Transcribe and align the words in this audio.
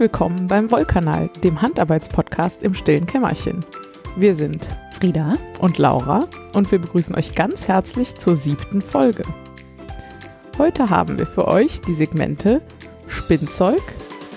Willkommen 0.00 0.46
beim 0.46 0.70
Wollkanal, 0.70 1.28
dem 1.44 1.60
Handarbeitspodcast 1.60 2.62
im 2.62 2.72
stillen 2.72 3.04
Kämmerchen. 3.04 3.62
Wir 4.16 4.34
sind 4.34 4.66
Frieda 4.98 5.34
und 5.58 5.76
Laura 5.76 6.26
und 6.54 6.72
wir 6.72 6.78
begrüßen 6.78 7.14
euch 7.14 7.34
ganz 7.34 7.68
herzlich 7.68 8.14
zur 8.14 8.34
siebten 8.34 8.80
Folge. 8.80 9.24
Heute 10.56 10.88
haben 10.88 11.18
wir 11.18 11.26
für 11.26 11.46
euch 11.46 11.82
die 11.82 11.92
Segmente 11.92 12.62
Spinnzeug, 13.08 13.82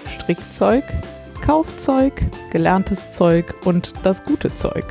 Strickzeug, 0.05 0.83
Kaufzeug, 1.41 2.25
gelerntes 2.51 3.11
Zeug 3.11 3.55
und 3.63 3.93
das 4.03 4.25
gute 4.25 4.53
Zeug. 4.53 4.83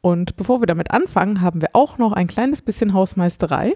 Und 0.00 0.38
bevor 0.38 0.62
wir 0.62 0.68
damit 0.68 0.90
anfangen, 0.90 1.42
haben 1.42 1.60
wir 1.60 1.68
auch 1.74 1.98
noch 1.98 2.12
ein 2.14 2.28
kleines 2.28 2.62
bisschen 2.62 2.94
Hausmeisterei. 2.94 3.74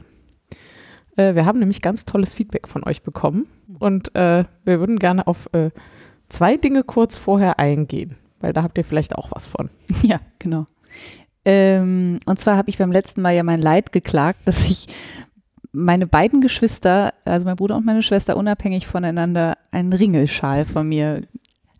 Äh, 1.17 1.35
wir 1.35 1.47
haben 1.47 1.59
nämlich 1.59 1.83
ganz 1.83 2.05
tolles 2.05 2.35
Feedback 2.35 2.69
von 2.69 2.85
euch 2.85 3.03
bekommen 3.03 3.47
und 3.79 4.15
äh, 4.15 4.45
wir 4.65 4.81
würden 4.81 4.99
gerne 4.99 5.27
auf 5.27 5.49
äh, 5.53 5.71
zwei 6.29 6.57
Dinge 6.57 6.83
kurz 6.83 7.17
vorher 7.17 7.59
eingehen, 7.59 8.17
weil 8.41 8.53
da 8.53 8.63
habt 8.63 8.79
ihr 8.79 8.85
vielleicht 8.85 9.17
auch 9.17 9.31
was 9.31 9.47
von. 9.47 9.71
Ja, 10.03 10.21
genau. 10.39 10.67
Ähm, 11.45 12.21
und 12.25 12.41
zwar 12.41 12.57
habe 12.57 12.71
ich 12.71 12.79
beim 12.79 12.93
letzten 12.93 13.21
Mal 13.21 13.35
ja 13.35 13.43
mein 13.43 13.61
Leid 13.61 13.93
geklagt, 13.93 14.41
dass 14.47 14.65
ich 14.65 14.87
meine 15.73 16.07
beiden 16.07 16.41
Geschwister, 16.41 17.13
also 17.25 17.45
mein 17.45 17.57
Bruder 17.57 17.77
und 17.77 17.85
meine 17.85 18.03
Schwester, 18.03 18.37
unabhängig 18.37 18.87
voneinander 18.87 19.59
einen 19.73 19.93
Ringelschal 19.93 20.65
von 20.65 20.89
mir, 20.89 21.23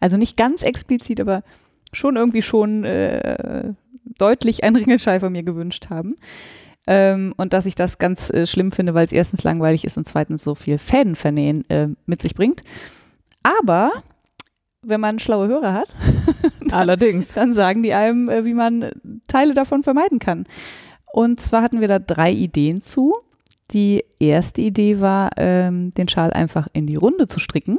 also 0.01 0.17
nicht 0.17 0.37
ganz 0.37 0.63
explizit, 0.63 1.21
aber 1.21 1.45
schon 1.93 2.17
irgendwie 2.17 2.43
schon 2.43 2.85
äh, 2.85 3.73
deutlich 4.19 4.65
einen 4.65 4.77
Ringelschal 4.77 5.21
von 5.21 5.33
mir 5.33 5.45
gewünscht 5.45 5.89
haben. 5.91 6.17
Ähm, 6.87 7.35
und 7.37 7.53
dass 7.53 7.67
ich 7.67 7.75
das 7.75 7.99
ganz 7.99 8.31
äh, 8.31 8.47
schlimm 8.47 8.71
finde, 8.71 8.95
weil 8.95 9.07
es 9.07 9.13
erstens 9.13 9.43
langweilig 9.43 9.85
ist 9.85 9.97
und 9.97 10.07
zweitens 10.07 10.45
so 10.45 10.55
viel 10.55 10.79
Fädenvernähen 10.79 11.69
äh, 11.71 11.89
mit 12.07 12.21
sich 12.21 12.35
bringt. 12.35 12.63
Aber 13.43 13.91
wenn 14.83 15.01
man 15.01 15.19
schlaue 15.19 15.49
Hörer 15.49 15.73
hat, 15.73 15.97
dann, 16.61 16.73
allerdings, 16.73 17.33
dann 17.33 17.55
sagen 17.55 17.83
die 17.83 17.95
einem, 17.95 18.29
äh, 18.29 18.45
wie 18.45 18.55
man 18.55 18.91
Teile 19.29 19.55
davon 19.55 19.83
vermeiden 19.83 20.19
kann. 20.19 20.47
Und 21.13 21.41
zwar 21.41 21.63
hatten 21.63 21.81
wir 21.81 21.89
da 21.89 21.99
drei 21.99 22.33
Ideen 22.33 22.81
zu. 22.81 23.15
Die 23.71 24.05
erste 24.19 24.61
Idee 24.61 25.01
war, 25.01 25.31
ähm, 25.37 25.95
den 25.95 26.09
Schal 26.09 26.33
einfach 26.33 26.69
in 26.73 26.87
die 26.87 26.97
Runde 26.97 27.29
zu 27.29 27.41
stricken. 27.41 27.79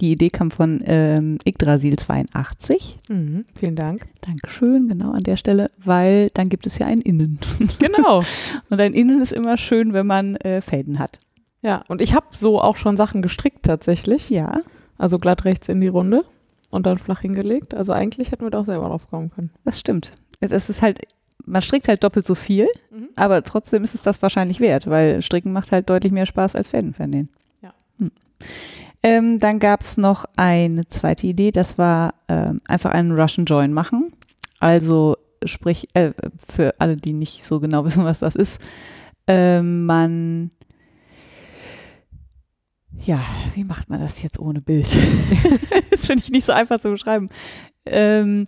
Die 0.00 0.12
Idee 0.12 0.28
kam 0.30 0.50
von 0.50 0.82
ähm, 0.84 1.38
Yggdrasil82. 1.46 2.96
Mhm, 3.08 3.46
vielen 3.54 3.76
Dank. 3.76 4.06
Dankeschön, 4.20 4.88
genau 4.88 5.12
an 5.12 5.22
der 5.22 5.36
Stelle, 5.36 5.70
weil 5.78 6.30
dann 6.34 6.48
gibt 6.48 6.66
es 6.66 6.78
ja 6.78 6.86
ein 6.86 7.00
Innen. 7.00 7.38
Genau. 7.78 8.22
und 8.68 8.80
ein 8.80 8.92
Innen 8.92 9.22
ist 9.22 9.32
immer 9.32 9.56
schön, 9.56 9.92
wenn 9.92 10.06
man 10.06 10.36
äh, 10.36 10.60
Fäden 10.60 10.98
hat. 10.98 11.18
Ja, 11.62 11.82
und 11.88 12.02
ich 12.02 12.14
habe 12.14 12.26
so 12.32 12.60
auch 12.60 12.76
schon 12.76 12.96
Sachen 12.96 13.22
gestrickt 13.22 13.64
tatsächlich. 13.64 14.28
Ja. 14.28 14.52
Also 14.98 15.18
glatt 15.18 15.44
rechts 15.44 15.68
in 15.68 15.80
die 15.80 15.88
Runde 15.88 16.24
und 16.70 16.86
dann 16.86 16.98
flach 16.98 17.20
hingelegt. 17.20 17.74
Also 17.74 17.92
eigentlich 17.92 18.32
hätten 18.32 18.44
wir 18.44 18.50
da 18.50 18.60
auch 18.60 18.66
selber 18.66 18.88
drauf 18.88 19.08
kommen 19.08 19.30
können. 19.30 19.50
Das 19.64 19.80
stimmt. 19.80 20.12
Es 20.40 20.68
ist 20.68 20.82
halt, 20.82 21.00
man 21.44 21.62
strickt 21.62 21.88
halt 21.88 22.04
doppelt 22.04 22.26
so 22.26 22.34
viel, 22.34 22.68
mhm. 22.90 23.08
aber 23.16 23.42
trotzdem 23.42 23.82
ist 23.84 23.94
es 23.94 24.02
das 24.02 24.20
wahrscheinlich 24.20 24.60
wert, 24.60 24.86
weil 24.86 25.22
Stricken 25.22 25.52
macht 25.52 25.72
halt 25.72 25.88
deutlich 25.88 26.12
mehr 26.12 26.26
Spaß 26.26 26.54
als 26.54 26.68
Fäden 26.68 26.92
vernähen. 26.92 27.30
Ja. 27.62 27.72
Hm. 27.98 28.10
Ähm, 29.06 29.38
dann 29.38 29.60
gab 29.60 29.82
es 29.82 29.98
noch 29.98 30.24
eine 30.36 30.88
zweite 30.88 31.28
Idee, 31.28 31.52
das 31.52 31.78
war 31.78 32.14
ähm, 32.26 32.58
einfach 32.66 32.90
einen 32.90 33.12
Russian 33.12 33.44
Join 33.44 33.72
machen. 33.72 34.12
Also 34.58 35.16
sprich, 35.44 35.86
äh, 35.94 36.10
für 36.48 36.74
alle, 36.80 36.96
die 36.96 37.12
nicht 37.12 37.44
so 37.44 37.60
genau 37.60 37.84
wissen, 37.84 38.04
was 38.04 38.18
das 38.18 38.34
ist, 38.34 38.60
äh, 39.28 39.62
man 39.62 40.50
ja, 42.98 43.20
wie 43.54 43.62
macht 43.62 43.88
man 43.90 44.00
das 44.00 44.22
jetzt 44.24 44.40
ohne 44.40 44.60
Bild? 44.60 44.86
das 45.90 46.06
finde 46.06 46.24
ich 46.24 46.30
nicht 46.32 46.44
so 46.44 46.52
einfach 46.52 46.80
zu 46.80 46.90
beschreiben. 46.90 47.28
Ähm, 47.84 48.46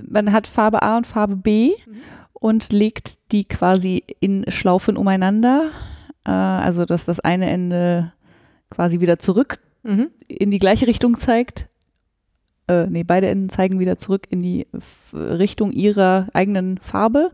man 0.00 0.30
hat 0.30 0.46
Farbe 0.46 0.82
A 0.82 0.98
und 0.98 1.08
Farbe 1.08 1.34
B 1.34 1.70
mhm. 1.70 1.96
und 2.32 2.72
legt 2.72 3.32
die 3.32 3.44
quasi 3.44 4.04
in 4.20 4.44
Schlaufen 4.52 4.96
umeinander. 4.96 5.72
Äh, 6.24 6.30
also, 6.30 6.84
dass 6.84 7.06
das 7.06 7.18
eine 7.18 7.50
Ende 7.50 8.12
quasi 8.70 9.00
wieder 9.00 9.18
zurück 9.18 9.63
mhm. 9.84 10.08
in 10.26 10.50
die 10.50 10.58
gleiche 10.58 10.86
Richtung 10.86 11.18
zeigt. 11.18 11.68
Äh, 12.66 12.86
nee, 12.86 13.04
beide 13.04 13.28
Enden 13.28 13.50
zeigen 13.50 13.78
wieder 13.78 13.98
zurück 13.98 14.26
in 14.30 14.42
die 14.42 14.66
Richtung 15.12 15.70
ihrer 15.72 16.28
eigenen 16.32 16.78
Farbe. 16.78 17.30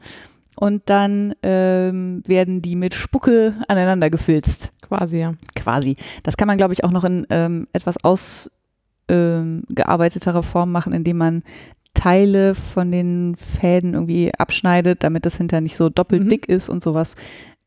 Und 0.56 0.82
dann 0.86 1.34
ähm, 1.42 2.22
werden 2.26 2.60
die 2.60 2.76
mit 2.76 2.94
Spucke 2.94 3.54
aneinander 3.68 4.10
gefilzt. 4.10 4.72
Quasi, 4.82 5.18
ja. 5.18 5.32
Quasi. 5.54 5.96
Das 6.22 6.36
kann 6.36 6.48
man, 6.48 6.58
glaube 6.58 6.74
ich, 6.74 6.84
auch 6.84 6.90
noch 6.90 7.04
in 7.04 7.26
ähm, 7.30 7.66
etwas 7.72 8.04
ausgearbeiteterer 8.04 10.38
ähm, 10.38 10.42
Form 10.42 10.72
machen, 10.72 10.92
indem 10.92 11.16
man 11.16 11.42
Teile 11.94 12.54
von 12.54 12.92
den 12.92 13.36
Fäden 13.36 13.94
irgendwie 13.94 14.34
abschneidet, 14.34 15.04
damit 15.04 15.26
das 15.26 15.36
hinterher 15.36 15.60
nicht 15.60 15.76
so 15.76 15.88
doppelt 15.88 16.24
mhm. 16.24 16.28
dick 16.28 16.48
ist 16.48 16.68
und 16.68 16.82
sowas. 16.82 17.14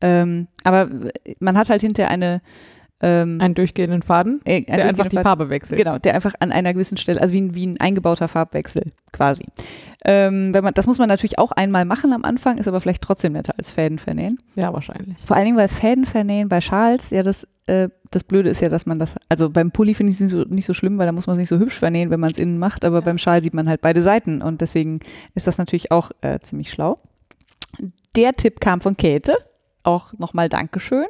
Ähm, 0.00 0.48
aber 0.62 0.88
man 1.40 1.56
hat 1.56 1.70
halt 1.70 1.80
hinterher 1.80 2.10
eine 2.10 2.42
ähm, 3.04 3.38
einen 3.38 3.54
durchgehenden 3.54 4.00
Faden, 4.00 4.40
äh, 4.46 4.56
ein 4.56 4.64
der 4.64 4.86
einfach 4.86 5.08
die 5.08 5.16
Faden, 5.16 5.24
Farbe 5.24 5.50
wechselt. 5.50 5.78
Genau, 5.78 5.98
der 5.98 6.14
einfach 6.14 6.34
an 6.40 6.52
einer 6.52 6.72
gewissen 6.72 6.96
Stelle, 6.96 7.20
also 7.20 7.34
wie 7.34 7.42
ein, 7.42 7.54
wie 7.54 7.66
ein 7.66 7.78
eingebauter 7.78 8.28
Farbwechsel 8.28 8.84
quasi. 9.12 9.44
Ähm, 10.06 10.54
wenn 10.54 10.64
man, 10.64 10.72
das 10.72 10.86
muss 10.86 10.96
man 10.96 11.08
natürlich 11.08 11.38
auch 11.38 11.52
einmal 11.52 11.84
machen 11.84 12.14
am 12.14 12.24
Anfang, 12.24 12.56
ist 12.56 12.66
aber 12.66 12.80
vielleicht 12.80 13.02
trotzdem 13.02 13.34
netter 13.34 13.54
als 13.58 13.70
Fäden 13.70 13.98
vernähen. 13.98 14.38
Ja, 14.54 14.72
wahrscheinlich. 14.72 15.18
Vor 15.18 15.36
allen 15.36 15.44
Dingen, 15.44 15.58
weil 15.58 15.68
Fäden 15.68 16.06
vernähen 16.06 16.48
bei 16.48 16.62
Schals, 16.62 17.10
ja, 17.10 17.22
das, 17.22 17.46
äh, 17.66 17.90
das 18.10 18.24
Blöde 18.24 18.48
ist 18.48 18.62
ja, 18.62 18.70
dass 18.70 18.86
man 18.86 18.98
das, 18.98 19.16
also 19.28 19.50
beim 19.50 19.70
Pulli 19.70 19.92
finde 19.92 20.10
ich 20.10 20.16
es 20.16 20.20
nicht 20.20 20.30
so, 20.30 20.44
nicht 20.48 20.66
so 20.66 20.72
schlimm, 20.72 20.96
weil 20.96 21.06
da 21.06 21.12
muss 21.12 21.26
man 21.26 21.34
es 21.34 21.38
nicht 21.38 21.50
so 21.50 21.58
hübsch 21.58 21.78
vernähen, 21.78 22.08
wenn 22.08 22.20
man 22.20 22.30
es 22.30 22.38
innen 22.38 22.58
macht, 22.58 22.86
aber 22.86 23.00
ja. 23.00 23.04
beim 23.04 23.18
Schal 23.18 23.42
sieht 23.42 23.54
man 23.54 23.68
halt 23.68 23.82
beide 23.82 24.00
Seiten 24.00 24.40
und 24.40 24.62
deswegen 24.62 25.00
ist 25.34 25.46
das 25.46 25.58
natürlich 25.58 25.92
auch 25.92 26.10
äh, 26.22 26.38
ziemlich 26.40 26.70
schlau. 26.70 26.98
Der 28.16 28.34
Tipp 28.34 28.60
kam 28.60 28.80
von 28.80 28.96
Käthe, 28.96 29.36
auch 29.82 30.14
nochmal 30.14 30.48
Dankeschön. 30.48 31.06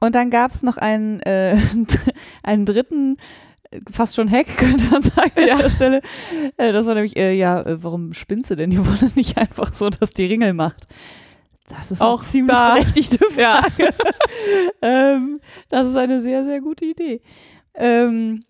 Und 0.00 0.14
dann 0.14 0.30
gab 0.30 0.50
es 0.50 0.62
noch 0.62 0.78
einen, 0.78 1.20
äh, 1.20 1.56
einen 2.42 2.66
dritten, 2.66 3.18
fast 3.90 4.16
schon 4.16 4.30
Hack, 4.30 4.46
könnte 4.56 4.88
man 4.90 5.02
sagen 5.02 5.32
ja. 5.36 5.54
an 5.54 5.60
der 5.60 5.70
Stelle. 5.70 6.02
Äh, 6.56 6.72
das 6.72 6.86
war 6.86 6.94
nämlich, 6.94 7.16
äh, 7.16 7.34
ja, 7.34 7.60
äh, 7.60 7.82
warum 7.82 8.12
spinnst 8.14 8.50
du 8.50 8.56
denn 8.56 8.70
die 8.70 8.78
Wolle 8.78 9.10
nicht 9.14 9.38
einfach 9.38 9.72
so, 9.72 9.90
dass 9.90 10.12
die 10.12 10.26
Ringel 10.26 10.54
macht? 10.54 10.86
Das 11.68 11.92
ist 11.92 12.02
auch 12.02 12.24
ziemlich 12.24 12.56
da. 12.56 12.74
berechtigte 12.74 13.18
Frage. 13.30 13.84
Ja. 13.84 13.92
ähm, 14.82 15.36
das 15.68 15.86
ist 15.86 15.96
eine 15.96 16.20
sehr, 16.20 16.42
sehr 16.44 16.60
gute 16.60 16.84
Idee. 16.84 17.20
Ähm, 17.74 18.42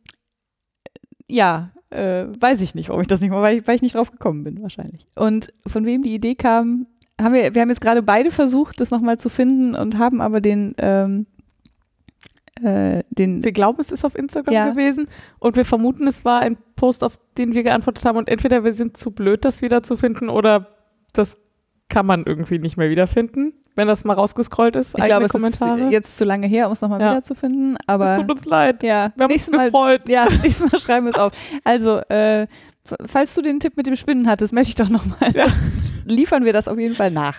ja, 1.29 1.71
äh, 1.91 2.27
weiß 2.41 2.63
ich 2.63 2.75
nicht, 2.75 2.89
warum 2.89 3.03
ich 3.03 3.09
das 3.09 3.21
nicht 3.21 3.31
mache, 3.31 3.43
weil 3.43 3.59
ich, 3.59 3.67
weil 3.67 3.77
ich 3.77 3.83
nicht 3.83 3.95
drauf 3.95 4.11
gekommen 4.11 4.43
bin, 4.43 4.63
wahrscheinlich. 4.63 5.07
Und 5.17 5.51
von 5.67 5.85
wem 5.85 6.03
die 6.03 6.15
Idee 6.15 6.35
kam, 6.35 6.87
haben 7.21 7.35
wir, 7.35 7.55
wir 7.55 7.61
haben 7.61 7.69
jetzt 7.69 7.83
gerade 7.83 8.03
beide 8.03 8.31
versucht, 8.31 8.81
das 8.81 8.91
nochmal 8.91 9.19
zu 9.19 9.29
finden 9.29 9.75
und 9.75 9.99
haben 9.99 10.23
aber 10.23 10.41
den 10.41 10.75
ähm, 10.79 11.27
äh, 12.63 13.03
den. 13.11 13.43
Wir 13.43 13.53
glauben, 13.53 13.81
es 13.81 13.93
ist 13.93 14.05
auf 14.05 14.17
Instagram 14.17 14.55
ja. 14.55 14.71
gewesen 14.71 15.09
und 15.39 15.57
wir 15.57 15.65
vermuten, 15.65 16.07
es 16.07 16.25
war 16.25 16.41
ein 16.41 16.57
Post, 16.77 17.05
auf 17.05 17.19
den 17.39 17.55
wir 17.55 17.63
geantwortet 17.63 18.05
haben 18.05 18.19
und 18.19 18.29
entweder 18.29 18.65
wir 18.65 18.73
sind 18.73 18.97
zu 18.97 19.11
blöd, 19.11 19.45
das 19.45 19.63
wiederzufinden 19.63 20.29
oder 20.29 20.69
das 21.13 21.37
kann 21.91 22.07
man 22.07 22.25
irgendwie 22.25 22.59
nicht 22.59 22.77
mehr 22.77 22.89
wiederfinden, 22.89 23.53
wenn 23.75 23.87
das 23.87 24.05
mal 24.05 24.15
rausgescrollt 24.15 24.77
ist. 24.77 24.97
Ich 24.97 25.05
glaube, 25.05 25.27
es 25.27 25.33
Kommentare. 25.33 25.81
ist 25.81 25.93
jetzt 25.93 26.17
zu 26.17 26.25
lange 26.25 26.47
her, 26.47 26.67
um 26.67 26.73
es 26.73 26.81
nochmal 26.81 27.01
ja. 27.01 27.11
wiederzufinden. 27.11 27.77
Aber 27.87 28.15
es 28.15 28.21
tut 28.21 28.31
uns 28.31 28.45
leid. 28.47 28.83
Ja, 28.83 29.13
wir 29.17 29.25
haben 29.25 29.33
uns 29.33 29.51
gefreut. 29.51 29.73
Mal, 29.73 30.01
ja, 30.07 30.27
nächstes 30.43 30.73
Mal 30.73 30.79
schreiben 30.79 31.07
wir 31.07 31.11
es 31.11 31.19
auf. 31.19 31.33
Also, 31.65 31.99
äh, 32.09 32.47
falls 33.05 33.35
du 33.35 33.43
den 33.43 33.61
Tipp 33.61 33.77
mit 33.77 33.87
dem 33.87 33.97
Spinnen 33.97 34.29
hattest, 34.29 34.53
melde 34.53 34.69
ich 34.69 34.77
doch 34.77 34.89
nochmal. 34.89 35.33
Ja. 35.35 35.47
Liefern 36.05 36.45
wir 36.45 36.53
das 36.53 36.69
auf 36.69 36.79
jeden 36.79 36.95
Fall 36.95 37.11
nach. 37.11 37.39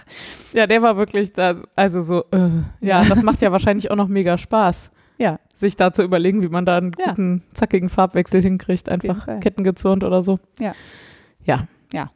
Ja, 0.54 0.68
der 0.68 0.82
war 0.82 0.98
wirklich 0.98 1.34
da, 1.34 1.56
also 1.76 2.02
so, 2.02 2.26
äh, 2.32 2.50
ja, 2.82 3.04
das 3.04 3.24
macht 3.24 3.42
ja 3.42 3.52
wahrscheinlich 3.52 3.90
auch 3.90 3.96
noch 3.96 4.08
mega 4.08 4.38
Spaß 4.38 4.92
ja. 5.22 5.40
sich 5.56 5.76
da 5.76 5.94
zu 5.94 6.04
überlegen, 6.04 6.42
wie 6.42 6.50
man 6.50 6.66
da 6.66 6.78
einen 6.78 6.92
guten, 6.92 7.38
ja. 7.38 7.54
zackigen 7.54 7.90
Farbwechsel 7.90 8.42
hinkriegt, 8.42 8.90
einfach 8.90 9.40
kettengezurnt 9.40 10.04
oder 10.04 10.22
so. 10.22 10.40
Ja. 10.60 10.74
Ja. 11.44 11.68
Ja. 11.94 12.10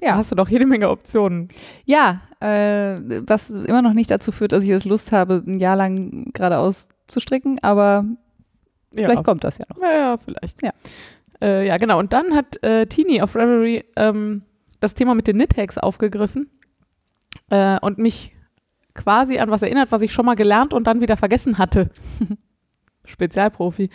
Ja. 0.00 0.16
Hast 0.16 0.30
du 0.30 0.34
doch 0.34 0.48
jede 0.48 0.66
Menge 0.66 0.90
Optionen. 0.90 1.48
Ja, 1.84 2.20
äh, 2.40 2.98
was 3.26 3.50
immer 3.50 3.80
noch 3.80 3.94
nicht 3.94 4.10
dazu 4.10 4.30
führt, 4.30 4.52
dass 4.52 4.62
ich 4.62 4.70
es 4.70 4.84
Lust 4.84 5.10
habe, 5.12 5.42
ein 5.46 5.58
Jahr 5.58 5.76
lang 5.76 6.32
geradeaus 6.34 6.88
zu 7.06 7.20
stricken, 7.20 7.58
aber 7.62 8.04
ja. 8.92 9.04
vielleicht 9.04 9.24
kommt 9.24 9.44
das 9.44 9.58
ja 9.58 9.64
noch. 9.70 9.80
Ja, 9.80 9.92
ja 9.92 10.16
vielleicht. 10.18 10.62
Ja. 10.62 10.72
Äh, 11.40 11.66
ja, 11.66 11.76
genau. 11.78 11.98
Und 11.98 12.12
dann 12.12 12.34
hat 12.34 12.62
äh, 12.62 12.86
Tini 12.86 13.22
auf 13.22 13.36
Reverie 13.36 13.84
ähm, 13.96 14.42
das 14.80 14.94
Thema 14.94 15.14
mit 15.14 15.28
den 15.28 15.36
Knit-Hacks 15.36 15.78
aufgegriffen 15.78 16.50
äh, 17.50 17.78
und 17.80 17.98
mich 17.98 18.35
quasi 18.96 19.38
an 19.38 19.50
was 19.50 19.62
erinnert, 19.62 19.92
was 19.92 20.02
ich 20.02 20.12
schon 20.12 20.26
mal 20.26 20.34
gelernt 20.34 20.72
und 20.74 20.86
dann 20.86 21.00
wieder 21.00 21.16
vergessen 21.16 21.58
hatte. 21.58 21.90
Spezialprofi. 23.04 23.90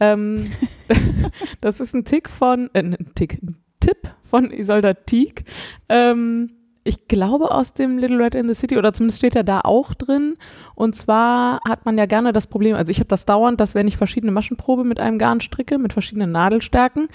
Ähm, 0.00 0.50
das 1.60 1.80
ist 1.80 1.94
ein 1.94 2.04
Tick 2.04 2.28
von, 2.28 2.70
äh, 2.72 2.80
ein 2.80 3.12
Tick, 3.14 3.42
ein 3.42 3.56
Tipp 3.80 4.10
von 4.24 4.50
Isolda 4.50 4.94
Tieck. 4.94 5.44
Ähm, 5.88 6.50
ich 6.86 7.08
glaube 7.08 7.50
aus 7.50 7.74
dem 7.74 7.98
Little 7.98 8.18
Red 8.18 8.34
in 8.34 8.48
the 8.48 8.54
City 8.54 8.78
oder 8.78 8.92
zumindest 8.92 9.18
steht 9.18 9.34
er 9.34 9.44
da 9.44 9.60
auch 9.62 9.92
drin. 9.94 10.36
Und 10.74 10.94
zwar 10.94 11.60
hat 11.68 11.84
man 11.84 11.98
ja 11.98 12.06
gerne 12.06 12.32
das 12.32 12.46
Problem, 12.46 12.76
also 12.76 12.90
ich 12.90 12.98
habe 12.98 13.08
das 13.08 13.24
dauernd, 13.24 13.60
dass 13.60 13.74
wenn 13.74 13.88
ich 13.88 13.96
verschiedene 13.96 14.32
Maschenprobe 14.32 14.84
mit 14.84 15.00
einem 15.00 15.18
Garn 15.18 15.40
stricke, 15.40 15.78
mit 15.78 15.92
verschiedenen 15.92 16.30
Nadelstärken, 16.30 17.08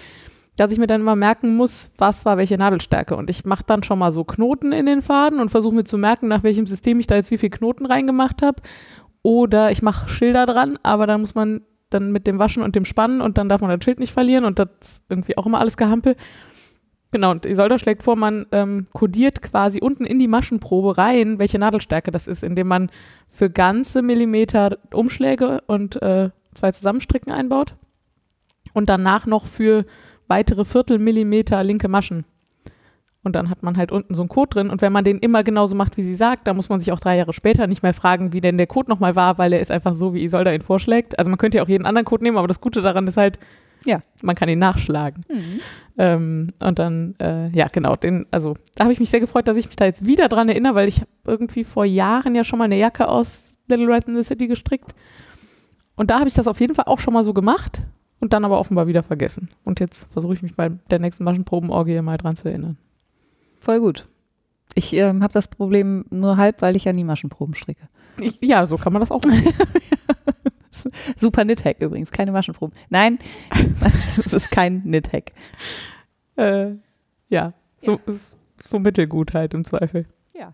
dass 0.58 0.72
ich 0.72 0.78
mir 0.78 0.88
dann 0.88 1.02
immer 1.02 1.16
merken 1.16 1.56
muss, 1.56 1.92
was 1.98 2.26
war 2.26 2.38
welche 2.38 2.58
Nadelstärke. 2.58 3.16
Und 3.16 3.30
ich 3.30 3.46
mache 3.46 3.64
dann 3.66 3.84
schon 3.84 4.00
mal 4.00 4.12
so 4.12 4.24
Knoten 4.24 4.72
in 4.74 4.86
den 4.86 5.02
Faden 5.02 5.40
und 5.40 5.50
versuche 5.50 5.76
mir 5.76 5.86
zu 5.86 5.98
merken, 5.98 6.28
nach 6.28 6.44
welchem 6.44 6.68
System 6.68 7.00
ich 7.00 7.08
da 7.08 7.16
jetzt 7.16 7.32
wie 7.32 7.38
viele 7.38 7.52
Knoten 7.52 7.86
reingemacht 7.86 8.42
habe. 8.42 8.62
Oder 9.24 9.72
ich 9.72 9.82
mache 9.82 10.10
Schilder 10.10 10.46
dran, 10.46 10.78
aber 10.84 11.08
dann 11.08 11.22
muss 11.22 11.36
man 11.36 11.62
dann 11.90 12.12
mit 12.12 12.26
dem 12.26 12.40
Waschen 12.40 12.64
und 12.64 12.76
dem 12.76 12.86
Spannen 12.86 13.22
und 13.22 13.38
dann 13.38 13.50
darf 13.50 13.62
man 13.62 13.70
das 13.70 13.84
Schild 13.84 14.00
nicht 14.00 14.14
verlieren 14.14 14.46
und 14.46 14.60
das 14.60 14.70
ist 14.82 15.04
irgendwie 15.10 15.38
auch 15.38 15.46
immer 15.46 15.60
alles 15.60 15.78
gehampelt. 15.78 16.18
Genau, 17.12 17.32
und 17.32 17.46
Isolda 17.46 17.78
schlägt 17.78 18.04
vor, 18.04 18.16
man 18.16 18.46
ähm, 18.54 18.88
kodiert 18.94 19.42
quasi 19.42 19.80
unten 19.82 20.06
in 20.06 20.18
die 20.18 20.30
Maschenprobe 20.30 20.98
rein, 20.98 21.40
welche 21.40 21.60
Nadelstärke 21.60 22.10
das 22.10 22.26
ist, 22.26 22.42
indem 22.42 22.68
man 22.68 22.90
für 23.28 23.50
ganze 23.50 24.02
Millimeter 24.02 24.78
Umschläge 24.94 25.62
und 25.68 26.02
äh, 26.02 26.30
zwei 26.54 26.72
Zusammenstricken 26.72 27.32
einbaut 27.34 27.76
und 28.74 28.88
danach 28.88 29.26
noch 29.26 29.46
für 29.46 29.86
weitere 30.32 30.64
Viertelmillimeter 30.64 31.62
linke 31.62 31.90
Maschen. 31.90 32.24
Und 33.22 33.36
dann 33.36 33.50
hat 33.50 33.64
man 33.64 33.76
halt 33.76 33.92
unten 33.92 34.16
so 34.16 34.22
einen 34.22 34.30
Code 34.30 34.50
drin. 34.52 34.70
Und 34.70 34.82
wenn 34.82 34.94
man 34.94 35.04
den 35.04 35.20
immer 35.20 35.44
genauso 35.44 35.76
macht, 35.76 35.98
wie 35.98 36.04
sie 36.04 36.16
sagt, 36.16 36.48
dann 36.48 36.56
muss 36.56 36.70
man 36.70 36.80
sich 36.80 36.94
auch 36.94 37.02
drei 37.02 37.18
Jahre 37.18 37.34
später 37.34 37.68
nicht 37.68 37.84
mehr 37.84 37.94
fragen, 37.94 38.32
wie 38.32 38.40
denn 38.40 38.58
der 38.58 38.66
Code 38.66 38.90
nochmal 38.90 39.18
war, 39.18 39.38
weil 39.38 39.52
er 39.52 39.60
ist 39.60 39.72
einfach 39.72 39.94
so, 39.94 40.14
wie 40.14 40.24
Isolda 40.24 40.54
ihn 40.54 40.62
vorschlägt. 40.62 41.20
Also 41.20 41.30
man 41.30 41.38
könnte 41.38 41.58
ja 41.58 41.64
auch 41.66 41.68
jeden 41.68 41.86
anderen 41.86 42.06
Code 42.06 42.24
nehmen, 42.24 42.38
aber 42.38 42.48
das 42.48 42.62
Gute 42.62 42.82
daran 42.82 43.06
ist 43.08 43.18
halt, 43.18 43.40
ja, 43.84 44.00
man 44.22 44.36
kann 44.36 44.48
ihn 44.48 44.60
nachschlagen. 44.60 45.26
Mhm. 45.30 45.60
Ähm, 45.98 46.48
und 46.60 46.80
dann, 46.80 47.16
äh, 47.20 47.50
ja, 47.50 47.68
genau, 47.68 47.98
den, 47.98 48.26
also 48.32 48.56
da 48.76 48.86
habe 48.86 48.94
ich 48.94 49.02
mich 49.02 49.10
sehr 49.10 49.20
gefreut, 49.20 49.50
dass 49.50 49.58
ich 49.58 49.68
mich 49.68 49.76
da 49.76 49.84
jetzt 49.84 50.06
wieder 50.06 50.30
dran 50.30 50.48
erinnere, 50.48 50.76
weil 50.76 50.88
ich 50.88 51.02
habe 51.02 51.10
irgendwie 51.26 51.66
vor 51.66 51.84
Jahren 51.84 52.36
ja 52.36 52.46
schon 52.46 52.58
mal 52.58 52.66
eine 52.66 52.78
Jacke 52.78 53.10
aus 53.10 53.52
Little 53.70 53.94
Red 53.94 54.08
in 54.08 54.16
the 54.16 54.24
City 54.24 54.48
gestrickt. 54.48 54.96
Und 55.96 56.10
da 56.10 56.20
habe 56.20 56.30
ich 56.30 56.34
das 56.34 56.48
auf 56.48 56.62
jeden 56.62 56.74
Fall 56.74 56.86
auch 56.88 57.00
schon 57.00 57.14
mal 57.14 57.24
so 57.24 57.34
gemacht 57.34 57.84
und 58.22 58.34
dann 58.34 58.46
aber 58.46 58.60
offenbar 58.60 58.88
wieder 58.88 59.04
vergessen. 59.04 59.50
Und 59.66 59.80
jetzt 59.82 60.08
versuche 60.14 60.34
ich 60.34 60.42
mich 60.42 60.56
bei 60.56 60.70
der 60.90 61.00
nächsten 61.00 61.26
Maschenprobenorgie 61.26 62.02
mal 62.02 62.18
dran 62.18 62.38
zu 62.38 62.48
erinnern. 62.48 62.78
Voll 63.60 63.82
gut. 63.82 64.08
Ich 64.76 64.94
ähm, 64.94 65.22
habe 65.22 65.34
das 65.34 65.50
Problem 65.50 66.06
nur 66.10 66.38
halb, 66.38 66.62
weil 66.62 66.76
ich 66.78 66.86
ja 66.86 66.94
nie 66.94 67.04
Maschenproben 67.04 67.56
stricke. 67.56 67.88
Ja, 68.40 68.66
so 68.66 68.78
kann 68.78 68.94
man 68.94 69.02
das 69.02 69.12
auch 69.12 69.22
machen. 69.26 69.54
Super 71.16 71.44
Knit-Hack 71.44 71.80
übrigens, 71.80 72.12
keine 72.12 72.32
Maschenproben. 72.32 72.76
Nein, 72.90 73.20
es 74.26 74.34
ist 74.34 74.50
kein 74.52 74.84
Knit-Hack. 74.84 75.34
Äh, 76.38 76.76
ja, 77.30 77.54
so, 77.82 78.00
ja. 78.08 78.14
so 78.64 78.80
mittelgut 78.80 79.34
halt 79.34 79.54
im 79.54 79.66
Zweifel. 79.66 80.06
Ja. 80.34 80.54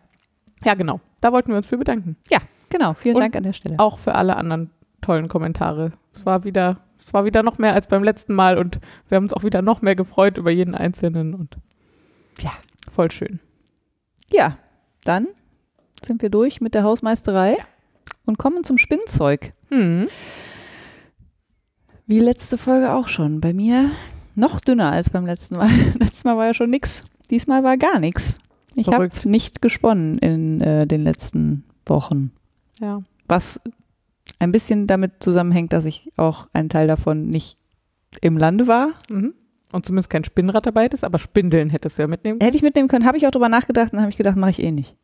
Ja, 0.63 0.73
genau. 0.73 0.99
Da 1.21 1.31
wollten 1.31 1.49
wir 1.49 1.57
uns 1.57 1.67
für 1.67 1.77
bedanken. 1.77 2.15
Ja, 2.29 2.39
genau. 2.69 2.93
Vielen 2.93 3.15
Und 3.15 3.21
Dank 3.21 3.35
an 3.35 3.43
der 3.43 3.53
Stelle. 3.53 3.79
Auch 3.79 3.99
für 3.99 4.15
alle 4.15 4.35
anderen 4.35 4.71
tollen 5.01 5.27
Kommentare. 5.27 5.91
Es 6.13 6.25
war 6.25 6.43
wieder, 6.43 6.77
es 6.99 7.13
war 7.13 7.25
wieder 7.25 7.43
noch 7.43 7.57
mehr 7.57 7.73
als 7.73 7.87
beim 7.87 8.03
letzten 8.03 8.33
Mal 8.33 8.57
und 8.57 8.79
wir 9.09 9.15
haben 9.15 9.23
uns 9.23 9.33
auch 9.33 9.43
wieder 9.43 9.61
noch 9.61 9.81
mehr 9.81 9.95
gefreut 9.95 10.37
über 10.37 10.51
jeden 10.51 10.75
Einzelnen 10.75 11.33
und 11.33 11.57
ja, 12.39 12.51
voll 12.91 13.11
schön. 13.11 13.39
Ja, 14.31 14.57
dann 15.03 15.27
sind 16.03 16.21
wir 16.21 16.29
durch 16.29 16.61
mit 16.61 16.73
der 16.73 16.83
Hausmeisterei 16.83 17.57
und 18.25 18.37
kommen 18.37 18.63
zum 18.63 18.77
Spinnzeug. 18.77 19.53
Mhm. 19.69 20.07
Wie 22.05 22.19
letzte 22.19 22.57
Folge 22.57 22.93
auch 22.93 23.07
schon. 23.07 23.41
Bei 23.41 23.53
mir 23.53 23.91
noch 24.35 24.59
dünner 24.59 24.91
als 24.91 25.09
beim 25.09 25.25
letzten 25.25 25.57
Mal. 25.57 25.69
Letztes 25.99 26.23
Mal 26.23 26.37
war 26.37 26.45
ja 26.45 26.53
schon 26.53 26.69
nichts. 26.69 27.03
Diesmal 27.29 27.63
war 27.63 27.77
gar 27.77 27.99
nichts. 27.99 28.37
Ich 28.75 28.87
habe 28.87 29.09
nicht 29.25 29.61
gesponnen 29.61 30.19
in 30.19 30.61
äh, 30.61 30.85
den 30.85 31.03
letzten 31.03 31.63
Wochen. 31.85 32.31
Ja. 32.79 33.01
Was 33.27 33.59
ein 34.39 34.51
bisschen 34.51 34.87
damit 34.87 35.23
zusammenhängt, 35.23 35.73
dass 35.73 35.85
ich 35.85 36.11
auch 36.17 36.47
einen 36.53 36.69
Teil 36.69 36.87
davon 36.87 37.29
nicht 37.29 37.57
im 38.21 38.37
Lande 38.37 38.67
war. 38.67 38.89
Mhm. 39.09 39.33
Und 39.73 39.85
zumindest 39.85 40.09
kein 40.09 40.23
Spinnrad 40.23 40.65
dabei 40.65 40.87
ist, 40.87 41.03
aber 41.03 41.19
Spindeln 41.19 41.69
hättest 41.69 41.97
du 41.97 42.03
ja 42.03 42.07
mitnehmen 42.07 42.39
können. 42.39 42.45
Hätte 42.47 42.57
ich 42.57 42.63
mitnehmen 42.63 42.87
können, 42.87 43.05
habe 43.05 43.17
ich 43.17 43.27
auch 43.27 43.31
drüber 43.31 43.49
nachgedacht 43.49 43.91
und 43.91 43.99
habe 43.99 44.09
ich 44.09 44.17
gedacht, 44.17 44.37
mache 44.37 44.51
ich 44.51 44.63
eh 44.63 44.71
nicht. 44.71 44.95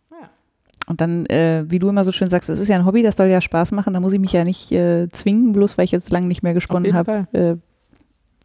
Und 0.88 1.00
dann, 1.00 1.26
äh, 1.28 1.64
wie 1.68 1.80
du 1.80 1.90
immer 1.90 2.04
so 2.04 2.12
schön 2.12 2.30
sagst, 2.30 2.50
es 2.50 2.60
ist 2.60 2.68
ja 2.68 2.76
ein 2.76 2.86
Hobby, 2.86 3.04
das 3.04 3.16
soll 3.16 3.28
ja 3.28 3.40
Spaß 3.40 3.72
machen, 3.72 3.94
da 3.94 4.00
muss 4.00 4.14
ich 4.14 4.20
mich 4.20 4.34
ja 4.34 4.44
nicht 4.44 4.72
äh, 4.72 5.08
zwingen, 5.10 5.54
bloß 5.54 5.78
weil 5.78 5.86
ich 5.86 5.92
jetzt 5.92 6.12
lange 6.12 6.28
nicht 6.28 6.44
mehr 6.44 6.54
gesponnen 6.54 6.94
habe, 6.94 7.28
äh, 7.32 7.56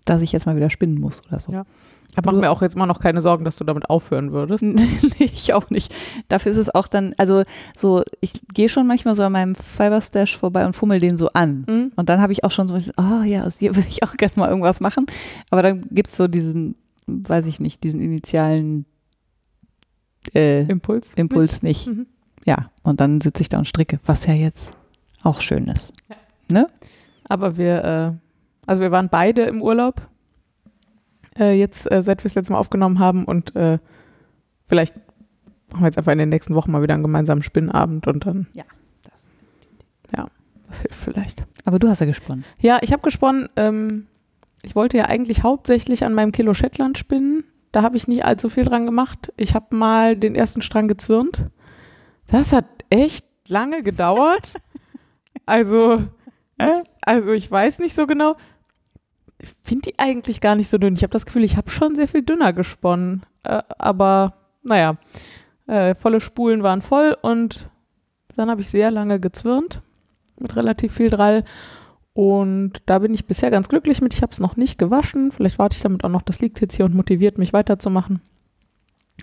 dass 0.04 0.22
ich 0.22 0.32
jetzt 0.32 0.46
mal 0.46 0.56
wieder 0.56 0.70
spinnen 0.70 1.00
muss 1.00 1.22
oder 1.26 1.40
so. 1.40 1.52
Ja. 1.52 1.64
Aber 2.19 2.32
mach 2.32 2.41
mir 2.41 2.50
auch 2.50 2.62
jetzt 2.62 2.75
immer 2.75 2.87
noch 2.87 3.00
keine 3.00 3.23
Sorgen, 3.23 3.44
dass 3.44 3.56
du 3.56 3.65
damit 3.65 3.88
aufhören 3.88 4.32
würdest. 4.32 4.62
nee, 4.62 4.85
ich 5.19 5.55
auch 5.55 5.70
nicht. 5.70 5.94
Dafür 6.29 6.53
ist 6.53 6.59
es 6.59 6.75
auch 6.75 6.88
dann, 6.88 7.15
also 7.17 7.44
so, 7.76 8.03
ich 8.20 8.32
gehe 8.53 8.69
schon 8.69 8.87
manchmal 8.87 9.15
so 9.15 9.23
an 9.23 9.32
meinem 9.32 9.55
Fiberstash 9.55 10.37
vorbei 10.37 10.67
und 10.67 10.75
fummel 10.75 11.00
den 11.00 11.17
so 11.17 11.29
an. 11.31 11.65
Mhm. 11.67 11.93
Und 11.97 12.09
dann 12.09 12.20
habe 12.20 12.32
ich 12.32 12.44
auch 12.44 12.50
schon 12.50 12.69
so, 12.69 12.75
oh 12.97 13.23
ja, 13.23 13.44
aus 13.44 13.59
dir 13.59 13.75
würde 13.76 13.88
ich 13.88 14.03
auch 14.03 14.17
gerne 14.17 14.35
mal 14.37 14.49
irgendwas 14.49 14.81
machen. 14.81 15.06
Aber 15.50 15.62
dann 15.62 15.87
gibt 15.91 16.09
es 16.09 16.17
so 16.17 16.29
diesen, 16.29 16.76
weiß 17.06 17.47
ich 17.47 17.61
nicht, 17.61 17.82
diesen 17.85 18.00
initialen 18.00 18.85
äh, 20.35 20.62
Impuls, 20.62 21.15
Impuls 21.15 21.62
nicht. 21.62 21.87
nicht. 21.87 21.97
Mhm 21.97 22.06
ja, 22.49 22.70
und 22.82 23.00
dann 23.00 23.20
sitze 23.20 23.43
ich 23.43 23.50
da 23.50 23.59
und 23.59 23.67
stricke, 23.67 24.00
was 24.06 24.25
ja 24.25 24.32
jetzt 24.32 24.75
auch 25.23 25.43
schön 25.43 25.69
ist. 25.69 25.93
Ja. 26.09 26.17
Ne? 26.50 26.67
Aber 27.29 27.59
wir, 27.59 27.85
äh, 27.85 28.12
also 28.67 28.81
wir 28.81 28.91
waren 28.91 29.11
beide 29.11 29.43
im 29.43 29.61
Urlaub, 29.61 30.00
äh, 31.38 31.52
jetzt, 31.52 31.90
äh, 31.90 32.02
seit 32.02 32.23
wir 32.23 32.26
es 32.26 32.35
letztes 32.35 32.50
Mal 32.50 32.58
aufgenommen 32.58 32.99
haben 32.99 33.25
und 33.25 33.55
äh, 33.56 33.79
vielleicht 34.67 34.96
machen 35.70 35.82
wir 35.82 35.87
jetzt 35.87 35.99
einfach 35.99 36.12
in 36.12 36.19
den 36.19 36.29
nächsten 36.29 36.55
Wochen 36.55 36.70
mal 36.70 36.82
wieder 36.82 36.94
einen 36.94 37.02
gemeinsamen 37.02 37.43
Spinnabend 37.43 38.06
und 38.06 38.26
dann. 38.26 38.46
Ja, 38.55 38.64
das. 39.05 39.29
Ja, 40.17 40.26
das 40.69 40.81
hilft 40.81 41.00
vielleicht. 41.00 41.46
Aber 41.64 41.79
du 41.79 41.88
hast 41.88 42.00
ja 42.00 42.06
gesponnen. 42.06 42.44
Ja, 42.61 42.79
ich 42.82 42.93
habe 42.93 43.02
gesponnen. 43.02 43.49
Ähm, 43.56 44.06
ich 44.62 44.75
wollte 44.75 44.96
ja 44.96 45.05
eigentlich 45.05 45.43
hauptsächlich 45.43 46.05
an 46.05 46.14
meinem 46.14 46.32
Kilo 46.32 46.55
Shetland 46.55 46.99
spinnen. 46.99 47.44
Da 47.70 47.82
habe 47.82 47.96
ich 47.96 48.08
nicht 48.08 48.25
allzu 48.25 48.49
viel 48.49 48.64
dran 48.64 48.87
gemacht. 48.87 49.32
Ich 49.37 49.55
habe 49.55 49.76
mal 49.76 50.17
den 50.17 50.34
ersten 50.34 50.62
Strang 50.62 50.88
gezwirnt 50.88 51.50
das 52.29 52.52
hat 52.52 52.67
echt 52.91 53.26
lange 53.49 53.82
gedauert. 53.82 54.55
Also, 55.46 56.05
äh, 56.58 56.82
also 57.00 57.31
ich 57.31 57.50
weiß 57.50 57.79
nicht 57.79 57.94
so 57.94 58.06
genau. 58.06 58.37
Ich 59.40 59.50
finde 59.62 59.91
die 59.91 59.98
eigentlich 59.98 60.41
gar 60.41 60.56
nicht 60.56 60.69
so 60.69 60.79
dünn. 60.79 60.94
Ich 60.94 61.03
habe 61.03 61.12
das 61.12 61.27
Gefühl, 61.27 61.44
ich 61.44 61.56
habe 61.56 61.70
schon 61.70 61.94
sehr 61.94 62.08
viel 62.08 62.22
dünner 62.22 62.53
gesponnen. 62.53 63.24
Äh, 63.44 63.62
aber 63.79 64.34
naja, 64.62 64.96
äh, 65.67 65.94
volle 65.94 66.20
Spulen 66.20 66.62
waren 66.62 66.82
voll 66.82 67.17
und 67.22 67.70
dann 68.36 68.51
habe 68.51 68.60
ich 68.60 68.69
sehr 68.69 68.91
lange 68.91 69.20
gezwirnt 69.20 69.82
mit 70.39 70.56
relativ 70.56 70.94
viel 70.94 71.10
Drall. 71.10 71.44
Und 72.15 72.82
da 72.86 72.98
bin 72.98 73.15
ich 73.15 73.27
bisher 73.27 73.51
ganz 73.51 73.69
glücklich 73.69 74.01
mit. 74.01 74.12
Ich 74.12 74.22
habe 74.22 74.32
es 74.32 74.41
noch 74.41 74.56
nicht 74.56 74.79
gewaschen. 74.79 75.31
Vielleicht 75.31 75.58
warte 75.58 75.77
ich 75.77 75.82
damit 75.82 76.03
auch 76.03 76.08
noch. 76.08 76.22
Das 76.22 76.41
liegt 76.41 76.60
jetzt 76.60 76.74
hier 76.74 76.84
und 76.84 76.94
motiviert 76.94 77.39
mich 77.39 77.53
weiterzumachen. 77.53 78.20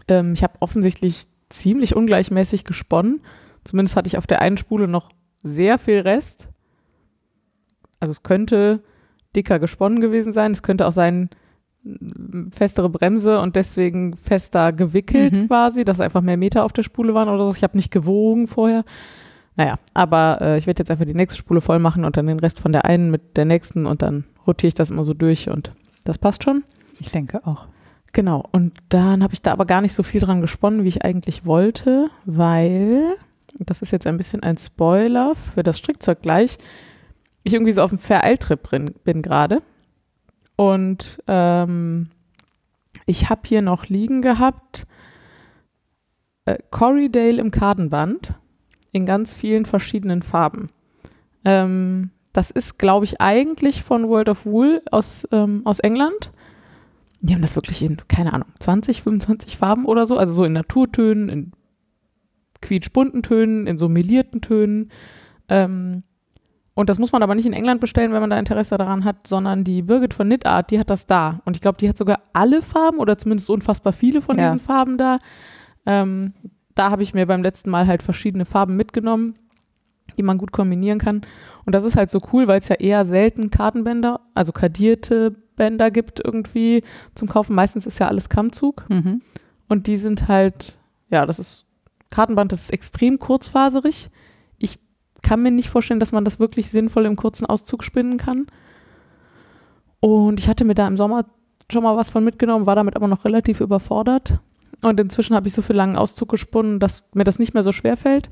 Ähm, 0.08 0.34
ich 0.34 0.44
habe 0.44 0.54
offensichtlich 0.62 1.26
ziemlich 1.50 1.96
ungleichmäßig 1.96 2.64
gesponnen. 2.64 3.22
Zumindest 3.64 3.96
hatte 3.96 4.08
ich 4.08 4.18
auf 4.18 4.28
der 4.28 4.42
einen 4.42 4.58
Spule 4.58 4.88
noch 4.88 5.10
sehr 5.44 5.78
viel 5.78 6.00
Rest. 6.00 6.50
Also 8.00 8.12
es 8.12 8.24
könnte 8.24 8.84
dicker 9.36 9.60
gesponnen 9.60 10.02
gewesen 10.02 10.34
sein. 10.34 10.52
Es 10.52 10.64
könnte 10.64 10.88
auch 10.88 10.92
sein, 10.92 11.30
festere 12.50 12.90
Bremse 12.90 13.40
und 13.40 13.56
deswegen 13.56 14.16
fester 14.16 14.74
gewickelt 14.74 15.36
mhm. 15.36 15.48
quasi, 15.48 15.86
dass 15.86 16.02
einfach 16.02 16.22
mehr 16.22 16.38
Meter 16.38 16.64
auf 16.64 16.74
der 16.74 16.84
Spule 16.84 17.14
waren 17.14 17.30
oder 17.30 17.46
so. 17.46 17.56
Ich 17.56 17.64
habe 17.64 17.78
nicht 17.78 17.92
gewogen 17.92 18.48
vorher. 18.48 18.84
Naja, 19.56 19.76
aber 19.94 20.40
äh, 20.42 20.58
ich 20.58 20.68
werde 20.68 20.82
jetzt 20.82 20.92
einfach 20.92 21.06
die 21.06 21.14
nächste 21.14 21.38
Spule 21.38 21.62
voll 21.62 21.80
machen 21.80 22.04
und 22.04 22.18
dann 22.18 22.28
den 22.28 22.40
Rest 22.40 22.60
von 22.60 22.72
der 22.72 22.86
einen 22.86 23.12
mit 23.12 23.38
der 23.38 23.46
nächsten 23.46 23.86
und 23.86 24.02
dann 24.02 24.26
rotiere 24.46 24.70
ich 24.70 24.74
das 24.74 24.90
immer 24.90 25.06
so 25.06 25.14
durch 25.14 25.50
und 25.50 25.72
das 26.04 26.18
passt 26.18 26.44
schon. 26.44 26.64
Ich 27.00 27.12
denke 27.12 27.46
auch. 27.46 27.68
Genau, 28.12 28.46
und 28.52 28.74
dann 28.90 29.24
habe 29.24 29.34
ich 29.34 29.42
da 29.42 29.52
aber 29.52 29.66
gar 29.66 29.82
nicht 29.82 29.94
so 29.94 30.04
viel 30.04 30.22
dran 30.22 30.42
gesponnen, 30.42 30.84
wie 30.84 30.90
ich 30.90 31.04
eigentlich 31.04 31.46
wollte, 31.46 32.10
weil, 32.26 33.16
das 33.60 33.82
ist 33.82 33.92
jetzt 33.92 34.08
ein 34.08 34.18
bisschen 34.18 34.42
ein 34.42 34.58
Spoiler 34.58 35.36
für 35.36 35.64
das 35.64 35.78
Strickzeug 35.78 36.22
gleich, 36.22 36.58
ich 37.46 37.54
irgendwie 37.54 37.72
so 37.72 37.82
auf 37.82 37.92
dem 37.92 38.00
Vereiltrip 38.00 38.70
bin 39.04 39.22
gerade. 39.22 39.62
Und 40.58 41.22
ähm, 41.28 42.10
ich 43.06 43.30
habe 43.30 43.42
hier 43.46 43.62
noch 43.62 43.86
liegen 43.86 44.22
gehabt 44.22 44.88
äh, 46.46 46.58
Corridale 46.72 47.40
im 47.40 47.52
Kardenband 47.52 48.36
in 48.92 49.06
ganz 49.06 49.34
vielen 49.34 49.66
verschiedenen 49.66 50.22
Farben. 50.22 50.70
Ähm, 51.44 52.12
das 52.34 52.52
ist, 52.52 52.78
glaube 52.78 53.06
ich, 53.06 53.22
eigentlich 53.22 53.84
von 53.84 54.08
World 54.08 54.30
of 54.30 54.46
Wool 54.46 54.82
aus, 54.92 55.28
ähm, 55.32 55.62
aus 55.66 55.80
England. 55.80 56.32
Die 57.22 57.34
haben 57.34 57.42
das 57.42 57.56
wirklich 57.56 57.82
in, 57.82 57.98
keine 58.08 58.34
Ahnung, 58.34 58.50
20, 58.60 59.04
25 59.04 59.58
Farben 59.58 59.86
oder 59.86 60.06
so, 60.06 60.18
also 60.18 60.34
so 60.34 60.44
in 60.44 60.54
Naturtönen, 60.54 61.30
in 61.30 61.52
quietschbunten 62.62 63.24
Tönen, 63.24 63.68
in 63.68 63.78
so 63.78 63.90
melierten 63.90 64.42
Tönen. 64.42 64.92
Ähm, 65.50 66.04
und 66.76 66.90
das 66.90 67.00
muss 67.00 67.14
man 67.14 67.24
aber 67.24 67.36
nicht 67.36 67.46
in 67.46 67.54
England 67.54 67.80
bestellen, 67.80 68.12
wenn 68.12 68.20
man 68.20 68.30
da 68.30 68.38
Interesse 68.38 68.78
daran 68.78 69.06
hat, 69.06 69.28
sondern 69.28 69.64
die 69.64 69.82
Birgit 69.82 70.14
von 70.14 70.28
Knit 70.28 70.46
Art, 70.46 70.72
die 70.72 70.80
hat 70.80 70.90
das 70.90 71.08
da. 71.08 71.40
Und 71.46 71.56
ich 71.56 71.62
glaube, 71.62 71.78
die 71.80 71.88
hat 71.88 71.98
sogar 71.98 72.20
alle 72.34 72.62
Farben 72.62 73.00
oder 73.00 73.18
zumindest 73.18 73.50
unfassbar 73.50 73.94
viele 73.94 74.22
von 74.22 74.38
ja. 74.38 74.52
diesen 74.52 74.66
Farben 74.66 74.98
da. 74.98 75.20
Ähm, 75.86 76.34
da 76.76 76.92
habe 76.92 77.02
ich 77.02 77.14
mir 77.14 77.26
beim 77.26 77.42
letzten 77.42 77.70
Mal 77.70 77.88
halt 77.88 78.04
verschiedene 78.04 78.44
Farben 78.44 78.76
mitgenommen, 78.76 79.36
die 80.18 80.24
man 80.24 80.38
gut 80.38 80.52
kombinieren 80.52 81.00
kann. 81.00 81.22
Und 81.66 81.74
das 81.74 81.86
ist 81.86 81.96
halt 81.96 82.12
so 82.12 82.20
cool, 82.34 82.48
weil 82.48 82.60
es 82.60 82.68
ja 82.68 82.76
eher 82.76 83.06
selten 83.06 83.50
Kartenbänder, 83.50 84.20
also 84.34 84.52
kadierte 84.52 85.34
Bänder 85.56 85.90
gibt 85.92 86.20
irgendwie 86.20 86.84
zum 87.16 87.30
Kaufen. 87.30 87.56
Meistens 87.56 87.88
ist 87.88 88.00
ja 88.00 88.10
alles 88.10 88.28
Kammzug. 88.28 88.86
Mhm. 88.90 89.22
Und 89.70 89.88
die 89.88 89.96
sind 89.96 90.28
halt, 90.28 90.78
ja, 91.10 91.26
das 91.26 91.40
ist 91.40 91.66
Kartenband, 92.10 92.52
das 92.52 92.64
ist 92.64 92.74
extrem 92.74 93.18
kurzfaserig. 93.18 94.10
Ich 95.26 95.30
kann 95.30 95.42
mir 95.42 95.50
nicht 95.50 95.70
vorstellen, 95.70 96.00
dass 96.00 96.12
man 96.12 96.24
das 96.24 96.40
wirklich 96.40 96.70
sinnvoll 96.70 97.08
im 97.08 97.16
kurzen 97.16 97.48
Auszug 97.48 97.84
spinnen 97.84 98.18
kann. 98.18 98.46
Und 100.00 100.40
ich 100.40 100.48
hatte 100.48 100.66
mir 100.66 100.76
da 100.76 100.86
im 100.88 100.98
Sommer 100.98 101.26
schon 101.72 101.82
mal 101.82 101.98
was 101.98 102.12
von 102.12 102.24
mitgenommen, 102.24 102.68
war 102.68 102.76
damit 102.76 102.96
aber 102.96 103.08
noch 103.08 103.26
relativ 103.26 103.60
überfordert. 103.60 104.38
Und 104.84 105.00
inzwischen 105.00 105.36
habe 105.36 105.48
ich 105.48 105.56
so 105.56 105.64
viel 105.64 105.76
langen 105.76 105.96
Auszug 105.96 106.30
gesponnen, 106.30 106.80
dass 106.80 107.06
mir 107.16 107.24
das 107.24 107.40
nicht 107.40 107.56
mehr 107.56 107.64
so 107.64 107.72
schwer 107.72 107.98
fällt. 107.98 108.30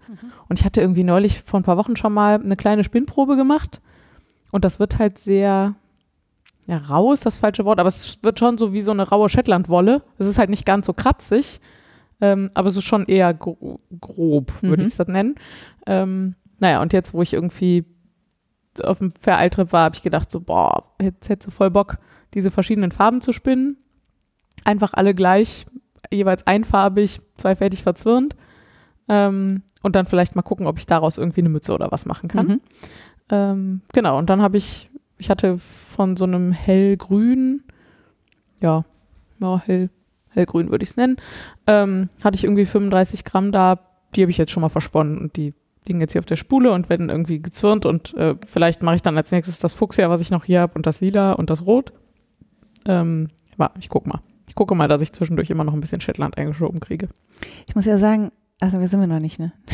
Und 0.50 0.60
ich 0.60 0.66
hatte 0.66 0.82
irgendwie 0.82 1.04
neulich 1.04 1.42
vor 1.42 1.60
ein 1.60 1.64
paar 1.64 1.78
Wochen 1.78 1.96
schon 1.96 2.14
mal 2.14 2.36
eine 2.40 2.56
kleine 2.56 2.84
Spinnprobe 2.84 3.38
gemacht. 3.38 3.82
Und 4.52 4.64
das 4.64 4.80
wird 4.80 5.00
halt 5.00 5.18
sehr, 5.18 5.74
ja, 6.68 6.78
rau 6.78 7.12
ist 7.12 7.26
das 7.26 7.38
falsche 7.40 7.66
Wort, 7.66 7.80
aber 7.80 7.90
es 7.90 8.22
wird 8.22 8.38
schon 8.38 8.60
so 8.60 8.72
wie 8.72 8.84
so 8.84 8.92
eine 8.92 9.10
raue 9.10 9.30
Shetlandwolle. 9.30 10.04
Es 10.20 10.28
ist 10.28 10.38
halt 10.38 10.52
nicht 10.52 10.68
ganz 10.68 10.86
so 10.86 10.94
kratzig, 10.94 11.60
ähm, 12.22 12.52
aber 12.54 12.70
es 12.70 12.76
ist 12.78 12.84
schon 12.84 13.08
eher 13.08 13.34
gro 13.34 13.80
grob, 14.00 14.54
würde 14.62 14.84
Mhm. 14.84 14.88
ich 14.88 14.94
es 14.94 14.98
das 14.98 15.08
nennen. 15.08 15.34
Ähm, 15.88 16.36
naja, 16.60 16.82
und 16.82 16.94
jetzt, 16.94 17.14
wo 17.14 17.22
ich 17.22 17.34
irgendwie 17.34 17.86
auf 18.82 19.00
dem 19.00 19.12
Vereiltrip 19.12 19.72
war, 19.72 19.84
habe 19.84 19.96
ich 19.96 20.02
gedacht, 20.02 20.32
so, 20.32 20.40
boah, 20.40 20.96
jetzt 21.02 21.30
hättest 21.30 21.48
du 21.48 21.52
voll 21.52 21.70
Bock, 21.70 21.98
diese 22.34 22.52
verschiedenen 22.52 22.92
Farben 22.92 23.22
zu 23.22 23.32
spinnen. 23.32 23.78
Einfach 24.64 24.94
alle 24.94 25.14
gleich, 25.14 25.66
jeweils 26.12 26.48
einfarbig, 26.48 27.22
zweifältig 27.38 27.84
verzwirnt. 27.84 28.36
Ähm, 29.10 29.64
und 29.82 29.96
dann 29.96 30.06
vielleicht 30.06 30.36
mal 30.36 30.42
gucken, 30.42 30.66
ob 30.66 30.80
ich 30.80 30.86
daraus 30.86 31.18
irgendwie 31.18 31.42
eine 31.42 31.50
Mütze 31.50 31.74
oder 31.74 31.92
was 31.92 32.06
machen 32.06 32.30
kann. 32.30 32.48
Mhm. 32.48 32.62
Ähm, 33.30 33.82
genau, 33.94 34.18
und 34.18 34.30
dann 34.30 34.42
habe 34.42 34.58
ich, 34.58 34.90
ich 35.18 35.30
hatte 35.30 35.58
von 35.58 36.16
so 36.18 36.26
einem 36.26 36.52
hellgrün, 36.52 37.64
ja, 38.62 38.84
ja 39.40 39.62
hell, 39.66 39.90
hellgrün 40.30 40.72
würde 40.72 40.84
ich 40.84 40.92
es 40.92 40.98
nennen, 40.98 41.18
ähm, 41.68 42.10
hatte 42.24 42.36
ich 42.36 42.44
irgendwie 42.46 42.66
35 42.66 43.24
Gramm 43.26 43.52
da, 43.52 43.80
die 44.16 44.22
habe 44.22 44.32
ich 44.32 44.38
jetzt 44.38 44.52
schon 44.52 44.62
mal 44.62 44.70
versponnen 44.70 45.18
und 45.18 45.36
die 45.36 45.54
liegen 45.86 46.02
jetzt 46.02 46.14
hier 46.14 46.20
auf 46.20 46.26
der 46.26 46.36
Spule 46.36 46.72
und 46.72 46.90
werden 46.90 47.10
irgendwie 47.10 47.42
gezwirnt 47.42 47.86
und 47.86 48.14
äh, 48.16 48.36
vielleicht 48.46 48.84
mache 48.84 48.96
ich 48.96 49.02
dann 49.02 49.18
als 49.18 49.32
nächstes 49.32 49.60
das 49.60 49.74
Fuchsia, 49.74 50.10
was 50.10 50.22
ich 50.22 50.32
noch 50.32 50.46
hier 50.46 50.62
habe 50.62 50.74
und 50.76 50.86
das 50.86 51.02
Lila 51.02 51.34
und 51.34 51.50
das 51.50 51.66
Rot. 51.66 51.94
Ähm, 52.88 53.30
ja, 53.58 53.72
ich 53.80 53.90
gucke 53.90 54.10
mal. 54.10 54.22
Ich 54.48 54.56
gucke 54.56 54.76
mal, 54.76 54.88
dass 54.88 55.02
ich 55.02 55.14
zwischendurch 55.14 55.50
immer 55.50 55.64
noch 55.64 55.74
ein 55.74 55.82
bisschen 55.82 56.02
Shetland 56.02 56.38
eingeschoben 56.38 56.80
kriege. 56.80 57.10
Ich 57.68 57.76
muss 57.76 57.86
ja 57.86 57.98
sagen, 57.98 58.32
also 58.60 58.80
wir 58.80 58.88
sind 58.88 59.00
wir 59.00 59.08
noch 59.08 59.20
nicht, 59.20 59.40
ne? 59.40 59.52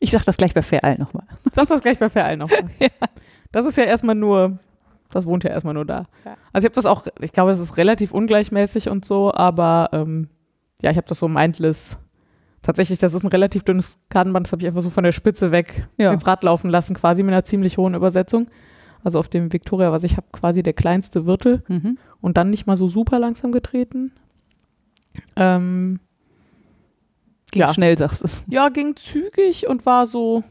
Ich 0.00 0.12
sag 0.12 0.24
das 0.24 0.36
gleich 0.36 0.54
bei 0.54 0.62
Fair 0.62 0.84
All 0.84 0.96
nochmal. 0.96 1.26
Sag 1.52 1.66
das 1.66 1.80
gleich 1.80 1.98
bei 1.98 2.08
Verein 2.08 2.38
noch. 2.38 2.50
Ja. 2.78 2.88
Das 3.50 3.66
ist 3.66 3.76
ja 3.76 3.84
erstmal 3.84 4.14
nur, 4.14 4.58
das 5.10 5.26
wohnt 5.26 5.42
ja 5.42 5.50
erstmal 5.50 5.74
nur 5.74 5.84
da. 5.84 6.06
Ja. 6.24 6.36
Also 6.52 6.66
ich 6.66 6.70
habe 6.70 6.74
das 6.74 6.86
auch, 6.86 7.04
ich 7.20 7.32
glaube, 7.32 7.50
es 7.50 7.58
ist 7.58 7.76
relativ 7.76 8.12
ungleichmäßig 8.12 8.90
und 8.90 9.04
so, 9.04 9.32
aber 9.34 9.88
ähm, 9.92 10.28
ja, 10.82 10.90
ich 10.90 10.96
habe 10.96 11.08
das 11.08 11.18
so 11.18 11.26
mindless. 11.28 11.98
Tatsächlich, 12.68 12.98
das 12.98 13.14
ist 13.14 13.24
ein 13.24 13.28
relativ 13.28 13.62
dünnes 13.62 13.96
Kartenband, 14.10 14.46
das 14.46 14.52
habe 14.52 14.60
ich 14.60 14.68
einfach 14.68 14.82
so 14.82 14.90
von 14.90 15.02
der 15.02 15.12
Spitze 15.12 15.52
weg 15.52 15.88
Ja. 15.96 16.12
ins 16.12 16.26
Rad 16.26 16.44
laufen 16.44 16.68
lassen, 16.68 16.94
quasi 16.94 17.22
mit 17.22 17.32
einer 17.32 17.42
ziemlich 17.46 17.78
hohen 17.78 17.94
Übersetzung. 17.94 18.48
Also 19.02 19.18
auf 19.18 19.30
dem 19.30 19.54
Victoria, 19.54 19.90
was 19.90 20.02
ich 20.04 20.18
habe, 20.18 20.26
quasi 20.32 20.62
der 20.62 20.74
kleinste 20.74 21.24
Wirtel 21.24 21.62
Mhm. 21.68 21.96
und 22.20 22.36
dann 22.36 22.50
nicht 22.50 22.66
mal 22.66 22.76
so 22.76 22.86
super 22.86 23.18
langsam 23.18 23.52
getreten. 23.52 24.12
Ähm, 25.34 26.00
Ging 27.52 27.60
Ja. 27.62 27.72
schnell, 27.72 27.96
sagst 27.96 28.24
du. 28.24 28.28
ja, 28.50 28.68
ging 28.68 28.96
zügig 28.96 29.66
und 29.66 29.86
war 29.86 30.06
so, 30.06 30.44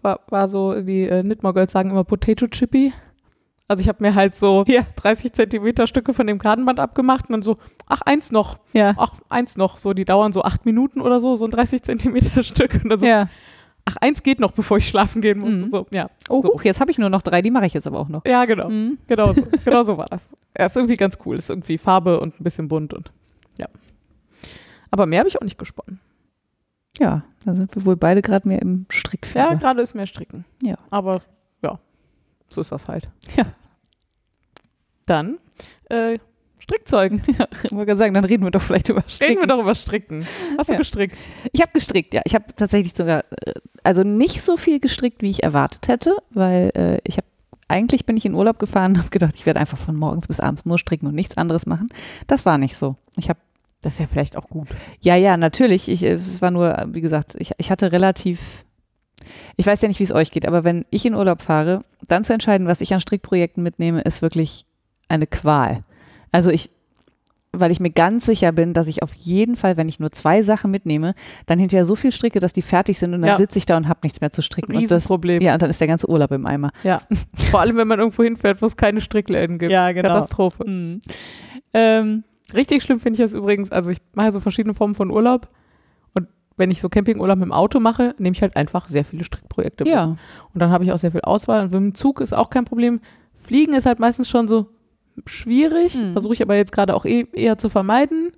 war, 0.00 0.20
war 0.28 0.48
so, 0.48 0.80
die 0.80 1.02
äh, 1.02 1.22
Knitmore 1.22 1.52
Girls 1.52 1.72
sagen 1.72 1.90
immer 1.90 2.04
Potato 2.04 2.46
Chippy. 2.46 2.94
Also 3.68 3.80
ich 3.80 3.88
habe 3.88 4.02
mir 4.02 4.14
halt 4.14 4.36
so 4.36 4.64
30 4.64 5.32
Zentimeter 5.32 5.86
Stücke 5.86 6.12
von 6.12 6.26
dem 6.26 6.38
Kartenband 6.38 6.78
abgemacht 6.80 7.26
und 7.28 7.32
dann 7.32 7.42
so, 7.42 7.56
ach, 7.86 8.02
eins 8.02 8.30
noch, 8.30 8.58
Ja. 8.72 8.94
ach, 8.98 9.12
eins 9.30 9.56
noch. 9.56 9.78
So, 9.78 9.94
die 9.94 10.04
dauern 10.04 10.32
so 10.32 10.42
acht 10.42 10.66
Minuten 10.66 11.00
oder 11.00 11.20
so, 11.20 11.36
so 11.36 11.44
ein 11.46 11.50
30 11.50 11.82
Zentimeter 11.82 12.42
Stück. 12.42 12.80
Und 12.84 12.90
dann 12.90 12.98
so, 12.98 13.06
ja. 13.06 13.28
ach, 13.86 13.96
eins 14.00 14.22
geht 14.22 14.40
noch, 14.40 14.52
bevor 14.52 14.76
ich 14.76 14.88
schlafen 14.88 15.22
gehen 15.22 15.38
muss. 15.38 15.50
Mhm. 15.50 15.70
So, 15.70 15.86
ja. 15.90 16.10
Oh, 16.28 16.42
so. 16.42 16.50
huch, 16.52 16.64
jetzt 16.64 16.80
habe 16.80 16.90
ich 16.90 16.98
nur 16.98 17.08
noch 17.08 17.22
drei, 17.22 17.40
die 17.40 17.50
mache 17.50 17.64
ich 17.66 17.72
jetzt 17.72 17.86
aber 17.86 17.98
auch 18.00 18.08
noch. 18.08 18.24
Ja, 18.26 18.44
genau. 18.44 18.68
Mhm. 18.68 18.98
Genau 19.06 19.32
so, 19.32 19.42
genau 19.64 19.82
so 19.84 19.96
war 19.96 20.06
das. 20.06 20.28
Ja, 20.58 20.66
ist 20.66 20.76
irgendwie 20.76 20.96
ganz 20.96 21.16
cool. 21.24 21.36
Ist 21.36 21.48
irgendwie 21.48 21.78
Farbe 21.78 22.20
und 22.20 22.38
ein 22.40 22.44
bisschen 22.44 22.68
bunt 22.68 22.92
und 22.92 23.10
ja. 23.58 23.68
Aber 24.90 25.06
mehr 25.06 25.20
habe 25.20 25.28
ich 25.28 25.38
auch 25.40 25.44
nicht 25.44 25.56
gesponnen. 25.58 25.98
Ja, 26.98 27.22
da 27.46 27.54
sind 27.54 27.74
wir 27.74 27.86
wohl 27.86 27.96
beide 27.96 28.20
gerade 28.20 28.46
mehr 28.46 28.60
im 28.60 28.80
Ja, 28.90 28.94
Strickfieber. 28.94 29.54
gerade 29.54 29.80
ist 29.80 29.94
mehr 29.94 30.04
Stricken. 30.06 30.44
Ja. 30.62 30.74
Aber 30.90 31.14
ja, 31.14 31.20
so 32.52 32.60
ist 32.60 32.72
das 32.72 32.88
halt. 32.88 33.08
Ja. 33.36 33.44
Dann 35.06 35.38
äh, 35.88 36.18
Strickzeug. 36.58 37.12
Ich 37.64 37.72
wollte 37.72 37.86
gerade 37.86 37.96
sagen, 37.98 38.14
dann 38.14 38.24
reden 38.24 38.44
wir 38.44 38.50
doch 38.50 38.62
vielleicht 38.62 38.88
über 38.88 39.02
Stricken. 39.08 39.38
Reden 39.38 39.42
wir 39.42 39.48
doch 39.54 39.60
über 39.62 39.74
Stricken. 39.74 40.24
Hast 40.58 40.68
du 40.68 40.74
Ja. 40.74 40.78
gestrickt? 40.78 41.16
Ich 41.52 41.60
habe 41.60 41.72
gestrickt, 41.72 42.14
ja. 42.14 42.22
Ich 42.24 42.34
habe 42.34 42.44
tatsächlich 42.56 42.94
sogar, 42.94 43.24
äh, 43.44 43.52
also 43.82 44.04
nicht 44.04 44.42
so 44.42 44.56
viel 44.56 44.78
gestrickt, 44.80 45.22
wie 45.22 45.30
ich 45.30 45.42
erwartet 45.42 45.88
hätte, 45.88 46.16
weil 46.30 46.70
äh, 46.74 46.98
ich 47.04 47.16
habe, 47.16 47.26
eigentlich 47.68 48.06
bin 48.06 48.16
ich 48.16 48.24
in 48.26 48.34
Urlaub 48.34 48.58
gefahren 48.58 48.92
und 48.92 48.98
habe 48.98 49.08
gedacht, 49.10 49.34
ich 49.36 49.46
werde 49.46 49.58
einfach 49.60 49.78
von 49.78 49.96
morgens 49.96 50.28
bis 50.28 50.38
abends 50.40 50.64
nur 50.66 50.78
stricken 50.78 51.06
und 51.06 51.14
nichts 51.14 51.36
anderes 51.36 51.66
machen. 51.66 51.88
Das 52.26 52.44
war 52.46 52.58
nicht 52.58 52.76
so. 52.76 52.96
Ich 53.16 53.28
habe, 53.28 53.40
Das 53.80 53.94
ist 53.94 53.98
ja 54.00 54.06
vielleicht 54.06 54.36
auch 54.36 54.48
gut. 54.48 54.68
ja, 55.00 55.16
ja, 55.16 55.36
natürlich. 55.36 55.88
Ich, 55.88 56.04
äh, 56.04 56.12
es 56.12 56.40
war 56.42 56.50
nur, 56.52 56.76
wie 56.88 57.00
gesagt, 57.00 57.34
ich, 57.38 57.52
ich 57.58 57.70
hatte 57.72 57.90
relativ, 57.92 58.64
ich 59.56 59.66
weiß 59.66 59.82
ja 59.82 59.88
nicht, 59.88 60.00
wie 60.00 60.04
es 60.04 60.12
euch 60.12 60.30
geht, 60.30 60.46
aber 60.46 60.64
wenn 60.64 60.84
ich 60.90 61.04
in 61.06 61.14
Urlaub 61.14 61.42
fahre, 61.42 61.80
dann 62.08 62.24
zu 62.24 62.32
entscheiden, 62.32 62.66
was 62.66 62.80
ich 62.80 62.92
an 62.94 63.00
Strickprojekten 63.00 63.62
mitnehme, 63.62 64.00
ist 64.02 64.22
wirklich 64.22 64.66
eine 65.08 65.26
Qual. 65.26 65.82
Also 66.30 66.50
ich, 66.50 66.70
weil 67.52 67.70
ich 67.70 67.80
mir 67.80 67.90
ganz 67.90 68.24
sicher 68.24 68.50
bin, 68.52 68.72
dass 68.72 68.86
ich 68.88 69.02
auf 69.02 69.12
jeden 69.14 69.56
Fall, 69.56 69.76
wenn 69.76 69.88
ich 69.88 70.00
nur 70.00 70.10
zwei 70.12 70.40
Sachen 70.40 70.70
mitnehme, 70.70 71.14
dann 71.46 71.58
hinterher 71.58 71.84
so 71.84 71.94
viel 71.94 72.10
stricke, 72.12 72.40
dass 72.40 72.52
die 72.54 72.62
fertig 72.62 72.98
sind 72.98 73.12
und 73.12 73.20
dann 73.20 73.28
Ja. 73.28 73.36
sitze 73.36 73.58
ich 73.58 73.66
da 73.66 73.76
und 73.76 73.88
habe 73.88 74.00
nichts 74.04 74.20
mehr 74.22 74.32
zu 74.32 74.40
stricken. 74.40 74.74
Und 74.74 74.82
das, 74.90 75.02
Riesenproblem. 75.02 75.42
ja, 75.42 75.52
und 75.52 75.60
dann 75.62 75.68
ist 75.68 75.80
der 75.80 75.88
ganze 75.88 76.08
Urlaub 76.08 76.30
im 76.32 76.46
Eimer. 76.46 76.70
Ja. 76.82 77.00
Vor 77.50 77.60
allem, 77.60 77.76
wenn 77.76 77.88
man 77.88 77.98
irgendwo 77.98 78.22
hinfährt, 78.22 78.62
wo 78.62 78.66
es 78.66 78.76
keine 78.76 79.00
Strickläden 79.02 79.58
gibt. 79.58 79.70
Ja, 79.70 79.92
genau. 79.92 80.08
Katastrophe. 80.14 80.64
Mhm. 80.66 81.00
Ähm, 81.74 82.24
Richtig 82.54 82.82
schlimm 82.82 83.00
finde 83.00 83.18
ich 83.18 83.24
das 83.24 83.34
übrigens. 83.34 83.70
Also 83.72 83.90
ich 83.90 83.98
mache 84.14 84.32
so 84.32 84.40
verschiedene 84.40 84.74
Formen 84.74 84.94
von 84.94 85.10
Urlaub. 85.10 85.48
Wenn 86.62 86.70
ich 86.70 86.80
so 86.80 86.88
Campingurlaub 86.88 87.36
mit 87.38 87.46
dem 87.46 87.52
Auto 87.52 87.80
mache, 87.80 88.14
nehme 88.18 88.34
ich 88.36 88.40
halt 88.40 88.54
einfach 88.54 88.88
sehr 88.88 89.04
viele 89.04 89.24
Strickprojekte 89.24 89.82
mit. 89.82 89.92
ja, 89.92 90.04
Und 90.04 90.60
dann 90.62 90.70
habe 90.70 90.84
ich 90.84 90.92
auch 90.92 90.98
sehr 90.98 91.10
viel 91.10 91.22
Auswahl. 91.22 91.64
Und 91.64 91.72
mit 91.72 91.74
dem 91.74 91.94
Zug 91.96 92.20
ist 92.20 92.32
auch 92.32 92.50
kein 92.50 92.64
Problem. 92.64 93.00
Fliegen 93.34 93.74
ist 93.74 93.84
halt 93.84 93.98
meistens 93.98 94.28
schon 94.28 94.46
so 94.46 94.68
schwierig. 95.26 95.96
Mhm. 95.96 96.12
Versuche 96.12 96.34
ich 96.34 96.40
aber 96.42 96.54
jetzt 96.54 96.70
gerade 96.70 96.94
auch 96.94 97.04
eh, 97.04 97.26
eher 97.32 97.58
zu 97.58 97.68
vermeiden. 97.68 98.30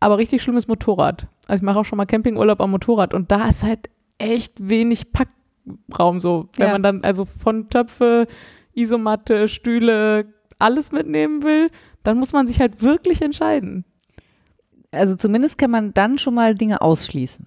Aber 0.00 0.18
richtig 0.18 0.42
schlimm 0.42 0.56
ist 0.56 0.66
Motorrad. 0.66 1.28
Also 1.46 1.60
ich 1.60 1.62
mache 1.62 1.78
auch 1.78 1.84
schon 1.84 1.98
mal 1.98 2.06
Campingurlaub 2.06 2.60
am 2.60 2.72
Motorrad. 2.72 3.14
Und 3.14 3.30
da 3.30 3.48
ist 3.48 3.62
halt 3.62 3.88
echt 4.18 4.68
wenig 4.68 5.12
Packraum 5.12 6.18
so. 6.18 6.48
Wenn 6.56 6.66
Ja. 6.66 6.72
man 6.72 6.82
dann 6.82 7.04
also 7.04 7.24
von 7.26 7.68
Töpfe, 7.70 8.26
Isomatte, 8.74 9.46
Stühle, 9.46 10.26
alles 10.58 10.90
mitnehmen 10.92 11.42
will, 11.44 11.70
dann 12.02 12.18
muss 12.18 12.32
man 12.32 12.46
sich 12.46 12.60
halt 12.60 12.82
wirklich 12.82 13.22
entscheiden. 13.22 13.84
Also 14.92 15.16
zumindest 15.16 15.58
kann 15.58 15.70
man 15.70 15.94
dann 15.94 16.18
schon 16.18 16.34
mal 16.34 16.54
Dinge 16.54 16.80
ausschließen. 16.80 17.46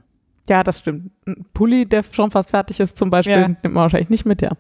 Ja, 0.50 0.64
das 0.64 0.80
stimmt. 0.80 1.12
Ein 1.26 1.46
Pulli, 1.54 1.86
der 1.86 2.04
schon 2.04 2.32
fast 2.32 2.50
fertig 2.50 2.80
ist, 2.80 2.98
zum 2.98 3.10
Beispiel, 3.10 3.34
Ja. 3.34 3.42
nimmt 3.48 3.64
man 3.64 3.76
wahrscheinlich 3.76 4.10
nicht 4.10 4.26
mit, 4.26 4.42
ja. 4.42 4.52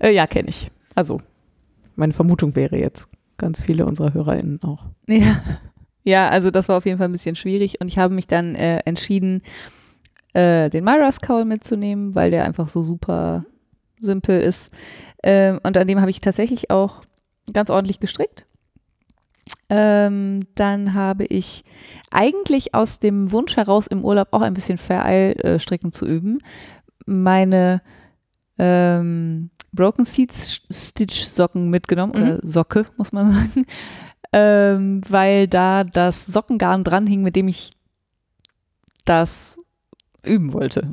Äh, 0.00 0.14
ja, 0.14 0.26
kenne 0.26 0.48
ich. 0.48 0.70
Also, 0.94 1.20
meine 1.96 2.12
Vermutung 2.14 2.56
wäre 2.56 2.76
jetzt, 2.78 3.08
ganz 3.36 3.60
viele 3.62 3.84
unserer 3.86 4.14
HörerInnen 4.14 4.62
auch. 4.62 4.84
Ja. 5.08 5.40
Ja, 6.04 6.30
also 6.30 6.50
das 6.50 6.68
war 6.68 6.78
auf 6.78 6.84
jeden 6.84 6.98
Fall 6.98 7.06
ein 7.08 7.12
bisschen 7.12 7.36
schwierig 7.36 7.80
und 7.80 7.86
ich 7.86 7.96
habe 7.96 8.12
mich 8.12 8.26
dann 8.26 8.56
äh, 8.56 8.78
entschieden, 8.78 9.40
äh, 10.32 10.68
den 10.68 10.82
Myras 10.82 11.20
Cowl 11.20 11.44
mitzunehmen, 11.44 12.16
weil 12.16 12.32
der 12.32 12.44
einfach 12.44 12.68
so 12.68 12.82
super 12.82 13.44
simpel 14.00 14.40
ist. 14.40 14.74
Ähm, 15.22 15.60
und 15.62 15.76
an 15.78 15.86
dem 15.86 16.00
habe 16.00 16.10
ich 16.10 16.20
tatsächlich 16.20 16.70
auch 16.70 17.02
ganz 17.52 17.70
ordentlich 17.70 18.00
gestrickt. 18.00 18.46
Ähm, 19.74 20.40
dann 20.54 20.92
habe 20.92 21.24
ich 21.24 21.64
eigentlich 22.10 22.74
aus 22.74 22.98
dem 22.98 23.32
Wunsch 23.32 23.56
heraus 23.56 23.86
im 23.86 24.04
Urlaub 24.04 24.28
auch 24.32 24.42
ein 24.42 24.52
bisschen 24.52 24.76
Vereil-Stricken 24.76 25.92
zu 25.92 26.04
üben, 26.04 26.40
meine 27.06 27.80
ähm, 28.58 29.48
Broken 29.72 30.04
Seeds 30.04 30.60
Stitch 30.70 31.22
Socken 31.24 31.70
mitgenommen 31.70 32.12
Mhm. 32.14 32.22
oder 32.22 32.38
Socke, 32.42 32.84
muss 32.98 33.12
man 33.12 33.32
sagen, 33.32 33.66
ähm, 34.34 35.00
weil 35.08 35.48
da 35.48 35.84
das 35.84 36.26
Sockengarn 36.26 36.84
dran 36.84 37.06
hing, 37.06 37.22
mit 37.22 37.34
dem 37.34 37.48
ich 37.48 37.72
das 39.06 39.58
üben 40.22 40.52
wollte. 40.52 40.92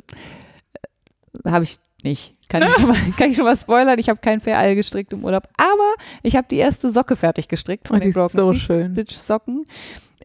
Äh, 1.44 1.50
Habe 1.50 1.64
ich 1.64 1.78
nicht. 2.04 2.32
Kann 2.48 2.62
ich, 2.62 2.72
schon 2.72 2.88
mal, 2.88 2.96
kann 3.16 3.30
ich 3.30 3.36
schon 3.36 3.44
mal 3.44 3.56
spoilern, 3.56 3.98
ich 3.98 4.08
habe 4.08 4.20
kein 4.20 4.40
Fair 4.40 4.74
gestrickt 4.74 5.12
im 5.12 5.24
Urlaub, 5.24 5.48
aber 5.56 5.94
ich 6.22 6.36
habe 6.36 6.46
die 6.50 6.56
erste 6.56 6.90
Socke 6.90 7.16
fertig 7.16 7.48
gestrickt 7.48 7.88
von 7.88 7.98
Oh, 7.98 8.00
den 8.00 8.12
Broken 8.12 8.42
so. 8.42 8.54
Stitch 8.54 9.14
Socken. 9.14 9.64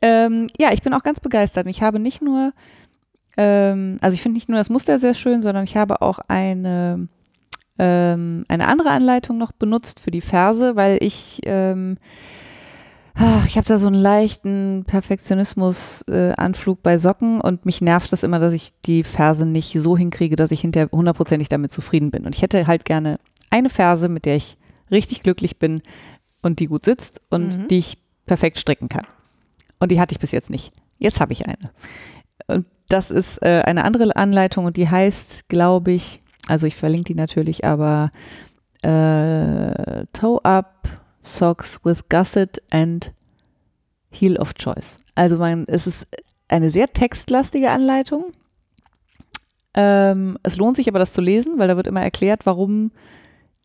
Ähm, 0.02 0.48
ja, 0.58 0.72
ich 0.74 0.82
bin 0.82 0.94
auch 0.94 1.04
ganz 1.04 1.20
begeistert. 1.20 1.68
Ich 1.68 1.82
habe 1.82 2.00
nicht 2.00 2.22
nur, 2.22 2.54
ähm, 3.38 3.98
also 4.02 4.14
ich 4.16 4.22
finde 4.22 4.36
nicht 4.36 4.50
nur 4.50 4.58
das 4.58 4.70
Muster 4.70 5.00
sehr 5.00 5.14
schön, 5.14 5.42
sondern 5.44 5.64
ich 5.64 5.78
habe 5.78 6.02
auch 6.02 6.20
eine, 6.28 7.08
ähm, 7.80 8.46
eine 8.48 8.68
andere 8.68 8.90
Anleitung 8.90 9.38
noch 9.38 9.52
benutzt 9.52 10.00
für 10.00 10.12
die 10.12 10.22
Verse, 10.22 10.76
weil 10.76 10.98
ich, 11.02 11.40
ähm, 11.46 11.98
ich 13.48 13.58
habe 13.58 13.68
da 13.68 13.78
so 13.78 13.88
einen 13.88 13.96
leichten 13.96 14.84
Perfektionismus-Anflug 14.88 16.84
bei 16.84 16.98
Socken 16.98 17.40
und 17.42 17.66
mich 17.66 17.82
nervt 17.82 18.12
das 18.12 18.24
immer, 18.24 18.40
dass 18.40 18.54
ich 18.54 18.74
die 18.86 19.04
Verse 19.04 19.46
nicht 19.46 19.74
so 19.80 19.98
hinkriege, 19.98 20.36
dass 20.36 20.52
ich 20.52 20.62
hinterher 20.62 20.90
hundertprozentig 20.92 21.48
damit 21.50 21.72
zufrieden 21.72 22.12
bin. 22.12 22.26
Und 22.26 22.36
ich 22.36 22.42
hätte 22.42 22.68
halt 22.68 22.86
gerne 22.86 23.20
eine 23.50 23.70
Verse, 23.70 24.10
mit 24.10 24.26
der 24.26 24.36
ich 24.36 24.58
richtig 24.92 25.24
glücklich 25.24 25.58
bin 25.60 25.82
und 26.42 26.60
die 26.60 26.66
gut 26.68 26.86
sitzt 26.86 27.22
und 27.30 27.58
Mhm. 27.58 27.68
die 27.70 27.78
ich 27.78 27.98
perfekt 28.26 28.60
stricken 28.60 28.90
kann. 28.90 29.06
Und 29.80 29.92
die 29.92 30.00
hatte 30.00 30.14
ich 30.14 30.20
bis 30.20 30.32
jetzt 30.32 30.50
nicht. 30.50 30.74
Jetzt 30.98 31.20
habe 31.20 31.34
ich 31.34 31.46
eine. 31.46 31.58
Und 32.48 32.66
das 32.90 33.12
ist 33.12 33.42
äh, 33.42 33.62
eine 33.66 33.84
andere 33.84 34.16
Anleitung 34.16 34.66
und 34.66 34.78
die 34.78 34.90
heißt, 34.90 35.50
glaube 35.50 35.92
ich, 35.92 36.20
also 36.48 36.68
ich 36.68 36.76
verlinke 36.76 37.06
die 37.06 37.16
natürlich, 37.16 37.66
aber 37.66 38.12
äh, 38.84 40.06
Toe 40.14 40.44
Up 40.44 40.88
Socks 41.26 41.80
with 41.84 42.08
Gusset 42.10 42.62
and 42.72 43.12
Heel 44.12 44.38
of 44.38 44.54
Choice. 44.56 45.00
Also 45.16 45.38
man, 45.38 45.66
es 45.68 45.88
ist 45.88 46.08
eine 46.48 46.70
sehr 46.70 46.92
textlastige 46.94 47.72
Anleitung. 47.72 48.32
Ähm, 49.74 50.38
es 50.44 50.58
lohnt 50.58 50.78
sich 50.78 50.88
aber, 50.88 51.00
das 51.00 51.14
zu 51.14 51.22
lesen, 51.22 51.58
weil 51.58 51.68
da 51.68 51.76
wird 51.76 51.88
immer 51.88 52.02
erklärt, 52.02 52.46
warum 52.46 52.92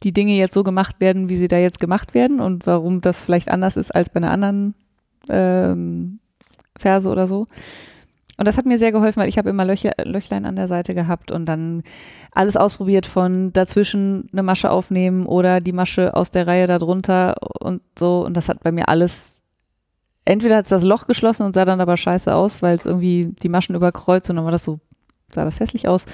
die 0.03 0.13
Dinge 0.13 0.35
jetzt 0.35 0.55
so 0.55 0.65
gemacht 0.65 0.97
werden, 1.01 1.29
wie 1.29 1.37
sie 1.37 1.49
da 1.49 1.59
jetzt 1.59 1.79
gemacht 1.79 2.15
werden 2.15 2.41
und 2.41 2.67
warum 2.67 3.01
das 3.01 3.21
vielleicht 3.21 3.51
anders 3.51 3.77
ist 3.77 3.95
als 3.95 4.09
bei 4.09 4.17
einer 4.17 4.31
anderen 4.31 4.75
ähm, 5.29 6.19
Verse 6.77 7.09
oder 7.09 7.27
so. 7.27 7.45
Und 8.41 8.47
das 8.47 8.57
hat 8.57 8.65
mir 8.65 8.79
sehr 8.79 8.91
geholfen, 8.91 9.21
weil 9.21 9.29
ich 9.29 9.37
habe 9.37 9.51
immer 9.51 9.67
Löcher, 9.67 9.93
Löchlein 10.03 10.47
an 10.47 10.57
der 10.57 10.67
Seite 10.67 10.95
gehabt 10.95 11.31
und 11.31 11.45
dann 11.45 11.83
alles 12.31 12.57
ausprobiert 12.57 13.05
von 13.05 13.53
dazwischen 13.53 14.31
eine 14.33 14.43
Masche 14.43 14.71
aufnehmen 14.71 15.27
oder 15.27 15.61
die 15.61 15.75
Masche 15.75 16.15
aus 16.15 16.31
der 16.31 16.47
Reihe 16.47 16.67
darunter 16.67 17.37
und 17.61 17.83
so. 17.99 18.25
Und 18.25 18.39
das 18.39 18.49
hat 18.49 18.63
bei 18.63 18.73
mir 18.73 18.89
alles, 18.89 19.43
entweder 20.25 20.57
hat 20.57 20.65
es 20.65 20.71
das 20.71 20.85
Loch 20.85 21.07
geschlossen 21.07 21.43
und 21.43 21.55
sah 21.55 21.67
dann 21.67 21.83
aber 21.83 21.99
scheiße 21.99 22.35
aus, 22.35 22.63
weil 22.63 22.77
es 22.77 22.87
irgendwie 22.87 23.35
die 23.43 23.51
Maschen 23.51 23.75
überkreuzt 23.75 24.31
und 24.31 24.37
dann 24.37 24.47
war 24.47 24.53
das 24.53 24.65
so, 24.65 24.81
sah 25.31 25.45
das 25.45 25.61
hässlich 25.61 25.87
aus. 25.87 26.07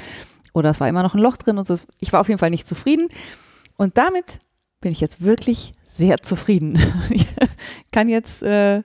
Oder 0.52 0.70
es 0.70 0.80
war 0.80 0.88
immer 0.88 1.04
noch 1.04 1.14
ein 1.14 1.20
Loch 1.20 1.36
drin 1.36 1.58
und 1.58 1.66
so. 1.68 1.78
Ich 2.00 2.12
war 2.12 2.20
auf 2.20 2.28
jeden 2.28 2.40
Fall 2.40 2.50
nicht 2.50 2.66
zufrieden. 2.66 3.06
Und 3.76 3.98
damit 3.98 4.40
bin 4.80 4.90
ich 4.90 5.00
jetzt 5.00 5.22
wirklich 5.22 5.74
sehr 5.84 6.18
zufrieden. 6.22 6.76
Ich 7.08 7.24
kann 7.92 8.08
jetzt 8.08 8.42
äh, 8.42 8.82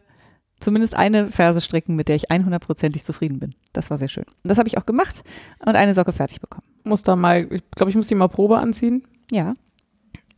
zumindest 0.61 0.95
eine 0.95 1.29
Ferse 1.29 1.59
stricken, 1.61 1.95
mit 1.95 2.07
der 2.07 2.15
ich 2.15 2.31
100%ig 2.31 3.03
zufrieden 3.03 3.39
bin. 3.39 3.53
Das 3.73 3.89
war 3.89 3.97
sehr 3.97 4.07
schön. 4.07 4.25
Und 4.43 4.47
das 4.49 4.57
habe 4.57 4.67
ich 4.69 4.77
auch 4.77 4.85
gemacht 4.85 5.23
und 5.59 5.75
eine 5.75 5.93
Socke 5.93 6.13
fertig 6.13 6.39
bekommen. 6.41 6.63
Muss 6.83 7.03
da 7.03 7.15
mal, 7.15 7.47
ich 7.51 7.61
glaube, 7.71 7.89
ich 7.89 7.95
muss 7.95 8.07
die 8.07 8.15
mal 8.15 8.27
Probe 8.29 8.57
anziehen. 8.59 9.03
Ja. 9.31 9.55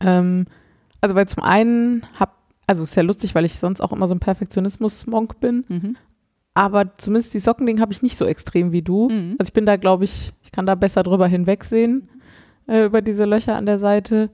Ähm, 0.00 0.46
also 1.00 1.14
weil 1.14 1.28
zum 1.28 1.42
einen 1.42 2.06
hab, 2.18 2.36
also 2.66 2.82
ist 2.82 2.94
ja 2.96 3.02
lustig, 3.02 3.34
weil 3.34 3.44
ich 3.44 3.54
sonst 3.58 3.80
auch 3.80 3.92
immer 3.92 4.08
so 4.08 4.14
ein 4.14 4.20
Perfektionismus-Monk 4.20 5.40
bin, 5.40 5.64
Mhm. 5.68 5.96
aber 6.54 6.94
zumindest 6.96 7.34
die 7.34 7.38
Sockending 7.40 7.80
habe 7.80 7.92
ich 7.92 8.02
nicht 8.02 8.16
so 8.16 8.24
extrem 8.24 8.72
wie 8.72 8.82
du. 8.82 9.08
Mhm. 9.08 9.36
Also 9.38 9.48
ich 9.48 9.52
bin 9.54 9.66
da, 9.66 9.76
glaube 9.76 10.04
ich, 10.04 10.32
ich 10.42 10.50
kann 10.52 10.66
da 10.66 10.74
besser 10.74 11.02
drüber 11.02 11.26
hinwegsehen, 11.26 12.08
äh, 12.66 12.84
über 12.86 13.02
diese 13.02 13.24
Löcher 13.24 13.56
an 13.56 13.66
der 13.66 13.78
Seite. 13.78 14.30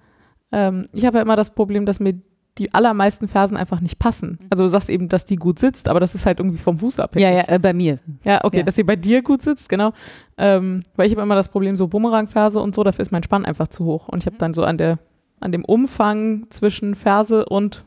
Ähm, 0.52 0.86
ich 0.92 1.04
habe 1.06 1.18
ja 1.18 1.22
immer 1.22 1.36
das 1.36 1.50
Problem, 1.54 1.86
dass 1.86 2.00
mir 2.00 2.14
die 2.58 2.74
allermeisten 2.74 3.28
Fersen 3.28 3.56
einfach 3.56 3.80
nicht 3.80 3.98
passen. 3.98 4.38
Also 4.50 4.64
du 4.64 4.68
sagst 4.68 4.90
eben, 4.90 5.08
dass 5.08 5.24
die 5.24 5.36
gut 5.36 5.58
sitzt, 5.58 5.88
aber 5.88 6.00
das 6.00 6.14
ist 6.14 6.26
halt 6.26 6.40
irgendwie 6.40 6.58
vom 6.58 6.76
Fuß 6.78 6.98
abhängig. 6.98 7.28
Ja, 7.28 7.34
ja, 7.34 7.44
äh, 7.48 7.58
bei 7.58 7.72
mir. 7.72 7.98
Ja, 8.24 8.44
okay, 8.44 8.58
Ja. 8.58 8.62
dass 8.64 8.74
sie 8.74 8.82
bei 8.82 8.96
dir 8.96 9.22
gut 9.22 9.40
sitzt, 9.42 9.68
genau. 9.68 9.92
Ähm, 10.36 10.82
weil 10.96 11.06
ich 11.06 11.12
habe 11.12 11.22
immer 11.22 11.36
das 11.36 11.48
Problem, 11.48 11.76
so 11.76 11.86
Bumerangferse 11.88 12.60
und 12.60 12.74
so, 12.74 12.82
dafür 12.84 13.02
ist 13.02 13.12
mein 13.12 13.22
Spann 13.22 13.44
einfach 13.44 13.68
zu 13.68 13.84
hoch. 13.84 14.08
Und 14.08 14.18
ich 14.18 14.26
Mhm. 14.26 14.30
habe 14.30 14.38
dann 14.38 14.54
so 14.54 14.64
an 14.64 14.78
der, 14.78 14.98
an 15.40 15.52
dem 15.52 15.64
Umfang 15.64 16.46
zwischen 16.50 16.94
Ferse 16.94 17.46
und 17.46 17.84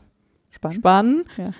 Spannend. 0.50 0.78
Spann 0.78 1.24
Ja. 1.36 1.50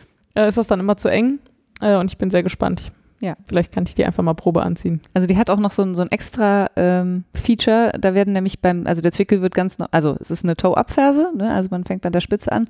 äh, 0.42 0.48
ist 0.48 0.56
das 0.58 0.66
dann 0.66 0.80
immer 0.80 0.96
zu 0.96 1.08
eng. 1.08 1.38
Äh, 1.80 1.96
und 1.96 2.10
ich 2.10 2.18
bin 2.18 2.30
sehr 2.30 2.42
gespannt. 2.42 2.90
Ja. 3.20 3.36
Vielleicht 3.46 3.72
kann 3.72 3.84
ich 3.86 3.94
die 3.94 4.04
einfach 4.04 4.22
mal 4.22 4.34
Probe 4.34 4.62
anziehen. 4.62 5.00
Also 5.14 5.26
die 5.26 5.36
hat 5.36 5.48
auch 5.50 5.58
noch 5.58 5.72
so 5.72 5.82
ein, 5.82 5.94
so 5.94 6.02
ein 6.02 6.10
extra 6.10 6.66
ähm, 6.76 7.24
Feature. 7.32 7.92
Da 7.98 8.14
werden 8.14 8.32
nämlich 8.34 8.60
beim, 8.60 8.86
also 8.86 9.00
der 9.02 9.12
Zwickel 9.12 9.40
wird 9.40 9.54
ganz, 9.54 9.78
no- 9.78 9.86
also 9.90 10.16
es 10.20 10.30
ist 10.30 10.44
eine 10.44 10.56
Toe-Up-Ferse, 10.56 11.32
ne? 11.36 11.50
also 11.52 11.68
man 11.70 11.84
fängt 11.84 12.02
bei 12.02 12.10
der 12.10 12.20
Spitze 12.20 12.52
an. 12.52 12.68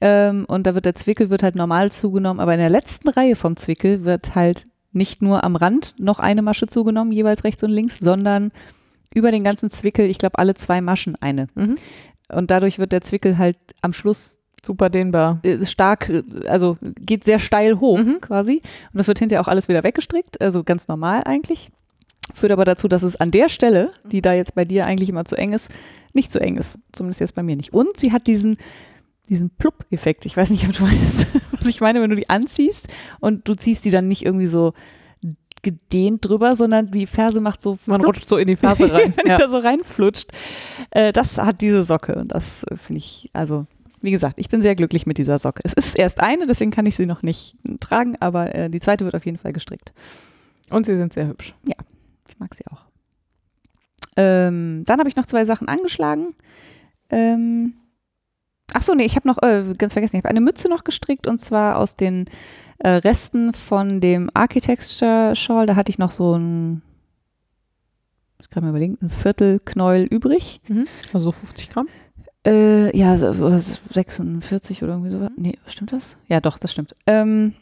Ähm, 0.00 0.44
und 0.48 0.66
da 0.66 0.74
wird 0.74 0.84
der 0.84 0.94
Zwickel 0.94 1.30
wird 1.30 1.42
halt 1.42 1.54
normal 1.54 1.90
zugenommen, 1.92 2.40
aber 2.40 2.52
in 2.54 2.60
der 2.60 2.70
letzten 2.70 3.08
Reihe 3.08 3.36
vom 3.36 3.56
Zwickel 3.56 4.04
wird 4.04 4.34
halt 4.34 4.66
nicht 4.92 5.22
nur 5.22 5.42
am 5.44 5.56
Rand 5.56 5.94
noch 5.98 6.18
eine 6.18 6.42
Masche 6.42 6.66
zugenommen, 6.66 7.12
jeweils 7.12 7.44
rechts 7.44 7.62
und 7.62 7.70
links, 7.70 7.98
sondern 7.98 8.50
über 9.14 9.30
den 9.30 9.42
ganzen 9.44 9.70
Zwickel, 9.70 10.06
ich 10.10 10.18
glaube 10.18 10.38
alle 10.38 10.54
zwei 10.54 10.80
Maschen 10.80 11.16
eine. 11.20 11.46
Mhm. 11.54 11.76
Und 12.30 12.50
dadurch 12.50 12.78
wird 12.78 12.92
der 12.92 13.00
Zwickel 13.02 13.38
halt 13.38 13.56
am 13.80 13.92
Schluss 13.92 14.38
Super 14.64 14.90
dehnbar. 14.90 15.40
äh, 15.42 15.64
stark, 15.66 16.08
äh, 16.08 16.22
also 16.46 16.78
geht 17.00 17.24
sehr 17.24 17.38
steil 17.38 17.80
hoch 17.80 17.98
Mhm. 17.98 18.20
quasi. 18.20 18.62
Und 18.92 18.98
das 18.98 19.08
wird 19.08 19.18
hinterher 19.18 19.40
auch 19.42 19.48
alles 19.48 19.68
wieder 19.68 19.82
weggestrickt, 19.82 20.40
also 20.40 20.62
ganz 20.64 20.88
normal 20.88 21.22
eigentlich. 21.24 21.70
Führt 22.34 22.52
aber 22.52 22.64
dazu, 22.64 22.86
dass 22.88 23.02
es 23.02 23.16
an 23.16 23.30
der 23.32 23.48
Stelle, 23.48 23.90
die 24.04 24.22
da 24.22 24.32
jetzt 24.32 24.54
bei 24.54 24.64
dir 24.64 24.86
eigentlich 24.86 25.08
immer 25.08 25.24
zu 25.24 25.36
eng 25.36 25.52
ist, 25.52 25.70
nicht 26.12 26.32
zu 26.32 26.40
eng 26.40 26.56
ist. 26.56 26.78
Zumindest 26.92 27.20
jetzt 27.20 27.34
bei 27.34 27.42
mir 27.42 27.56
nicht. 27.56 27.72
Und 27.72 27.98
sie 27.98 28.12
hat 28.12 28.26
diesen, 28.28 28.56
diesen 29.28 29.50
Plupp-Effekt. 29.50 30.24
Ich 30.26 30.36
weiß 30.36 30.50
nicht, 30.50 30.64
ob 30.68 30.72
du 30.74 30.82
weißt, 30.90 31.26
was 31.58 31.66
ich 31.66 31.80
meine, 31.80 32.00
wenn 32.00 32.10
du 32.10 32.16
die 32.16 32.30
anziehst 32.30 32.86
und 33.18 33.48
du 33.48 33.54
ziehst 33.54 33.84
die 33.84 33.90
dann 33.90 34.06
nicht 34.08 34.24
irgendwie 34.24 34.46
so 34.46 34.72
gedehnt 35.62 36.26
drüber, 36.28 36.56
sondern 36.56 36.90
die 36.90 37.06
Ferse 37.06 37.40
macht 37.40 37.62
so 37.62 37.78
Man 37.86 38.00
flupp, 38.00 38.16
rutscht 38.16 38.28
so 38.28 38.36
in 38.36 38.48
die 38.48 38.56
Ferse 38.56 38.82
rein. 38.92 39.12
wenn 39.16 39.24
die 39.26 39.30
ja. 39.30 39.38
da 39.38 39.48
so 39.48 39.58
reinflutscht. 39.58 40.30
Äh, 40.90 41.12
das 41.12 41.38
hat 41.38 41.60
diese 41.60 41.84
Socke 41.84 42.14
und 42.16 42.32
das 42.32 42.64
äh, 42.64 42.76
finde 42.76 42.98
ich, 42.98 43.30
also 43.32 43.66
wie 44.02 44.10
gesagt, 44.10 44.34
ich 44.38 44.48
bin 44.48 44.62
sehr 44.62 44.74
glücklich 44.74 45.06
mit 45.06 45.18
dieser 45.18 45.38
Socke. 45.38 45.62
Es 45.64 45.72
ist 45.72 45.96
erst 45.96 46.20
eine, 46.20 46.46
deswegen 46.46 46.70
kann 46.70 46.86
ich 46.86 46.96
sie 46.96 47.06
noch 47.06 47.22
nicht 47.22 47.56
tragen, 47.80 48.16
aber 48.20 48.54
äh, 48.54 48.70
die 48.70 48.80
zweite 48.80 49.04
wird 49.04 49.14
auf 49.14 49.24
jeden 49.24 49.38
Fall 49.38 49.52
gestrickt. 49.52 49.92
Und 50.70 50.86
sie 50.86 50.96
sind 50.96 51.12
sehr 51.12 51.28
hübsch. 51.28 51.54
Ich 52.28 52.38
mag 52.38 52.54
sie 52.54 52.66
auch. 52.66 52.84
Ähm, 54.16 54.84
dann 54.86 54.98
habe 54.98 55.08
ich 55.08 55.16
noch 55.16 55.26
zwei 55.26 55.44
Sachen 55.44 55.68
angeschlagen. 55.68 56.34
Ähm, 57.10 57.74
ach 58.72 58.82
so, 58.82 58.94
nee, 58.94 59.04
ich 59.04 59.16
habe 59.16 59.28
noch, 59.28 59.42
äh, 59.42 59.74
ganz 59.76 59.92
vergessen, 59.92 60.16
ich 60.16 60.20
habe 60.20 60.30
eine 60.30 60.40
Mütze 60.40 60.68
noch 60.68 60.84
gestrickt 60.84 61.26
und 61.26 61.38
zwar 61.40 61.78
aus 61.78 61.96
den 61.96 62.26
äh, 62.78 62.88
Resten 62.88 63.52
von 63.52 64.00
dem 64.00 64.30
Architecture 64.34 65.34
Shawl. 65.36 65.66
Da 65.66 65.76
hatte 65.76 65.90
ich 65.90 65.98
noch 65.98 66.10
so 66.10 66.36
ein, 66.36 66.82
ich 68.40 68.50
kann 68.50 68.64
mir 68.64 68.70
überlegen, 68.70 68.98
ein 69.00 69.10
Viertelknäuel 69.10 70.04
übrig. 70.04 70.60
Also 71.12 71.26
so 71.26 71.32
50 71.32 71.70
Gramm. 71.70 71.88
Äh, 72.46 72.96
ja, 72.96 73.16
so, 73.16 73.28
oder 73.28 73.58
so 73.60 73.78
46 73.90 74.82
oder 74.82 74.92
irgendwie 74.94 75.10
sowas. 75.10 75.30
Nee, 75.36 75.58
stimmt 75.66 75.92
das? 75.92 76.16
Ja, 76.28 76.40
doch, 76.40 76.58
das 76.58 76.72
stimmt. 76.72 76.94
Ähm, 77.06 77.54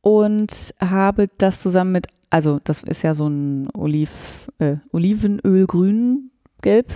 und 0.00 0.74
habe 0.80 1.28
das 1.38 1.60
zusammen 1.60 1.92
mit, 1.92 2.06
also 2.30 2.60
das 2.64 2.82
ist 2.82 3.02
ja 3.02 3.14
so 3.14 3.28
ein 3.28 3.68
Oliv, 3.74 4.50
äh, 4.58 4.76
Olivenöl 4.92 5.66
grün, 5.66 6.30
gelb, 6.60 6.92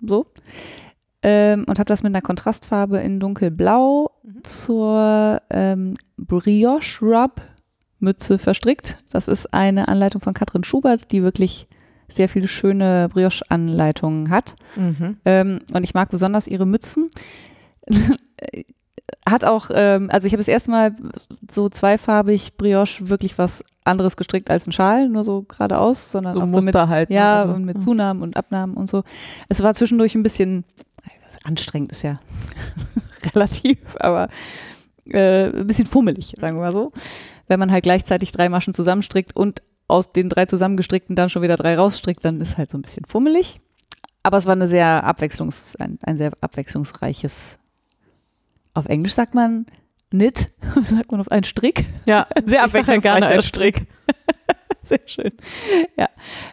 so. 0.00 0.26
Ähm, 1.22 1.64
und 1.66 1.78
habe 1.78 1.88
das 1.88 2.02
mit 2.02 2.10
einer 2.10 2.22
Kontrastfarbe 2.22 2.98
in 2.98 3.18
dunkelblau 3.18 4.10
Mhm. 4.26 4.44
zur 4.44 5.42
ähm, 5.50 5.94
Brioche 6.16 7.04
Rub 7.04 7.40
Mütze 7.98 8.38
verstrickt. 8.38 9.02
Das 9.10 9.28
ist 9.28 9.54
eine 9.54 9.88
Anleitung 9.88 10.20
von 10.20 10.34
Katrin 10.34 10.64
Schubert, 10.64 11.12
die 11.12 11.22
wirklich 11.22 11.66
sehr 12.08 12.28
viele 12.28 12.48
schöne 12.48 13.08
Brioche-Anleitungen 13.12 14.30
hat. 14.30 14.54
Mhm. 14.76 15.16
Ähm, 15.24 15.60
und 15.72 15.84
ich 15.84 15.94
mag 15.94 16.10
besonders 16.10 16.46
ihre 16.46 16.66
Mützen. 16.66 17.10
Hat 19.28 19.44
auch, 19.44 19.70
ähm, 19.72 20.08
also 20.10 20.26
ich 20.26 20.32
habe 20.32 20.40
das 20.40 20.48
erste 20.48 20.70
Mal 20.70 20.92
so 21.48 21.68
zweifarbig 21.68 22.56
Brioche 22.56 23.08
wirklich 23.08 23.38
was 23.38 23.64
anderes 23.84 24.16
gestrickt 24.16 24.50
als 24.50 24.66
ein 24.66 24.72
Schal, 24.72 25.08
nur 25.08 25.22
so 25.22 25.42
geradeaus, 25.42 26.10
sondern 26.10 26.34
So 26.34 26.40
auch 26.40 26.46
Muster 26.46 26.60
so 26.60 26.64
mit, 26.64 26.74
halt. 26.74 27.10
ne? 27.10 27.16
ja, 27.16 27.42
Also, 27.42 27.54
und 27.54 27.64
mit 27.64 27.80
Zunahmen 27.82 28.22
und 28.22 28.36
Abnahmen 28.36 28.74
und 28.74 28.88
so. 28.88 29.04
Es 29.48 29.62
war 29.62 29.74
zwischendurch 29.74 30.14
ein 30.16 30.24
bisschen, 30.24 30.64
anstrengend 31.44 31.92
ist 31.92 32.02
ja 32.02 32.18
relativ, 33.34 33.78
aber 34.00 34.28
äh, 35.08 35.50
ein 35.50 35.66
bisschen 35.66 35.86
fummelig, 35.86 36.34
sagen 36.40 36.56
wir 36.56 36.62
mal 36.62 36.72
so. 36.72 36.92
Wenn 37.46 37.60
man 37.60 37.70
halt 37.70 37.84
gleichzeitig 37.84 38.32
drei 38.32 38.48
Maschen 38.48 38.74
zusammenstrickt 38.74 39.36
und 39.36 39.62
aus 39.88 40.12
den 40.12 40.28
drei 40.28 40.46
zusammengestrickten 40.46 41.16
dann 41.16 41.30
schon 41.30 41.42
wieder 41.42 41.56
drei 41.56 41.76
rausstrickt, 41.76 42.24
dann 42.24 42.40
ist 42.40 42.58
halt 42.58 42.70
so 42.70 42.78
ein 42.78 42.82
bisschen 42.82 43.04
fummelig. 43.06 43.60
Aber 44.22 44.38
es 44.38 44.46
war 44.46 44.52
eine 44.52 44.66
sehr 44.66 45.04
abwechslungs, 45.04 45.76
ein, 45.76 45.98
ein 46.02 46.18
sehr 46.18 46.32
abwechslungsreiches, 46.40 47.58
auf 48.74 48.86
Englisch 48.86 49.14
sagt 49.14 49.34
man 49.34 49.66
Knit, 50.10 50.52
sagt 50.84 51.10
man 51.10 51.20
auf 51.20 51.30
einen 51.30 51.44
Strick. 51.44 51.86
Ja, 52.06 52.26
Sehr 52.44 52.64
ich 52.64 52.72
sag 52.72 52.86
ja 52.88 52.96
gerne 52.96 53.26
ein 53.26 53.42
Strick. 53.42 53.86
Sehr 54.82 55.00
schön. 55.06 55.32
Ja. 55.96 56.08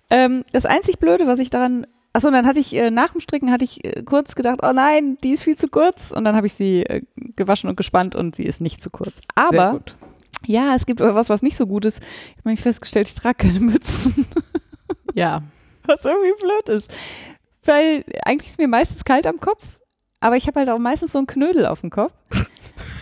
Ähm, 0.09 0.43
das 0.51 0.65
einzig 0.65 0.99
Blöde, 0.99 1.27
was 1.27 1.39
ich 1.39 1.49
daran. 1.49 1.85
Achso, 2.13 2.29
dann 2.29 2.45
hatte 2.45 2.59
ich 2.59 2.75
äh, 2.75 2.91
nach 2.91 3.11
dem 3.11 3.21
Stricken 3.21 3.51
hatte 3.51 3.63
ich 3.63 3.83
äh, 3.83 4.03
kurz 4.03 4.35
gedacht, 4.35 4.59
oh 4.63 4.71
nein, 4.73 5.17
die 5.23 5.31
ist 5.31 5.43
viel 5.43 5.55
zu 5.55 5.67
kurz. 5.67 6.11
Und 6.11 6.25
dann 6.25 6.35
habe 6.35 6.47
ich 6.47 6.53
sie 6.53 6.83
äh, 6.83 7.01
gewaschen 7.35 7.69
und 7.69 7.75
gespannt 7.75 8.15
und 8.15 8.35
sie 8.35 8.43
ist 8.43 8.61
nicht 8.61 8.81
zu 8.81 8.89
kurz. 8.89 9.19
Aber. 9.35 9.81
Ja, 10.45 10.75
es 10.75 10.85
gibt 10.85 11.01
aber 11.01 11.15
was, 11.15 11.29
was 11.29 11.41
nicht 11.41 11.57
so 11.57 11.67
gut 11.67 11.85
ist. 11.85 11.99
Ich 11.99 12.37
habe 12.37 12.49
nämlich 12.49 12.61
festgestellt, 12.61 13.07
ich 13.07 13.15
trage 13.15 13.47
keine 13.47 13.59
Mützen. 13.59 14.25
Ja. 15.13 15.43
Was 15.85 16.05
irgendwie 16.05 16.33
blöd 16.39 16.69
ist. 16.69 16.89
Weil 17.65 18.05
eigentlich 18.23 18.51
ist 18.51 18.57
mir 18.57 18.67
meistens 18.69 19.03
kalt 19.03 19.27
am 19.27 19.39
Kopf, 19.39 19.63
aber 20.23 20.37
ich 20.37 20.47
habe 20.47 20.59
halt 20.59 20.69
auch 20.69 20.79
meistens 20.79 21.11
so 21.11 21.17
einen 21.19 21.27
Knödel 21.27 21.65
auf 21.65 21.81
dem 21.81 21.89
Kopf. 21.89 22.11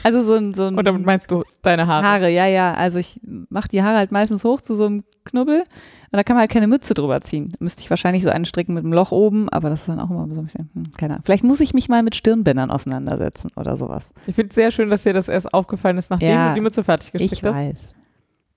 Also 0.03 0.21
so 0.21 0.33
ein, 0.35 0.53
so 0.53 0.65
ein 0.65 0.77
Und 0.77 0.85
damit 0.85 1.05
meinst 1.05 1.29
du 1.31 1.43
deine 1.61 1.87
Haare? 1.87 2.05
Haare, 2.05 2.29
ja, 2.29 2.47
ja. 2.47 2.73
Also 2.73 2.99
ich 2.99 3.19
mache 3.49 3.67
die 3.69 3.83
Haare 3.83 3.97
halt 3.97 4.11
meistens 4.11 4.43
hoch 4.43 4.59
zu 4.61 4.73
so 4.75 4.85
einem 4.87 5.03
Knubbel 5.25 5.59
und 5.59 6.17
da 6.17 6.23
kann 6.23 6.35
man 6.35 6.41
halt 6.41 6.51
keine 6.51 6.67
Mütze 6.67 6.93
drüber 6.93 7.21
ziehen. 7.21 7.51
Da 7.51 7.57
müsste 7.59 7.83
ich 7.83 7.89
wahrscheinlich 7.89 8.23
so 8.23 8.29
einen 8.31 8.43
stricken 8.45 8.73
mit 8.73 8.83
einem 8.83 8.91
Loch 8.93 9.11
oben, 9.11 9.47
aber 9.49 9.69
das 9.69 9.81
ist 9.81 9.89
dann 9.89 9.99
auch 9.99 10.09
immer 10.09 10.27
so 10.33 10.41
ein 10.41 10.45
bisschen, 10.45 10.69
hm, 10.73 10.91
keine 10.97 11.13
Ahnung. 11.13 11.23
Vielleicht 11.23 11.43
muss 11.43 11.61
ich 11.61 11.73
mich 11.73 11.87
mal 11.87 12.03
mit 12.03 12.15
Stirnbändern 12.15 12.71
auseinandersetzen 12.71 13.49
oder 13.55 13.77
sowas. 13.77 14.11
Ich 14.27 14.35
finde 14.35 14.49
es 14.49 14.55
sehr 14.55 14.71
schön, 14.71 14.89
dass 14.89 15.03
dir 15.03 15.13
das 15.13 15.27
erst 15.29 15.53
aufgefallen 15.53 15.97
ist, 15.99 16.09
nachdem 16.09 16.29
Ja, 16.29 16.49
du 16.49 16.55
die 16.55 16.61
Mütze 16.61 16.83
fertig 16.83 17.11
Ich 17.13 17.29
gestrickt 17.29 17.45
hast. 17.45 17.55
weiß. 17.55 17.95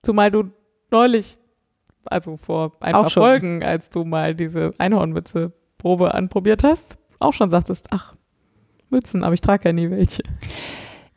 Zumal 0.02 0.30
du 0.30 0.44
neulich, 0.90 1.36
also 2.06 2.36
vor 2.38 2.72
ein 2.80 2.94
Auch 2.94 3.02
paar 3.02 3.10
schon. 3.10 3.22
Folgen, 3.22 3.62
als 3.62 3.90
du 3.90 4.04
mal 4.04 4.34
diese 4.34 4.72
Einhornmütze-Probe 4.78 6.14
anprobiert 6.14 6.64
hast, 6.64 6.98
auch 7.20 7.32
schon 7.32 7.50
sagtest, 7.50 7.88
ach, 7.90 8.13
Mützen, 8.90 9.24
aber 9.24 9.34
ich 9.34 9.40
trage 9.40 9.68
ja 9.68 9.72
nie 9.72 9.90
welche. 9.90 10.22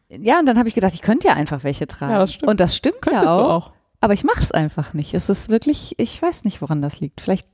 Ja, 0.10 0.39
und 0.39 0.45
dann 0.45 0.58
habe 0.58 0.69
ich 0.69 0.75
gedacht, 0.75 0.93
ich 0.93 1.01
könnte 1.01 1.27
ja 1.27 1.34
einfach 1.34 1.63
welche 1.63 1.86
tragen. 1.88 2.13
Ja, 2.13 2.19
das 2.19 2.34
stimmt. 2.34 2.49
Und 2.49 2.60
das 2.60 2.75
stimmt 2.75 3.01
Könntest 3.01 3.25
ja 3.25 3.38
du 3.38 3.43
auch, 3.43 3.67
auch. 3.67 3.71
Aber 3.99 4.13
ich 4.13 4.23
mache 4.23 4.41
es 4.41 4.51
einfach 4.51 4.93
nicht. 4.93 5.13
Es 5.13 5.30
ist 5.30 5.49
wirklich, 5.49 5.95
ich 5.97 6.21
weiß 6.21 6.43
nicht, 6.45 6.62
woran 6.62 6.82
das 6.82 6.99
liegt. 6.99 7.19
Vielleicht 7.19 7.47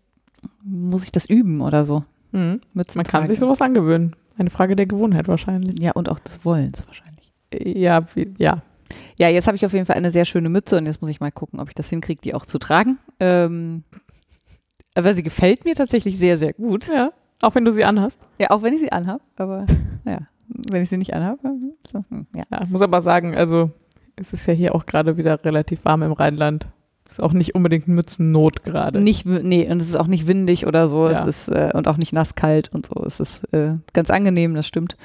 muss 0.64 1.04
ich 1.04 1.12
das 1.12 1.26
üben 1.26 1.62
oder 1.62 1.84
so. 1.84 2.04
Mhm. 2.32 2.62
Mützen 2.74 3.00
Man 3.00 3.06
kann 3.06 3.22
tragen. 3.22 3.28
sich 3.28 3.40
sowas 3.40 3.62
angewöhnen. 3.62 4.16
Eine 4.38 4.50
Frage 4.50 4.76
der 4.76 4.86
Gewohnheit 4.86 5.28
wahrscheinlich. 5.28 5.80
Ja, 5.80 5.92
und 5.94 6.10
auch 6.10 6.20
des 6.20 6.44
Wollens 6.44 6.86
wahrscheinlich. 6.88 7.32
Ja, 7.54 8.06
wie, 8.16 8.34
ja. 8.38 8.62
Ja, 9.18 9.30
jetzt 9.30 9.48
habe 9.48 9.56
ich 9.56 9.66
auf 9.66 9.74
jeden 9.74 9.86
Fall 9.86 9.96
eine 9.96 10.12
sehr 10.12 10.26
schöne 10.26 10.50
Mütze 10.50 10.78
und 10.78 10.86
jetzt 10.86 11.02
muss 11.02 11.10
ich 11.10 11.20
mal 11.20 11.32
gucken, 11.32 11.60
ob 11.60 11.70
ich 11.70 11.76
das 11.76 11.90
hinkriege, 11.90 12.22
die 12.22 12.34
auch 12.34 12.46
zu 12.46 12.60
tragen. 12.60 13.00
Ähm, 13.20 13.84
aber 14.96 15.14
sie 15.14 15.24
gefällt 15.24 15.66
mir 15.66 15.76
tatsächlich 15.76 16.18
sehr, 16.20 16.38
sehr 16.38 16.54
gut. 16.54 16.88
ja. 16.90 17.12
Auch 17.42 17.56
wenn 17.56 17.66
du 17.66 17.72
sie 17.72 17.84
anhast. 17.84 18.20
Ja, 18.40 18.52
auch 18.52 18.62
wenn 18.62 18.74
ich 18.74 18.80
sie 18.80 18.92
anhabe, 18.92 19.22
aber 19.38 19.66
ja, 20.06 20.20
wenn 20.48 20.84
ich 20.84 20.90
sie 20.90 20.98
nicht 20.98 21.14
anhabe, 21.14 21.40
so, 21.92 22.04
hm, 22.10 22.28
ja. 22.36 22.44
Ja, 22.52 22.62
ich 22.64 22.70
muss 22.70 22.82
aber 22.82 23.02
sagen, 23.02 23.36
also 23.36 23.72
es 24.16 24.34
ist 24.34 24.46
ja 24.46 24.54
hier 24.54 24.76
auch 24.76 24.86
gerade 24.86 25.18
wieder 25.18 25.44
relativ 25.44 25.84
warm 25.86 26.04
im 26.04 26.12
Rheinland. 26.12 26.68
Ist 27.10 27.22
auch 27.22 27.34
nicht 27.34 27.54
unbedingt 27.54 27.88
Mützennot 27.88 28.64
gerade. 28.64 29.00
Nicht, 29.00 29.26
nee, 29.26 29.70
und 29.70 29.82
es 29.82 29.88
ist 29.90 29.96
auch 29.96 30.08
nicht 30.08 30.28
windig 30.28 30.66
oder 30.66 30.88
so, 30.88 31.10
Ja. 31.10 31.28
es 31.28 31.48
ist, 31.48 31.56
äh, 31.56 31.72
und 31.74 31.88
auch 31.88 31.98
nicht 31.98 32.14
nasskalt 32.14 32.70
und 32.74 32.86
so. 32.88 33.04
Es 33.06 33.20
ist 33.20 33.44
äh, 33.54 33.76
ganz 33.94 34.10
angenehm, 34.10 34.56
das 34.56 34.66
stimmt. 34.66 34.98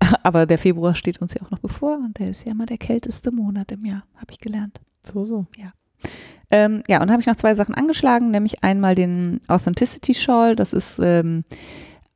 Aber 0.22 0.46
der 0.46 0.58
Februar 0.58 0.94
steht 0.94 1.20
uns 1.20 1.34
ja 1.34 1.42
auch 1.44 1.50
noch 1.50 1.58
bevor 1.58 1.96
und 1.96 2.18
der 2.18 2.30
ist 2.30 2.44
ja 2.44 2.52
immer 2.52 2.66
der 2.66 2.78
kälteste 2.78 3.32
Monat 3.32 3.72
im 3.72 3.84
Jahr, 3.84 4.04
habe 4.16 4.30
ich 4.30 4.38
gelernt. 4.38 4.80
So, 5.02 5.24
so. 5.24 5.46
Ähm, 6.50 6.82
ja, 6.88 6.96
und 6.96 7.02
dann 7.02 7.12
habe 7.12 7.20
ich 7.20 7.26
noch 7.26 7.36
zwei 7.36 7.54
Sachen 7.54 7.74
angeschlagen, 7.74 8.30
nämlich 8.30 8.64
einmal 8.64 8.94
den 8.94 9.40
Authenticity 9.48 10.14
Shawl. 10.14 10.56
Das 10.56 10.72
ist 10.72 10.98
ähm, 11.00 11.44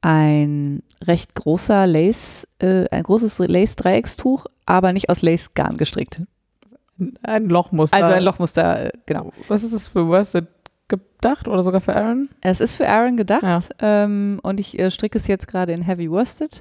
ein 0.01 0.83
recht 1.03 1.35
großer 1.35 1.87
Lace, 1.87 2.47
äh, 2.59 2.89
ein 2.91 3.03
großes 3.05 3.39
Lace-Dreieckstuch, 3.39 4.47
aber 4.67 4.93
nicht 4.93 5.09
aus 5.09 5.23
Lace-Garn 5.23 5.77
gestrickt. 5.77 6.23
Ein 7.23 7.49
Lochmuster. 7.49 7.97
Also 7.97 8.13
ein 8.15 8.23
Lochmuster, 8.23 8.87
äh, 8.87 8.93
genau. 9.07 9.33
Was 9.49 9.63
ist 9.63 9.73
das 9.73 9.89
für 9.89 10.07
Worsted 10.07 10.47
gedacht 10.89 11.49
oder 11.49 11.63
sogar 11.63 11.81
für 11.81 11.97
Aaron? 11.97 12.29
Es 12.41 12.61
ist 12.61 12.75
für 12.75 12.89
Aaron 12.89 13.17
gedacht 13.17 13.43
Ja. 13.43 13.59
ähm, 13.81 14.41
und 14.43 14.61
ich 14.61 14.79
äh, 14.79 14.91
stricke 14.91 15.19
es 15.19 15.27
jetzt 15.27 15.49
gerade 15.49 15.73
in 15.73 15.83
Heavy 15.83 16.11
Worsted 16.11 16.61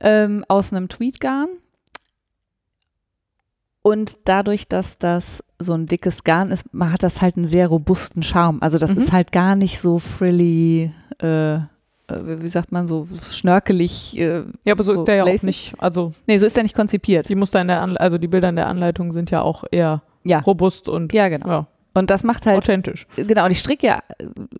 ähm, 0.00 0.44
aus 0.48 0.72
einem 0.72 0.88
Tweed-Garn. 0.88 1.48
Und 3.82 4.18
dadurch, 4.26 4.68
dass 4.68 4.98
das 4.98 5.42
so 5.62 5.74
ein 5.74 5.86
dickes 5.86 6.24
Garn 6.24 6.50
ist, 6.50 6.64
man 6.72 6.92
hat 6.92 7.02
das 7.02 7.20
halt 7.20 7.36
einen 7.36 7.46
sehr 7.46 7.68
robusten 7.68 8.22
Charme. 8.22 8.58
Also 8.62 8.78
das 8.78 8.94
Mhm. 8.94 9.02
ist 9.02 9.12
halt 9.12 9.30
gar 9.30 9.54
nicht 9.56 9.78
so 9.78 9.98
frilly, 9.98 10.90
äh, 11.22 11.54
äh, 11.54 11.60
wie 12.08 12.48
sagt 12.48 12.72
man, 12.72 12.88
so 12.88 13.06
schnörkelig. 13.30 14.18
Äh, 14.18 14.42
Ja, 14.64 14.72
aber 14.74 14.82
so 14.82 14.94
So 14.94 15.00
ist 15.00 15.08
der 15.08 15.16
ja 15.16 15.22
auch 15.24 15.28
lacy? 15.28 15.46
nicht. 15.46 15.74
Also 15.78 16.12
nee, 16.26 16.38
so 16.38 16.46
ist 16.46 16.56
er 16.56 16.62
nicht 16.62 16.74
konzipiert. 16.74 17.28
die 17.28 17.34
Muster 17.34 17.60
in 17.60 17.68
der 17.68 17.80
Anle 17.82 18.00
also 18.00 18.18
die 18.18 18.28
Bilder 18.28 18.48
in 18.48 18.56
der 18.56 18.66
Anleitung 18.68 19.12
sind 19.12 19.30
ja 19.30 19.42
auch 19.42 19.64
eher 19.70 20.02
Ja, 20.24 20.38
robust 20.40 20.88
und 20.88 21.12
ja 21.12 21.28
genau. 21.28 21.48
ja, 21.48 21.66
Und 21.94 22.10
das 22.10 22.24
macht 22.24 22.46
halt 22.46 22.58
authentisch. 22.58 23.06
Genau, 23.16 23.44
und 23.44 23.50
ich 23.52 23.58
stricke 23.58 23.86
ja 23.86 24.02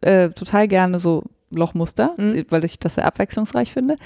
äh, 0.02 0.30
total 0.30 0.68
gerne 0.68 0.98
so 0.98 1.24
Lochmuster, 1.54 2.14
Mhm. 2.16 2.44
weil 2.50 2.64
ich 2.64 2.78
das 2.78 2.94
sehr 2.94 3.06
abwechslungsreich 3.06 3.72
finde. 3.72 3.96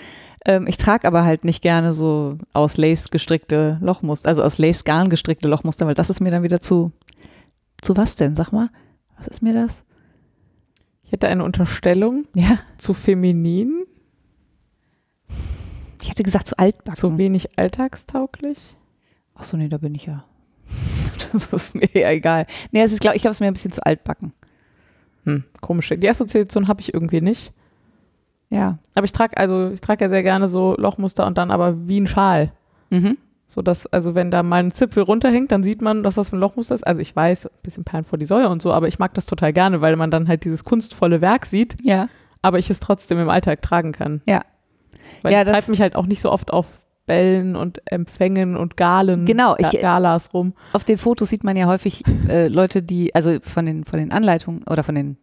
Ähm, 0.44 0.66
ich 0.66 0.76
trage 0.76 1.06
aber 1.08 1.24
halt 1.24 1.44
nicht 1.44 1.62
gerne 1.62 1.92
so 1.92 2.38
aus 2.52 2.76
Lace 2.76 3.10
gestrickte 3.10 3.78
Lochmuster, 3.80 4.28
also 4.28 4.42
aus 4.42 4.58
Lace 4.58 4.84
Garn 4.84 5.08
gestrickte 5.10 5.48
Lochmuster, 5.48 5.86
weil 5.86 5.94
das 5.94 6.10
ist 6.10 6.20
mir 6.20 6.30
dann 6.30 6.42
wieder 6.42 6.60
zu, 6.60 6.92
zu 7.80 7.96
was 7.96 8.16
denn? 8.16 8.34
Sag 8.34 8.52
mal, 8.52 8.68
was 9.16 9.26
ist 9.28 9.42
mir 9.42 9.54
das? 9.54 9.84
Ich 11.04 11.12
hätte 11.12 11.28
eine 11.28 11.44
Unterstellung 11.44 12.26
Ja, 12.34 12.58
zu 12.76 12.92
feminin, 12.94 13.84
ich 16.02 16.10
hätte 16.10 16.22
gesagt 16.22 16.48
zu 16.48 16.58
altbacken. 16.58 16.96
zu 16.96 17.16
wenig 17.16 17.58
alltagstauglich. 17.58 18.76
Ach 19.34 19.42
so, 19.42 19.56
nee, 19.56 19.68
da 19.68 19.78
bin 19.78 19.94
ich 19.94 20.06
ja. 20.06 20.24
Das 21.32 21.46
ist 21.52 21.74
mir 21.74 21.88
ja 21.94 22.10
egal. 22.10 22.46
Nee, 22.70 22.82
es 22.82 22.92
ist, 22.92 23.00
glaub, 23.00 23.14
ich 23.14 23.22
glaube, 23.22 23.32
es 23.32 23.36
ist 23.38 23.40
mir 23.40 23.46
ein 23.46 23.54
bisschen 23.54 23.72
zu 23.72 23.84
altbacken. 23.84 24.32
Hm, 25.24 25.44
komisch. 25.60 25.88
Die 25.96 26.08
Assoziation 26.08 26.68
habe 26.68 26.80
ich 26.82 26.92
irgendwie 26.92 27.20
nicht. 27.22 27.52
Ja. 28.50 28.78
Aber 28.94 29.04
ich 29.04 29.12
trage 29.12 29.36
also 29.36 29.70
ich 29.70 29.80
trage 29.80 30.04
ja 30.04 30.08
sehr 30.08 30.22
gerne 30.22 30.48
so 30.48 30.74
Lochmuster 30.78 31.26
und 31.26 31.38
dann 31.38 31.50
aber 31.50 31.86
wie 31.88 32.00
ein 32.00 32.06
Schal. 32.06 32.52
Mhm. 32.90 33.16
So 33.46 33.62
dass, 33.62 33.86
also 33.86 34.14
wenn 34.14 34.30
da 34.30 34.42
mal 34.42 34.60
ein 34.60 34.72
Zipfel 34.72 35.02
runterhängt, 35.02 35.52
dann 35.52 35.62
sieht 35.62 35.80
man, 35.82 36.02
dass 36.02 36.14
das 36.16 36.30
für 36.30 36.36
ein 36.36 36.40
Lochmuster 36.40 36.74
ist. 36.74 36.86
Also 36.86 37.00
ich 37.00 37.14
weiß, 37.14 37.46
ein 37.46 37.50
bisschen 37.62 37.84
Perlen 37.84 38.04
vor 38.04 38.18
die 38.18 38.24
Säue 38.24 38.48
und 38.48 38.60
so, 38.62 38.72
aber 38.72 38.88
ich 38.88 38.98
mag 38.98 39.14
das 39.14 39.26
total 39.26 39.52
gerne, 39.52 39.80
weil 39.80 39.96
man 39.96 40.10
dann 40.10 40.26
halt 40.28 40.44
dieses 40.44 40.64
kunstvolle 40.64 41.20
Werk 41.20 41.46
sieht, 41.46 41.76
Ja. 41.82 42.08
aber 42.42 42.58
ich 42.58 42.68
es 42.70 42.80
trotzdem 42.80 43.18
im 43.18 43.28
Alltag 43.28 43.62
tragen 43.62 43.92
kann. 43.92 44.22
Ja. 44.26 44.42
Weil 45.22 45.32
Ja, 45.32 45.40
ich 45.40 45.44
das- 45.46 45.52
treibe 45.52 45.70
mich 45.70 45.80
halt 45.80 45.94
auch 45.94 46.06
nicht 46.06 46.20
so 46.20 46.32
oft 46.32 46.52
auf 46.52 46.66
Bällen 47.06 47.54
und 47.54 47.82
Empfängen 47.84 48.56
und 48.56 48.76
Galen, 48.76 49.26
Genau, 49.26 49.54
ich- 49.58 49.78
Galas 49.80 50.32
rum. 50.32 50.54
Auf 50.72 50.84
den 50.84 50.96
Fotos 50.98 51.28
sieht 51.28 51.44
man 51.44 51.54
ja 51.56 51.66
häufig 51.66 52.02
äh, 52.28 52.48
Leute, 52.48 52.82
die, 52.82 53.14
also 53.14 53.38
von 53.40 53.66
den, 53.66 53.84
von 53.84 53.98
den 53.98 54.10
Anleitungen 54.10 54.64
oder 54.64 54.82
von 54.82 54.94
den 54.94 55.16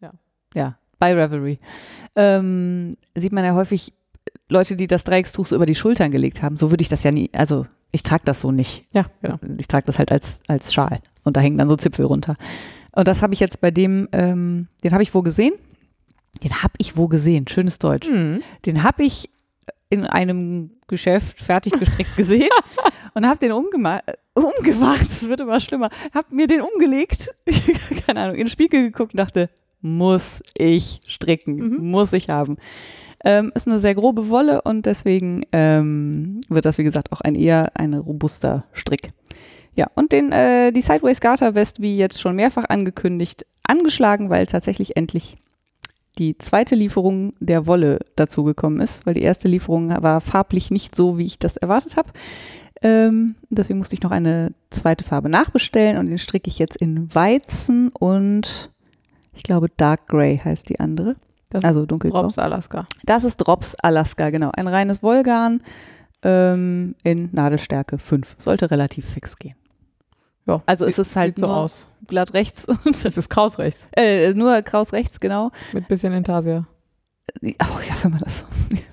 Ja. 0.00 0.12
Ja, 0.54 0.76
bei 1.02 1.14
Revelry. 1.14 1.58
Ähm, 2.14 2.96
sieht 3.16 3.32
man 3.32 3.44
ja 3.44 3.56
häufig 3.56 3.92
Leute, 4.48 4.76
die 4.76 4.86
das 4.86 5.02
Dreieckstuch 5.02 5.46
so 5.46 5.56
über 5.56 5.66
die 5.66 5.74
Schultern 5.74 6.12
gelegt 6.12 6.42
haben. 6.42 6.56
So 6.56 6.70
würde 6.70 6.82
ich 6.82 6.88
das 6.88 7.02
ja 7.02 7.10
nie, 7.10 7.28
also 7.32 7.66
ich 7.90 8.04
trage 8.04 8.22
das 8.24 8.40
so 8.40 8.52
nicht. 8.52 8.84
Ja, 8.92 9.06
genau. 9.20 9.40
Ich 9.58 9.66
trage 9.66 9.84
das 9.84 9.98
halt 9.98 10.12
als, 10.12 10.42
als 10.46 10.72
Schal 10.72 11.00
und 11.24 11.36
da 11.36 11.40
hängen 11.40 11.58
dann 11.58 11.68
so 11.68 11.74
Zipfel 11.74 12.04
runter. 12.04 12.36
Und 12.92 13.08
das 13.08 13.20
habe 13.20 13.34
ich 13.34 13.40
jetzt 13.40 13.60
bei 13.60 13.72
dem, 13.72 14.08
ähm, 14.12 14.68
den 14.84 14.92
habe 14.92 15.02
ich 15.02 15.12
wo 15.12 15.22
gesehen. 15.22 15.54
Den 16.44 16.62
habe 16.62 16.74
ich 16.78 16.96
wo 16.96 17.08
gesehen, 17.08 17.48
schönes 17.48 17.80
Deutsch. 17.80 18.06
Hm. 18.06 18.40
Den 18.64 18.84
habe 18.84 19.02
ich 19.02 19.28
in 19.88 20.06
einem 20.06 20.70
Geschäft 20.86 21.40
fertig 21.40 21.72
gestrickt 21.72 22.16
gesehen 22.16 22.48
und 23.14 23.26
habe 23.26 23.40
den 23.40 23.50
umgema 23.50 24.02
umgemacht. 24.34 25.08
Es 25.08 25.28
wird 25.28 25.40
immer 25.40 25.58
schlimmer. 25.58 25.90
Habe 26.14 26.32
mir 26.32 26.46
den 26.46 26.60
umgelegt, 26.60 27.34
keine 28.06 28.20
Ahnung, 28.20 28.36
in 28.36 28.42
den 28.42 28.48
Spiegel 28.48 28.84
geguckt 28.84 29.14
und 29.14 29.18
dachte, 29.18 29.50
muss 29.82 30.42
ich 30.56 31.00
stricken, 31.06 31.56
Mhm. 31.56 31.90
muss 31.90 32.12
ich 32.12 32.28
haben. 32.30 32.56
Ähm, 33.24 33.52
ist 33.54 33.68
eine 33.68 33.78
sehr 33.78 33.94
grobe 33.94 34.28
Wolle 34.30 34.62
und 34.62 34.86
deswegen 34.86 35.44
ähm, 35.52 36.40
wird 36.48 36.64
das, 36.64 36.78
wie 36.78 36.84
gesagt, 36.84 37.12
auch 37.12 37.20
ein 37.20 37.34
eher 37.36 37.70
ein 37.74 37.94
robuster 37.94 38.64
Strick. 38.72 39.10
Ja, 39.74 39.86
und 39.94 40.12
den, 40.12 40.32
äh, 40.32 40.72
die 40.72 40.80
Sideways 40.80 41.20
Garter 41.20 41.54
West, 41.54 41.80
wie 41.80 41.96
jetzt 41.96 42.20
schon 42.20 42.34
mehrfach 42.36 42.64
angekündigt, 42.68 43.46
angeschlagen, 43.64 44.28
weil 44.28 44.46
tatsächlich 44.46 44.96
endlich 44.96 45.36
die 46.18 46.36
zweite 46.36 46.74
Lieferung 46.74 47.32
der 47.40 47.66
Wolle 47.66 48.00
dazugekommen 48.16 48.80
ist, 48.80 49.06
weil 49.06 49.14
die 49.14 49.22
erste 49.22 49.48
Lieferung 49.48 49.88
war 50.02 50.20
farblich 50.20 50.70
nicht 50.70 50.94
so, 50.94 51.16
wie 51.16 51.24
ich 51.24 51.38
das 51.38 51.56
erwartet 51.56 51.96
habe. 51.96 52.10
Ähm, 52.82 53.36
deswegen 53.48 53.78
musste 53.78 53.94
ich 53.94 54.02
noch 54.02 54.10
eine 54.10 54.52
zweite 54.70 55.04
Farbe 55.04 55.28
nachbestellen 55.30 55.96
und 55.96 56.06
den 56.06 56.18
stricke 56.18 56.48
ich 56.48 56.58
jetzt 56.58 56.76
in 56.76 57.14
Weizen 57.14 57.88
und 57.90 58.70
ich 59.32 59.42
glaube 59.42 59.68
Dark 59.76 60.08
Gray 60.08 60.38
heißt 60.38 60.68
die 60.68 60.80
andere. 60.80 61.16
Das 61.50 61.64
Also 61.64 61.84
dunkelgrau. 61.86 62.22
Drops 62.22 62.38
Alaska. 62.38 62.86
Das 63.04 63.24
ist 63.24 63.36
Drops 63.36 63.74
Alaska, 63.76 64.30
genau. 64.30 64.50
Ein 64.56 64.68
reines 64.68 65.02
Wollgarn 65.02 65.62
ähm, 66.22 66.94
in 67.02 67.28
Nadelstärke 67.32 67.98
5. 67.98 68.36
Sollte 68.38 68.70
relativ 68.70 69.06
fix 69.06 69.36
gehen. 69.36 69.56
Ja, 70.46 70.62
Also 70.66 70.86
es 70.86 70.98
ist 70.98 71.14
halt 71.14 71.38
so 71.38 71.46
nur 71.46 71.56
aus. 71.56 71.88
glatt 72.06 72.32
rechts 72.34 72.66
Es 73.04 73.16
ist 73.16 73.28
Kraus 73.28 73.58
rechts 73.58 73.86
äh, 73.96 74.32
nur 74.34 74.60
kraus 74.62 74.92
rechts, 74.92 75.20
genau. 75.20 75.50
mit 75.72 75.86
bisschen 75.88 76.12
Intarsia. 76.12 76.66
Oh 77.42 77.46
ja, 77.88 77.94
wenn 78.02 78.10
man 78.12 78.20
das 78.20 78.40
so, 78.40 78.46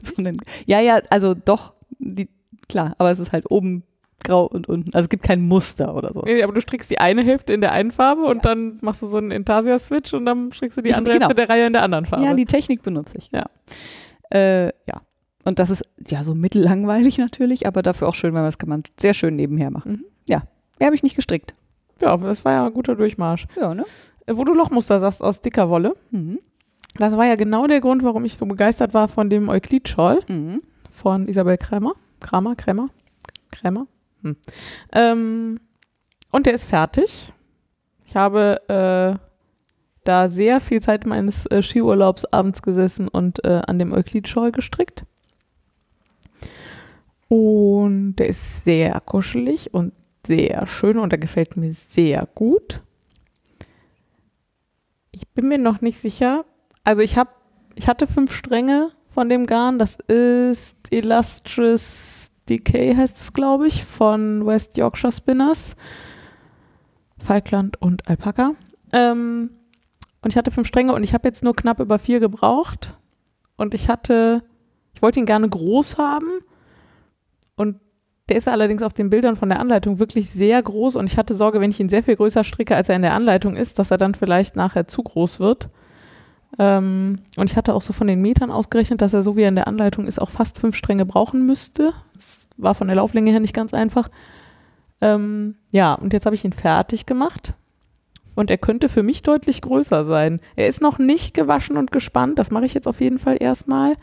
so 0.15 0.21
nennt. 0.21 0.41
Ja, 0.65 0.79
ja, 0.79 1.01
also 1.09 1.33
doch, 1.33 1.73
die, 1.97 2.29
klar, 2.67 2.93
aber 2.97 3.09
es 3.09 3.19
ist 3.19 3.31
halt 3.31 3.49
oben 3.49 3.83
grau 4.23 4.45
und 4.45 4.67
unten. 4.69 4.93
Also 4.93 5.05
es 5.05 5.09
gibt 5.09 5.23
kein 5.23 5.41
Muster 5.47 5.95
oder 5.95 6.13
so. 6.13 6.21
Nee, 6.21 6.43
aber 6.43 6.53
du 6.53 6.61
strickst 6.61 6.89
die 6.91 6.99
eine 6.99 7.23
Hälfte 7.23 7.53
in 7.53 7.61
der 7.61 7.71
einen 7.71 7.91
Farbe 7.91 8.23
und 8.23 8.45
dann 8.45 8.77
machst 8.81 9.01
du 9.01 9.05
so 9.07 9.17
einen 9.17 9.31
Intarsia-Switch 9.31 10.13
und 10.13 10.25
dann 10.25 10.51
strickst 10.51 10.77
du 10.77 10.81
die 10.81 10.89
Ich- 10.89 10.95
andere 10.97 11.13
genau. 11.15 11.27
Hälfte 11.27 11.35
der 11.45 11.49
Reihe 11.49 11.67
in 11.67 11.73
der 11.73 11.83
anderen 11.83 12.05
Farbe. 12.05 12.25
Ja, 12.25 12.33
die 12.33 12.45
Technik 12.45 12.81
benutze 12.83 13.17
ich. 13.17 13.29
Ja. 13.31 13.45
Äh, 14.31 14.67
ja. 14.67 15.01
Und 15.45 15.59
das 15.59 15.69
ist 15.69 15.83
ja 16.07 16.23
so 16.23 16.35
mittellangweilig 16.35 17.17
natürlich, 17.17 17.65
aber 17.67 17.81
dafür 17.81 18.07
auch 18.09 18.13
schön, 18.13 18.33
weil 18.33 18.43
das 18.43 18.57
kann 18.57 18.69
man 18.69 18.83
sehr 18.99 19.13
schön 19.13 19.35
nebenher 19.35 19.71
machen. 19.71 19.91
Mhm. 19.91 20.05
Ja, 20.27 20.43
mehr 20.79 20.87
habe 20.87 20.95
ich 20.95 21.03
nicht 21.03 21.15
gestrickt. 21.15 21.53
Ja, 22.01 22.09
aber 22.09 22.27
das 22.27 22.45
war 22.45 22.53
ja 22.53 22.65
ein 22.65 22.73
guter 22.73 22.95
Durchmarsch. 22.95 23.47
Ja, 23.59 23.73
ne? 23.73 23.85
Äh, 24.25 24.35
Wo 24.37 24.43
du 24.43 24.53
Lochmuster 24.53 24.99
sagst 24.99 25.23
aus 25.23 25.41
dicker 25.41 25.69
Wolle. 25.69 25.95
Mhm. 26.11 26.39
Das 26.97 27.15
war 27.15 27.25
ja 27.25 27.35
genau 27.35 27.67
der 27.67 27.81
Grund, 27.81 28.03
warum 28.03 28.25
ich 28.25 28.35
so 28.37 28.45
begeistert 28.45 28.93
war 28.93 29.07
von 29.07 29.29
dem 29.29 29.47
Euklid-Shawl 29.49 30.19
Mhm. 30.27 30.61
von 30.91 31.27
Isabel 31.27 31.57
Krämer. 31.57 31.93
Kramer, 32.19 32.55
Krämer, 32.55 32.89
Krämer. 33.51 33.87
Hm. 34.23 34.35
Ähm, 34.91 35.59
und 36.31 36.45
der 36.45 36.53
ist 36.53 36.65
fertig. 36.65 37.33
Ich 38.05 38.15
habe 38.15 38.61
äh, 38.67 39.25
da 40.03 40.29
sehr 40.29 40.61
viel 40.61 40.81
Zeit 40.81 41.05
meines 41.05 41.45
äh, 41.47 41.61
Skiurlaubs 41.61 42.25
abends 42.25 42.61
gesessen 42.61 43.07
und 43.07 43.43
äh, 43.45 43.61
an 43.67 43.79
dem 43.79 43.93
Euklid-Shawl 43.93 44.51
gestrickt. 44.51 45.03
Und 47.27 48.15
der 48.15 48.27
ist 48.27 48.63
sehr 48.63 48.99
kuschelig 49.01 49.73
und 49.73 49.93
sehr 50.25 50.65
schön 50.67 50.97
und 50.97 51.11
der 51.11 51.19
gefällt 51.19 51.57
mir 51.57 51.73
sehr 51.73 52.27
gut. 52.33 52.81
Ich 55.11 55.27
bin 55.29 55.47
mir 55.47 55.59
noch 55.59 55.81
nicht 55.81 55.99
sicher. 55.99 56.45
Also 56.83 57.01
ich 57.01 57.17
habe, 57.17 57.29
ich 57.75 57.87
hatte 57.87 58.07
fünf 58.07 58.33
Stränge 58.33 58.89
von 59.07 59.29
dem 59.29 59.45
Garn. 59.45 59.77
Das 59.77 59.95
ist 60.07 60.75
Illustrious 60.89 62.28
Decay 62.49 62.95
heißt 62.95 63.17
es, 63.17 63.33
glaube 63.33 63.67
ich, 63.67 63.83
von 63.83 64.45
West 64.45 64.77
Yorkshire 64.77 65.13
Spinners. 65.13 65.75
Falkland 67.17 67.81
und 67.81 68.07
Alpaka. 68.07 68.53
Ähm, 68.93 69.51
und 70.21 70.31
ich 70.31 70.37
hatte 70.37 70.51
fünf 70.51 70.67
Stränge 70.67 70.93
und 70.93 71.03
ich 71.03 71.13
habe 71.13 71.27
jetzt 71.27 71.43
nur 71.43 71.55
knapp 71.55 71.79
über 71.79 71.99
vier 71.99 72.19
gebraucht. 72.19 72.97
Und 73.55 73.73
ich 73.73 73.89
hatte, 73.89 74.43
ich 74.93 75.01
wollte 75.01 75.19
ihn 75.19 75.25
gerne 75.25 75.47
groß 75.47 75.97
haben. 75.97 76.27
Und 77.55 77.79
der 78.29 78.37
ist 78.37 78.47
allerdings 78.47 78.83
auf 78.83 78.93
den 78.93 79.09
Bildern 79.09 79.35
von 79.35 79.49
der 79.49 79.59
Anleitung 79.59 79.99
wirklich 79.99 80.29
sehr 80.29 80.61
groß. 80.61 80.95
Und 80.95 81.09
ich 81.09 81.17
hatte 81.17 81.35
Sorge, 81.35 81.59
wenn 81.59 81.71
ich 81.71 81.79
ihn 81.79 81.89
sehr 81.89 82.03
viel 82.03 82.15
größer 82.15 82.43
stricke, 82.43 82.75
als 82.75 82.89
er 82.89 82.95
in 82.95 83.01
der 83.01 83.13
Anleitung 83.13 83.55
ist, 83.55 83.79
dass 83.79 83.91
er 83.91 83.97
dann 83.97 84.15
vielleicht 84.15 84.55
nachher 84.55 84.87
zu 84.87 85.03
groß 85.03 85.39
wird. 85.39 85.69
Ähm, 86.57 87.19
und 87.37 87.49
ich 87.49 87.55
hatte 87.55 87.75
auch 87.75 87.81
so 87.81 87.93
von 87.93 88.07
den 88.07 88.21
Metern 88.21 88.51
ausgerechnet, 88.51 89.01
dass 89.01 89.13
er 89.13 89.23
so 89.23 89.35
wie 89.35 89.43
er 89.43 89.49
in 89.49 89.55
der 89.55 89.67
Anleitung 89.67 90.07
ist, 90.07 90.19
auch 90.19 90.29
fast 90.29 90.57
fünf 90.57 90.75
Stränge 90.75 91.05
brauchen 91.05 91.45
müsste. 91.45 91.93
Das 92.15 92.47
war 92.57 92.75
von 92.75 92.87
der 92.87 92.95
Lauflänge 92.95 93.31
her 93.31 93.39
nicht 93.39 93.53
ganz 93.53 93.73
einfach. 93.73 94.09
Ähm, 95.01 95.55
ja, 95.71 95.93
und 95.93 96.13
jetzt 96.13 96.25
habe 96.25 96.35
ich 96.35 96.43
ihn 96.43 96.53
fertig 96.53 97.05
gemacht. 97.05 97.53
Und 98.35 98.49
er 98.49 98.57
könnte 98.57 98.89
für 98.89 99.03
mich 99.03 99.21
deutlich 99.21 99.61
größer 99.61 100.05
sein. 100.05 100.39
Er 100.55 100.67
ist 100.67 100.81
noch 100.81 100.97
nicht 100.97 101.33
gewaschen 101.33 101.77
und 101.77 101.91
gespannt. 101.91 102.39
Das 102.39 102.51
mache 102.51 102.65
ich 102.65 102.73
jetzt 102.73 102.87
auf 102.87 103.01
jeden 103.01 103.19
Fall 103.19 103.37
erstmal. 103.39 103.95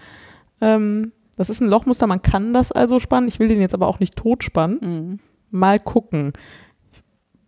Ähm, 0.60 1.12
das 1.36 1.50
ist 1.50 1.60
ein 1.60 1.68
Lochmuster, 1.68 2.06
man 2.06 2.22
kann 2.22 2.52
das 2.52 2.72
also 2.72 2.98
spannen. 2.98 3.28
Ich 3.28 3.38
will 3.38 3.48
den 3.48 3.60
jetzt 3.60 3.74
aber 3.74 3.86
auch 3.86 4.00
nicht 4.00 4.16
tot 4.16 4.42
spannen. 4.44 4.78
Mhm. 4.80 5.18
Mal 5.50 5.78
gucken. 5.78 6.32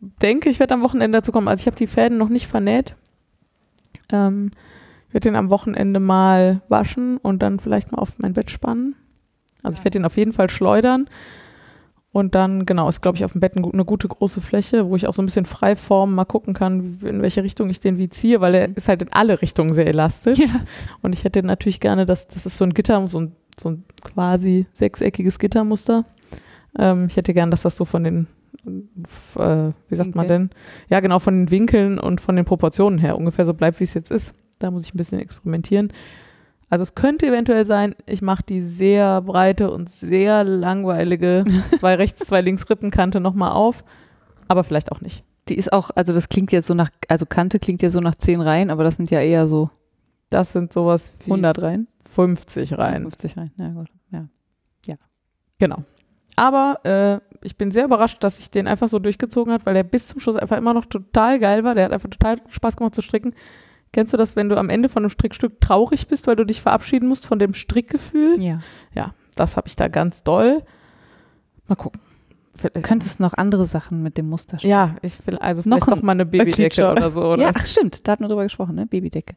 Ich 0.01 0.09
denke, 0.23 0.49
ich 0.49 0.61
werde 0.61 0.75
am 0.75 0.83
Wochenende 0.83 1.19
dazu 1.19 1.33
kommen. 1.33 1.49
Also 1.49 1.63
ich 1.63 1.67
habe 1.67 1.77
die 1.77 1.87
Fäden 1.87 2.19
noch 2.19 2.29
nicht 2.29 2.47
vernäht. 2.47 2.95
Ähm, 4.11 4.51
ich 5.09 5.14
werde 5.14 5.31
den 5.31 5.37
am 5.37 5.51
Wochenende 5.51 6.01
mal 6.01 6.61
waschen 6.68 7.16
und 7.16 7.42
dann 7.42 7.59
vielleicht 7.59 7.92
mal 7.92 7.99
auf 7.99 8.12
mein 8.18 8.35
Bett 8.35 8.51
spannen. 8.51 8.94
Also 9.62 9.79
ich 9.79 9.85
werde 9.85 9.99
den 9.99 10.05
auf 10.05 10.16
jeden 10.16 10.33
Fall 10.33 10.51
schleudern. 10.51 11.09
Und 12.11 12.35
dann, 12.35 12.66
genau, 12.66 12.88
ist, 12.88 13.03
glaube 13.03 13.16
ich, 13.16 13.25
auf 13.25 13.33
dem 13.33 13.40
Bett 13.40 13.55
eine 13.57 13.85
gute 13.85 14.09
große 14.09 14.40
Fläche, 14.40 14.88
wo 14.88 14.97
ich 14.97 15.07
auch 15.07 15.14
so 15.14 15.23
ein 15.23 15.27
bisschen 15.27 15.44
frei 15.44 15.77
formen, 15.77 16.14
mal 16.14 16.25
gucken 16.25 16.55
kann, 16.55 16.99
in 17.03 17.23
welche 17.23 17.42
Richtung 17.44 17.68
ich 17.68 17.81
den 17.81 17.99
wie 17.99 18.09
ziehe, 18.09 18.40
weil 18.40 18.55
er 18.55 18.77
ist 18.77 18.88
halt 18.88 19.03
in 19.03 19.12
alle 19.12 19.40
Richtungen 19.42 19.73
sehr 19.73 19.87
elastisch. 19.87 20.38
Ja. 20.38 20.61
Und 21.03 21.12
ich 21.12 21.25
hätte 21.25 21.42
natürlich 21.42 21.81
gerne, 21.81 22.07
dass 22.07 22.27
das 22.27 22.47
ist 22.47 22.57
so 22.57 22.64
ein 22.64 22.75
Gitter, 22.75 23.07
so 23.09 23.21
ein, 23.21 23.33
so 23.59 23.71
ein 23.71 23.85
quasi 24.03 24.66
sechseckiges 24.73 25.38
Gittermuster. 25.38 26.05
Ähm, 26.79 27.07
ich 27.09 27.16
hätte 27.16 27.35
gern, 27.35 27.51
dass 27.51 27.62
das 27.62 27.77
so 27.77 27.85
von 27.85 28.05
den, 28.05 28.27
äh, 29.37 29.73
wie 29.88 29.94
sagt 29.94 30.14
man 30.14 30.29
denn? 30.29 30.51
Ja, 30.88 31.01
genau, 31.01 31.18
von 31.18 31.35
den 31.35 31.51
Winkeln 31.51 31.99
und 31.99 32.21
von 32.21 32.37
den 32.37 32.47
Proportionen 32.47 32.99
her 32.99 33.16
ungefähr 33.16 33.44
so 33.44 33.55
bleibt, 33.55 33.81
wie 33.81 33.85
es 33.85 33.94
jetzt 33.94 34.11
ist. 34.11 34.35
Da 34.59 34.71
muss 34.71 34.85
ich 34.85 34.94
ein 34.94 34.97
bisschen 34.97 35.18
experimentieren. 35.18 35.92
Also 36.71 36.83
es 36.83 36.94
könnte 36.94 37.27
eventuell 37.27 37.64
sein, 37.64 37.94
ich 38.07 38.21
mache 38.21 38.42
die 38.42 38.61
sehr 38.61 39.23
breite 39.23 39.71
und 39.71 39.88
sehr 39.88 40.44
langweilige 40.44 41.44
zwei 41.79 41.94
rechts, 41.94 42.27
zwei 42.27 42.42
links 42.42 42.68
Rippenkante 42.68 43.21
nochmal 43.21 43.53
auf, 43.53 43.85
aber 44.49 44.64
vielleicht 44.64 44.92
auch 44.92 45.01
nicht. 45.01 45.25
Die 45.49 45.57
ist 45.57 45.73
auch, 45.73 45.90
also 45.94 46.12
das 46.12 46.29
klingt 46.29 46.53
jetzt 46.53 46.66
so 46.66 46.75
nach, 46.75 46.90
also 47.09 47.25
Kante 47.25 47.59
klingt 47.59 47.81
ja 47.81 47.88
so 47.88 48.01
nach 48.01 48.16
10 48.16 48.42
Reihen, 48.42 48.68
aber 48.68 48.85
das 48.85 48.97
sind 48.97 49.11
ja 49.11 49.21
eher 49.21 49.49
so 49.49 49.71
Das 50.29 50.53
sind 50.53 50.75
sowas 50.75 51.16
wie 51.25 51.31
100 51.31 51.62
Reihen. 51.62 51.88
50 52.05 52.77
Reihen. 52.77 53.03
50 53.05 53.37
Reihen. 53.38 53.53
Ja, 53.57 53.68
gut. 53.71 53.88
Ja. 54.11 54.29
Genau. 55.59 55.83
Aber 56.37 56.85
äh, 56.85 57.21
ich 57.44 57.57
bin 57.57 57.71
sehr 57.71 57.85
überrascht, 57.85 58.23
dass 58.23 58.38
ich 58.38 58.51
den 58.51 58.68
einfach 58.68 58.88
so 58.88 58.99
durchgezogen 58.99 59.53
hat, 59.53 59.66
weil 59.66 59.75
der 59.75 59.83
bis 59.83 60.07
zum 60.09 60.21
Schluss 60.21 60.37
einfach 60.37 60.57
immer 60.57 60.73
noch 60.73 60.85
total 60.85 61.40
geil 61.40 61.64
war. 61.64 61.75
Der 61.75 61.87
hat 61.87 61.92
einfach 61.92 62.11
total 62.11 62.40
Spaß 62.49 62.77
gemacht 62.77 62.94
zu 62.94 63.03
stricken. 63.03 63.35
Kennst 63.92 64.12
du 64.12 64.16
das, 64.16 64.37
wenn 64.37 64.48
du 64.48 64.57
am 64.57 64.68
Ende 64.70 64.88
von 64.88 65.03
einem 65.03 65.11
Strickstück 65.11 65.61
traurig 65.61 66.09
bist, 66.09 66.27
weil 66.27 66.37
du 66.37 66.44
dich 66.44 66.61
verabschieden 66.61 67.09
musst 67.09 67.27
von 67.27 67.38
dem 67.38 67.55
Strickgefühl? 67.55 68.40
ja. 68.40 68.61
Ja, 68.94 69.14
das 69.37 69.57
habe 69.57 69.68
ich 69.68 69.77
da 69.77 69.88
ganz 69.88 70.22
doll. 70.22 70.62
Mal 71.68 71.77
gucken. 71.77 72.01
Du 72.61 72.81
könntest 72.83 73.20
noch 73.20 73.35
andere 73.35 73.66
Sachen 73.66 74.03
mit 74.03 74.18
dem 74.18 74.29
Muster 74.29 74.59
stricken. 74.59 74.70
Ja, 74.72 74.96
ich 75.03 75.24
will 75.27 75.37
also 75.38 75.61
Noch 75.61 75.77
vielleicht 75.77 75.87
noch, 75.90 75.98
ein 75.98 76.05
mal 76.07 76.12
eine 76.12 76.27
Babydecke 76.27 76.90
oder 76.90 77.11
so. 77.12 77.22
Oder? 77.33 77.42
Ja, 77.44 77.53
ach 77.55 77.66
stimmt, 77.66 78.07
da 78.09 78.12
hatten 78.12 78.24
wir 78.24 78.29
drüber 78.29 78.42
gesprochen, 78.42 78.74
ne? 78.74 78.87
Babydecke. 78.87 79.35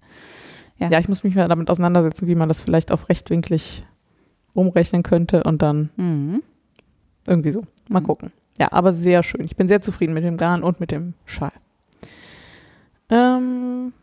ja, 0.79 0.97
ich 0.97 1.07
muss 1.07 1.23
mich 1.23 1.35
mal 1.35 1.47
damit 1.47 1.69
auseinandersetzen, 1.69 2.25
wie 2.27 2.33
man 2.33 2.47
das 2.49 2.61
vielleicht 2.61 2.91
auf 2.91 3.09
rechtwinklig 3.09 3.85
umrechnen 4.53 5.03
könnte 5.03 5.43
und 5.43 5.61
dann 5.61 5.91
Mhm. 5.97 6.41
Irgendwie 7.27 7.51
so. 7.51 7.61
Mal 7.89 7.99
Mhm. 7.99 8.05
gucken. 8.05 8.31
Ja, 8.59 8.71
aber 8.71 8.91
sehr 8.91 9.21
schön. 9.21 9.43
Ich 9.45 9.55
bin 9.55 9.67
sehr 9.67 9.81
zufrieden 9.81 10.13
mit 10.15 10.23
dem 10.23 10.37
Garn 10.37 10.63
und 10.63 10.79
mit 10.79 10.89
dem 10.91 11.13
Schal. 11.25 11.51
Ähm, 13.09 13.93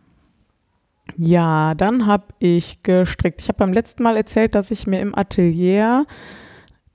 ja, 1.20 1.74
dann 1.74 2.06
habe 2.06 2.26
ich 2.38 2.84
gestrickt. 2.84 3.42
Ich 3.42 3.48
habe 3.48 3.58
beim 3.58 3.72
letzten 3.72 4.04
Mal 4.04 4.16
erzählt, 4.16 4.54
dass 4.54 4.70
ich 4.70 4.86
mir 4.86 5.00
im 5.00 5.18
Atelier 5.18 6.06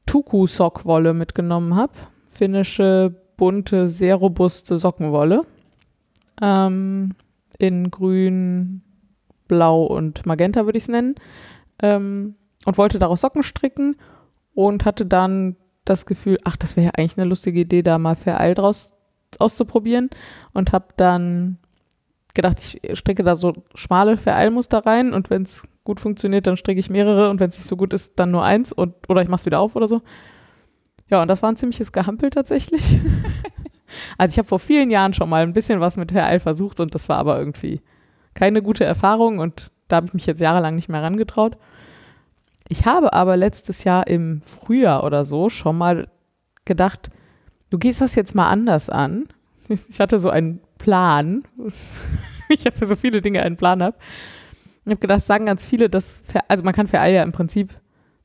Tuku-Sockwolle 0.06 1.14
mitgenommen 1.14 1.76
habe. 1.76 1.92
Finnische, 2.26 3.14
bunte, 3.36 3.90
sehr 3.90 4.16
robuste 4.16 4.78
Sockenwolle. 4.78 5.42
Ähm, 6.42 7.16
in 7.60 7.92
grün, 7.92 8.82
blau 9.50 9.84
und 9.84 10.26
magenta 10.26 10.64
würde 10.64 10.78
ich 10.78 10.86
es 10.86 10.90
nennen. 10.90 11.16
Ähm, 11.82 12.36
und 12.66 12.78
wollte 12.78 13.00
daraus 13.00 13.20
Socken 13.20 13.44
stricken 13.44 13.98
und 14.54 14.86
hatte 14.86 15.06
dann 15.06 15.58
das 15.84 16.06
Gefühl, 16.06 16.38
ach, 16.46 16.56
das 16.56 16.78
wäre 16.78 16.86
ja 16.86 16.92
eigentlich 16.96 17.18
eine 17.18 17.28
lustige 17.28 17.60
Idee, 17.60 17.82
da 17.82 17.98
mal 17.98 18.16
Vereil 18.16 18.56
draus 18.56 18.94
auszuprobieren 19.38 20.10
und 20.54 20.72
habe 20.72 20.94
dann 20.96 21.58
gedacht, 22.34 22.78
ich 22.82 22.98
stricke 22.98 23.24
da 23.24 23.36
so 23.36 23.54
schmale 23.76 24.18
Vereilmuster 24.18 24.86
rein 24.86 25.14
und 25.14 25.30
wenn 25.30 25.44
es 25.44 25.64
gut 25.84 26.00
funktioniert, 26.00 26.48
dann 26.48 26.58
stricke 26.58 26.80
ich 26.80 26.90
mehrere 26.90 27.30
und 27.30 27.40
wenn 27.40 27.50
es 27.50 27.58
nicht 27.58 27.68
so 27.68 27.78
gut 27.78 27.94
ist, 27.94 28.14
dann 28.16 28.32
nur 28.32 28.44
eins 28.44 28.72
und 28.72 28.96
oder 29.10 29.22
ich 29.22 29.28
mache 29.28 29.42
es 29.42 29.46
wieder 29.46 29.60
auf 29.60 29.76
oder 29.76 29.88
so. 29.88 30.02
Ja, 31.10 31.22
und 31.22 31.28
das 31.28 31.44
war 31.44 31.52
ein 31.52 31.58
ziemliches 31.58 31.92
Gehampel 31.92 32.30
tatsächlich. 32.30 33.00
also 34.18 34.34
ich 34.34 34.38
habe 34.38 34.48
vor 34.48 34.60
vielen 34.60 34.90
Jahren 34.90 35.14
schon 35.14 35.30
mal 35.30 35.44
ein 35.44 35.54
bisschen 35.54 35.80
was 35.80 35.98
mit 35.98 36.12
Vereil 36.12 36.40
versucht 36.40 36.80
und 36.80 36.96
das 36.96 37.10
war 37.10 37.18
aber 37.18 37.38
irgendwie 37.38 37.82
keine 38.34 38.62
gute 38.62 38.86
Erfahrung 38.86 39.40
und 39.40 39.72
da 39.88 39.98
habe 39.98 40.08
ich 40.08 40.14
mich 40.14 40.26
jetzt 40.26 40.42
jahrelang 40.42 40.76
nicht 40.76 40.90
mehr 40.90 41.04
rangetraut. 41.04 41.58
Ich 42.68 42.86
habe 42.86 43.14
aber 43.14 43.38
letztes 43.38 43.84
Jahr 43.84 44.08
im 44.08 44.42
Frühjahr 44.42 45.04
oder 45.04 45.26
so 45.26 45.50
schon 45.50 45.78
mal 45.78 46.08
gedacht, 46.66 47.12
du 47.70 47.78
gehst 47.78 48.02
das 48.02 48.16
jetzt 48.16 48.36
mal 48.36 48.50
anders 48.50 48.90
an. 48.90 49.28
Ich 49.70 50.02
hatte 50.02 50.20
so 50.20 50.30
einen 50.30 50.60
Plan. 50.84 51.44
Ich 52.50 52.66
habe 52.66 52.76
für 52.76 52.86
so 52.86 52.96
viele 52.96 53.22
Dinge 53.22 53.42
einen 53.42 53.56
Plan 53.56 53.82
habe. 53.82 53.96
Ich 54.86 54.92
habe 54.92 55.00
gedacht, 55.00 55.24
sagen 55.24 55.48
ganz 55.48 55.66
viele, 55.66 55.90
dass, 55.90 56.22
also 56.50 56.64
man 56.64 56.74
kann 56.74 56.88
für 56.88 57.00
Eier 57.00 57.24
im 57.24 57.32
Prinzip 57.32 57.74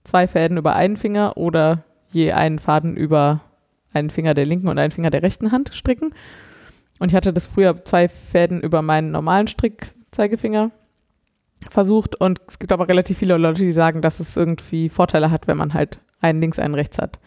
zwei 0.05 0.27
Fäden 0.27 0.59
über 0.59 0.75
einen 0.75 0.97
Finger 0.97 1.37
oder 1.39 1.85
je 2.11 2.33
einen 2.33 2.59
Faden 2.59 2.97
über 2.97 3.41
einen 3.95 4.11
Finger 4.11 4.35
der 4.35 4.45
linken 4.45 4.69
und 4.69 4.79
einen 4.79 4.91
Finger 4.91 5.09
der 5.09 5.23
rechten 5.23 5.51
Hand 5.51 5.71
stricken. 5.73 6.13
Und 6.99 7.11
ich 7.11 7.15
hatte 7.15 7.33
das 7.33 7.47
früher 7.47 7.85
zwei 7.85 8.09
Fäden 8.09 8.61
über 8.61 8.83
meinen 8.83 9.13
normalen 9.13 9.47
Strickzeigefinger 9.47 10.73
versucht 11.71 12.21
und 12.21 12.41
es 12.49 12.59
gibt 12.59 12.73
aber 12.73 12.89
relativ 12.89 13.19
viele 13.19 13.37
Leute, 13.39 13.63
die 13.63 13.73
sagen, 13.73 14.03
dass 14.03 14.21
es 14.21 14.37
irgendwie 14.37 14.89
Vorteile 14.89 15.31
hat, 15.31 15.47
wenn 15.47 15.57
man 15.57 15.75
halt 15.75 16.01
einen 16.21 16.41
links, 16.41 16.59
einen 16.59 16.75
rechts 16.75 16.99
hat. 16.99 17.19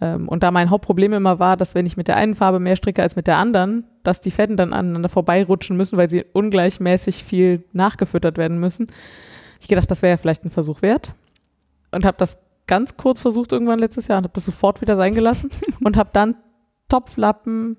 Ähm, 0.00 0.28
und 0.28 0.42
da 0.42 0.50
mein 0.50 0.70
Hauptproblem 0.70 1.12
immer 1.12 1.38
war, 1.38 1.56
dass 1.56 1.74
wenn 1.74 1.86
ich 1.86 1.96
mit 1.96 2.08
der 2.08 2.16
einen 2.16 2.34
Farbe 2.34 2.60
mehr 2.60 2.76
stricke 2.76 3.02
als 3.02 3.16
mit 3.16 3.26
der 3.26 3.36
anderen, 3.36 3.84
dass 4.04 4.20
die 4.20 4.30
Fäden 4.30 4.56
dann 4.56 4.72
aneinander 4.72 5.08
vorbeirutschen 5.08 5.76
müssen, 5.76 5.96
weil 5.96 6.08
sie 6.10 6.24
ungleichmäßig 6.32 7.24
viel 7.24 7.64
nachgefüttert 7.72 8.38
werden 8.38 8.58
müssen. 8.60 8.86
Ich 9.60 9.68
gedacht, 9.68 9.90
das 9.90 10.02
wäre 10.02 10.12
ja 10.12 10.16
vielleicht 10.16 10.44
ein 10.44 10.50
Versuch 10.50 10.82
wert 10.82 11.12
und 11.90 12.04
habe 12.04 12.16
das 12.18 12.38
ganz 12.66 12.96
kurz 12.96 13.20
versucht 13.20 13.52
irgendwann 13.52 13.78
letztes 13.78 14.06
Jahr 14.08 14.18
und 14.18 14.24
habe 14.24 14.34
das 14.34 14.44
sofort 14.44 14.80
wieder 14.80 14.94
sein 14.94 15.14
gelassen 15.14 15.50
und 15.82 15.96
habe 15.96 16.10
dann 16.12 16.36
Topflappen 16.88 17.76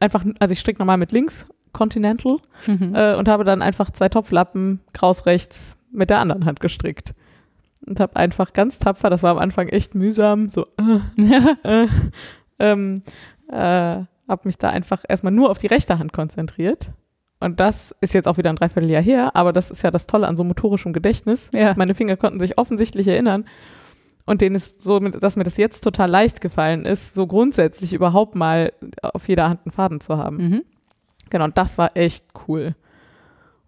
einfach, 0.00 0.24
also 0.38 0.52
ich 0.52 0.60
stricke 0.60 0.78
normal 0.78 0.96
mit 0.96 1.12
links, 1.12 1.46
Continental, 1.72 2.38
Mhm. 2.66 2.94
äh, 2.94 3.14
und 3.14 3.28
habe 3.28 3.44
dann 3.44 3.60
einfach 3.62 3.90
zwei 3.90 4.08
Topflappen 4.08 4.80
kraus 4.92 5.26
rechts 5.26 5.76
mit 5.92 6.10
der 6.10 6.20
anderen 6.20 6.44
Hand 6.46 6.60
gestrickt. 6.60 7.14
Und 7.86 8.00
habe 8.00 8.16
einfach 8.16 8.52
ganz 8.52 8.78
tapfer, 8.78 9.10
das 9.10 9.22
war 9.22 9.32
am 9.32 9.38
Anfang 9.38 9.68
echt 9.68 9.94
mühsam, 9.94 10.50
so 10.50 10.66
äh, 10.78 11.22
äh, 11.84 11.88
ähm, 12.58 13.02
äh, 13.50 13.54
habe 14.28 14.42
mich 14.44 14.58
da 14.58 14.70
einfach 14.70 15.04
erstmal 15.08 15.32
nur 15.32 15.50
auf 15.50 15.58
die 15.58 15.68
rechte 15.68 15.98
Hand 15.98 16.12
konzentriert. 16.12 16.90
Und 17.40 17.60
das 17.60 17.94
ist 18.00 18.14
jetzt 18.14 18.26
auch 18.26 18.36
wieder 18.36 18.50
ein 18.50 18.56
Dreivierteljahr 18.56 19.02
her, 19.02 19.36
aber 19.36 19.52
das 19.52 19.70
ist 19.70 19.82
ja 19.82 19.90
das 19.90 20.06
Tolle 20.06 20.26
an 20.26 20.36
so 20.36 20.42
motorischem 20.44 20.92
Gedächtnis. 20.92 21.50
Ja. 21.54 21.74
Meine 21.76 21.94
Finger 21.94 22.16
konnten 22.16 22.40
sich 22.40 22.58
offensichtlich 22.58 23.06
erinnern. 23.06 23.44
Und 24.26 24.42
denen 24.42 24.56
ist 24.56 24.82
so, 24.82 24.98
dass 24.98 25.36
mir 25.36 25.44
das 25.44 25.56
jetzt 25.56 25.82
total 25.82 26.10
leicht 26.10 26.40
gefallen 26.40 26.84
ist, 26.84 27.14
so 27.14 27.26
grundsätzlich 27.26 27.94
überhaupt 27.94 28.34
mal 28.34 28.72
auf 29.02 29.28
jeder 29.28 29.48
Hand 29.48 29.60
einen 29.64 29.72
Faden 29.72 30.00
zu 30.00 30.18
haben. 30.18 30.36
Mhm. 30.36 30.62
Genau, 31.30 31.44
und 31.44 31.56
das 31.56 31.78
war 31.78 31.96
echt 31.96 32.26
cool. 32.46 32.74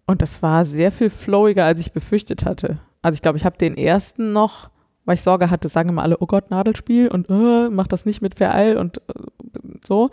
Und 0.05 0.21
das 0.21 0.43
war 0.43 0.65
sehr 0.65 0.91
viel 0.91 1.09
flowiger, 1.09 1.65
als 1.65 1.79
ich 1.79 1.93
befürchtet 1.93 2.45
hatte. 2.45 2.77
Also 3.01 3.15
ich 3.15 3.21
glaube, 3.21 3.37
ich 3.37 3.45
habe 3.45 3.57
den 3.57 3.77
ersten 3.77 4.33
noch, 4.33 4.69
weil 5.05 5.15
ich 5.15 5.21
Sorge 5.21 5.49
hatte, 5.49 5.69
sagen 5.69 5.89
immer 5.89 6.03
alle, 6.03 6.17
oh 6.19 6.27
Gott, 6.27 6.51
Nadelspiel 6.51 7.07
und 7.07 7.29
äh, 7.29 7.69
mach 7.69 7.87
das 7.87 8.05
nicht 8.05 8.21
mit 8.21 8.35
Vereil 8.35 8.77
und 8.77 8.97
äh, 8.97 9.13
so. 9.83 10.09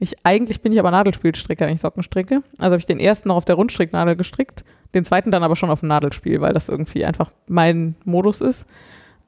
Ich, 0.00 0.14
eigentlich 0.24 0.60
bin 0.60 0.72
ich 0.72 0.78
aber 0.78 0.92
Nadelspielstricker, 0.92 1.66
wenn 1.66 1.74
ich 1.74 1.80
Socken 1.80 2.02
stricke. 2.02 2.42
Also 2.58 2.72
habe 2.72 2.78
ich 2.78 2.86
den 2.86 3.00
ersten 3.00 3.28
noch 3.28 3.36
auf 3.36 3.44
der 3.44 3.56
Rundstricknadel 3.56 4.14
gestrickt, 4.14 4.64
den 4.94 5.04
zweiten 5.04 5.30
dann 5.30 5.42
aber 5.42 5.56
schon 5.56 5.70
auf 5.70 5.80
dem 5.80 5.88
Nadelspiel, 5.88 6.40
weil 6.40 6.52
das 6.52 6.68
irgendwie 6.68 7.04
einfach 7.04 7.32
mein 7.48 7.96
Modus 8.04 8.40
ist. 8.40 8.64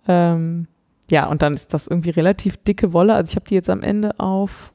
Ähm, 0.06 0.68
ja, 1.10 1.26
und 1.26 1.42
dann 1.42 1.54
ist 1.54 1.74
das 1.74 1.88
irgendwie 1.88 2.10
relativ 2.10 2.56
dicke 2.56 2.92
Wolle. 2.92 3.14
Also 3.14 3.30
ich 3.30 3.36
habe 3.36 3.48
die 3.48 3.56
jetzt 3.56 3.68
am 3.68 3.82
Ende 3.82 4.18
auf 4.20 4.72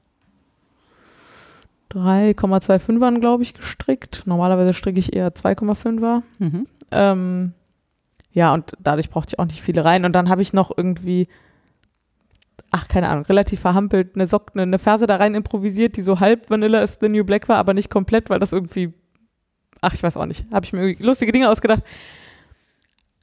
3,25ern, 1.94 3.20
glaube 3.20 3.44
ich, 3.44 3.54
gestrickt. 3.54 4.24
Normalerweise 4.26 4.74
stricke 4.74 5.00
ich 5.00 5.16
eher 5.16 5.34
2,5er. 5.34 6.24
Mhm. 6.40 6.68
Ähm, 6.92 7.54
ja, 8.36 8.54
und 8.54 8.74
dadurch 8.80 9.10
brauchte 9.10 9.34
ich 9.34 9.40
auch 9.40 9.46
nicht 9.46 9.62
viele 9.62 9.86
rein. 9.86 10.04
Und 10.04 10.14
dann 10.14 10.28
habe 10.28 10.42
ich 10.42 10.52
noch 10.52 10.70
irgendwie, 10.76 11.28
ach, 12.70 12.90
keine 12.90 13.08
Ahnung, 13.08 13.24
relativ 13.26 13.62
verhampelt 13.62 14.16
eine 14.16 14.28
Sock, 14.28 14.52
eine 14.56 14.78
Ferse 14.78 15.08
da 15.08 15.16
rein 15.16 15.34
improvisiert, 15.36 15.96
die 15.96 16.02
so 16.02 16.20
halb 16.20 16.50
Vanilla 16.50 16.84
is 16.84 16.98
the 17.00 17.08
New 17.08 17.24
Black 17.24 17.48
war, 17.48 17.56
aber 17.56 17.74
nicht 17.74 17.90
komplett, 17.90 18.30
weil 18.30 18.40
das 18.40 18.52
irgendwie, 18.52 18.94
ach, 19.80 19.94
ich 19.94 20.04
weiß 20.04 20.18
auch 20.18 20.26
nicht, 20.26 20.46
habe 20.52 20.66
ich 20.66 20.74
mir 20.74 20.82
irgendwie 20.82 21.04
lustige 21.04 21.32
Dinge 21.32 21.50
ausgedacht. 21.50 21.82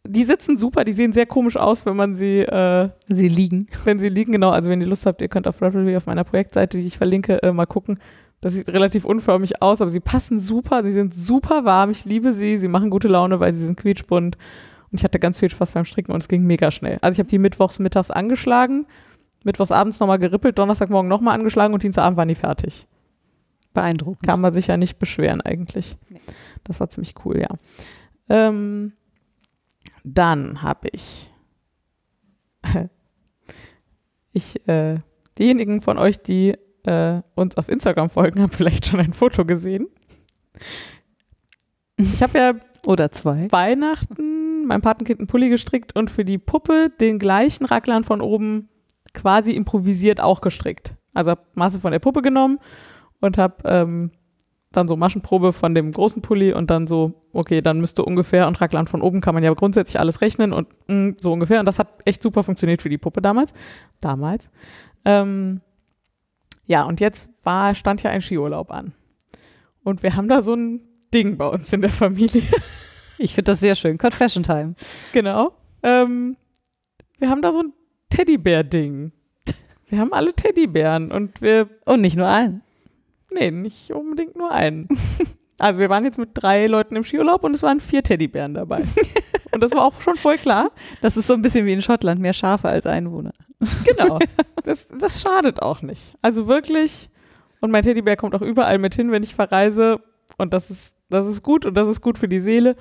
Die 0.04 0.24
sitzen 0.24 0.56
super, 0.56 0.82
die 0.82 0.94
sehen 0.94 1.12
sehr 1.12 1.26
komisch 1.26 1.58
aus, 1.58 1.84
wenn 1.84 1.94
man 1.94 2.14
sie, 2.14 2.40
äh, 2.40 2.88
Sie 3.06 3.28
liegen. 3.28 3.68
wenn 3.84 3.98
sie 3.98 4.08
liegen, 4.08 4.32
genau. 4.32 4.48
Also 4.48 4.70
wenn 4.70 4.80
ihr 4.80 4.86
Lust 4.86 5.04
habt, 5.04 5.20
ihr 5.20 5.28
könnt 5.28 5.46
auf 5.46 5.60
Ravelry 5.60 5.94
auf 5.94 6.06
meiner 6.06 6.24
Projektseite, 6.24 6.78
die 6.78 6.86
ich 6.86 6.96
verlinke, 6.96 7.42
äh, 7.42 7.52
mal 7.52 7.66
gucken. 7.66 7.98
Das 8.40 8.54
sieht 8.54 8.70
relativ 8.70 9.04
unförmig 9.04 9.60
aus, 9.60 9.82
aber 9.82 9.90
sie 9.90 10.00
passen 10.00 10.40
super, 10.40 10.82
sie 10.82 10.90
sind 10.90 11.14
super 11.14 11.66
warm, 11.66 11.90
ich 11.90 12.06
liebe 12.06 12.32
sie, 12.32 12.56
sie 12.56 12.66
machen 12.66 12.88
gute 12.88 13.08
Laune, 13.08 13.38
weil 13.40 13.52
sie 13.52 13.66
sind 13.66 13.76
quietschbunt. 13.78 14.38
Und 14.92 15.00
ich 15.00 15.04
hatte 15.04 15.18
ganz 15.18 15.40
viel 15.40 15.50
Spaß 15.50 15.72
beim 15.72 15.86
Stricken 15.86 16.12
und 16.12 16.22
es 16.22 16.28
ging 16.28 16.44
mega 16.44 16.70
schnell. 16.70 16.98
Also 17.00 17.14
ich 17.14 17.18
habe 17.20 17.30
die 17.30 17.38
mittwochs 17.38 17.78
mittags 17.78 18.10
angeschlagen, 18.10 18.86
mittwochs 19.42 19.72
abends 19.72 19.98
nochmal 20.00 20.18
gerippelt, 20.18 20.58
Donnerstagmorgen 20.58 21.08
nochmal 21.08 21.34
angeschlagen 21.34 21.72
und 21.72 21.82
Dienstagabend 21.82 22.18
waren 22.18 22.28
die 22.28 22.34
fertig. 22.34 22.86
Beeindruckend. 23.72 24.22
Kann 24.22 24.42
man 24.42 24.52
sich 24.52 24.66
ja 24.66 24.76
nicht 24.76 24.98
beschweren 24.98 25.40
eigentlich. 25.40 25.96
Nee. 26.10 26.20
Das 26.64 26.78
war 26.78 26.90
ziemlich 26.90 27.14
cool, 27.24 27.40
ja. 27.40 27.48
Ähm, 28.28 28.92
dann 30.04 30.60
habe 30.60 30.88
ich, 30.92 31.30
ich, 34.34 34.68
äh, 34.68 34.98
diejenigen 35.38 35.80
von 35.80 35.96
euch, 35.96 36.20
die 36.20 36.54
äh, 36.84 37.22
uns 37.34 37.56
auf 37.56 37.70
Instagram 37.70 38.10
folgen, 38.10 38.42
haben 38.42 38.52
vielleicht 38.52 38.84
schon 38.84 39.00
ein 39.00 39.14
Foto 39.14 39.46
gesehen. 39.46 39.88
Ich 41.96 42.22
habe 42.22 42.38
ja 42.38 42.54
Oder 42.86 43.10
zwei. 43.10 43.50
Weihnachten 43.50 44.31
meinem 44.66 44.82
Patenkind 44.82 45.20
einen 45.20 45.26
Pulli 45.26 45.48
gestrickt 45.48 45.94
und 45.96 46.10
für 46.10 46.24
die 46.24 46.38
Puppe 46.38 46.90
den 47.00 47.18
gleichen 47.18 47.64
Raglan 47.64 48.04
von 48.04 48.20
oben 48.20 48.68
quasi 49.14 49.52
improvisiert 49.52 50.20
auch 50.20 50.40
gestrickt. 50.40 50.94
Also 51.14 51.32
habe 51.32 51.42
Maße 51.54 51.80
von 51.80 51.92
der 51.92 51.98
Puppe 51.98 52.22
genommen 52.22 52.58
und 53.20 53.38
habe 53.38 53.56
ähm, 53.64 54.10
dann 54.72 54.88
so 54.88 54.96
Maschenprobe 54.96 55.52
von 55.52 55.74
dem 55.74 55.92
großen 55.92 56.22
Pulli 56.22 56.52
und 56.52 56.70
dann 56.70 56.86
so, 56.86 57.12
okay, 57.32 57.60
dann 57.60 57.80
müsste 57.80 58.04
ungefähr 58.04 58.48
und 58.48 58.60
Raglan 58.60 58.86
von 58.86 59.02
oben 59.02 59.20
kann 59.20 59.34
man 59.34 59.44
ja 59.44 59.52
grundsätzlich 59.52 60.00
alles 60.00 60.20
rechnen 60.20 60.52
und 60.52 60.68
mh, 60.88 61.14
so 61.18 61.32
ungefähr. 61.32 61.60
Und 61.60 61.66
das 61.66 61.78
hat 61.78 61.98
echt 62.04 62.22
super 62.22 62.42
funktioniert 62.42 62.82
für 62.82 62.88
die 62.88 62.98
Puppe 62.98 63.20
damals. 63.20 63.52
Damals. 64.00 64.50
Ähm, 65.04 65.60
ja, 66.66 66.84
und 66.84 67.00
jetzt 67.00 67.28
war, 67.44 67.74
stand 67.74 68.02
ja 68.02 68.10
ein 68.10 68.22
Skiurlaub 68.22 68.70
an. 68.70 68.94
Und 69.84 70.02
wir 70.02 70.16
haben 70.16 70.28
da 70.28 70.42
so 70.42 70.54
ein 70.54 70.80
Ding 71.12 71.36
bei 71.36 71.46
uns 71.46 71.72
in 71.72 71.82
der 71.82 71.90
Familie. 71.90 72.42
Ich 73.22 73.34
finde 73.34 73.52
das 73.52 73.60
sehr 73.60 73.76
schön. 73.76 73.98
Confession 73.98 74.42
Time. 74.42 74.74
Genau. 75.12 75.52
Ähm, 75.84 76.36
wir 77.18 77.30
haben 77.30 77.40
da 77.40 77.52
so 77.52 77.60
ein 77.60 77.72
Teddybär-Ding. 78.10 79.12
Wir 79.88 79.98
haben 79.98 80.12
alle 80.12 80.32
Teddybären 80.34 81.12
und 81.12 81.40
wir, 81.40 81.68
Und 81.84 82.00
nicht 82.00 82.16
nur 82.16 82.26
einen. 82.26 82.62
nee, 83.30 83.50
nicht 83.52 83.92
unbedingt 83.92 84.36
nur 84.36 84.50
einen. 84.50 84.88
Also 85.58 85.78
wir 85.78 85.88
waren 85.90 86.02
jetzt 86.04 86.18
mit 86.18 86.30
drei 86.32 86.66
Leuten 86.66 86.96
im 86.96 87.04
Skiurlaub 87.04 87.44
und 87.44 87.54
es 87.54 87.62
waren 87.62 87.78
vier 87.78 88.02
Teddybären 88.02 88.54
dabei. 88.54 88.82
Und 89.54 89.62
das 89.62 89.70
war 89.72 89.84
auch 89.84 90.00
schon 90.00 90.16
voll 90.16 90.36
klar. 90.38 90.70
Das 91.02 91.16
ist 91.16 91.28
so 91.28 91.34
ein 91.34 91.42
bisschen 91.42 91.66
wie 91.66 91.72
in 91.74 91.82
Schottland, 91.82 92.20
mehr 92.20 92.32
Schafe 92.32 92.68
als 92.68 92.84
Einwohner. 92.86 93.32
Genau. 93.84 94.18
Das, 94.64 94.88
das 94.88 95.20
schadet 95.20 95.62
auch 95.62 95.80
nicht. 95.82 96.16
Also 96.20 96.48
wirklich. 96.48 97.10
Und 97.60 97.70
mein 97.70 97.84
Teddybär 97.84 98.16
kommt 98.16 98.34
auch 98.34 98.42
überall 98.42 98.78
mit 98.78 98.94
hin, 98.96 99.12
wenn 99.12 99.22
ich 99.22 99.36
verreise. 99.36 100.00
Und 100.36 100.52
das 100.52 100.70
ist, 100.70 100.94
das 101.12 101.26
ist 101.26 101.42
gut 101.42 101.66
und 101.66 101.74
das 101.74 101.88
ist 101.88 102.00
gut 102.00 102.18
für 102.18 102.28
die 102.28 102.40
Seele. 102.40 102.76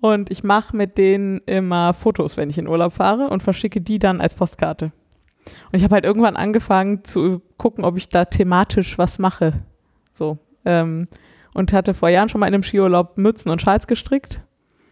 Und 0.00 0.30
ich 0.30 0.44
mache 0.44 0.76
mit 0.76 0.96
denen 0.96 1.38
immer 1.46 1.92
Fotos, 1.92 2.36
wenn 2.36 2.50
ich 2.50 2.58
in 2.58 2.68
Urlaub 2.68 2.92
fahre 2.92 3.30
und 3.30 3.42
verschicke 3.42 3.80
die 3.80 3.98
dann 3.98 4.20
als 4.20 4.34
Postkarte. 4.34 4.92
Und 5.46 5.78
ich 5.78 5.82
habe 5.82 5.94
halt 5.94 6.04
irgendwann 6.04 6.36
angefangen 6.36 7.04
zu 7.04 7.42
gucken, 7.56 7.84
ob 7.84 7.96
ich 7.96 8.08
da 8.08 8.24
thematisch 8.24 8.98
was 8.98 9.18
mache. 9.18 9.54
So. 10.14 10.38
Ähm, 10.64 11.08
und 11.54 11.72
hatte 11.72 11.94
vor 11.94 12.10
Jahren 12.10 12.28
schon 12.28 12.38
mal 12.40 12.46
in 12.46 12.54
einem 12.54 12.62
Skiurlaub 12.62 13.16
Mützen 13.16 13.50
und 13.50 13.60
Schals 13.62 13.86
gestrickt. 13.86 14.42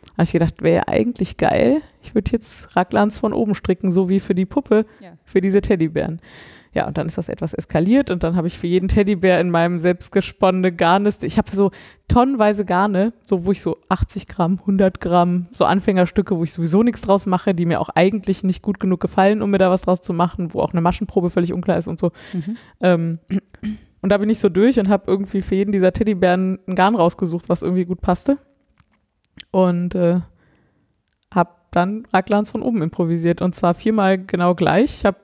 Da 0.07 0.12
habe 0.14 0.23
ich 0.25 0.33
gedacht, 0.33 0.62
wäre 0.62 0.88
eigentlich 0.88 1.37
geil. 1.37 1.83
Ich 2.03 2.14
würde 2.14 2.33
jetzt 2.33 2.75
Raglans 2.75 3.19
von 3.19 3.33
oben 3.33 3.55
stricken, 3.55 3.92
so 3.92 4.09
wie 4.09 4.19
für 4.19 4.35
die 4.35 4.47
Puppe, 4.47 4.87
Ja. 5.01 5.12
für 5.25 5.40
diese 5.40 5.61
Teddybären. 5.61 6.21
Ja, 6.77 6.87
und 6.87 6.99
dann 6.99 7.07
ist 7.07 7.17
das 7.17 7.31
etwas 7.31 7.55
eskaliert 7.55 8.11
und 8.11 8.23
dann 8.23 8.37
habe 8.37 8.49
ich 8.49 8.59
für 8.59 8.67
jeden 8.67 8.89
Teddybär 8.89 9.41
in 9.41 9.49
meinem 9.49 9.79
selbstgesponnene 9.79 10.73
Garniste, 10.73 11.25
ich 11.25 11.39
habe 11.39 11.49
so 11.57 11.71
tonnenweise 12.07 12.67
Garne, 12.67 13.15
so 13.23 13.47
wo 13.47 13.53
ich 13.53 13.62
so 13.62 13.79
80 13.89 14.29
Gramm, 14.29 14.59
100 14.61 15.01
Gramm, 15.01 15.47
so 15.53 15.65
Anfängerstücke, 15.65 16.37
wo 16.37 16.45
ich 16.45 16.53
sowieso 16.53 16.83
nichts 16.83 17.01
draus 17.01 17.25
mache, 17.25 17.55
die 17.55 17.65
mir 17.65 17.81
auch 17.81 17.89
eigentlich 17.89 18.45
nicht 18.45 18.61
gut 18.61 18.79
genug 18.79 19.01
gefallen, 19.01 19.41
um 19.41 19.53
mir 19.53 19.57
da 19.57 19.71
was 19.71 19.81
draus 19.81 20.03
zu 20.03 20.12
machen, 20.12 20.53
wo 20.53 20.61
auch 20.61 20.73
eine 20.73 20.83
Maschenprobe 20.83 21.31
völlig 21.31 21.55
unklar 21.55 21.79
ist 21.79 21.89
und 21.89 21.99
so. 21.99 22.12
Mhm. 22.35 22.57
Ähm, 22.81 23.19
und 24.03 24.11
da 24.11 24.19
bin 24.19 24.29
ich 24.29 24.39
so 24.39 24.51
durch 24.51 24.79
und 24.79 24.91
habe 24.91 25.05
irgendwie 25.11 25.41
für 25.41 25.55
jeden 25.55 25.73
dieser 25.73 25.95
Teddybären 25.95 26.59
ein 26.69 26.75
Garn 26.75 26.95
rausgesucht, 26.95 27.49
was 27.49 27.62
irgendwie 27.62 27.87
gut 27.87 28.03
passte. 28.03 28.37
Und 29.51 29.95
äh, 29.95 30.21
habe 31.35 31.53
dann 31.71 32.07
Raglans 32.12 32.51
von 32.51 32.61
oben 32.61 32.83
improvisiert 32.83 33.41
und 33.41 33.55
zwar 33.55 33.73
viermal 33.73 34.19
genau 34.19 34.55
gleich. 34.55 34.99
Ich 34.99 35.07
habe 35.07 35.17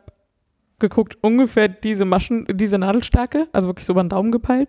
geguckt, 0.82 1.16
ungefähr 1.22 1.68
diese 1.68 2.04
Maschen, 2.04 2.46
diese 2.52 2.78
Nadelstärke, 2.78 3.48
also 3.52 3.68
wirklich 3.68 3.86
so 3.86 3.94
über 3.94 4.04
den 4.04 4.10
Daumen 4.10 4.32
gepeilt, 4.32 4.68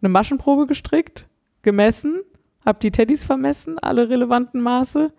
eine 0.00 0.08
Maschenprobe 0.08 0.66
gestrickt, 0.66 1.26
gemessen, 1.62 2.22
habe 2.64 2.78
die 2.80 2.90
Teddys 2.90 3.24
vermessen, 3.24 3.78
alle 3.78 4.08
relevanten 4.08 4.60
Maße. 4.60 5.12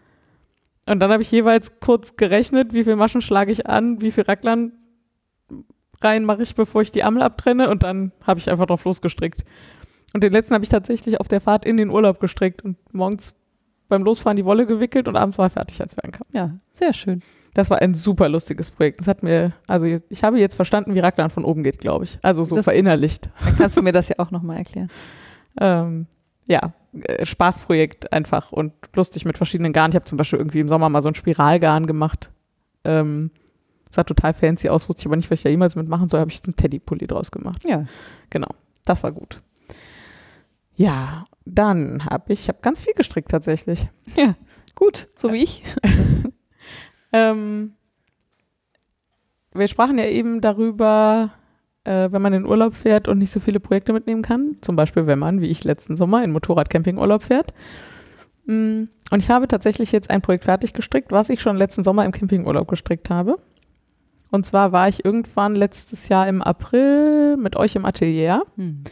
Und 0.88 1.00
dann 1.00 1.12
habe 1.12 1.22
ich 1.22 1.32
jeweils 1.32 1.80
kurz 1.80 2.16
gerechnet, 2.16 2.74
wie 2.74 2.84
viel 2.84 2.96
Maschen 2.96 3.22
schlage 3.22 3.52
ich 3.52 3.68
an, 3.68 4.02
wie 4.02 4.12
viel 4.12 4.24
Raglan 4.24 4.72
rein 6.02 6.26
mache 6.26 6.44
ich, 6.44 6.56
bevor 6.56 6.82
ich 6.82 6.92
die 6.92 7.04
Ammel 7.04 7.22
abtrenne 7.22 7.70
und 7.70 7.84
dann 7.84 8.12
habe 8.22 8.40
ich 8.40 8.50
einfach 8.50 8.66
drauf 8.66 8.86
losgestrickt. 8.86 9.44
Und 10.14 10.24
den 10.24 10.32
letzten 10.32 10.54
habe 10.54 10.64
ich 10.64 10.70
tatsächlich 10.70 11.20
auf 11.20 11.28
der 11.28 11.42
Fahrt 11.42 11.66
in 11.66 11.78
den 11.78 11.90
Urlaub 11.90 12.20
gestrickt 12.20 12.64
und 12.64 12.78
morgens 12.94 13.36
beim 13.90 14.04
Losfahren 14.04 14.38
die 14.38 14.46
Wolle 14.46 14.66
gewickelt 14.66 15.08
und 15.08 15.16
abends 15.16 15.38
war 15.38 15.48
er 15.48 15.52
fertig, 15.52 15.82
als 15.82 15.96
wir 15.96 16.04
ankamen. 16.04 16.30
Ja, 16.34 16.58
sehr 16.74 16.94
schön. 16.94 17.22
Das 17.58 17.72
war 17.72 17.82
ein 17.82 17.96
super 17.96 18.30
lustiges 18.30 18.70
Projekt. 18.70 19.00
Das 19.00 19.08
hat 19.08 19.24
mir, 19.24 19.52
also 19.66 19.88
ich 19.88 20.24
habe 20.24 20.38
jetzt 20.40 20.54
verstanden, 20.56 20.94
wie 20.94 21.00
Raglan 21.00 21.32
von 21.32 21.44
oben 21.44 21.64
geht, 21.64 21.80
glaube 21.80 22.04
ich. 22.06 22.20
Also 22.22 22.44
so 22.44 22.56
Das- 22.56 22.66
verinnerlicht. 22.66 23.30
Dann 23.44 23.58
kannst 23.58 23.76
du 23.78 23.82
mir 23.82 23.92
das 23.92 24.10
ja 24.10 24.16
auch 24.20 24.30
nochmal 24.30 24.58
erklären. 24.58 24.90
Ähm, 25.60 26.06
ja, 26.46 26.72
äh, 27.02 27.26
Spaßprojekt 27.26 28.14
einfach 28.14 28.52
und 28.52 28.74
lustig 28.96 29.26
mit 29.26 29.38
verschiedenen 29.38 29.74
Garn. 29.74 29.90
Ich 29.90 29.96
habe 29.96 30.06
zum 30.06 30.16
Beispiel 30.20 30.38
irgendwie 30.38 30.60
im 30.60 30.68
Sommer 30.70 30.88
mal 30.88 31.02
so 31.02 31.08
ein 31.08 31.16
Spiralgarn 31.16 31.88
gemacht. 31.88 32.30
Ähm, 32.84 33.32
sah 33.90 34.04
total 34.04 34.36
fancy 34.36 34.70
aus, 34.70 34.88
wusste 34.88 35.00
ich 35.02 35.06
aber 35.08 35.16
nicht, 35.16 35.32
was 35.32 35.40
ich 35.40 35.44
da 35.44 35.50
jemals 35.50 35.76
mitmachen 35.76 36.10
soll. 36.10 36.20
Habe 36.20 36.30
ich 36.30 36.44
einen 36.46 36.56
Teddypulli 36.56 37.08
draus 37.08 37.32
gemacht. 37.32 37.64
Ja. 37.66 37.86
Genau, 38.30 38.50
das 38.86 39.02
war 39.02 39.12
gut. 39.12 39.42
Ja, 40.76 41.26
dann 41.46 42.06
habe 42.06 42.34
ich, 42.34 42.42
ich 42.42 42.50
habe 42.50 42.60
ganz 42.62 42.82
viel 42.82 42.94
gestrickt 42.94 43.32
tatsächlich. 43.32 43.90
Ja, 44.16 44.36
gut, 44.76 45.08
so 45.16 45.34
wie 45.34 45.42
ich. 45.42 45.64
Ähm, 47.18 47.74
wir 49.54 49.68
sprachen 49.68 49.98
ja 49.98 50.06
eben 50.06 50.42
darüber, 50.42 51.32
äh, 51.84 52.12
wenn 52.12 52.22
man 52.22 52.34
in 52.34 52.46
Urlaub 52.46 52.74
fährt 52.74 53.08
und 53.08 53.18
nicht 53.18 53.32
so 53.32 53.40
viele 53.40 53.60
Projekte 53.60 53.94
mitnehmen 53.94 54.22
kann. 54.22 54.58
Zum 54.62 54.76
Beispiel, 54.76 55.08
wenn 55.08 55.20
man, 55.20 55.42
wie 55.42 55.48
ich 55.48 55.64
letzten 55.64 55.98
Sommer, 55.98 56.24
in 56.24 56.32
Motorradcamping-Urlaub 56.32 57.24
fährt. 57.24 57.54
Mm, 58.46 58.84
Und 59.12 59.20
ich 59.20 59.30
habe 59.30 59.48
tatsächlich 59.48 59.92
jetzt 59.92 60.10
ein 60.10 60.22
Projekt 60.22 60.46
fertig 60.46 60.74
gestrickt, 60.74 61.12
was 61.12 61.30
ich 61.30 61.42
schon 61.42 61.58
letzten 61.58 61.84
Sommer 61.84 62.06
im 62.06 62.12
Campingurlaub 62.12 62.68
gestrickt 62.68 63.10
habe. 63.10 63.38
Und 64.30 64.46
zwar 64.46 64.72
war 64.72 64.90
ich 64.90 65.06
irgendwann 65.06 65.56
letztes 65.56 66.10
Jahr 66.10 66.28
im 66.28 66.42
April 66.42 67.38
mit 67.38 67.56
euch 67.56 67.76
im 67.76 67.86
Atelier. 67.86 68.44
Hm. 68.58 68.84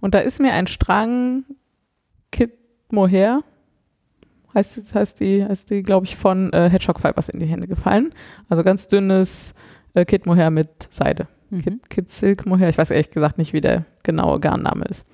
Und 0.00 0.14
da 0.14 0.18
ist 0.18 0.40
mir 0.40 0.52
ein 0.52 0.66
Strang 0.66 1.44
Kit 2.32 2.52
Mohair, 2.90 3.42
heißt, 4.54 4.94
heißt 4.94 5.20
die, 5.20 5.44
heißt 5.44 5.70
die 5.70 5.82
glaube 5.82 6.06
ich, 6.06 6.16
von 6.16 6.52
äh, 6.52 6.70
Hedgehog 6.70 7.00
Fibers 7.00 7.28
in 7.28 7.40
die 7.40 7.46
Hände 7.46 7.66
gefallen. 7.66 8.12
Also 8.48 8.62
ganz 8.62 8.88
dünnes 8.88 9.54
äh, 9.94 10.04
Kit 10.04 10.26
Mohair 10.26 10.50
mit 10.50 10.68
Seide. 10.90 11.26
Mhm. 11.50 11.62
Kit, 11.62 11.90
Kit 11.90 12.10
Silk 12.10 12.46
Mohair. 12.46 12.68
Ich 12.68 12.78
weiß 12.78 12.90
ehrlich 12.90 13.10
gesagt 13.10 13.38
nicht, 13.38 13.52
wie 13.52 13.60
der 13.60 13.84
genaue 14.02 14.40
Garnname 14.40 14.84
ist. 14.86 15.04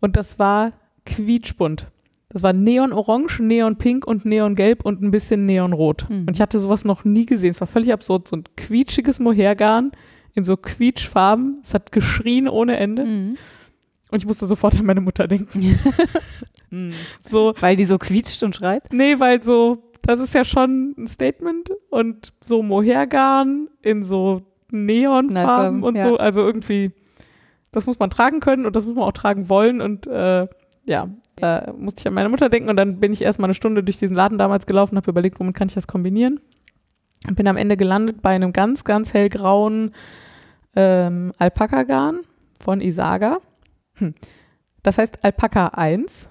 Und 0.00 0.16
das 0.16 0.38
war 0.38 0.72
quietschbunt. 1.06 1.86
Das 2.28 2.42
war 2.42 2.52
neonorange, 2.52 3.40
neonpink 3.40 4.06
und 4.06 4.24
neongelb 4.24 4.84
und 4.84 5.02
ein 5.02 5.12
bisschen 5.12 5.46
neonrot. 5.46 6.06
Mhm. 6.08 6.24
Und 6.26 6.30
ich 6.34 6.40
hatte 6.40 6.58
sowas 6.58 6.84
noch 6.84 7.04
nie 7.04 7.26
gesehen. 7.26 7.50
Es 7.50 7.60
war 7.60 7.68
völlig 7.68 7.92
absurd. 7.92 8.26
So 8.26 8.36
ein 8.36 8.44
quietschiges 8.56 9.20
Mohairgarn 9.20 9.92
in 10.34 10.42
so 10.42 10.56
Quietschfarben. 10.56 11.60
Es 11.62 11.74
hat 11.74 11.92
geschrien 11.92 12.48
ohne 12.48 12.76
Ende. 12.76 13.04
Mhm. 13.04 13.36
Und 14.14 14.18
ich 14.18 14.26
musste 14.26 14.46
sofort 14.46 14.78
an 14.78 14.86
meine 14.86 15.00
Mutter 15.00 15.26
denken. 15.26 15.76
So, 17.28 17.54
Weil 17.60 17.76
die 17.76 17.84
so 17.84 17.98
quietscht 17.98 18.42
und 18.42 18.56
schreit? 18.56 18.92
nee, 18.92 19.20
weil 19.20 19.42
so, 19.44 19.92
das 20.02 20.18
ist 20.18 20.34
ja 20.34 20.44
schon 20.44 20.94
ein 20.98 21.06
Statement. 21.06 21.70
Und 21.88 22.32
so 22.42 22.64
Mohairgarn 22.64 23.68
in 23.80 24.02
so 24.02 24.42
Neonfarben 24.70 25.32
Neonfarben, 25.32 25.82
und 25.84 25.96
ja. 25.96 26.08
so. 26.08 26.16
Also 26.16 26.40
irgendwie, 26.40 26.90
das 27.70 27.86
muss 27.86 28.00
man 28.00 28.10
tragen 28.10 28.40
können 28.40 28.66
und 28.66 28.74
das 28.74 28.86
muss 28.86 28.96
man 28.96 29.04
auch 29.04 29.12
tragen 29.12 29.48
wollen. 29.48 29.80
Und 29.80 30.08
äh, 30.08 30.48
ja, 30.84 31.08
da 31.36 31.72
musste 31.76 32.00
ich 32.00 32.06
an 32.08 32.14
meine 32.14 32.28
Mutter 32.28 32.48
denken. 32.48 32.70
Und 32.70 32.76
dann 32.76 32.98
bin 32.98 33.12
ich 33.12 33.22
erstmal 33.22 33.46
eine 33.46 33.54
Stunde 33.54 33.84
durch 33.84 33.98
diesen 33.98 34.16
Laden 34.16 34.38
damals 34.38 34.66
gelaufen, 34.66 34.96
habe 34.96 35.10
überlegt, 35.10 35.38
womit 35.38 35.54
kann 35.54 35.68
ich 35.68 35.74
das 35.74 35.86
kombinieren. 35.86 36.40
Und 37.28 37.36
bin 37.36 37.48
am 37.48 37.56
Ende 37.56 37.76
gelandet 37.76 38.20
bei 38.20 38.30
einem 38.30 38.52
ganz, 38.52 38.84
ganz 38.84 39.14
hellgrauen 39.14 39.92
ähm, 40.74 41.32
Alpaka-Garn 41.38 42.20
von 42.58 42.80
Isaga. 42.80 43.38
Hm. 43.96 44.14
Das 44.82 44.98
heißt 44.98 45.24
Alpaka 45.24 45.68
1. 45.68 46.28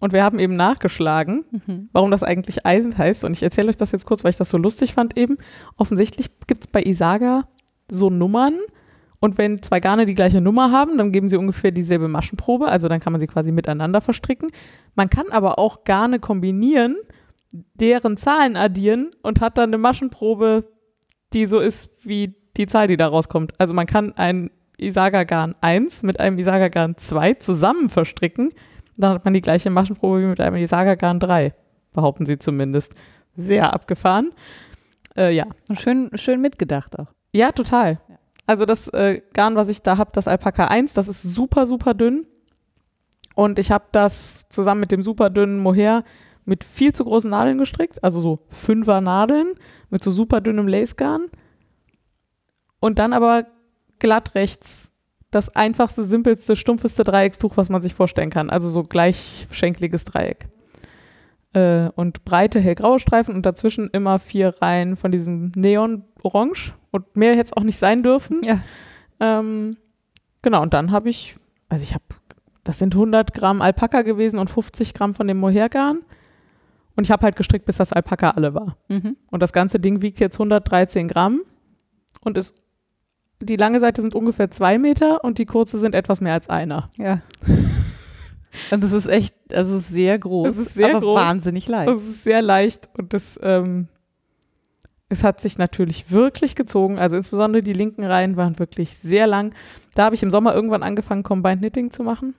Und 0.00 0.12
wir 0.12 0.22
haben 0.22 0.38
eben 0.38 0.54
nachgeschlagen, 0.54 1.44
Mhm. 1.50 1.88
warum 1.92 2.10
das 2.10 2.22
eigentlich 2.22 2.64
Eisen 2.66 2.96
heißt. 2.96 3.24
Und 3.24 3.32
ich 3.32 3.42
erzähle 3.42 3.68
euch 3.68 3.76
das 3.76 3.90
jetzt 3.92 4.06
kurz, 4.06 4.22
weil 4.22 4.30
ich 4.30 4.36
das 4.36 4.50
so 4.50 4.58
lustig 4.58 4.92
fand 4.94 5.16
eben. 5.16 5.38
Offensichtlich 5.76 6.28
gibt 6.46 6.64
es 6.64 6.66
bei 6.70 6.82
Isaga 6.82 7.48
so 7.90 8.10
Nummern. 8.10 8.54
Und 9.20 9.38
wenn 9.38 9.60
zwei 9.62 9.80
Garne 9.80 10.06
die 10.06 10.14
gleiche 10.14 10.40
Nummer 10.40 10.70
haben, 10.70 10.98
dann 10.98 11.10
geben 11.10 11.28
sie 11.28 11.36
ungefähr 11.36 11.72
dieselbe 11.72 12.06
Maschenprobe. 12.06 12.68
Also 12.68 12.86
dann 12.86 13.00
kann 13.00 13.12
man 13.12 13.18
sie 13.20 13.26
quasi 13.26 13.50
miteinander 13.50 14.00
verstricken. 14.00 14.48
Man 14.94 15.10
kann 15.10 15.30
aber 15.30 15.58
auch 15.58 15.82
Garne 15.82 16.20
kombinieren, 16.20 16.96
deren 17.74 18.16
Zahlen 18.16 18.56
addieren 18.56 19.10
und 19.22 19.40
hat 19.40 19.58
dann 19.58 19.70
eine 19.70 19.78
Maschenprobe, 19.78 20.70
die 21.32 21.46
so 21.46 21.58
ist 21.58 21.90
wie 22.02 22.36
die 22.56 22.66
Zahl, 22.66 22.86
die 22.86 22.96
da 22.96 23.08
rauskommt. 23.08 23.58
Also 23.58 23.74
man 23.74 23.86
kann 23.86 24.12
ein 24.16 24.50
Isaga-Garn 24.78 25.54
1 25.60 26.02
mit 26.02 26.20
einem 26.20 26.38
Isaga-Garn 26.38 26.96
2 26.96 27.34
zusammen 27.34 27.90
verstricken. 27.90 28.52
Dann 28.96 29.14
hat 29.14 29.24
man 29.24 29.34
die 29.34 29.40
gleiche 29.40 29.70
Maschenprobe 29.70 30.22
wie 30.22 30.26
mit 30.26 30.40
einem 30.40 30.56
Isaga-Garn 30.56 31.20
3, 31.20 31.54
behaupten 31.92 32.26
sie 32.26 32.38
zumindest. 32.38 32.94
Sehr 33.36 33.72
abgefahren. 33.72 34.32
Äh, 35.16 35.34
ja. 35.34 35.46
Schön, 35.78 36.10
schön 36.14 36.40
mitgedacht 36.40 36.98
auch. 36.98 37.06
ja, 37.32 37.52
total. 37.52 38.00
Also 38.46 38.64
das 38.64 38.88
äh, 38.88 39.20
Garn, 39.34 39.56
was 39.56 39.68
ich 39.68 39.82
da 39.82 39.98
habe, 39.98 40.10
das 40.14 40.26
Alpaka 40.26 40.68
1, 40.68 40.94
das 40.94 41.06
ist 41.06 41.22
super, 41.22 41.66
super 41.66 41.92
dünn. 41.92 42.26
Und 43.34 43.58
ich 43.58 43.70
habe 43.70 43.84
das 43.92 44.48
zusammen 44.48 44.80
mit 44.80 44.90
dem 44.90 45.02
super 45.02 45.28
dünnen 45.28 45.60
Mohair 45.60 46.02
mit 46.44 46.64
viel 46.64 46.94
zu 46.94 47.04
großen 47.04 47.30
Nadeln 47.30 47.58
gestrickt, 47.58 48.02
also 48.02 48.20
so 48.20 48.38
Fünfer 48.48 49.02
Nadeln 49.02 49.52
mit 49.90 50.02
so 50.02 50.10
super 50.10 50.40
dünnem 50.40 50.66
Lacegarn. 50.66 51.26
Und 52.80 52.98
dann 52.98 53.12
aber 53.12 53.46
glatt 53.98 54.34
rechts 54.34 54.88
das 55.30 55.54
einfachste, 55.54 56.04
simpelste, 56.04 56.56
stumpfeste 56.56 57.04
Dreieckstuch, 57.04 57.56
was 57.56 57.68
man 57.68 57.82
sich 57.82 57.94
vorstellen 57.94 58.30
kann. 58.30 58.50
Also 58.50 58.68
so 58.68 58.82
gleichschenkliges 58.82 60.04
Dreieck. 60.04 60.48
Äh, 61.52 61.90
und 61.96 62.24
breite 62.24 62.60
hellgraue 62.60 62.98
Streifen 62.98 63.34
und 63.34 63.44
dazwischen 63.44 63.90
immer 63.90 64.18
vier 64.18 64.54
Reihen 64.60 64.96
von 64.96 65.12
diesem 65.12 65.52
Neon-Orange. 65.54 66.74
Und 66.90 67.14
mehr 67.16 67.32
hätte 67.32 67.46
es 67.46 67.52
auch 67.52 67.62
nicht 67.62 67.78
sein 67.78 68.02
dürfen. 68.02 68.42
Ja. 68.42 68.60
Ähm, 69.20 69.76
genau, 70.40 70.62
und 70.62 70.72
dann 70.72 70.92
habe 70.92 71.10
ich, 71.10 71.36
also 71.68 71.82
ich 71.82 71.94
habe, 71.94 72.04
das 72.64 72.78
sind 72.78 72.94
100 72.94 73.34
Gramm 73.34 73.60
Alpaka 73.60 74.02
gewesen 74.02 74.38
und 74.38 74.48
50 74.48 74.94
Gramm 74.94 75.12
von 75.12 75.26
dem 75.26 75.38
Mohairgarn. 75.38 76.00
Und 76.96 77.04
ich 77.04 77.10
habe 77.10 77.22
halt 77.22 77.36
gestrickt, 77.36 77.66
bis 77.66 77.76
das 77.76 77.92
Alpaka 77.92 78.30
alle 78.30 78.54
war. 78.54 78.76
Mhm. 78.88 79.16
Und 79.30 79.42
das 79.42 79.52
ganze 79.52 79.78
Ding 79.78 80.02
wiegt 80.02 80.20
jetzt 80.20 80.36
113 80.36 81.06
Gramm 81.06 81.42
und 82.22 82.36
ist, 82.36 82.54
die 83.40 83.56
lange 83.56 83.80
Seite 83.80 84.02
sind 84.02 84.14
ungefähr 84.14 84.50
zwei 84.50 84.78
Meter 84.78 85.22
und 85.24 85.38
die 85.38 85.46
kurze 85.46 85.78
sind 85.78 85.94
etwas 85.94 86.20
mehr 86.20 86.34
als 86.34 86.48
einer. 86.48 86.86
Ja. 86.96 87.22
Und 88.70 88.82
das 88.82 88.92
ist 88.92 89.06
echt, 89.06 89.34
also 89.52 89.76
es 89.76 89.82
ist 89.82 89.88
sehr 89.90 90.18
groß. 90.18 90.48
Es 90.48 90.58
ist 90.58 90.74
sehr 90.74 90.90
aber 90.90 91.00
groß. 91.00 91.16
wahnsinnig 91.16 91.68
leicht. 91.68 91.88
Das 91.88 92.02
ist 92.02 92.24
sehr 92.24 92.42
leicht 92.42 92.88
und 92.96 93.12
das, 93.12 93.38
ähm, 93.42 93.88
es 95.08 95.22
hat 95.22 95.40
sich 95.40 95.58
natürlich 95.58 96.10
wirklich 96.10 96.54
gezogen. 96.56 96.98
Also 96.98 97.16
insbesondere 97.16 97.62
die 97.62 97.72
linken 97.72 98.04
Reihen 98.04 98.36
waren 98.36 98.58
wirklich 98.58 98.98
sehr 98.98 99.26
lang. 99.26 99.54
Da 99.94 100.04
habe 100.04 100.14
ich 100.14 100.22
im 100.22 100.30
Sommer 100.30 100.54
irgendwann 100.54 100.82
angefangen, 100.82 101.22
Combined 101.22 101.60
Knitting 101.60 101.90
zu 101.90 102.02
machen. 102.02 102.34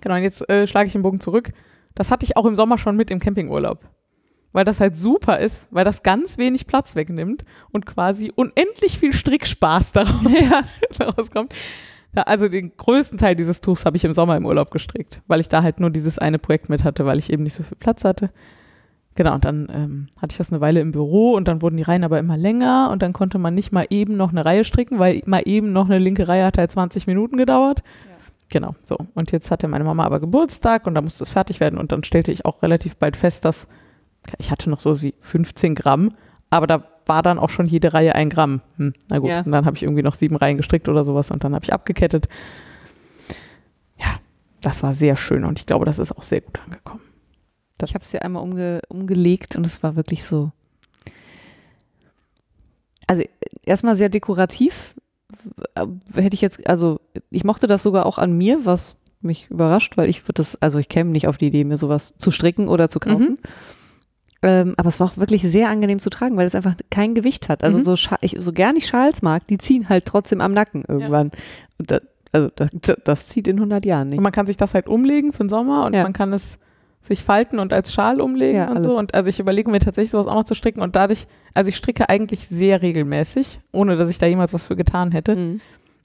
Genau, 0.00 0.14
und 0.14 0.22
jetzt 0.22 0.48
äh, 0.48 0.66
schlage 0.66 0.86
ich 0.86 0.92
den 0.92 1.02
Bogen 1.02 1.20
zurück. 1.20 1.50
Das 1.94 2.10
hatte 2.10 2.24
ich 2.24 2.36
auch 2.36 2.44
im 2.46 2.56
Sommer 2.56 2.78
schon 2.78 2.96
mit 2.96 3.10
im 3.10 3.18
Campingurlaub. 3.18 3.80
Weil 4.56 4.64
das 4.64 4.80
halt 4.80 4.96
super 4.96 5.38
ist, 5.38 5.68
weil 5.70 5.84
das 5.84 6.02
ganz 6.02 6.38
wenig 6.38 6.66
Platz 6.66 6.96
wegnimmt 6.96 7.44
und 7.72 7.84
quasi 7.84 8.32
unendlich 8.34 8.98
viel 8.98 9.12
Strickspaß 9.12 9.92
daraus, 9.92 10.32
ja. 10.32 10.62
daraus 10.96 11.30
kommt. 11.30 11.54
Ja, 12.16 12.22
also 12.22 12.48
den 12.48 12.74
größten 12.74 13.18
Teil 13.18 13.36
dieses 13.36 13.60
Tuchs 13.60 13.84
habe 13.84 13.98
ich 13.98 14.04
im 14.06 14.14
Sommer 14.14 14.34
im 14.34 14.46
Urlaub 14.46 14.70
gestrickt, 14.70 15.20
weil 15.26 15.40
ich 15.40 15.50
da 15.50 15.62
halt 15.62 15.78
nur 15.78 15.90
dieses 15.90 16.18
eine 16.18 16.38
Projekt 16.38 16.70
mit 16.70 16.84
hatte, 16.84 17.04
weil 17.04 17.18
ich 17.18 17.30
eben 17.30 17.42
nicht 17.42 17.52
so 17.52 17.64
viel 17.64 17.76
Platz 17.76 18.02
hatte. 18.02 18.30
Genau, 19.14 19.34
und 19.34 19.44
dann 19.44 19.68
ähm, 19.70 20.08
hatte 20.16 20.32
ich 20.32 20.38
das 20.38 20.50
eine 20.50 20.62
Weile 20.62 20.80
im 20.80 20.90
Büro 20.90 21.34
und 21.34 21.48
dann 21.48 21.60
wurden 21.60 21.76
die 21.76 21.82
Reihen 21.82 22.02
aber 22.02 22.18
immer 22.18 22.38
länger 22.38 22.88
und 22.90 23.02
dann 23.02 23.12
konnte 23.12 23.36
man 23.36 23.54
nicht 23.54 23.72
mal 23.72 23.84
eben 23.90 24.16
noch 24.16 24.30
eine 24.30 24.46
Reihe 24.46 24.64
stricken, 24.64 24.98
weil 24.98 25.20
mal 25.26 25.42
eben 25.44 25.74
noch 25.74 25.84
eine 25.84 25.98
linke 25.98 26.28
Reihe 26.28 26.46
hat 26.46 26.56
halt 26.56 26.70
20 26.70 27.06
Minuten 27.06 27.36
gedauert. 27.36 27.82
Genau, 28.48 28.74
so. 28.82 28.96
Und 29.12 29.32
jetzt 29.32 29.50
hatte 29.50 29.68
meine 29.68 29.84
Mama 29.84 30.04
aber 30.06 30.18
Geburtstag 30.18 30.86
und 30.86 30.94
da 30.94 31.02
musste 31.02 31.24
es 31.24 31.30
fertig 31.30 31.60
werden 31.60 31.78
und 31.78 31.92
dann 31.92 32.04
stellte 32.04 32.32
ich 32.32 32.46
auch 32.46 32.62
relativ 32.62 32.96
bald 32.96 33.18
fest, 33.18 33.44
dass 33.44 33.68
ich 34.38 34.50
hatte 34.50 34.70
noch 34.70 34.80
so 34.80 35.00
wie 35.02 35.14
15 35.20 35.74
Gramm, 35.74 36.14
aber 36.50 36.66
da 36.66 36.84
war 37.06 37.22
dann 37.22 37.38
auch 37.38 37.50
schon 37.50 37.66
jede 37.66 37.92
Reihe 37.94 38.14
ein 38.14 38.30
Gramm. 38.30 38.60
Hm, 38.78 38.94
na 39.08 39.18
gut, 39.18 39.30
Ja. 39.30 39.40
und 39.40 39.52
dann 39.52 39.64
habe 39.66 39.76
ich 39.76 39.82
irgendwie 39.84 40.02
noch 40.02 40.14
sieben 40.14 40.36
Reihen 40.36 40.56
gestrickt 40.56 40.88
oder 40.88 41.04
sowas 41.04 41.30
und 41.30 41.44
dann 41.44 41.54
habe 41.54 41.64
ich 41.64 41.72
abgekettet. 41.72 42.26
Ja, 43.98 44.16
das 44.60 44.82
war 44.82 44.94
sehr 44.94 45.16
schön 45.16 45.44
und 45.44 45.58
ich 45.60 45.66
glaube, 45.66 45.84
das 45.84 45.98
ist 45.98 46.12
auch 46.12 46.22
sehr 46.24 46.40
gut 46.40 46.58
angekommen. 46.64 47.00
Ich 47.84 47.94
habe 47.94 48.02
es 48.02 48.12
ja 48.12 48.20
einmal 48.22 48.42
umge 48.42 48.80
umgelegt 48.88 49.54
und 49.56 49.66
es 49.66 49.82
war 49.82 49.96
wirklich 49.96 50.24
so. 50.24 50.50
Also 53.06 53.22
erstmal 53.64 53.96
sehr 53.96 54.08
dekorativ. 54.08 54.94
Äh, 55.74 55.86
Hätte 56.14 56.34
ich 56.34 56.40
jetzt, 56.40 56.66
also 56.66 57.00
ich 57.30 57.44
mochte 57.44 57.66
das 57.66 57.82
sogar 57.82 58.06
auch 58.06 58.18
an 58.18 58.32
mir, 58.36 58.64
was 58.64 58.96
mich 59.20 59.48
überrascht, 59.50 59.96
weil 59.96 60.08
ich 60.08 60.22
würde 60.24 60.34
das, 60.34 60.60
also 60.60 60.78
ich 60.78 60.88
käme 60.88 61.10
nicht 61.10 61.28
auf 61.28 61.36
die 61.36 61.46
Idee, 61.48 61.64
mir 61.64 61.76
sowas 61.76 62.14
zu 62.18 62.30
stricken 62.30 62.68
oder 62.68 62.88
zu 62.88 62.98
kaufen. 62.98 63.30
Mhm. 63.30 63.36
Ähm, 64.42 64.74
aber 64.76 64.88
es 64.88 65.00
war 65.00 65.08
auch 65.08 65.16
wirklich 65.16 65.42
sehr 65.42 65.68
angenehm 65.70 65.98
zu 65.98 66.10
tragen, 66.10 66.36
weil 66.36 66.46
es 66.46 66.54
einfach 66.54 66.74
kein 66.90 67.14
Gewicht 67.14 67.48
hat. 67.48 67.64
Also 67.64 67.78
Mhm. 67.78 67.82
so, 67.84 67.94
ich, 68.20 68.36
so 68.38 68.52
gern 68.52 68.76
ich 68.76 68.86
Schals 68.86 69.22
mag, 69.22 69.46
die 69.46 69.58
ziehen 69.58 69.88
halt 69.88 70.04
trotzdem 70.04 70.40
am 70.40 70.52
Nacken 70.52 70.84
irgendwann. 70.86 71.30
Und 71.78 71.90
da, 71.90 71.98
also 72.32 72.50
das, 72.54 72.70
das 73.04 73.28
zieht 73.28 73.48
in 73.48 73.56
100 73.56 73.86
Jahren 73.86 74.10
nicht. 74.10 74.18
Und 74.18 74.22
man 74.24 74.32
kann 74.32 74.46
sich 74.46 74.56
das 74.58 74.74
halt 74.74 74.88
umlegen 74.88 75.32
für 75.32 75.44
den 75.44 75.48
Sommer 75.48 75.86
und 75.86 75.94
Ja. 75.94 76.02
man 76.02 76.12
kann 76.12 76.32
es 76.34 76.58
sich 77.00 77.22
falten 77.22 77.58
und 77.60 77.72
als 77.72 77.92
Schal 77.94 78.20
umlegen 78.20 78.56
Ja, 78.56 78.68
und 78.68 78.76
alles. 78.78 78.92
so. 78.92 78.98
Und 78.98 79.14
also 79.14 79.28
ich 79.28 79.38
überlege 79.40 79.70
mir 79.70 79.78
tatsächlich 79.78 80.10
sowas 80.10 80.26
auch 80.26 80.34
noch 80.34 80.44
zu 80.44 80.54
stricken 80.54 80.82
und 80.82 80.96
dadurch, 80.96 81.26
also 81.54 81.68
ich 81.68 81.76
stricke 81.76 82.08
eigentlich 82.08 82.46
sehr 82.48 82.82
regelmäßig, 82.82 83.60
ohne 83.72 83.96
dass 83.96 84.10
ich 84.10 84.18
da 84.18 84.26
jemals 84.26 84.52
was 84.52 84.64
für 84.64 84.76
getan 84.76 85.12
hätte. 85.12 85.34
Mhm. 85.36 85.60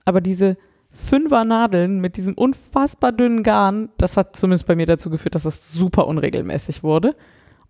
Aber 0.06 0.22
diese 0.22 0.58
Fünfer 0.92 1.44
Nadeln 1.44 2.00
mit 2.02 2.18
diesem 2.18 2.34
unfassbar 2.36 3.12
dünnen 3.14 3.44
Garn, 3.44 3.90
das 3.98 4.16
hat 4.18 4.36
zumindest 4.36 4.68
bei 4.68 4.76
mir 4.76 4.86
dazu 4.86 5.10
geführt, 5.10 5.36
dass 5.36 5.44
das 5.44 5.72
super 5.72 6.06
unregelmäßig 6.08 6.84
wurde. 6.84 7.16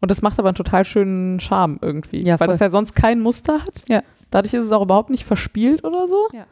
Und 0.01 0.11
das 0.11 0.21
macht 0.21 0.39
aber 0.39 0.49
einen 0.49 0.55
total 0.55 0.83
schönen 0.83 1.39
Charme 1.39 1.77
irgendwie, 1.81 2.23
Ja, 2.23 2.39
weil 2.39 2.47
das 2.47 2.59
ja 2.59 2.69
sonst 2.69 2.95
kein 2.95 3.19
Muster 3.19 3.61
hat. 3.61 3.83
Ja. 3.87 4.01
Dadurch 4.31 4.53
ist 4.53 4.65
es 4.65 4.71
auch 4.71 4.81
überhaupt 4.81 5.11
nicht 5.11 5.23
verspielt 5.23 5.83
oder 5.83 6.07
so. 6.07 6.27
Ja. 6.33 6.45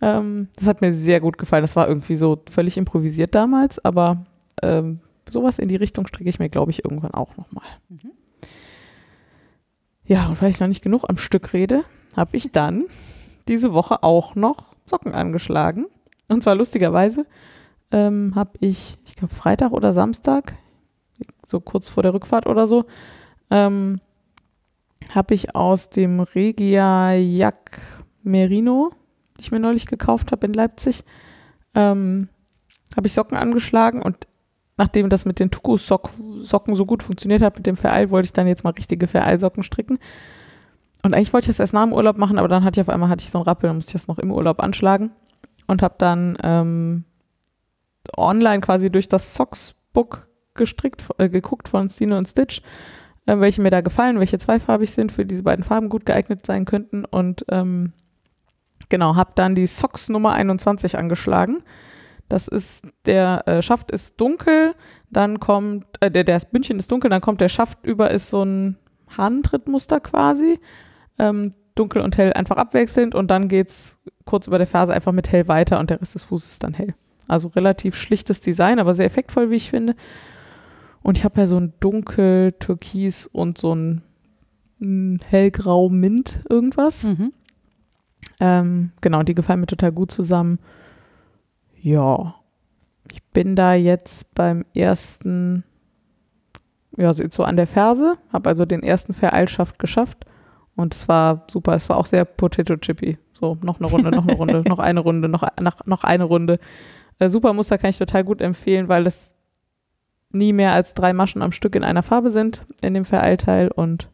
Ähm, 0.00 0.48
das 0.56 0.66
hat 0.66 0.80
mir 0.80 0.92
sehr 0.92 1.20
gut 1.20 1.36
gefallen. 1.36 1.62
Das 1.62 1.76
war 1.76 1.88
irgendwie 1.88 2.16
so 2.16 2.42
völlig 2.48 2.76
improvisiert 2.76 3.34
damals, 3.34 3.84
aber 3.84 4.24
ähm, 4.62 5.00
sowas 5.28 5.58
in 5.58 5.68
die 5.68 5.76
Richtung 5.76 6.06
stricke 6.06 6.30
ich 6.30 6.38
mir, 6.38 6.48
glaube 6.48 6.70
ich, 6.70 6.84
irgendwann 6.84 7.12
auch 7.12 7.36
nochmal. 7.36 7.64
Mhm. 7.88 8.12
Ja, 10.04 10.26
und 10.26 10.40
weil 10.40 10.50
ich 10.50 10.60
noch 10.60 10.68
nicht 10.68 10.82
genug 10.82 11.04
am 11.08 11.16
Stück 11.18 11.52
rede, 11.52 11.84
habe 12.16 12.36
ich 12.36 12.52
dann 12.52 12.84
diese 13.48 13.72
Woche 13.72 14.02
auch 14.02 14.34
noch 14.34 14.76
Socken 14.84 15.12
angeschlagen. 15.12 15.86
Und 16.28 16.42
zwar 16.42 16.54
lustigerweise 16.54 17.26
ähm, 17.90 18.32
habe 18.34 18.52
ich, 18.60 18.96
ich 19.04 19.16
glaube 19.16 19.34
Freitag 19.34 19.72
oder 19.72 19.92
Samstag, 19.92 20.54
so 21.46 21.60
kurz 21.60 21.88
vor 21.88 22.02
der 22.02 22.14
Rückfahrt 22.14 22.46
oder 22.46 22.66
so, 22.66 22.84
ähm, 23.50 24.00
habe 25.14 25.34
ich 25.34 25.54
aus 25.54 25.90
dem 25.90 26.20
Regia 26.20 27.14
Jack 27.14 27.80
Merino, 28.22 28.90
die 29.36 29.42
ich 29.42 29.52
mir 29.52 29.60
neulich 29.60 29.86
gekauft 29.86 30.32
habe 30.32 30.46
in 30.46 30.52
Leipzig, 30.52 31.04
ähm, 31.74 32.28
habe 32.96 33.06
ich 33.06 33.14
Socken 33.14 33.36
angeschlagen 33.36 34.02
und 34.02 34.26
nachdem 34.76 35.08
das 35.08 35.24
mit 35.24 35.38
den 35.38 35.50
Tuku-Socken 35.50 36.74
so 36.74 36.86
gut 36.86 37.02
funktioniert 37.02 37.42
hat 37.42 37.56
mit 37.56 37.66
dem 37.66 37.76
Vereil, 37.76 38.10
wollte 38.10 38.26
ich 38.26 38.32
dann 38.32 38.46
jetzt 38.46 38.64
mal 38.64 38.70
richtige 38.70 39.06
Vereilsocken 39.06 39.62
stricken. 39.62 39.98
Und 41.02 41.14
eigentlich 41.14 41.32
wollte 41.32 41.44
ich 41.44 41.56
das 41.56 41.60
erst 41.60 41.72
nach 41.72 41.84
dem 41.84 41.92
Urlaub 41.92 42.18
machen, 42.18 42.38
aber 42.38 42.48
dann 42.48 42.64
hatte 42.64 42.80
ich 42.80 42.86
auf 42.86 42.92
einmal 42.92 43.08
hatte 43.08 43.22
ich 43.22 43.30
so 43.30 43.38
einen 43.38 43.44
Rappel, 43.44 43.68
dann 43.68 43.76
musste 43.76 43.90
ich 43.90 44.02
das 44.02 44.08
noch 44.08 44.18
im 44.18 44.30
Urlaub 44.30 44.60
anschlagen 44.60 45.12
und 45.66 45.82
habe 45.82 45.94
dann 45.98 46.36
ähm, 46.42 47.04
online 48.16 48.60
quasi 48.60 48.90
durch 48.90 49.08
das 49.08 49.34
Socksbook 49.34 50.26
gestrickt, 50.56 51.04
äh, 51.18 51.28
geguckt 51.28 51.68
von 51.68 51.88
Stine 51.88 52.18
und 52.18 52.26
Stitch, 52.28 52.62
äh, 53.26 53.38
welche 53.38 53.62
mir 53.62 53.70
da 53.70 53.80
gefallen, 53.80 54.18
welche 54.18 54.38
zweifarbig 54.38 54.90
sind, 54.90 55.12
für 55.12 55.24
diese 55.24 55.42
beiden 55.42 55.64
Farben 55.64 55.88
gut 55.88 56.06
geeignet 56.06 56.46
sein 56.46 56.64
könnten 56.64 57.04
und 57.04 57.44
ähm, 57.50 57.92
genau, 58.88 59.16
habe 59.16 59.32
dann 59.34 59.54
die 59.54 59.66
Socks 59.66 60.08
Nummer 60.08 60.32
21 60.32 60.98
angeschlagen. 60.98 61.58
Das 62.28 62.48
ist, 62.48 62.82
der 63.04 63.46
äh, 63.46 63.62
Schaft 63.62 63.90
ist 63.92 64.20
dunkel, 64.20 64.74
dann 65.10 65.38
kommt, 65.38 65.86
äh, 66.00 66.10
der, 66.10 66.24
das 66.24 66.50
Bündchen 66.50 66.78
ist 66.78 66.90
dunkel, 66.90 67.08
dann 67.08 67.20
kommt 67.20 67.40
der 67.40 67.48
Schaft 67.48 67.86
über, 67.86 68.10
ist 68.10 68.30
so 68.30 68.44
ein 68.44 68.78
Hahntrittmuster 69.16 70.00
quasi 70.00 70.58
ähm, 71.18 71.52
dunkel 71.76 72.02
und 72.02 72.16
hell 72.16 72.32
einfach 72.32 72.56
abwechselnd 72.56 73.14
und 73.14 73.30
dann 73.30 73.48
geht 73.48 73.68
es 73.68 73.98
kurz 74.24 74.48
über 74.48 74.58
der 74.58 74.66
Ferse 74.66 74.92
einfach 74.92 75.12
mit 75.12 75.30
hell 75.30 75.46
weiter 75.46 75.78
und 75.78 75.90
der 75.90 76.00
Rest 76.00 76.14
des 76.14 76.24
Fußes 76.24 76.52
ist 76.52 76.62
dann 76.64 76.74
hell. 76.74 76.94
Also 77.28 77.48
relativ 77.48 77.96
schlichtes 77.96 78.40
Design, 78.40 78.78
aber 78.78 78.94
sehr 78.94 79.06
effektvoll, 79.06 79.50
wie 79.50 79.56
ich 79.56 79.70
finde. 79.70 79.94
Und 81.06 81.18
ich 81.18 81.24
habe 81.24 81.40
ja 81.40 81.46
so 81.46 81.56
ein 81.56 81.72
dunkel, 81.78 82.50
türkis 82.58 83.28
und 83.28 83.58
so 83.58 83.72
ein 83.72 84.02
hm, 84.80 85.20
hellgrau 85.24 85.88
Mint 85.88 86.40
irgendwas. 86.48 87.04
Mhm. 87.04 87.32
Ähm, 88.40 88.90
genau, 89.02 89.22
die 89.22 89.36
gefallen 89.36 89.60
mir 89.60 89.68
total 89.68 89.92
gut 89.92 90.10
zusammen. 90.10 90.58
Ja, 91.80 92.34
ich 93.12 93.22
bin 93.22 93.54
da 93.54 93.74
jetzt 93.74 94.34
beim 94.34 94.64
ersten, 94.74 95.62
ja, 96.96 97.12
so 97.12 97.44
an 97.44 97.56
der 97.56 97.68
Ferse, 97.68 98.16
habe 98.32 98.48
also 98.48 98.64
den 98.64 98.82
ersten 98.82 99.14
Vereilschaft 99.14 99.78
geschafft 99.78 100.24
und 100.74 100.92
es 100.92 101.06
war 101.06 101.44
super. 101.48 101.76
Es 101.76 101.88
war 101.88 101.98
auch 101.98 102.06
sehr 102.06 102.24
Potato 102.24 102.76
Chippy. 102.78 103.16
So, 103.32 103.56
noch 103.62 103.78
eine 103.78 103.88
Runde, 103.88 104.10
noch 104.10 104.26
eine 104.26 104.36
Runde, 104.36 104.62
noch 104.68 104.80
eine 104.80 104.98
Runde, 104.98 105.28
noch, 105.28 105.46
noch, 105.60 105.86
noch 105.86 106.02
eine 106.02 106.24
Runde. 106.24 106.58
Äh, 107.20 107.28
super 107.28 107.52
Muster 107.52 107.78
kann 107.78 107.90
ich 107.90 107.98
total 107.98 108.24
gut 108.24 108.40
empfehlen, 108.40 108.88
weil 108.88 109.06
es 109.06 109.30
nie 110.36 110.52
mehr 110.52 110.72
als 110.72 110.94
drei 110.94 111.12
Maschen 111.12 111.42
am 111.42 111.52
Stück 111.52 111.74
in 111.74 111.84
einer 111.84 112.02
Farbe 112.02 112.30
sind 112.30 112.62
in 112.82 112.94
dem 112.94 113.04
Vereilteil 113.04 113.68
und 113.68 114.08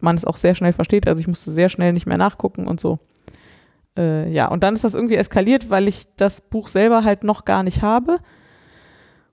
man 0.00 0.16
es 0.16 0.24
auch 0.24 0.36
sehr 0.36 0.54
schnell 0.54 0.72
versteht. 0.72 1.08
Also 1.08 1.20
ich 1.20 1.28
musste 1.28 1.50
sehr 1.50 1.68
schnell 1.68 1.92
nicht 1.92 2.06
mehr 2.06 2.18
nachgucken 2.18 2.66
und 2.66 2.80
so. 2.80 2.98
Äh, 3.96 4.30
ja, 4.30 4.48
und 4.48 4.62
dann 4.62 4.74
ist 4.74 4.84
das 4.84 4.94
irgendwie 4.94 5.16
eskaliert, 5.16 5.70
weil 5.70 5.88
ich 5.88 6.06
das 6.16 6.40
Buch 6.40 6.68
selber 6.68 7.04
halt 7.04 7.24
noch 7.24 7.44
gar 7.44 7.62
nicht 7.62 7.82
habe. 7.82 8.18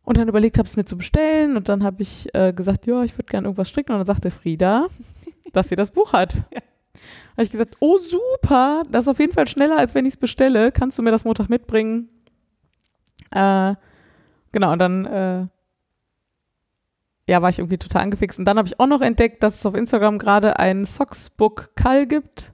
Und 0.04 0.18
dann 0.18 0.28
überlegt 0.28 0.58
habe, 0.58 0.68
es 0.68 0.78
mir 0.78 0.86
zu 0.86 0.98
bestellen. 0.98 1.58
Und 1.58 1.70
dann 1.70 1.84
habe 1.84 2.02
ich 2.02 2.34
äh, 2.34 2.54
gesagt, 2.54 2.86
ja, 2.86 3.04
ich 3.04 3.18
würde 3.18 3.30
gerne 3.30 3.48
irgendwas 3.48 3.70
stricken. 3.70 3.92
Und 3.92 4.00
dann 4.00 4.06
sagte 4.06 4.32
Frieda, 4.32 4.88
dass 5.54 5.70
sie 5.70 5.76
das 5.76 5.92
Buch 5.92 6.14
hat. 6.14 6.44
Ja. 6.52 6.62
Habe 7.34 7.44
ich 7.44 7.52
gesagt, 7.52 7.76
oh 7.80 7.98
super, 7.98 8.84
das 8.90 9.04
ist 9.04 9.08
auf 9.10 9.20
jeden 9.20 9.34
Fall 9.34 9.48
schneller, 9.48 9.78
als 9.78 9.94
wenn 9.94 10.06
ich 10.06 10.14
es 10.14 10.18
bestelle. 10.18 10.72
Kannst 10.72 10.98
du 10.98 11.04
mir 11.04 11.12
das 11.12 11.26
Montag 11.26 11.50
mitbringen? 11.50 12.08
Äh, 13.32 13.76
genau, 14.52 14.72
und 14.72 14.80
dann 14.80 15.06
äh, 15.06 15.48
ja, 17.28 17.42
war 17.42 17.50
ich 17.50 17.60
irgendwie 17.60 17.78
total 17.78 18.04
angefixt. 18.04 18.40
Und 18.40 18.46
dann 18.46 18.58
habe 18.58 18.68
ich 18.68 18.80
auch 18.80 18.88
noch 18.88 19.02
entdeckt, 19.02 19.42
dass 19.42 19.56
es 19.56 19.66
auf 19.66 19.76
Instagram 19.76 20.20
gerade 20.20 20.60
ein 20.60 20.86
Socksbook 20.86 21.76
Kall 21.76 22.06
gibt 22.06 22.54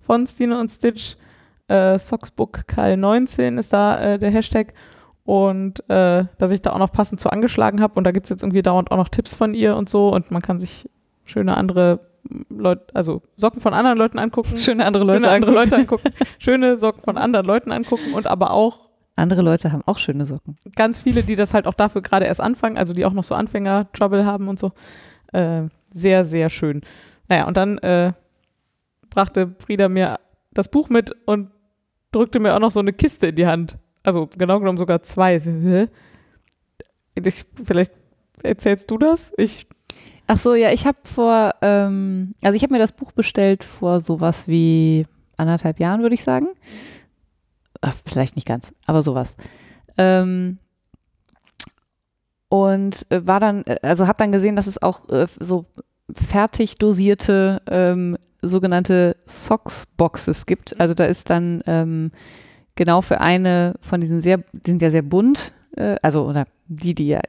von 0.00 0.26
Stine 0.26 0.58
und 0.58 0.68
Stitch. 0.70 1.16
Äh, 1.68 1.98
Socksbook 1.98 2.66
Kall 2.66 2.96
19 2.96 3.58
ist 3.58 3.72
da 3.72 4.00
äh, 4.00 4.18
der 4.18 4.30
Hashtag. 4.30 4.72
Und 5.24 5.80
äh, 5.90 6.24
dass 6.38 6.52
ich 6.52 6.62
da 6.62 6.72
auch 6.72 6.78
noch 6.78 6.92
passend 6.92 7.20
zu 7.20 7.30
angeschlagen 7.30 7.82
habe. 7.82 7.94
Und 7.94 8.04
da 8.04 8.12
gibt 8.12 8.26
es 8.26 8.30
jetzt 8.30 8.42
irgendwie 8.42 8.62
dauernd 8.62 8.90
auch 8.90 8.96
noch 8.96 9.08
Tipps 9.08 9.34
von 9.34 9.52
ihr 9.52 9.76
und 9.76 9.88
so. 9.88 10.08
Und 10.14 10.30
man 10.30 10.40
kann 10.40 10.60
sich 10.60 10.88
schöne 11.24 11.56
andere 11.56 12.00
Leute, 12.48 12.94
also 12.94 13.22
Socken 13.36 13.60
von 13.60 13.74
anderen 13.74 13.98
Leuten 13.98 14.18
angucken. 14.18 14.56
Schöne 14.56 14.84
andere 14.84 15.04
Leute, 15.04 15.22
schöne 15.22 15.32
andere 15.32 15.50
Leute 15.52 15.76
angucken. 15.76 16.10
schöne 16.38 16.78
Socken 16.78 17.02
von 17.02 17.18
anderen 17.18 17.46
Leuten 17.46 17.72
angucken 17.72 18.14
und 18.14 18.26
aber 18.26 18.52
auch 18.52 18.85
andere 19.16 19.42
Leute 19.42 19.72
haben 19.72 19.82
auch 19.86 19.98
schöne 19.98 20.26
Socken. 20.26 20.56
Ganz 20.74 21.00
viele, 21.00 21.22
die 21.22 21.36
das 21.36 21.54
halt 21.54 21.66
auch 21.66 21.74
dafür 21.74 22.02
gerade 22.02 22.26
erst 22.26 22.40
anfangen, 22.40 22.76
also 22.76 22.92
die 22.92 23.04
auch 23.04 23.12
noch 23.12 23.24
so 23.24 23.34
Anfänger-Trouble 23.34 24.26
haben 24.26 24.48
und 24.48 24.58
so. 24.58 24.72
Äh, 25.32 25.62
sehr, 25.92 26.24
sehr 26.24 26.50
schön. 26.50 26.82
Naja, 27.28 27.46
und 27.46 27.56
dann 27.56 27.78
äh, 27.78 28.12
brachte 29.10 29.54
Frieda 29.58 29.88
mir 29.88 30.20
das 30.52 30.70
Buch 30.70 30.88
mit 30.90 31.12
und 31.26 31.50
drückte 32.12 32.38
mir 32.40 32.54
auch 32.54 32.60
noch 32.60 32.70
so 32.70 32.80
eine 32.80 32.92
Kiste 32.92 33.28
in 33.28 33.36
die 33.36 33.46
Hand. 33.46 33.78
Also 34.02 34.28
genau 34.36 34.60
genommen 34.60 34.78
sogar 34.78 35.02
zwei. 35.02 35.36
Ich, 37.14 37.44
vielleicht 37.64 37.92
erzählst 38.42 38.90
du 38.90 38.98
das? 38.98 39.32
Ich 39.36 39.66
Ach 40.28 40.38
so, 40.38 40.54
ja, 40.54 40.72
ich 40.72 40.86
habe 40.86 40.98
vor, 41.04 41.54
ähm, 41.62 42.34
also 42.42 42.56
ich 42.56 42.62
habe 42.62 42.72
mir 42.72 42.80
das 42.80 42.92
Buch 42.92 43.12
bestellt 43.12 43.62
vor 43.62 44.00
sowas 44.00 44.48
wie 44.48 45.06
anderthalb 45.36 45.78
Jahren, 45.78 46.02
würde 46.02 46.14
ich 46.14 46.24
sagen. 46.24 46.48
Vielleicht 48.04 48.36
nicht 48.36 48.46
ganz, 48.46 48.72
aber 48.86 49.02
sowas. 49.02 49.36
Ähm, 49.98 50.58
und 52.48 53.10
äh, 53.10 53.26
war 53.26 53.40
dann, 53.40 53.64
äh, 53.64 53.78
also 53.82 54.06
habe 54.06 54.18
dann 54.18 54.32
gesehen, 54.32 54.56
dass 54.56 54.66
es 54.66 54.80
auch 54.80 55.08
äh, 55.08 55.26
so 55.40 55.66
fertig 56.14 56.76
dosierte 56.78 57.62
ähm, 57.66 58.16
sogenannte 58.42 59.16
Socks-Boxes 59.26 60.46
gibt. 60.46 60.78
Also 60.78 60.94
da 60.94 61.04
ist 61.06 61.30
dann 61.30 61.62
ähm, 61.66 62.12
genau 62.76 63.00
für 63.00 63.20
eine 63.20 63.74
von 63.80 64.00
diesen 64.00 64.20
sehr, 64.20 64.38
die 64.52 64.70
sind 64.70 64.82
ja 64.82 64.90
sehr 64.90 65.02
bunt, 65.02 65.54
äh, 65.76 65.96
also 66.02 66.26
oder 66.26 66.46
die, 66.68 66.94
die 66.94 67.08
ja 67.08 67.20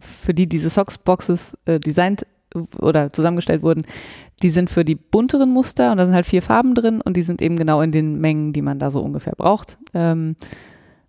für 0.00 0.32
die 0.34 0.48
diese 0.48 0.70
Socks-Boxes 0.70 1.58
äh, 1.64 1.80
designt 1.80 2.24
oder 2.78 3.12
zusammengestellt 3.12 3.62
wurden, 3.62 3.84
die 4.42 4.50
sind 4.50 4.70
für 4.70 4.84
die 4.84 4.94
bunteren 4.94 5.50
Muster 5.50 5.92
und 5.92 5.98
da 5.98 6.04
sind 6.04 6.14
halt 6.14 6.26
vier 6.26 6.42
Farben 6.42 6.74
drin 6.74 7.00
und 7.00 7.16
die 7.16 7.22
sind 7.22 7.40
eben 7.40 7.56
genau 7.56 7.80
in 7.80 7.90
den 7.90 8.20
Mengen, 8.20 8.52
die 8.52 8.62
man 8.62 8.78
da 8.78 8.90
so 8.90 9.00
ungefähr 9.00 9.34
braucht. 9.34 9.78
Ähm, 9.94 10.36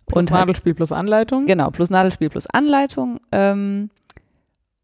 plus 0.06 0.18
und 0.18 0.30
halt 0.30 0.40
Nadelspiel 0.42 0.70
halt, 0.70 0.76
plus 0.76 0.92
Anleitung. 0.92 1.46
Genau, 1.46 1.70
plus 1.70 1.90
Nadelspiel 1.90 2.30
plus 2.30 2.46
Anleitung. 2.46 3.20
Ähm, 3.32 3.90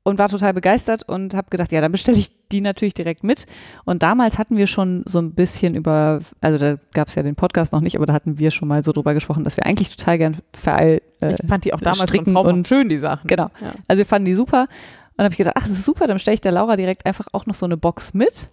und 0.04 0.18
war 0.18 0.28
total 0.28 0.52
begeistert 0.52 1.02
und 1.08 1.34
habe 1.34 1.48
gedacht, 1.50 1.72
ja, 1.72 1.80
dann 1.80 1.90
bestelle 1.90 2.18
ich 2.18 2.30
die 2.52 2.60
natürlich 2.60 2.92
direkt 2.92 3.24
mit. 3.24 3.46
Und 3.86 4.02
damals 4.02 4.38
hatten 4.38 4.56
wir 4.58 4.66
schon 4.66 5.02
so 5.06 5.18
ein 5.18 5.32
bisschen 5.32 5.74
über, 5.74 6.20
also 6.42 6.58
da 6.58 6.76
gab 6.92 7.08
es 7.08 7.14
ja 7.14 7.22
den 7.22 7.34
Podcast 7.36 7.72
noch 7.72 7.80
nicht, 7.80 7.96
aber 7.96 8.04
da 8.04 8.12
hatten 8.12 8.38
wir 8.38 8.50
schon 8.50 8.68
mal 8.68 8.84
so 8.84 8.92
drüber 8.92 9.14
gesprochen, 9.14 9.44
dass 9.44 9.56
wir 9.56 9.64
eigentlich 9.64 9.96
total 9.96 10.18
gern 10.18 10.36
Vereil 10.52 11.00
äh, 11.22 11.32
Ich 11.32 11.48
fand 11.48 11.64
die 11.64 11.72
auch 11.72 11.80
damals 11.80 12.02
stricken 12.02 12.34
schon 12.34 12.46
und 12.46 12.68
schön, 12.68 12.90
die 12.90 12.98
Sachen. 12.98 13.26
Genau. 13.26 13.48
Ja. 13.60 13.72
Also 13.88 13.98
wir 13.98 14.06
fanden 14.06 14.26
die 14.26 14.34
super. 14.34 14.68
Und 15.16 15.24
habe 15.24 15.32
ich 15.32 15.38
gedacht, 15.38 15.56
ach, 15.56 15.66
das 15.66 15.78
ist 15.78 15.84
super, 15.84 16.06
dann 16.06 16.18
stelle 16.18 16.34
ich 16.34 16.40
der 16.40 16.52
Laura 16.52 16.76
direkt 16.76 17.06
einfach 17.06 17.26
auch 17.32 17.46
noch 17.46 17.54
so 17.54 17.66
eine 17.66 17.76
Box 17.76 18.14
mit 18.14 18.48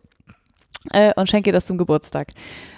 äh, 0.92 1.14
und 1.16 1.30
schenke 1.30 1.50
ihr 1.50 1.54
das 1.54 1.66
zum 1.66 1.78
Geburtstag. 1.78 2.34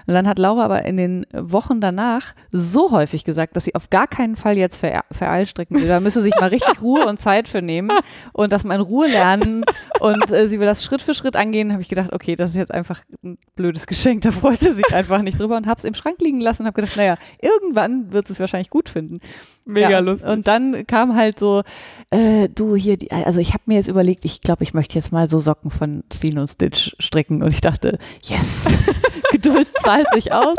Und 0.06 0.14
dann 0.14 0.28
hat 0.28 0.40
Laura 0.40 0.66
aber 0.66 0.86
in 0.86 0.98
den 0.98 1.26
Wochen 1.34 1.82
danach 1.82 2.34
so 2.52 2.92
häufig 2.92 3.24
gesagt, 3.24 3.56
dass 3.56 3.66
sie 3.66 3.76
auf 3.76 3.90
gar 3.90 4.08
keinen 4.08 4.36
Fall 4.36 4.58
jetzt 4.58 4.78
ver 4.78 5.04
vereilstricken 5.12 5.80
will. 5.80 5.88
Da 5.88 6.00
müsse 6.00 6.22
sich 6.22 6.34
mal 6.40 6.50
richtig 6.50 6.82
Ruhe 6.82 7.06
und 7.06 7.20
Zeit 7.20 7.48
für 7.48 7.62
nehmen 7.62 7.92
und 8.34 8.52
das 8.52 8.64
mal 8.64 8.76
in 8.76 8.82
Ruhe 8.82 9.08
lernen. 9.08 9.64
Und 10.00 10.32
äh, 10.32 10.48
sie 10.48 10.60
will 10.60 10.66
das 10.66 10.84
Schritt 10.84 11.02
für 11.02 11.14
Schritt 11.14 11.36
angehen. 11.36 11.72
habe 11.72 11.82
ich 11.82 11.90
gedacht, 11.90 12.14
okay, 12.14 12.36
das 12.36 12.52
ist 12.52 12.58
jetzt 12.58 12.74
einfach 12.74 13.02
ein 13.24 13.38
blödes 13.56 13.88
Geschenk. 13.88 14.24
Da 14.24 14.32
freut 14.32 14.60
sie 14.60 14.72
sich 14.72 14.94
einfach 14.94 15.22
nicht 15.22 15.40
drüber 15.40 15.58
und 15.58 15.68
habe 15.68 15.78
es 15.78 15.86
im 15.86 15.94
Schrank 15.94 16.20
liegen 16.20 16.40
lassen 16.40 16.64
und 16.64 16.68
habe 16.68 16.82
gedacht, 16.82 16.98
naja, 16.98 17.18
irgendwann 17.42 18.12
wird 18.12 18.28
sie 18.28 18.34
es 18.34 18.40
wahrscheinlich 18.40 18.70
gut 18.70 18.90
finden. 18.90 19.20
Mega 19.66 19.90
ja, 19.90 20.00
lustig. 20.00 20.30
Und 20.30 20.48
dann 20.48 20.86
kam 20.88 21.16
halt 21.16 21.40
so, 21.40 21.64
äh, 22.10 22.50
du 22.50 22.76
hier, 22.76 22.98
die, 22.98 23.12
also 23.12 23.40
ich 23.40 23.54
habe 23.54 23.64
mir 23.66 23.76
jetzt 23.76 23.88
überlegt, 23.88 24.26
ich 24.26 24.42
glaube, 24.42 24.64
ich 24.64 24.74
möchte 24.74 24.96
jetzt 24.96 25.12
mal 25.12 25.30
so 25.30 25.40
Socken 25.40 25.72
von 25.72 26.04
und 26.04 26.48
Stitch 26.48 26.96
stricken. 27.00 27.42
Und 27.42 27.54
ich 27.54 27.62
dachte, 27.62 27.98
yes, 28.22 28.68
Geduld 29.32 29.68
zahlt 29.94 30.08
sich 30.14 30.32
aus. 30.32 30.58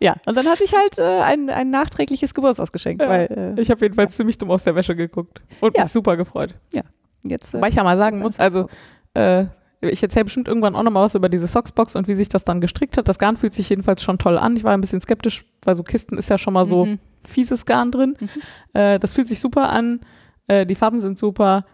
Ja, 0.00 0.16
und 0.26 0.36
dann 0.36 0.46
hatte 0.46 0.64
ich 0.64 0.74
halt 0.74 0.98
äh, 0.98 1.20
ein, 1.20 1.48
ein 1.48 1.70
nachträgliches 1.70 2.34
Geburtstagsgeschenk. 2.34 3.00
Ja, 3.00 3.08
weil, 3.08 3.54
äh, 3.56 3.60
ich 3.60 3.70
habe 3.70 3.84
jedenfalls 3.84 4.14
ja. 4.14 4.16
ziemlich 4.18 4.38
dumm 4.38 4.50
aus 4.50 4.64
der 4.64 4.74
Wäsche 4.74 4.94
geguckt 4.94 5.42
und 5.60 5.76
ja. 5.76 5.84
mich 5.84 5.92
super 5.92 6.16
gefreut. 6.16 6.54
Ja, 6.72 6.82
jetzt. 7.22 7.54
Äh, 7.54 7.60
Weil 7.60 7.70
ich 7.70 7.76
ja 7.76 7.84
mal 7.84 7.96
sagen 7.96 8.18
muss, 8.18 8.38
also 8.40 8.68
äh, 9.14 9.44
ich 9.80 10.02
erzähle 10.02 10.24
bestimmt 10.24 10.48
irgendwann 10.48 10.76
auch 10.76 10.82
nochmal 10.82 11.04
was 11.04 11.14
über 11.14 11.28
diese 11.28 11.46
Socksbox 11.46 11.96
und 11.96 12.08
wie 12.08 12.14
sich 12.14 12.28
das 12.28 12.44
dann 12.44 12.60
gestrickt 12.60 12.96
hat. 12.96 13.08
Das 13.08 13.18
Garn 13.18 13.36
fühlt 13.36 13.54
sich 13.54 13.68
jedenfalls 13.68 14.02
schon 14.02 14.18
toll 14.18 14.38
an. 14.38 14.56
Ich 14.56 14.64
war 14.64 14.72
ein 14.74 14.80
bisschen 14.80 15.00
skeptisch, 15.00 15.44
weil 15.64 15.74
so 15.74 15.82
Kisten 15.82 16.18
ist 16.18 16.30
ja 16.30 16.38
schon 16.38 16.54
mal 16.54 16.66
so 16.66 16.86
mhm. 16.86 16.98
fieses 17.22 17.66
Garn 17.66 17.90
drin. 17.90 18.16
Mhm. 18.18 18.28
Äh, 18.74 18.98
das 18.98 19.12
fühlt 19.12 19.28
sich 19.28 19.40
super 19.40 19.70
an. 19.70 20.00
Äh, 20.46 20.66
die 20.66 20.74
Farben 20.74 21.00
sind 21.00 21.18
super. 21.18 21.64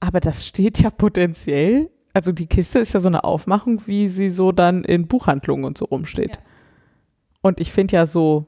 Aber 0.00 0.18
das 0.18 0.46
steht 0.46 0.80
ja 0.80 0.90
potenziell 0.90 1.90
also 2.14 2.32
die 2.32 2.46
Kiste 2.46 2.78
ist 2.78 2.92
ja 2.92 3.00
so 3.00 3.08
eine 3.08 3.24
Aufmachung, 3.24 3.86
wie 3.86 4.08
sie 4.08 4.28
so 4.28 4.52
dann 4.52 4.84
in 4.84 5.06
Buchhandlungen 5.08 5.64
und 5.64 5.78
so 5.78 5.86
rumsteht. 5.86 6.36
Ja. 6.36 6.42
Und 7.42 7.60
ich 7.60 7.72
finde 7.72 7.96
ja 7.96 8.06
so, 8.06 8.46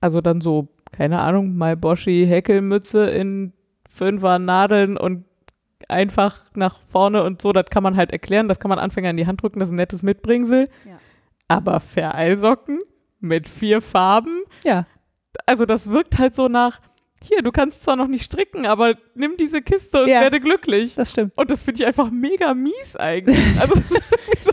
also 0.00 0.20
dann 0.20 0.40
so, 0.40 0.68
keine 0.92 1.20
Ahnung, 1.20 1.56
Malboschi 1.56 2.26
Häkelmütze 2.26 3.06
in 3.10 3.52
Fünfer 3.88 4.38
Nadeln 4.38 4.96
und 4.96 5.24
einfach 5.88 6.44
nach 6.54 6.80
vorne 6.90 7.22
und 7.22 7.40
so, 7.40 7.52
das 7.52 7.66
kann 7.66 7.82
man 7.82 7.96
halt 7.96 8.10
erklären, 8.12 8.48
das 8.48 8.58
kann 8.58 8.68
man 8.68 8.78
Anfänger 8.78 9.10
in 9.10 9.16
die 9.16 9.26
Hand 9.26 9.42
drücken, 9.42 9.60
das 9.60 9.68
ist 9.68 9.72
ein 9.72 9.76
nettes 9.76 10.02
Mitbringsel. 10.02 10.68
Ja. 10.84 10.98
Aber 11.48 11.80
Vereilsocken 11.80 12.80
mit 13.20 13.48
vier 13.48 13.80
Farben, 13.80 14.42
Ja. 14.64 14.86
also 15.46 15.64
das 15.66 15.90
wirkt 15.90 16.18
halt 16.18 16.34
so 16.34 16.48
nach, 16.48 16.80
hier, 17.24 17.42
du 17.42 17.50
kannst 17.52 17.82
zwar 17.84 17.96
noch 17.96 18.06
nicht 18.08 18.24
stricken, 18.24 18.66
aber 18.66 18.94
nimm 19.14 19.36
diese 19.38 19.60
Kiste 19.62 20.02
und 20.02 20.08
Ja. 20.08 20.20
werde 20.20 20.40
glücklich. 20.40 20.94
Das 20.94 21.10
stimmt. 21.10 21.32
Und 21.36 21.50
das 21.50 21.62
finde 21.62 21.80
ich 21.82 21.86
einfach 21.86 22.10
mega 22.10 22.54
mies 22.54 22.96
eigentlich. 22.96 23.38
Also, 23.60 23.74
so, 23.74 24.52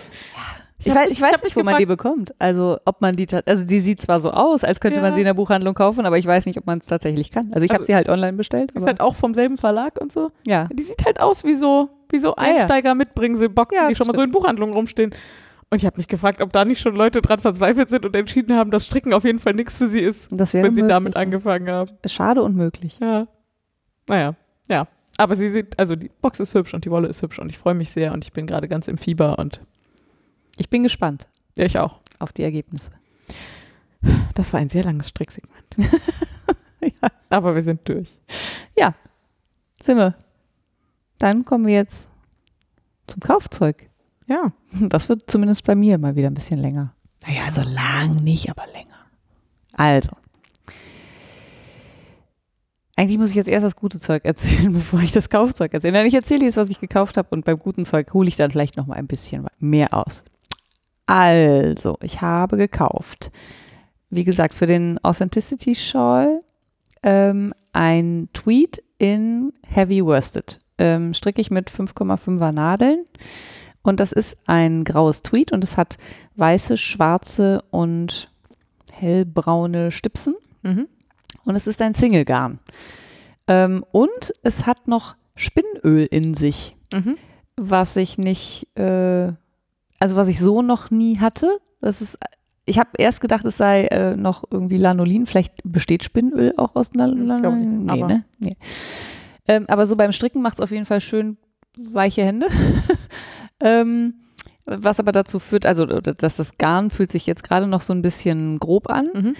Ich, 0.83 0.89
hab 0.89 0.95
weiß, 0.97 1.09
mich- 1.09 1.17
ich 1.19 1.21
weiß 1.21 1.31
mich 1.33 1.43
nicht, 1.43 1.55
wo 1.55 1.63
man 1.63 1.77
die 1.77 1.85
gefragt- 1.85 2.01
bekommt. 2.03 2.33
Also, 2.39 2.79
ob 2.85 3.01
man 3.01 3.15
die, 3.15 3.27
also 3.45 3.65
die 3.65 3.79
sieht 3.79 4.01
zwar 4.01 4.19
so 4.19 4.31
aus, 4.31 4.63
als 4.63 4.79
könnte 4.79 4.97
Ja. 4.99 5.03
man 5.03 5.13
sie 5.13 5.19
in 5.21 5.25
der 5.27 5.35
Buchhandlung 5.35 5.75
kaufen, 5.75 6.05
aber 6.07 6.17
ich 6.17 6.25
weiß 6.25 6.47
nicht, 6.47 6.57
ob 6.57 6.65
man 6.65 6.79
es 6.79 6.87
tatsächlich 6.87 7.29
kann. 7.29 7.51
Also, 7.53 7.65
ich 7.65 7.69
habe 7.71 7.81
Also- 7.81 7.87
sie 7.87 7.95
halt 7.95 8.09
online 8.09 8.33
bestellt. 8.33 8.71
Ist 8.71 8.85
halt 8.87 8.99
auch 8.99 9.15
vom 9.15 9.33
selben 9.35 9.57
Verlag 9.57 9.99
und 10.01 10.11
so. 10.11 10.31
ja. 10.47 10.67
Die 10.73 10.81
sieht 10.83 11.05
halt 11.05 11.19
aus 11.19 11.43
wie 11.43 11.53
so, 11.55 11.89
wie 12.09 12.17
so 12.19 12.33
Ja, 12.37 12.47
ja. 12.47 13.87
Die 13.89 13.95
schon 13.95 14.07
mal 14.07 14.15
so 14.15 14.21
in 14.23 14.31
Buchhandlungen 14.31 14.73
rumstehen. 14.73 15.13
Und 15.71 15.81
ich 15.81 15.85
habe 15.85 15.97
mich 15.97 16.07
gefragt, 16.07 16.41
ob 16.41 16.51
da 16.51 16.65
nicht 16.65 16.81
schon 16.81 16.95
Leute 16.95 17.21
dran 17.21 17.39
verzweifelt 17.39 17.89
sind 17.89 18.05
und 18.05 18.15
entschieden 18.15 18.55
haben, 18.55 18.71
dass 18.71 18.85
Stricken 18.85 19.13
auf 19.13 19.23
jeden 19.23 19.39
Fall 19.39 19.53
nichts 19.53 19.77
für 19.77 19.87
sie 19.87 20.01
ist, 20.01 20.29
wenn 20.29 20.45
sie 20.45 20.61
möglich, 20.61 20.85
damit 20.87 21.15
ja. 21.15 21.21
angefangen 21.21 21.69
haben. 21.69 21.91
Schade 22.05 22.43
und 22.43 22.55
möglich. 22.55 22.99
Ja. 22.99 23.27
Naja, 24.07 24.35
ja. 24.69 24.87
Aber 25.17 25.35
sie 25.35 25.49
sieht, 25.49 25.79
also 25.79 25.95
die 25.95 26.11
Box 26.21 26.39
ist 26.39 26.53
hübsch 26.53 26.73
und 26.73 26.83
die 26.85 26.91
Wolle 26.91 27.07
ist 27.07 27.21
hübsch 27.21 27.39
und 27.39 27.49
ich 27.49 27.57
freue 27.57 27.73
mich 27.73 27.89
sehr 27.91 28.11
und 28.11 28.25
ich 28.25 28.33
bin 28.33 28.47
gerade 28.47 28.67
ganz 28.67 28.87
im 28.87 28.97
Fieber 28.97 29.39
und 29.39 29.61
Ich 30.57 30.69
bin 30.69 30.83
gespannt 30.83 31.29
ja, 31.57 31.65
ich 31.65 31.79
auch. 31.79 31.99
auf 32.19 32.33
die 32.33 32.43
Ergebnisse. 32.43 32.91
Das 34.35 34.51
war 34.51 34.59
ein 34.59 34.69
sehr 34.69 34.83
langes 34.83 35.09
Stricksegment. 35.09 35.77
ja. 36.81 37.09
Aber 37.29 37.55
wir 37.55 37.61
sind 37.61 37.87
durch. 37.87 38.17
Sind 39.81 39.97
wir. 39.97 40.15
Dann 41.17 41.45
kommen 41.45 41.65
wir 41.65 41.75
jetzt 41.75 42.09
zum 43.07 43.19
Kaufzeug. 43.19 43.90
Ja. 44.31 44.47
Das 44.79 45.09
wird 45.09 45.29
zumindest 45.29 45.65
bei 45.65 45.75
mir 45.75 45.97
mal 45.97 46.15
wieder 46.15 46.27
ein 46.27 46.33
bisschen 46.33 46.59
länger. 46.59 46.93
Naja, 47.27 47.51
so 47.51 47.61
lang 47.61 48.15
nicht, 48.15 48.49
aber 48.49 48.65
länger. 48.67 48.95
Also. 49.73 50.11
Eigentlich 52.95 53.17
muss 53.17 53.31
ich 53.31 53.35
jetzt 53.35 53.49
erst 53.49 53.65
das 53.65 53.75
gute 53.75 53.99
Zeug 53.99 54.23
erzählen, 54.23 54.71
bevor 54.73 55.01
ich 55.01 55.11
das 55.11 55.29
Kaufzeug 55.29 55.73
erzähle. 55.73 55.93
Nein, 55.93 56.05
ich 56.05 56.13
erzähle 56.13 56.45
jetzt, 56.45 56.55
was 56.55 56.69
ich 56.69 56.79
gekauft 56.79 57.17
habe 57.17 57.27
und 57.31 57.43
beim 57.43 57.59
guten 57.59 57.83
Zeug 57.83 58.13
hole 58.13 58.29
ich 58.29 58.37
dann 58.37 58.51
vielleicht 58.51 58.77
noch 58.77 58.87
mal 58.87 58.95
ein 58.95 59.07
bisschen 59.07 59.47
mehr 59.59 59.93
aus. 59.93 60.23
Also, 61.07 61.97
ich 62.01 62.21
habe 62.21 62.55
gekauft, 62.55 63.31
wie 64.09 64.23
gesagt, 64.23 64.55
für 64.55 64.65
den 64.65 65.03
Authenticity 65.03 65.75
Shawl 65.75 66.39
ähm, 67.03 67.53
ein 67.73 68.29
Tweed 68.31 68.81
in 68.97 69.51
Heavy 69.63 70.05
Worsted. 70.05 70.59
Ähm, 70.77 71.13
stricke 71.13 71.41
ich 71.41 71.51
mit 71.51 71.69
5,5er 71.69 72.53
Nadeln. 72.53 73.03
Und 73.83 73.99
das 73.99 74.11
ist 74.11 74.37
ein 74.45 74.83
graues 74.83 75.21
Tweed 75.23 75.51
und 75.51 75.63
es 75.63 75.75
hat 75.77 75.97
weiße, 76.35 76.77
schwarze 76.77 77.63
und 77.71 78.29
hellbraune 78.91 79.91
Stipsen. 79.91 80.35
Mhm. 80.63 80.87
Und 81.45 81.55
es 81.55 81.65
ist 81.67 81.81
ein 81.81 81.93
Single-Garn. 81.95 82.59
Ähm, 83.47 83.83
und 83.91 84.31
es 84.43 84.67
hat 84.67 84.87
noch 84.87 85.15
Spinnöl 85.35 86.05
in 86.11 86.35
sich, 86.35 86.75
Mhm. 86.93 87.17
was 87.57 87.95
ich 87.95 88.17
nicht, 88.19 88.67
äh, 88.77 89.31
also 89.99 90.15
was 90.15 90.27
ich 90.27 90.39
so 90.39 90.61
noch 90.61 90.91
nie 90.91 91.17
hatte. 91.19 91.51
Das 91.81 92.01
ist, 92.01 92.19
ich 92.65 92.77
habe 92.77 92.91
erst 92.99 93.21
gedacht, 93.21 93.43
es 93.45 93.57
sei 93.57 93.85
äh, 93.87 94.15
noch 94.15 94.43
irgendwie 94.51 94.77
Lanolin. 94.77 95.25
Vielleicht 95.25 95.53
besteht 95.63 96.03
Spinnöl 96.03 96.53
auch 96.57 96.75
aus 96.75 96.93
Lanolin. 96.93 97.25
nicht, 97.85 97.91
Nee, 97.95 98.01
aber- 98.03 98.07
ne? 98.13 98.23
Nee. 98.37 98.57
Ähm, 99.47 99.65
aber 99.67 99.87
so 99.87 99.95
beim 99.95 100.11
Stricken 100.11 100.43
macht 100.43 100.55
es 100.55 100.61
auf 100.61 100.69
jeden 100.69 100.85
Fall 100.85 101.01
schön 101.01 101.37
weiche 101.75 102.23
Hände. 102.23 102.45
ähm, 103.61 104.15
was 104.65 104.99
aber 104.99 105.11
dazu 105.11 105.39
führt, 105.39 105.65
also 105.65 105.85
dass 105.85 106.35
das 106.35 106.57
Garn 106.57 106.89
fühlt 106.89 107.11
sich 107.11 107.25
jetzt 107.25 107.43
gerade 107.43 107.67
noch 107.67 107.81
so 107.81 107.93
ein 107.93 108.01
bisschen 108.01 108.59
grob 108.59 108.89
an. 108.89 109.09
Mhm. 109.13 109.35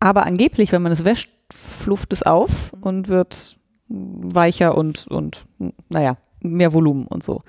Aber 0.00 0.24
angeblich, 0.26 0.72
wenn 0.72 0.82
man 0.82 0.92
es 0.92 1.04
wäscht, 1.04 1.30
flufft 1.52 2.12
es 2.12 2.22
auf 2.22 2.72
und 2.80 3.08
wird 3.08 3.58
weicher 3.88 4.76
und, 4.76 5.06
und 5.08 5.44
naja, 5.88 6.16
mehr 6.40 6.72
Volumen 6.72 7.06
und 7.06 7.24
so. 7.24 7.40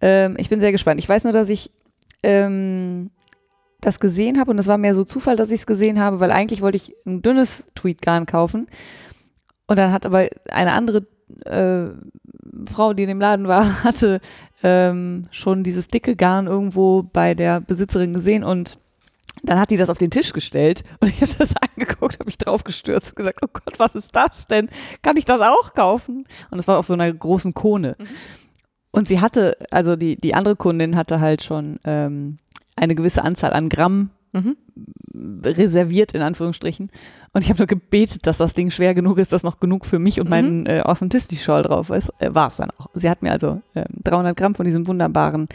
Ähm, 0.00 0.36
ich 0.38 0.48
bin 0.48 0.60
sehr 0.60 0.72
gespannt. 0.72 1.00
Ich 1.00 1.08
weiß 1.08 1.24
nur, 1.24 1.32
dass 1.32 1.48
ich 1.48 1.70
ähm, 2.22 3.10
das 3.80 4.00
gesehen 4.00 4.38
habe 4.38 4.50
und 4.50 4.58
es 4.58 4.66
war 4.66 4.78
mehr 4.78 4.94
so 4.94 5.04
Zufall, 5.04 5.36
dass 5.36 5.50
ich 5.50 5.60
es 5.60 5.66
gesehen 5.66 6.00
habe, 6.00 6.20
weil 6.20 6.30
eigentlich 6.30 6.62
wollte 6.62 6.76
ich 6.76 6.94
ein 7.06 7.22
dünnes 7.22 7.68
Tweetgarn 7.74 8.26
kaufen. 8.26 8.66
Und 9.66 9.78
dann 9.78 9.92
hat 9.92 10.06
aber 10.06 10.28
eine 10.48 10.72
andere 10.72 11.06
äh, 11.44 11.86
Frau, 12.70 12.94
die 12.94 13.02
in 13.02 13.08
dem 13.08 13.20
Laden 13.20 13.48
war, 13.48 13.82
hatte 13.84 14.20
ähm, 14.62 15.24
schon 15.30 15.64
dieses 15.64 15.88
dicke 15.88 16.16
Garn 16.16 16.46
irgendwo 16.46 17.02
bei 17.02 17.34
der 17.34 17.60
Besitzerin 17.60 18.14
gesehen 18.14 18.44
und 18.44 18.78
dann 19.42 19.60
hat 19.60 19.70
die 19.70 19.76
das 19.76 19.90
auf 19.90 19.98
den 19.98 20.10
Tisch 20.10 20.32
gestellt 20.32 20.82
und 21.00 21.10
ich 21.10 21.20
habe 21.20 21.32
das 21.38 21.54
angeguckt, 21.56 22.14
habe 22.18 22.26
mich 22.26 22.38
drauf 22.38 22.64
gestürzt 22.64 23.10
und 23.10 23.16
gesagt, 23.16 23.40
oh 23.42 23.50
Gott, 23.52 23.78
was 23.78 23.94
ist 23.94 24.14
das 24.14 24.46
denn? 24.46 24.68
Kann 25.02 25.16
ich 25.16 25.24
das 25.24 25.40
auch 25.40 25.74
kaufen? 25.74 26.26
Und 26.50 26.58
es 26.58 26.68
war 26.68 26.78
auf 26.78 26.86
so 26.86 26.94
einer 26.94 27.12
großen 27.12 27.54
Kone. 27.54 27.96
Und 28.90 29.08
sie 29.08 29.20
hatte, 29.20 29.58
also 29.70 29.94
die, 29.94 30.16
die 30.16 30.34
andere 30.34 30.56
Kundin 30.56 30.96
hatte 30.96 31.20
halt 31.20 31.42
schon 31.42 31.78
ähm, 31.84 32.38
eine 32.76 32.94
gewisse 32.94 33.22
Anzahl 33.22 33.52
an 33.52 33.68
Gramm 33.68 34.10
Mhm. 34.36 34.56
reserviert, 35.42 36.12
in 36.12 36.20
Anführungsstrichen. 36.20 36.90
Und 37.36 37.42
ich 37.44 37.50
habe 37.50 37.58
nur 37.58 37.66
gebetet, 37.66 38.26
dass 38.26 38.38
das 38.38 38.54
Ding 38.54 38.70
schwer 38.70 38.94
genug 38.94 39.18
ist, 39.18 39.30
dass 39.30 39.42
noch 39.42 39.60
genug 39.60 39.84
für 39.84 39.98
mich 39.98 40.18
und 40.20 40.24
Mhm. 40.26 40.30
meinen 40.30 40.66
äh, 40.66 40.80
Authenticity-Shawl 40.82 41.64
drauf 41.64 41.90
ist. 41.90 42.08
Äh, 42.18 42.34
War 42.34 42.46
es 42.48 42.56
dann 42.56 42.70
auch. 42.78 42.86
Sie 42.94 43.10
hat 43.10 43.20
mir 43.22 43.30
also 43.30 43.60
ähm, 43.74 43.84
300 44.04 44.34
Gramm 44.36 44.54
von 44.54 44.64
diesem 44.64 44.86
wunderbaren 44.86 45.46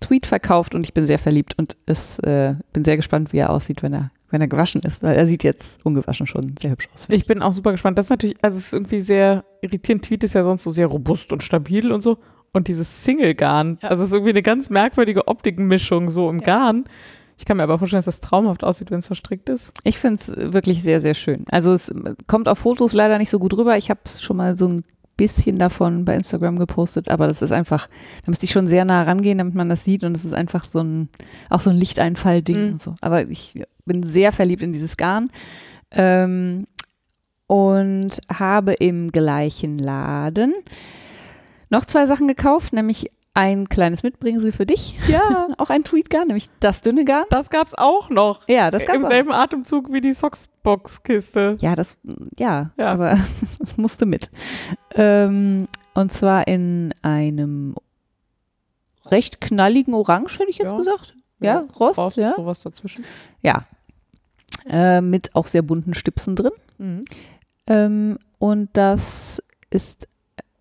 Tweet 0.00 0.26
verkauft 0.26 0.74
und 0.74 0.84
ich 0.84 0.92
bin 0.92 1.06
sehr 1.06 1.20
verliebt 1.20 1.54
und 1.56 1.76
es, 1.86 2.18
äh, 2.20 2.54
bin 2.72 2.84
sehr 2.84 2.96
gespannt, 2.96 3.32
wie 3.32 3.38
er 3.38 3.50
aussieht, 3.50 3.82
wenn 3.84 3.92
er, 3.92 4.10
wenn 4.30 4.40
er 4.40 4.48
gewaschen 4.48 4.80
ist, 4.82 5.02
weil 5.04 5.14
er 5.14 5.26
sieht 5.26 5.44
jetzt 5.44 5.86
ungewaschen 5.86 6.26
schon 6.26 6.56
sehr 6.58 6.72
hübsch 6.72 6.88
aus. 6.94 7.06
Ich 7.10 7.26
bin 7.26 7.42
auch 7.42 7.52
super 7.52 7.70
gespannt. 7.70 7.96
Das 7.96 8.06
ist 8.06 8.10
natürlich, 8.10 8.36
also 8.42 8.58
es 8.58 8.66
ist 8.66 8.72
irgendwie 8.72 9.00
sehr 9.00 9.44
irritierend. 9.62 10.04
Tweet 10.04 10.24
ist 10.24 10.34
ja 10.34 10.42
sonst 10.42 10.64
so 10.64 10.70
sehr 10.72 10.88
robust 10.88 11.32
und 11.32 11.42
stabil 11.44 11.92
und 11.92 12.00
so. 12.00 12.18
Und 12.52 12.66
dieses 12.66 13.04
Single-Garn, 13.04 13.78
Ja. 13.82 13.90
also 13.90 14.02
es 14.02 14.08
ist 14.08 14.14
irgendwie 14.14 14.30
eine 14.32 14.42
ganz 14.42 14.68
merkwürdige 14.68 15.28
Optikmischung 15.28 16.10
so 16.10 16.28
im 16.28 16.38
Ja. 16.40 16.44
Garn. 16.46 16.84
Ich 17.40 17.46
kann 17.46 17.56
mir 17.56 17.62
aber 17.62 17.78
vorstellen, 17.78 17.98
dass 17.98 18.04
das 18.04 18.20
traumhaft 18.20 18.62
aussieht, 18.64 18.90
wenn 18.90 18.98
es 18.98 19.06
verstrickt 19.06 19.48
ist. 19.48 19.72
Ich 19.82 19.98
finde 19.98 20.20
es 20.22 20.52
wirklich 20.52 20.82
sehr, 20.82 21.00
sehr 21.00 21.14
schön. 21.14 21.46
Also 21.50 21.72
es 21.72 21.90
kommt 22.26 22.48
auf 22.50 22.58
Fotos 22.58 22.92
leider 22.92 23.16
nicht 23.16 23.30
so 23.30 23.38
gut 23.38 23.56
rüber. 23.56 23.78
Ich 23.78 23.88
habe 23.88 24.00
schon 24.20 24.36
mal 24.36 24.58
so 24.58 24.68
ein 24.68 24.84
bisschen 25.16 25.58
davon 25.58 26.04
bei 26.04 26.14
Instagram 26.16 26.58
gepostet, 26.58 27.08
aber 27.08 27.26
das 27.28 27.40
ist 27.40 27.50
einfach, 27.52 27.86
da 27.86 28.30
müsste 28.30 28.44
ich 28.44 28.52
schon 28.52 28.68
sehr 28.68 28.84
nah 28.84 29.04
rangehen, 29.04 29.38
damit 29.38 29.54
man 29.54 29.70
das 29.70 29.84
sieht 29.84 30.04
und 30.04 30.14
es 30.14 30.24
ist 30.26 30.34
einfach 30.34 30.66
so 30.66 30.80
ein, 30.80 31.08
auch 31.48 31.62
so 31.62 31.70
ein 31.70 31.76
Lichteinfall-Ding 31.76 32.66
Mhm. 32.66 32.72
und 32.72 32.82
so. 32.82 32.94
Aber 33.00 33.26
ich 33.26 33.62
bin 33.86 34.02
sehr 34.02 34.32
verliebt 34.32 34.62
in 34.62 34.74
dieses 34.74 34.98
Garn 34.98 35.30
ähm, 35.92 36.66
und 37.46 38.10
habe 38.32 38.74
im 38.74 39.10
gleichen 39.12 39.78
Laden 39.78 40.52
noch 41.70 41.86
zwei 41.86 42.04
Sachen 42.04 42.28
gekauft, 42.28 42.72
nämlich 42.74 43.10
ein 43.34 43.68
kleines 43.68 44.02
Mitbringsel 44.02 44.50
für 44.52 44.66
dich, 44.66 44.96
Ja, 45.06 45.48
auch 45.58 45.70
ein 45.70 45.84
Tweetgarn, 45.84 46.26
nämlich 46.26 46.50
das 46.58 46.82
dünne 46.82 47.04
Garn. 47.04 47.26
das 47.30 47.48
gab's 47.50 47.74
auch 47.74 48.10
noch. 48.10 48.46
Ja, 48.48 48.70
das 48.70 48.84
gab's 48.84 48.98
Im 48.98 49.04
auch. 49.04 49.10
selben 49.10 49.32
Atemzug 49.32 49.92
wie 49.92 50.00
die 50.00 50.12
Socksbox-Kiste. 50.14 51.56
Ja, 51.60 51.76
das, 51.76 51.98
ja, 52.38 52.70
Ja. 52.76 52.86
aber 52.92 53.16
das 53.58 53.76
musste 53.76 54.04
mit. 54.04 54.30
Ähm, 54.94 55.68
und 55.94 56.12
zwar 56.12 56.48
in 56.48 56.92
einem 57.02 57.74
recht 59.06 59.40
knalligen 59.40 59.94
Orange, 59.94 60.38
hätte 60.40 60.50
ich 60.50 60.58
jetzt 60.58 60.72
Ja. 60.72 60.76
gesagt. 60.78 61.14
Ja, 61.40 61.62
Rost, 61.78 61.98
Rost, 61.98 62.16
ja. 62.18 62.34
sowas 62.36 62.60
dazwischen. 62.60 63.04
Ja. 63.42 63.62
Äh, 64.68 65.00
mit 65.00 65.34
auch 65.34 65.46
sehr 65.46 65.62
bunten 65.62 65.94
Stipsen 65.94 66.36
drin. 66.36 66.52
Mhm. 66.78 67.04
Ähm, 67.66 68.18
und 68.38 68.68
das 68.74 69.42
ist 69.70 70.06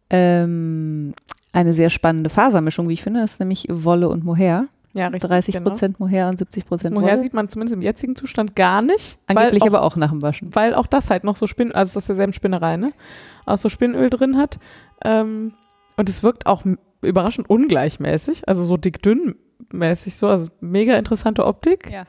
ähm, 0.10 1.14
eine 1.52 1.74
sehr 1.74 1.90
spannende 1.90 2.30
Fasermischung, 2.30 2.90
wie 2.90 2.94
ich 2.94 3.02
finde. 3.02 3.22
Das 3.22 3.34
ist 3.34 3.40
nämlich 3.40 3.68
Wolle 3.70 4.10
und 4.10 4.24
Mohair. 4.24 4.66
Ja, 4.94 5.08
richtig. 5.08 5.30
30 5.30 5.54
genau. 5.56 5.70
Prozent 5.70 6.00
Mohair 6.00 6.30
und 6.30 6.40
70 6.40 6.66
Prozent 6.66 6.96
Woher 6.96 7.14
Wolle. 7.14 7.22
sieht 7.22 7.34
man 7.34 7.48
zumindest 7.48 7.76
im 7.76 7.82
jetzigen 7.82 8.16
Zustand 8.16 8.56
gar 8.56 8.82
nicht. 8.82 9.20
Angeblich 9.28 9.62
auch, 9.64 9.68
aber 9.68 9.84
auch 9.84 9.96
nach 9.96 10.10
dem 10.10 10.22
Waschen. 10.22 10.54
weil 10.56 10.74
auch 10.74 10.88
das 10.88 11.10
halt 11.10 11.24
noch 11.24 11.36
so 11.36 11.46
Spinn, 11.46 11.72
also 11.72 11.98
aus 11.98 12.08
derselben 12.08 12.34
Spinnerei, 12.34 12.78
ne? 12.78 12.92
Auch 13.46 13.58
so 13.58 13.70
Spinnöl 13.70 14.10
drin 14.10 14.36
hat. 14.38 14.60
Ähm, 15.04 15.54
und 15.96 16.10
es 16.10 16.24
wirkt 16.24 16.48
auch 16.48 16.64
überraschend 17.02 17.50
ungleichmäßig, 17.50 18.48
also 18.48 18.66
so 18.66 18.78
dick-dünn 18.78 19.36
mäßig 19.74 20.16
so, 20.16 20.28
also 20.28 20.50
mega 20.62 20.96
interessante 20.96 21.46
Optik. 21.46 21.92
Ja. 21.92 22.06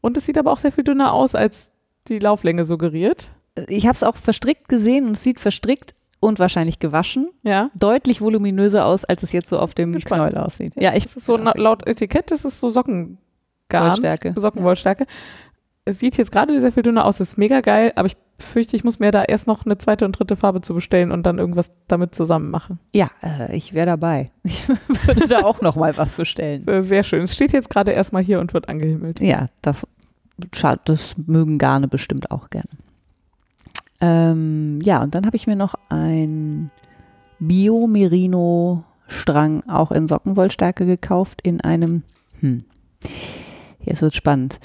Und 0.00 0.16
es 0.16 0.26
sieht 0.26 0.38
aber 0.38 0.52
auch 0.52 0.58
sehr 0.58 0.72
viel 0.72 0.84
dünner 0.84 1.12
aus, 1.12 1.34
als 1.34 1.70
die 2.08 2.18
Lauflänge 2.18 2.64
suggeriert. 2.64 3.30
Ich 3.68 3.86
habe 3.86 3.94
es 3.94 4.02
auch 4.02 4.16
verstrickt 4.16 4.68
gesehen 4.68 5.06
und 5.06 5.12
es 5.12 5.22
sieht 5.22 5.38
verstrickt 5.38 5.94
und 6.22 6.38
wahrscheinlich 6.38 6.78
gewaschen 6.78 7.28
Ja. 7.42 7.70
deutlich 7.74 8.20
voluminöser 8.20 8.86
aus, 8.86 9.04
als 9.04 9.22
es 9.24 9.32
jetzt 9.32 9.48
so 9.48 9.58
auf 9.58 9.74
dem 9.74 9.92
Gespannt. 9.92 10.22
Knäuel 10.30 10.38
aussieht. 10.44 10.72
Ja, 10.76 10.94
ich 10.94 11.04
Es 11.06 11.16
ist 11.16 11.26
so 11.26 11.36
laut 11.36 11.86
Etikett, 11.86 12.30
das 12.30 12.44
ist 12.44 12.60
so 12.60 12.68
Sockengarn. 12.68 13.18
Wollstärke. 13.70 14.32
Sockenwollstärke. 14.36 15.06
es 15.84 15.98
sieht 15.98 16.16
jetzt 16.16 16.30
gerade 16.30 16.60
sehr 16.60 16.72
viel 16.72 16.84
dünner 16.84 17.04
aus, 17.04 17.18
ist 17.20 17.36
mega 17.38 17.60
geil, 17.60 17.92
aber 17.96 18.06
ich 18.06 18.16
fürchte, 18.38 18.76
ich 18.76 18.84
muss 18.84 19.00
mir 19.00 19.10
da 19.10 19.22
erst 19.24 19.46
noch 19.48 19.64
eine 19.64 19.78
zweite 19.78 20.04
und 20.04 20.12
dritte 20.18 20.36
Farbe 20.36 20.60
zu 20.60 20.74
bestellen 20.74 21.10
und 21.10 21.24
dann 21.24 21.38
irgendwas 21.38 21.70
damit 21.88 22.14
zusammen 22.14 22.50
machen. 22.50 22.78
Ja, 22.92 23.10
äh, 23.22 23.56
ich 23.56 23.72
wäre 23.74 23.86
dabei. 23.86 24.30
Ich 24.44 24.68
würde 24.68 25.26
da 25.26 25.42
auch 25.42 25.60
noch 25.60 25.74
mal 25.74 25.96
was 25.96 26.14
bestellen. 26.14 26.62
Sehr, 26.82 27.02
schön. 27.02 27.22
Es 27.22 27.34
steht 27.34 27.52
jetzt 27.52 27.68
gerade 27.70 27.90
erstmal 27.90 28.22
hier 28.22 28.38
und 28.40 28.54
wird 28.54 28.68
angehimmelt. 28.68 29.18
Ja, 29.20 29.48
das, 29.60 29.86
das 30.84 31.16
mögen 31.26 31.58
Garne 31.58 31.88
bestimmt 31.88 32.30
auch 32.30 32.48
gerne. 32.50 32.68
Ähm, 34.02 34.80
ja, 34.82 35.02
und 35.02 35.14
dann 35.14 35.24
habe 35.26 35.36
ich 35.36 35.46
mir 35.46 35.54
noch 35.54 35.76
ein 35.88 36.72
Bio-Merino-Strang 37.38 39.62
auch 39.68 39.92
in 39.92 40.08
Sockenwollstärke 40.08 40.84
gekauft 40.84 41.40
in 41.42 41.60
einem, 41.60 42.02
hm, 42.40 42.64
jetzt 43.80 44.02
wird 44.02 44.16
spannend. 44.16 44.58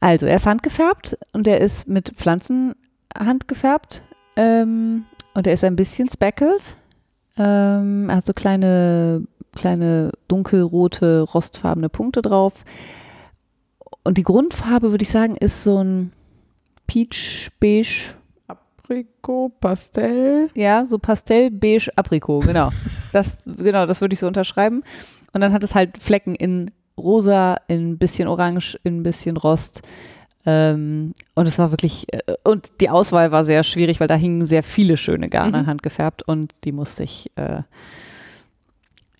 Also, 0.00 0.24
er 0.26 0.36
ist 0.36 0.46
handgefärbt 0.46 1.18
und 1.32 1.46
er 1.46 1.60
ist 1.60 1.86
mit 1.86 2.12
Pflanzen 2.16 2.74
handgefärbt 3.16 4.02
ähm, 4.36 5.04
und 5.34 5.46
er 5.46 5.52
ist 5.52 5.64
ein 5.64 5.76
bisschen 5.76 6.08
speckelt. 6.08 6.78
Ähm, 7.36 8.08
er 8.08 8.16
hat 8.16 8.26
so 8.26 8.32
kleine, 8.32 9.22
kleine 9.54 10.12
dunkelrote, 10.28 11.20
rostfarbene 11.20 11.90
Punkte 11.90 12.22
drauf. 12.22 12.64
Und 14.02 14.16
die 14.16 14.22
Grundfarbe, 14.22 14.92
würde 14.92 15.02
ich 15.02 15.10
sagen, 15.10 15.36
ist 15.36 15.62
so 15.62 15.82
ein 15.82 16.12
Peach-Beige. 16.86 18.14
Aprikot, 18.46 19.50
Pastell. 19.60 20.50
Ja, 20.54 20.84
so 20.84 20.98
Pastell-Beige 20.98 21.90
Aprikot, 21.96 22.40
genau. 22.40 22.70
Das, 23.12 23.38
genau, 23.46 23.86
das 23.86 24.00
würde 24.00 24.12
ich 24.14 24.18
so 24.18 24.26
unterschreiben. 24.26 24.82
Und 25.32 25.40
dann 25.40 25.52
hat 25.52 25.62
es 25.62 25.74
halt 25.74 25.98
Flecken 25.98 26.34
in 26.34 26.70
rosa, 26.98 27.56
in 27.68 27.90
ein 27.92 27.98
bisschen 27.98 28.26
orange, 28.28 28.76
in 28.82 28.98
ein 28.98 29.02
bisschen 29.04 29.36
Rost. 29.36 29.82
Ähm, 30.46 31.12
und 31.34 31.46
es 31.48 31.58
war 31.58 31.70
wirklich, 31.70 32.12
äh, 32.12 32.20
und 32.42 32.72
die 32.80 32.90
Auswahl 32.90 33.30
war 33.32 33.44
sehr 33.44 33.62
schwierig, 33.62 34.00
weil 34.00 34.08
da 34.08 34.16
hingen 34.16 34.46
sehr 34.46 34.62
viele 34.62 34.96
schöne 34.96 35.28
Garne 35.28 35.62
Mhm. 35.62 35.66
handgefärbt 35.66 36.22
und 36.24 36.54
die 36.64 36.72
musste 36.72 37.04
ich, 37.04 37.30
äh, 37.36 37.62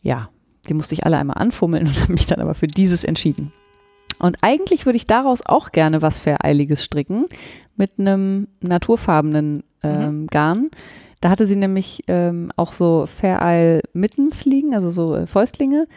ja, 0.02 0.26
die 0.68 0.74
musste 0.74 0.94
ich 0.94 1.06
alle 1.06 1.16
einmal 1.16 1.38
anfummeln 1.38 1.86
und 1.86 1.98
habe 2.02 2.12
mich 2.12 2.26
dann 2.26 2.40
aber 2.40 2.54
für 2.54 2.66
dieses 2.66 3.04
entschieden. 3.04 3.52
Und 4.24 4.38
eigentlich 4.40 4.86
würde 4.86 4.96
ich 4.96 5.06
daraus 5.06 5.44
auch 5.44 5.70
gerne 5.70 6.00
was 6.00 6.18
Vereiliges 6.18 6.82
stricken 6.82 7.26
mit 7.76 7.98
einem 7.98 8.48
naturfarbenen 8.62 9.64
ähm, 9.82 10.28
Garn. 10.28 10.70
Da 11.20 11.28
hatte 11.28 11.46
sie 11.46 11.56
nämlich 11.56 12.04
ähm, 12.06 12.50
auch 12.56 12.72
so 12.72 13.04
Fair 13.04 13.82
Mittens 13.92 14.46
liegen, 14.46 14.74
also 14.74 14.90
so 14.90 15.14
äh, 15.14 15.26
Fäustlinge. 15.26 15.88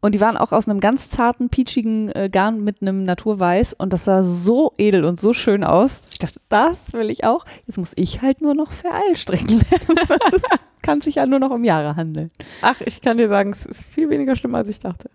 Und 0.00 0.16
die 0.16 0.20
waren 0.20 0.36
auch 0.36 0.50
aus 0.50 0.68
einem 0.68 0.80
ganz 0.80 1.10
zarten, 1.10 1.48
peachigen 1.48 2.10
äh, 2.10 2.28
Garn 2.28 2.64
mit 2.64 2.82
einem 2.82 3.04
Naturweiß. 3.04 3.74
Und 3.74 3.92
das 3.92 4.06
sah 4.06 4.24
so 4.24 4.72
edel 4.76 5.04
und 5.04 5.20
so 5.20 5.32
schön 5.32 5.62
aus. 5.62 6.08
Ich 6.10 6.18
dachte, 6.18 6.40
das 6.48 6.92
will 6.92 7.08
ich 7.10 7.22
auch. 7.22 7.44
Jetzt 7.68 7.78
muss 7.78 7.92
ich 7.94 8.20
halt 8.20 8.40
nur 8.40 8.56
noch 8.56 8.72
Fair 8.72 9.14
stricken 9.14 9.60
das 10.32 10.42
kann 10.82 11.02
sich 11.02 11.14
ja 11.14 11.26
nur 11.26 11.38
noch 11.38 11.52
um 11.52 11.62
Jahre 11.62 11.94
handeln. 11.94 12.32
Ach, 12.62 12.80
ich 12.80 13.00
kann 13.00 13.16
dir 13.16 13.28
sagen, 13.28 13.50
es 13.50 13.64
ist 13.64 13.84
viel 13.84 14.10
weniger 14.10 14.34
schlimm, 14.34 14.56
als 14.56 14.68
ich 14.68 14.80
dachte. 14.80 15.08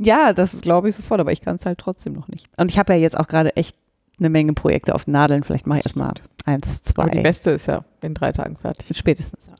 Ja, 0.00 0.32
das 0.32 0.60
glaube 0.60 0.88
ich 0.88 0.94
sofort, 0.94 1.20
aber 1.20 1.32
ich 1.32 1.40
kann 1.40 1.56
es 1.56 1.66
halt 1.66 1.78
trotzdem 1.78 2.12
noch 2.12 2.28
nicht. 2.28 2.48
Und 2.56 2.70
ich 2.70 2.78
habe 2.78 2.92
ja 2.94 2.98
jetzt 3.00 3.18
auch 3.18 3.26
gerade 3.26 3.56
echt 3.56 3.76
eine 4.18 4.30
Menge 4.30 4.52
Projekte 4.52 4.94
auf 4.94 5.06
Nadeln. 5.06 5.44
Vielleicht 5.44 5.66
mache 5.66 5.80
ich 5.80 5.86
erstmal 5.86 6.12
eins, 6.44 6.82
Aber 6.96 7.10
die 7.10 7.16
zwei. 7.18 7.22
beste 7.22 7.50
ist 7.50 7.66
ja 7.66 7.84
in 8.00 8.14
drei 8.14 8.32
Tagen 8.32 8.56
fertig. 8.56 8.96
Spätestens. 8.96 9.50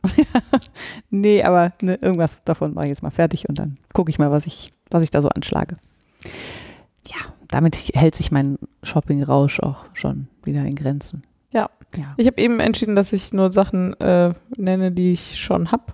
nee, 1.10 1.42
aber 1.42 1.72
ne, 1.82 1.96
irgendwas 2.00 2.40
davon 2.44 2.74
mache 2.74 2.86
ich 2.86 2.90
jetzt 2.90 3.02
mal 3.02 3.10
fertig 3.10 3.48
und 3.48 3.58
dann 3.58 3.76
gucke 3.92 4.10
ich 4.10 4.18
mal, 4.18 4.30
was 4.30 4.46
ich, 4.46 4.72
was 4.90 5.02
ich 5.02 5.10
da 5.10 5.22
so 5.22 5.28
anschlage. 5.28 5.76
Ja, 7.06 7.32
damit 7.48 7.76
hält 7.94 8.14
sich 8.14 8.30
mein 8.30 8.58
Shopping-Rausch 8.82 9.60
auch 9.60 9.84
schon 9.94 10.28
wieder 10.42 10.64
in 10.64 10.74
Grenzen. 10.74 11.22
Ja. 11.52 11.70
Ja. 11.96 12.14
Ich 12.18 12.26
habe 12.26 12.38
eben 12.40 12.60
entschieden, 12.60 12.94
dass 12.94 13.12
ich 13.14 13.32
nur 13.32 13.50
Sachen 13.50 13.98
äh, 14.00 14.34
nenne, 14.56 14.92
die 14.92 15.12
ich 15.12 15.40
schon 15.40 15.72
habe 15.72 15.84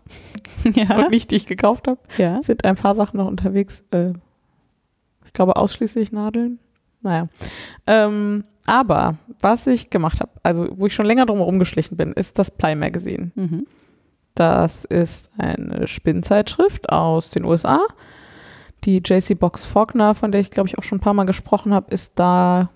ja. 0.74 0.97
und 0.97 1.11
nicht 1.11 1.30
die 1.30 1.36
ich 1.36 1.47
gekauft 1.47 1.86
habe. 1.88 2.01
ja. 2.18 2.38
Es 2.38 2.47
sind 2.47 2.64
ein 2.64 2.74
paar 2.74 2.95
Sachen 2.95 3.18
noch 3.18 3.28
unterwegs. 3.28 3.82
Äh, 3.92 4.14
ich 5.25 5.33
glaube 5.33 5.57
ausschließlich 5.57 6.12
Nadeln. 6.12 6.59
Naja. 7.03 7.27
Ähm, 7.87 8.45
aber 8.66 9.16
was 9.41 9.66
ich 9.66 9.91
gemacht 9.91 10.20
habe, 10.20 10.33
also 10.43 10.68
wo 10.72 10.87
ich 10.87 10.95
schon 10.95 11.07
länger 11.07 11.27
drum 11.27 11.41
rumgeschlichen 11.41 11.97
bin, 11.97 12.12
ist 12.12 12.39
das 12.39 12.51
Ply 12.51 12.75
Magazine. 12.75 13.31
Mhm. 13.35 13.66
Das 14.35 14.85
ist 14.85 15.31
eine 15.39 15.87
Spinnzeitschrift 15.87 16.89
aus 16.91 17.31
den 17.31 17.45
USA. 17.45 17.81
Die 18.85 19.03
JC 19.05 19.39
Box 19.39 19.64
Faulkner, 19.66 20.14
von 20.14 20.33
der 20.33 20.41
ich 20.41 20.51
glaube 20.51 20.68
ich 20.68 20.79
auch 20.79 20.83
schon 20.83 20.99
ein 20.99 21.03
paar 21.03 21.14
Mal 21.14 21.25
gesprochen 21.25 21.72
habe, 21.72 21.93
ist 21.93 22.12
da 22.16 22.70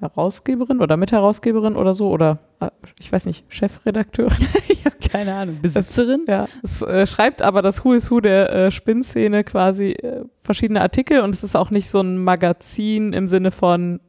Herausgeberin 0.00 0.80
oder 0.80 0.96
Mitherausgeberin 0.96 1.76
oder 1.76 1.94
so 1.94 2.10
oder 2.10 2.38
äh, 2.60 2.70
ich 2.98 3.10
weiß 3.10 3.24
nicht, 3.26 3.44
Chefredakteurin. 3.48 4.48
Keine 5.12 5.34
Ahnung. 5.34 5.60
Besitzerin? 5.60 6.24
Ja, 6.26 6.46
es 6.62 6.80
äh, 6.82 7.06
schreibt 7.06 7.42
aber 7.42 7.60
das 7.60 7.84
Who 7.84 7.92
is 7.92 8.10
Who 8.10 8.20
der 8.20 8.50
äh, 8.50 8.70
Spinnszene 8.70 9.44
quasi 9.44 9.90
äh, 9.92 10.24
verschiedene 10.42 10.80
Artikel 10.80 11.20
und 11.20 11.34
es 11.34 11.44
ist 11.44 11.54
auch 11.54 11.70
nicht 11.70 11.90
so 11.90 12.00
ein 12.00 12.18
Magazin 12.18 13.12
im 13.12 13.28
Sinne 13.28 13.50
von, 13.50 14.00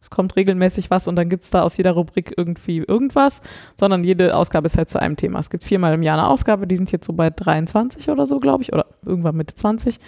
es 0.00 0.10
kommt 0.10 0.36
regelmäßig 0.36 0.90
was 0.90 1.06
und 1.06 1.16
dann 1.16 1.28
gibt 1.28 1.44
es 1.44 1.50
da 1.50 1.62
aus 1.62 1.76
jeder 1.76 1.92
Rubrik 1.92 2.34
irgendwie 2.36 2.78
irgendwas, 2.78 3.40
sondern 3.78 4.02
jede 4.02 4.34
Ausgabe 4.34 4.66
ist 4.66 4.76
halt 4.76 4.90
zu 4.90 5.00
einem 5.00 5.16
Thema. 5.16 5.38
Es 5.38 5.50
gibt 5.50 5.64
viermal 5.64 5.94
im 5.94 6.02
Jahr 6.02 6.18
eine 6.18 6.28
Ausgabe, 6.28 6.66
die 6.66 6.76
sind 6.76 6.90
jetzt 6.90 7.06
so 7.06 7.12
bei 7.12 7.30
23 7.30 8.08
oder 8.10 8.26
so, 8.26 8.40
glaube 8.40 8.62
ich, 8.62 8.72
oder 8.72 8.86
irgendwann 9.06 9.36
Mitte 9.36 9.54
20. 9.54 10.00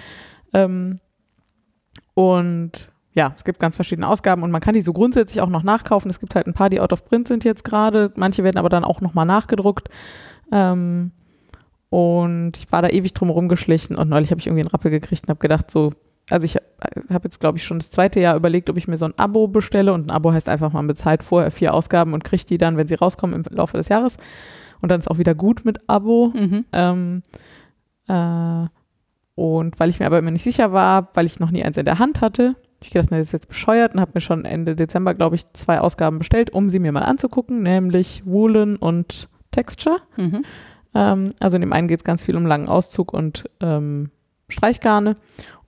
Ähm, 0.53 0.99
und 2.15 2.91
ja, 3.13 3.33
es 3.35 3.45
gibt 3.45 3.59
ganz 3.59 3.77
verschiedene 3.77 4.07
Ausgaben 4.09 4.43
und 4.43 4.51
man 4.51 4.61
kann 4.61 4.75
die 4.75 4.83
so 4.83 4.93
grundsätzlich 4.93 5.41
auch 5.41 5.49
noch 5.49 5.65
nachkaufen. 5.65 6.11
Es 6.11 6.21
gibt 6.21 6.35
halt 6.35 6.47
ein 6.47 6.55
paar, 6.55 6.71
die 6.71 6.81
out 6.81 6.93
of 6.93 7.05
print 7.05 7.27
sind 7.27 7.45
jetzt 7.45 7.65
gerade. 7.65 8.13
Manche 8.15 8.45
werden 8.45 8.59
aber 8.59 8.69
dann 8.69 8.85
auch 8.85 9.01
nochmal 9.01 9.27
nachgedruckt. 9.27 9.89
Ähm, 10.53 11.13
und 11.91 12.57
ich 12.57 12.71
war 12.71 12.83
da 12.83 12.89
ewig 12.89 13.15
drum 13.15 13.31
rumgeschlichen 13.31 13.97
und 13.97 14.09
neulich 14.09 14.31
habe 14.31 14.41
ich 14.41 14.47
irgendwie 14.47 14.63
einen 14.63 14.71
Rappel 14.71 14.91
gekriegt 14.91 15.25
und 15.25 15.31
habe 15.31 15.41
gedacht, 15.41 15.71
so, 15.71 15.93
also 16.31 16.45
ich 16.45 16.57
habe 17.13 17.25
jetzt, 17.25 17.41
glaube 17.41 17.59
ich, 17.59 17.65
schon 17.65 17.79
das 17.79 17.91
zweite 17.91 18.21
Jahr 18.21 18.37
überlegt, 18.37 18.71
ob 18.71 18.77
ich 18.77 18.87
mir 18.87 18.97
so 18.97 19.07
ein 19.07 19.19
Abo 19.19 19.49
bestelle 19.49 19.93
und 19.93 20.07
ein 20.07 20.15
Abo 20.15 20.33
heißt 20.33 20.49
einfach, 20.49 20.73
man 20.73 20.87
bezahlt 20.87 21.23
vorher 21.23 21.51
vier 21.51 21.75
Ausgaben 21.75 22.15
und 22.15 22.23
kriegt 22.23 22.49
die 22.49 22.59
dann, 22.59 22.77
wenn 22.77 22.87
sie 22.87 22.95
rauskommen, 22.95 23.45
im 23.45 23.57
Laufe 23.57 23.77
des 23.77 23.89
Jahres. 23.89 24.17
Und 24.81 24.91
dann 24.91 25.01
ist 25.01 25.11
auch 25.11 25.19
wieder 25.19 25.35
gut 25.35 25.65
mit 25.65 25.89
Abo. 25.89 26.33
Mhm. 26.35 26.65
Ähm, 26.73 27.23
äh, 28.07 28.67
und 29.35 29.81
weil 29.81 29.91
ich 29.91 29.99
mir 29.99 30.07
aber 30.07 30.19
immer 30.19 30.31
nicht 30.31 30.45
sicher 30.45 30.73
war, 30.73 31.09
weil 31.15 31.27
ich 31.27 31.41
noch 31.41 31.51
nie 31.51 31.65
eins 31.65 31.77
in 31.77 31.85
der 31.85 31.99
Hand 31.99 32.21
hatte, 32.21 32.49
habe 32.81 32.85
ich 32.85 32.91
gedacht, 32.91 33.09
na, 33.11 33.19
das 33.19 33.29
ist 33.29 33.33
jetzt 33.33 33.49
bescheuert 33.49 33.95
und 33.95 34.01
habe 34.01 34.13
mir 34.15 34.21
schon 34.21 34.45
Ende 34.45 34.77
Dezember, 34.77 35.15
glaube 35.15 35.37
ich, 35.37 35.47
zwei 35.53 35.81
Ausgaben 35.81 36.19
bestellt, 36.19 36.51
um 36.51 36.69
sie 36.69 36.79
mir 36.79 36.93
mal 36.93 37.03
anzugucken, 37.03 37.63
nämlich 37.63 38.23
Woolen 38.25 38.77
und 38.77 39.29
Texture. 39.51 39.99
Mhm. 40.17 40.45
Ähm, 40.95 41.31
also 41.41 41.57
in 41.57 41.61
dem 41.63 41.73
einen 41.73 41.89
geht 41.89 42.01
es 42.01 42.05
ganz 42.05 42.25
viel 42.25 42.37
um 42.37 42.47
langen 42.47 42.69
Auszug 42.69 43.13
und 43.13 43.49
ähm, 43.61 44.11
Streichgarne 44.49 45.17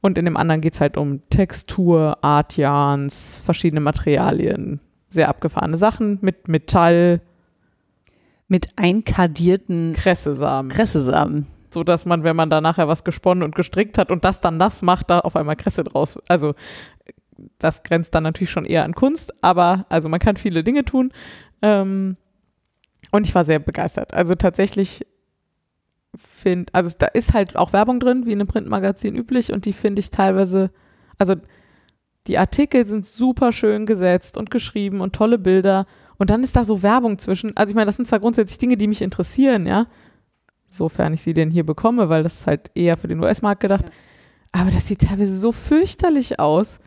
und 0.00 0.18
in 0.18 0.24
dem 0.24 0.36
anderen 0.36 0.60
geht 0.60 0.74
es 0.74 0.80
halt 0.80 0.96
um 0.96 1.20
Textur, 1.30 2.18
Art 2.22 2.56
Yarns, 2.56 3.40
verschiedene 3.44 3.80
Materialien, 3.80 4.80
sehr 5.08 5.28
abgefahrene 5.28 5.76
Sachen 5.76 6.18
mit 6.20 6.48
Metall, 6.48 7.20
Mit 8.48 8.68
einkadierten 8.76 9.94
Kressesamen. 9.94 10.70
Kressesamen. 10.70 11.46
so 11.70 11.84
dass 11.84 12.04
man, 12.04 12.24
wenn 12.24 12.36
man 12.36 12.50
da 12.50 12.60
nachher 12.60 12.88
was 12.88 13.04
gesponnen 13.04 13.44
und 13.44 13.54
gestrickt 13.54 13.96
hat 13.96 14.10
und 14.10 14.24
das 14.24 14.40
dann 14.40 14.56
nass 14.56 14.82
macht, 14.82 15.08
da 15.08 15.20
auf 15.20 15.36
einmal 15.36 15.56
Kresse 15.56 15.84
draus. 15.84 16.18
Also 16.28 16.54
das 17.58 17.82
grenzt 17.82 18.14
dann 18.14 18.24
natürlich 18.24 18.50
schon 18.50 18.64
eher 18.64 18.84
an 18.84 18.94
Kunst, 18.94 19.32
aber 19.42 19.86
also 19.88 20.08
man 20.08 20.20
kann 20.20 20.36
viele 20.36 20.64
Dinge 20.64 20.84
tun. 20.84 21.12
Ähm, 21.62 22.16
und 23.12 23.26
ich 23.26 23.34
war 23.34 23.44
sehr 23.44 23.60
begeistert. 23.60 24.12
Also 24.12 24.34
tatsächlich 24.34 25.06
finde, 26.16 26.72
also 26.74 26.90
da 26.98 27.06
ist 27.06 27.32
halt 27.32 27.56
auch 27.56 27.72
Werbung 27.72 28.00
drin, 28.00 28.26
wie 28.26 28.32
in 28.32 28.40
einem 28.40 28.48
Printmagazin 28.48 29.14
üblich 29.14 29.52
und 29.52 29.64
die 29.64 29.72
finde 29.72 30.00
ich 30.00 30.10
teilweise, 30.10 30.70
also 31.18 31.34
die 32.26 32.38
Artikel 32.38 32.86
sind 32.86 33.06
super 33.06 33.52
schön 33.52 33.86
gesetzt 33.86 34.36
und 34.36 34.50
geschrieben 34.50 35.00
und 35.00 35.14
tolle 35.14 35.38
Bilder 35.38 35.86
und 36.18 36.30
dann 36.30 36.42
ist 36.42 36.56
da 36.56 36.64
so 36.64 36.82
Werbung 36.82 37.18
zwischen. 37.18 37.56
Also 37.56 37.70
ich 37.70 37.74
meine, 37.74 37.86
das 37.86 37.96
sind 37.96 38.06
zwar 38.06 38.20
grundsätzlich 38.20 38.58
Dinge, 38.58 38.76
die 38.76 38.86
mich 38.86 39.02
interessieren, 39.02 39.66
ja, 39.66 39.86
sofern 40.68 41.14
ich 41.14 41.22
sie 41.22 41.34
denn 41.34 41.50
hier 41.50 41.66
bekomme, 41.66 42.08
weil 42.08 42.22
das 42.22 42.40
ist 42.40 42.46
halt 42.46 42.70
eher 42.74 42.96
für 42.96 43.08
den 43.08 43.20
US-Markt 43.20 43.60
gedacht. 43.60 43.86
Aber 44.52 44.70
das 44.70 44.86
sieht 44.86 45.02
teilweise 45.02 45.36
so 45.36 45.50
fürchterlich 45.50 46.38
aus, 46.38 46.78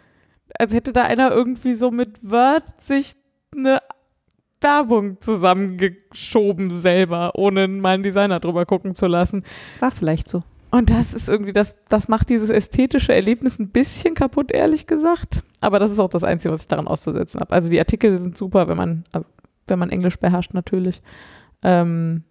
als 0.57 0.73
hätte 0.73 0.93
da 0.93 1.03
einer 1.03 1.31
irgendwie 1.31 1.73
so 1.73 1.91
mit 1.91 2.19
Word 2.23 2.63
sich 2.79 3.15
eine 3.55 3.79
Werbung 4.65 5.21
zusammengeschoben 5.21 6.71
selber, 6.71 7.33
ohne 7.35 7.67
mal 7.67 7.93
einen 7.93 8.03
Designer 8.03 8.39
drüber 8.39 8.65
gucken 8.65 8.95
zu 8.95 9.05
lassen. 9.05 9.43
War 9.79 9.91
vielleicht 9.91 10.29
so. 10.29 10.43
Und 10.71 10.89
das 10.89 11.13
ist 11.13 11.29
irgendwie, 11.29 11.53
das, 11.53 11.75
das 11.87 12.07
macht 12.07 12.29
dieses 12.29 12.49
ästhetische 12.49 13.13
Erlebnis 13.13 13.59
ein 13.59 13.69
bisschen 13.69 14.15
kaputt, 14.15 14.51
ehrlich 14.51 14.87
gesagt. 14.87 15.43
Aber 15.61 15.79
das 15.79 15.91
ist 15.91 15.99
auch 15.99 16.09
das 16.09 16.23
Einzige, 16.23 16.51
was 16.51 16.63
ich 16.63 16.67
daran 16.67 16.87
auszusetzen 16.87 17.39
habe. 17.39 17.53
Also 17.53 17.69
die 17.69 17.79
Artikel 17.79 18.17
sind 18.19 18.35
super, 18.35 18.67
wenn 18.67 18.75
man, 18.75 19.05
also 19.11 19.25
wenn 19.67 19.79
man 19.79 19.91
Englisch 19.91 20.17
beherrscht 20.17 20.53
natürlich. 20.53 21.01
Ähm, 21.61 22.23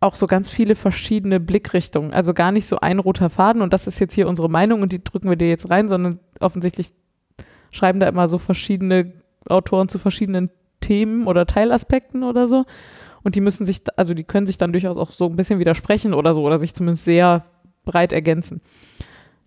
auch 0.00 0.16
so 0.16 0.26
ganz 0.26 0.50
viele 0.50 0.74
verschiedene 0.74 1.40
Blickrichtungen. 1.40 2.12
Also 2.12 2.32
gar 2.32 2.52
nicht 2.52 2.66
so 2.66 2.78
ein 2.78 2.98
roter 2.98 3.28
Faden 3.28 3.60
und 3.60 3.72
das 3.72 3.86
ist 3.86 3.98
jetzt 3.98 4.14
hier 4.14 4.28
unsere 4.28 4.48
Meinung 4.48 4.82
und 4.82 4.92
die 4.92 5.02
drücken 5.02 5.28
wir 5.28 5.36
dir 5.36 5.48
jetzt 5.48 5.68
rein, 5.68 5.88
sondern 5.88 6.20
offensichtlich 6.40 6.92
schreiben 7.72 8.00
da 8.00 8.08
immer 8.08 8.28
so 8.28 8.38
verschiedene 8.38 9.12
Autoren 9.48 9.88
zu 9.88 9.98
verschiedenen 9.98 10.50
Themen 10.84 11.26
oder 11.26 11.46
Teilaspekten 11.46 12.22
oder 12.22 12.46
so. 12.48 12.64
Und 13.22 13.34
die 13.36 13.40
müssen 13.40 13.64
sich, 13.64 13.82
also 13.96 14.12
die 14.14 14.24
können 14.24 14.46
sich 14.46 14.58
dann 14.58 14.72
durchaus 14.72 14.98
auch 14.98 15.10
so 15.10 15.26
ein 15.26 15.36
bisschen 15.36 15.58
widersprechen 15.58 16.12
oder 16.14 16.34
so 16.34 16.42
oder 16.42 16.58
sich 16.58 16.74
zumindest 16.74 17.04
sehr 17.04 17.44
breit 17.84 18.12
ergänzen. 18.12 18.60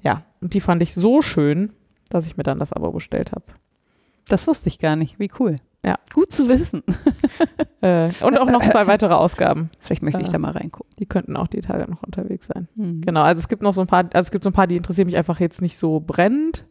Ja, 0.01 0.23
und 0.41 0.53
die 0.53 0.61
fand 0.61 0.81
ich 0.81 0.93
so 0.93 1.21
schön, 1.21 1.73
dass 2.09 2.25
ich 2.25 2.38
mir 2.38 2.43
dann 2.43 2.59
das 2.59 2.73
Abo 2.73 2.91
bestellt 2.91 3.31
habe. 3.31 3.45
Das 4.27 4.47
wusste 4.47 4.69
ich 4.69 4.79
gar 4.79 4.95
nicht. 4.95 5.19
Wie 5.19 5.29
cool. 5.39 5.55
Ja. 5.85 5.99
Gut 6.13 6.31
zu 6.31 6.47
wissen. 6.49 6.83
Äh, 7.79 8.09
und 8.21 8.35
auch 8.39 8.49
noch 8.49 8.67
zwei 8.67 8.88
weitere 8.88 9.13
Ausgaben. 9.13 9.69
Vielleicht 9.79 10.01
möchte 10.01 10.19
ich 10.21 10.29
Äh, 10.29 10.31
da 10.31 10.39
mal 10.39 10.49
reingucken. 10.51 10.89
Die 10.97 11.05
könnten 11.05 11.38
auch 11.38 11.45
die 11.45 11.59
Tage 11.61 11.89
noch 11.89 12.01
unterwegs 12.01 12.47
sein. 12.47 12.67
Mhm. 12.73 13.01
Genau, 13.01 13.21
also 13.21 13.39
es 13.39 13.47
gibt 13.47 13.61
noch 13.61 13.73
so 13.73 13.81
ein 13.81 13.88
paar, 13.88 13.99
also 14.13 14.25
es 14.25 14.31
gibt 14.31 14.43
so 14.43 14.49
ein 14.49 14.53
paar, 14.53 14.65
die 14.65 14.77
interessieren 14.77 15.05
mich 15.05 15.15
einfach 15.15 15.39
jetzt 15.39 15.61
nicht 15.61 15.77
so 15.77 15.99
brennend. 15.99 16.65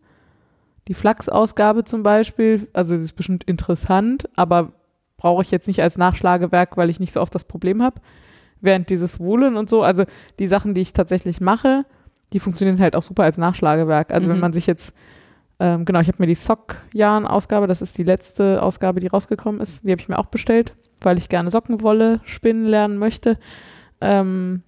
Die 0.88 0.94
Flachs-Ausgabe 0.94 1.84
zum 1.84 2.02
Beispiel, 2.02 2.68
also 2.72 2.94
das 2.96 3.06
ist 3.06 3.12
bestimmt 3.14 3.44
interessant, 3.44 4.28
aber 4.36 4.72
brauche 5.16 5.42
ich 5.42 5.50
jetzt 5.50 5.66
nicht 5.66 5.82
als 5.82 5.96
Nachschlagewerk, 5.98 6.76
weil 6.76 6.90
ich 6.90 7.00
nicht 7.00 7.12
so 7.12 7.20
oft 7.20 7.34
das 7.34 7.44
Problem 7.44 7.82
habe. 7.82 8.00
Während 8.60 8.88
dieses 8.90 9.18
Wohlen 9.18 9.56
und 9.56 9.68
so, 9.68 9.82
also 9.82 10.04
die 10.38 10.46
Sachen, 10.46 10.74
die 10.74 10.80
ich 10.82 10.92
tatsächlich 10.92 11.40
mache, 11.40 11.84
die 12.32 12.40
funktionieren 12.40 12.80
halt 12.80 12.96
auch 12.96 13.02
super 13.02 13.24
als 13.24 13.38
Nachschlagewerk. 13.38 14.12
Also 14.12 14.28
wenn 14.28 14.36
Mhm. 14.36 14.40
man 14.42 14.52
sich 14.52 14.66
jetzt, 14.66 14.94
ähm, 15.58 15.84
genau, 15.84 16.00
ich 16.00 16.08
habe 16.08 16.18
mir 16.20 16.26
die 16.26 16.34
Sock-Jahren-Ausgabe, 16.34 17.66
das 17.66 17.82
ist 17.82 17.98
die 17.98 18.02
letzte 18.04 18.62
Ausgabe, 18.62 19.00
die 19.00 19.06
rausgekommen 19.08 19.60
ist, 19.60 19.84
die 19.84 19.90
habe 19.90 20.00
ich 20.00 20.08
mir 20.08 20.18
auch 20.18 20.26
bestellt, 20.26 20.74
weil 21.00 21.18
ich 21.18 21.28
gerne 21.28 21.50
Sockenwolle 21.50 22.20
spinnen 22.24 22.64
lernen 22.66 22.98
möchte. 22.98 23.38
Ähm, 24.00 24.62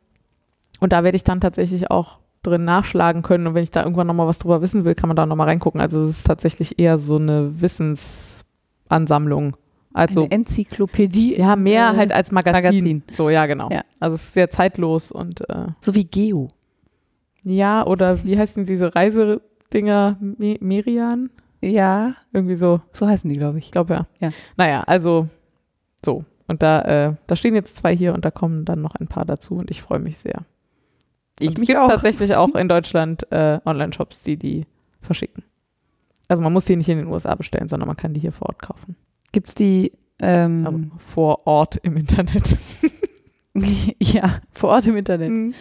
und 0.80 0.92
da 0.92 1.04
werde 1.04 1.16
ich 1.16 1.24
dann 1.24 1.40
tatsächlich 1.40 1.90
auch 1.90 2.17
drin 2.42 2.64
nachschlagen 2.64 3.22
können. 3.22 3.46
Und 3.46 3.54
wenn 3.54 3.62
ich 3.62 3.70
da 3.70 3.82
irgendwann 3.82 4.06
nochmal 4.06 4.26
was 4.26 4.38
drüber 4.38 4.60
wissen 4.62 4.84
will, 4.84 4.94
kann 4.94 5.08
man 5.08 5.16
da 5.16 5.26
nochmal 5.26 5.48
reingucken. 5.48 5.80
Also 5.80 6.00
es 6.02 6.10
ist 6.10 6.26
tatsächlich 6.26 6.78
eher 6.78 6.98
so 6.98 7.16
eine 7.16 7.60
Wissensansammlung. 7.60 9.56
Also 9.94 10.22
Eine 10.24 10.30
Enzyklopädie. 10.32 11.38
ja, 11.38 11.56
mehr 11.56 11.90
äh, 11.92 11.96
halt 11.96 12.12
als 12.12 12.30
Magazin. 12.30 12.62
Magazin. 12.62 13.02
So, 13.10 13.30
ja, 13.30 13.46
genau. 13.46 13.68
Ja. 13.70 13.82
Also 13.98 14.14
es 14.16 14.24
ist 14.24 14.34
sehr 14.34 14.50
zeitlos 14.50 15.10
und 15.10 15.48
äh, 15.48 15.68
So 15.80 15.94
wie 15.94 16.04
Geo. 16.04 16.48
ja, 17.42 17.84
oder 17.86 18.22
wie 18.24 18.38
heißen 18.38 18.64
diese 18.64 18.94
Reisedinger? 18.94 20.16
Me 20.20 20.56
Merian? 20.60 21.30
Ja, 21.60 22.14
Irgendwie 22.32 22.54
so. 22.54 22.80
so 22.92 23.08
heißen 23.08 23.32
die, 23.32 23.38
glaube 23.38 23.58
ich. 23.58 23.64
Ich 23.66 23.70
glaube 23.72 23.94
ja. 23.94 24.06
Ja. 24.20 24.28
Naja, 24.56 24.82
also 24.86 25.28
so. 26.04 26.24
Und 26.46 26.62
da, 26.62 26.82
äh, 26.82 27.14
da 27.26 27.34
stehen 27.36 27.54
jetzt 27.54 27.76
zwei 27.76 27.96
hier 27.96 28.14
und 28.14 28.24
da 28.24 28.30
kommen 28.30 28.64
dann 28.64 28.80
noch 28.80 28.94
ein 28.94 29.08
paar 29.08 29.24
dazu 29.24 29.56
und 29.56 29.70
ich 29.70 29.82
freue 29.82 29.98
mich 29.98 30.18
sehr. 30.18 30.42
Ich 31.40 31.48
es 31.50 31.54
gibt 31.66 31.76
auch. 31.78 31.88
tatsächlich 31.88 32.34
auch 32.36 32.54
in 32.54 32.68
Deutschland 32.68 33.30
äh, 33.32 33.60
Online-Shops, 33.64 34.22
die 34.22 34.36
die 34.36 34.66
verschicken. 35.00 35.44
Also 36.28 36.42
man 36.42 36.52
muss 36.52 36.64
die 36.66 36.76
nicht 36.76 36.88
in 36.88 36.98
den 36.98 37.06
USA 37.08 37.34
bestellen, 37.34 37.68
sondern 37.68 37.86
man 37.86 37.96
kann 37.96 38.12
die 38.12 38.20
hier 38.20 38.32
vor 38.32 38.48
Ort 38.48 38.60
kaufen. 38.60 38.96
Gibt 39.32 39.48
es 39.48 39.54
die, 39.54 39.92
ähm, 40.20 40.66
Also 40.66 40.80
vor 40.98 41.46
Ort 41.46 41.76
im 41.82 41.96
Internet. 41.96 42.56
ja, 44.00 44.38
vor 44.52 44.70
Ort 44.70 44.86
im 44.86 44.96
Internet. 44.96 45.30
Mhm. 45.30 45.54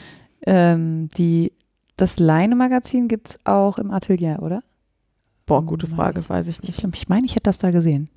Ähm, 0.46 1.10
die, 1.18 1.54
das 1.96 2.20
Leine-Magazin 2.20 3.08
gibt 3.08 3.30
es 3.30 3.40
auch 3.46 3.78
im 3.78 3.92
Atelier, 3.92 4.40
oder? 4.42 4.60
Boah, 5.46 5.64
gute 5.66 5.88
Frage, 5.88 6.28
weiß 6.28 6.48
ich 6.48 6.58
Ich, 6.62 6.70
nicht. 6.70 6.80
glaub, 6.80 6.94
ich 6.96 7.08
meine, 7.10 7.26
ich 7.26 7.32
hätte 7.32 7.44
das 7.44 7.58
da 7.58 7.72
gesehen. 7.72 8.10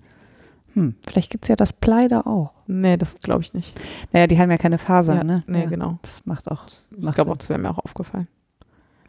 Hm, 0.75 0.95
vielleicht 1.07 1.31
gibt 1.31 1.45
es 1.45 1.49
ja 1.49 1.57
das 1.57 1.73
Plei 1.73 2.07
da 2.09 2.21
auch. 2.23 2.53
Nee, 2.67 2.97
das 2.97 3.19
glaube 3.19 3.43
ich 3.43 3.53
nicht. 3.55 3.79
Naja, 4.13 4.27
die 4.29 4.39
haben 4.39 4.51
ja 4.51 4.57
keine 4.59 4.79
Faser, 4.79 5.17
Ja, 5.17 5.25
ne? 5.25 5.43
Nee, 5.47 5.65
ja, 5.65 5.69
genau. 5.69 5.99
Das 6.03 6.25
macht 6.27 6.49
auch 6.51 6.67
Ich 6.91 7.15
glaube 7.15 7.31
auch, 7.33 7.37
das 7.37 7.49
wäre 7.49 7.59
mir 7.59 7.71
auch 7.71 7.79
aufgefallen. 7.79 8.29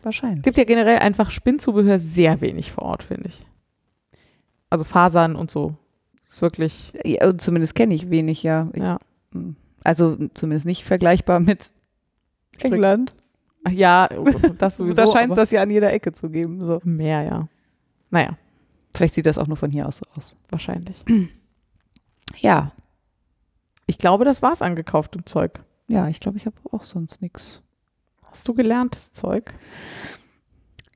wahrscheinlich. 0.02 0.40
Es 0.40 0.44
gibt 0.44 0.58
ja 0.58 0.64
generell 0.64 0.98
einfach 1.00 1.30
Spinnzubehör 1.30 2.00
sehr 2.00 2.42
wenig 2.42 2.72
vor 2.72 2.84
Ort, 2.86 3.04
finde 3.04 3.28
ich. 3.28 3.46
Also 4.70 4.84
Fasern 4.86 5.36
und 5.36 5.52
so. 5.52 5.76
Ist 6.28 6.42
wirklich, 6.42 6.94
Ja, 7.04 7.38
zumindest 7.38 7.76
kenne 7.76 7.94
ich 7.94 8.10
wenig, 8.10 8.42
ja. 8.42 8.70
Ich, 8.74 8.82
ja. 8.82 8.98
hm, 9.34 9.56
Also 9.84 10.18
zumindest 10.34 10.66
nicht 10.66 10.84
vergleichbar 10.84 11.40
mit 11.40 11.74
England. 12.60 13.14
Ach 13.66 13.72
ja, 13.72 14.08
das 14.58 14.78
sowieso. 14.78 14.96
da 14.96 15.12
scheint 15.12 15.32
es 15.32 15.36
das 15.36 15.52
ja 15.52 15.62
an 15.62 15.70
jeder 15.70 15.94
Ecke 15.94 16.14
zu 16.14 16.30
geben. 16.32 16.60
So. 16.62 16.80
mehr, 16.84 17.22
ja. 17.24 17.48
Naja, 18.10 18.38
Vielleicht 18.94 19.14
sieht 19.16 19.26
das 19.26 19.38
auch 19.38 19.48
nur 19.48 19.56
von 19.56 19.72
hier 19.72 19.88
aus 19.88 20.00
so 20.00 20.06
aus. 20.18 20.36
wahrscheinlich. 20.50 21.04
Ja, 22.38 22.72
Ich 23.88 23.98
glaube, 23.98 24.26
das 24.26 24.42
war's 24.42 24.62
an 24.62 24.76
gekauftem 24.76 25.26
Zeug. 25.26 25.60
ja, 25.88 26.08
ich 26.08 26.20
glaube, 26.20 26.38
ich 26.38 26.46
habe 26.46 26.56
auch 26.72 26.84
sonst 26.84 27.22
nichts. 27.22 27.62
Hast 28.24 28.48
du 28.48 28.54
gelerntes 28.54 29.12
Zeug? 29.12 29.54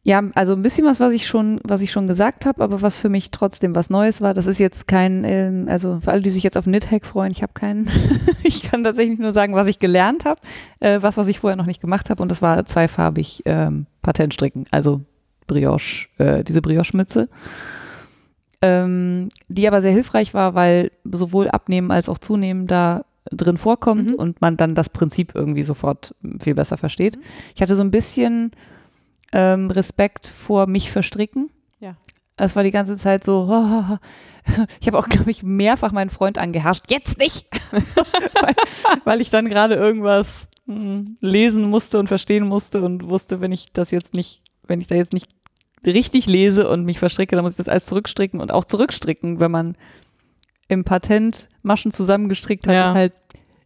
Ja, 0.03 0.23
also 0.35 0.53
ein 0.53 0.61
bisschen 0.61 0.85
was, 0.85 0.99
was 0.99 1.13
ich 1.13 1.25
schon, 1.25 1.59
was 1.63 1.81
ich 1.81 1.91
schon 1.91 2.07
gesagt 2.07 2.45
habe, 2.45 2.63
aber 2.63 2.83
was 2.83 2.97
für 2.99 3.09
mich 3.09 3.31
trotzdem 3.31 3.73
was 3.75 3.89
Neues 3.89 4.21
war. 4.21 4.35
Das 4.35 4.45
ist 4.45 4.59
jetzt 4.59 4.87
kein, 4.87 5.23
ähm, 5.25 5.65
also 5.67 5.99
für 5.99 6.11
alle, 6.11 6.21
die 6.21 6.29
sich 6.29 6.43
jetzt 6.43 6.57
auf 6.57 6.65
Knithack 6.65 7.07
freuen, 7.07 7.31
ich 7.31 7.41
habe 7.41 7.53
keinen. 7.53 7.89
ich 8.43 8.61
kann 8.61 8.83
tatsächlich 8.83 9.17
nur 9.17 9.33
sagen, 9.33 9.55
was 9.55 9.67
ich 9.67 9.79
gelernt 9.79 10.23
habe, 10.25 10.39
äh, 10.79 11.01
was, 11.01 11.17
was 11.17 11.27
ich 11.27 11.39
vorher 11.39 11.57
noch 11.57 11.65
nicht 11.65 11.81
gemacht 11.81 12.11
habe, 12.11 12.21
und 12.21 12.29
das 12.29 12.43
war 12.43 12.65
zweifarbig 12.67 13.41
ähm, 13.45 13.87
Patentstricken, 14.03 14.65
also 14.69 15.01
Brioche, 15.47 16.07
äh, 16.19 16.43
diese 16.43 16.61
Brioche-Mütze. 16.61 17.27
Ähm, 18.65 19.29
die 19.47 19.67
aber 19.67 19.81
sehr 19.81 19.91
hilfreich 19.91 20.33
war, 20.33 20.55
weil 20.55 20.91
sowohl 21.03 21.49
Abnehmen 21.49 21.91
als 21.91 22.09
auch 22.09 22.17
Zunehmen 22.17 22.65
da 22.67 23.05
drin 23.31 23.57
vorkommt 23.57 24.11
Mhm. 24.11 24.15
und 24.17 24.41
man 24.41 24.57
dann 24.57 24.75
das 24.75 24.89
Prinzip 24.89 25.33
irgendwie 25.35 25.63
sofort 25.63 26.15
viel 26.41 26.55
besser 26.55 26.77
versteht. 26.77 27.17
Ich 27.55 27.61
hatte 27.61 27.75
so 27.75 27.83
ein 27.83 27.91
bisschen 27.91 28.51
ähm, 29.33 29.69
Respekt 29.71 30.27
vor 30.27 30.67
mich 30.67 30.91
verstricken. 30.91 31.49
Ja. 31.79 31.95
Es 32.37 32.55
war 32.55 32.63
die 32.63 32.71
ganze 32.71 32.97
Zeit 32.97 33.23
so, 33.23 33.47
ich 34.79 34.87
habe 34.87 34.97
auch, 34.97 35.07
glaube 35.09 35.31
ich, 35.31 35.43
mehrfach 35.43 35.91
meinen 35.91 36.09
Freund 36.09 36.37
angeherrscht, 36.37 36.85
jetzt 36.89 37.17
nicht, 37.17 37.47
weil, 37.71 38.55
weil 39.03 39.21
ich 39.21 39.29
dann 39.29 39.49
gerade 39.49 39.75
irgendwas 39.75 40.47
hm, 40.65 41.17
lesen 41.21 41.69
musste 41.69 41.99
und 41.99 42.07
verstehen 42.07 42.47
musste 42.47 42.81
und 42.81 43.07
wusste, 43.09 43.41
wenn 43.41 43.51
ich 43.51 43.71
das 43.73 43.91
jetzt 43.91 44.13
nicht, 44.13 44.41
wenn 44.67 44.81
ich 44.81 44.87
da 44.87 44.95
jetzt 44.95 45.13
nicht 45.13 45.27
richtig 45.87 46.27
lese 46.27 46.69
und 46.69 46.85
mich 46.85 46.99
verstricke, 46.99 47.35
dann 47.35 47.43
muss 47.43 47.53
ich 47.53 47.57
das 47.57 47.69
alles 47.69 47.85
zurückstricken 47.85 48.39
und 48.41 48.51
auch 48.51 48.65
zurückstricken, 48.65 49.39
wenn 49.39 49.51
man 49.51 49.75
im 50.67 50.83
Patent 50.83 51.47
Maschen 51.63 51.91
zusammengestrickt 51.91 52.67
hat, 52.67 52.73
Ja. 52.73 52.93
halt, 52.93 53.13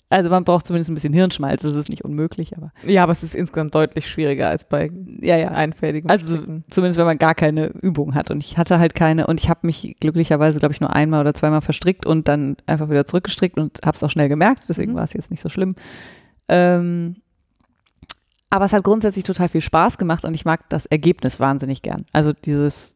also 0.10 0.30
man 0.30 0.44
braucht 0.44 0.66
zumindest 0.66 0.90
ein 0.90 0.96
bisschen 0.96 1.14
Hirnschmalz, 1.14 1.62
das 1.62 1.74
ist 1.76 1.88
nicht 1.88 2.04
unmöglich, 2.04 2.58
aber 2.58 2.72
Ja, 2.84 3.04
aber 3.04 3.12
es 3.12 3.22
ist 3.24 3.36
insgesamt 3.36 3.74
deutlich 3.76 4.10
schwieriger 4.10 4.50
als 4.50 4.66
bei 4.68 4.90
ja, 5.22 5.38
ja. 5.38 5.50
einfältigem 5.50 6.10
Also 6.10 6.36
Stricken. 6.36 6.64
zumindest 6.72 6.98
wenn 6.98 7.06
man 7.06 7.18
gar 7.20 7.36
keine 7.36 7.68
Übung 7.68 8.16
hat. 8.16 8.32
Und 8.32 8.44
ich 8.44 8.58
hatte 8.58 8.80
halt 8.80 8.96
keine 8.96 9.28
und 9.28 9.40
ich 9.40 9.50
habe 9.50 9.60
mich 9.68 9.96
glücklicherweise, 10.00 10.60
glaube 10.60 10.74
ich, 10.74 10.82
nur 10.82 10.94
einmal 10.96 11.22
oder 11.22 11.34
zweimal 11.36 11.62
verstrickt 11.62 12.06
und 12.08 12.28
dann 12.28 12.58
einfach 12.66 12.90
wieder 12.90 13.06
zurückgestrickt 13.06 13.58
und 13.60 13.80
habe 13.86 13.96
es 13.96 14.04
auch 14.04 14.10
schnell 14.10 14.28
gemerkt. 14.30 14.64
Deswegen 14.68 14.94
Mhm. 14.94 14.96
war 14.98 15.04
es 15.04 15.14
jetzt 15.14 15.30
nicht 15.32 15.42
so 15.42 15.48
schlimm. 15.50 15.76
Ähm, 16.48 17.18
aber 18.50 18.66
es 18.66 18.74
hat 18.74 18.84
grundsätzlich 18.84 19.24
total 19.24 19.50
viel 19.50 19.62
Spaß 19.62 19.98
gemacht 19.98 20.26
und 20.26 20.34
ich 20.34 20.46
mag 20.46 20.68
das 20.70 20.86
Ergebnis 20.86 21.40
wahnsinnig 21.40 21.82
gern. 21.82 22.06
Also 22.12 22.34
dieses, 22.34 22.96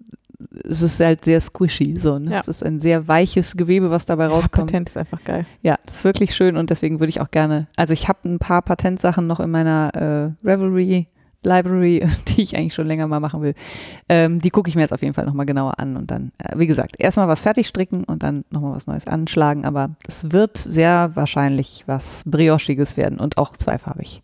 es 0.63 0.81
ist 0.81 0.99
halt 0.99 1.25
sehr 1.25 1.41
squishy 1.41 1.95
so. 1.99 2.19
Ne? 2.19 2.31
Ja. 2.31 2.39
Es 2.39 2.47
ist 2.47 2.63
ein 2.63 2.79
sehr 2.79 3.07
weiches 3.07 3.55
Gewebe, 3.55 3.91
was 3.91 4.05
dabei 4.05 4.25
Ja, 4.25 4.31
rauskommt. 4.31 4.71
Patent 4.71 4.89
ist 4.89 4.97
einfach 4.97 5.23
geil. 5.23 5.45
Ja, 5.61 5.77
das 5.85 5.97
ist 5.97 6.03
wirklich 6.03 6.35
schön 6.35 6.57
und 6.57 6.69
deswegen 6.69 6.99
würde 6.99 7.09
ich 7.09 7.21
auch 7.21 7.31
gerne, 7.31 7.67
also 7.75 7.93
ich 7.93 8.07
habe 8.07 8.27
ein 8.27 8.39
paar 8.39 8.61
Patentsachen 8.61 9.27
noch 9.27 9.39
in 9.39 9.51
meiner 9.51 9.93
äh, 10.43 10.47
Revelry 10.47 11.07
Library, 11.45 12.07
die 12.29 12.41
ich 12.41 12.55
eigentlich 12.55 12.73
schon 12.73 12.87
länger 12.87 13.07
mal 13.07 13.19
machen 13.19 13.41
will. 13.41 13.53
Ähm, 14.09 14.39
die 14.39 14.49
gucke 14.49 14.69
ich 14.69 14.75
mir 14.75 14.81
jetzt 14.81 14.93
auf 14.93 15.01
jeden 15.01 15.13
Fall 15.13 15.25
nochmal 15.25 15.45
genauer 15.45 15.79
an 15.79 15.97
und 15.97 16.09
dann, 16.09 16.31
äh, 16.37 16.57
wie 16.57 16.67
gesagt, 16.67 16.95
erstmal 16.97 17.27
was 17.27 17.41
fertig 17.41 17.67
stricken 17.67 18.03
und 18.05 18.23
dann 18.23 18.45
nochmal 18.49 18.73
was 18.73 18.87
Neues 18.87 19.07
anschlagen, 19.07 19.65
aber 19.65 19.91
es 20.07 20.31
wird 20.31 20.57
sehr 20.57 21.11
wahrscheinlich 21.15 21.83
was 21.85 22.23
Briochiges 22.25 22.97
werden 22.97 23.19
und 23.19 23.37
auch 23.37 23.57
zweifarbig. 23.57 24.21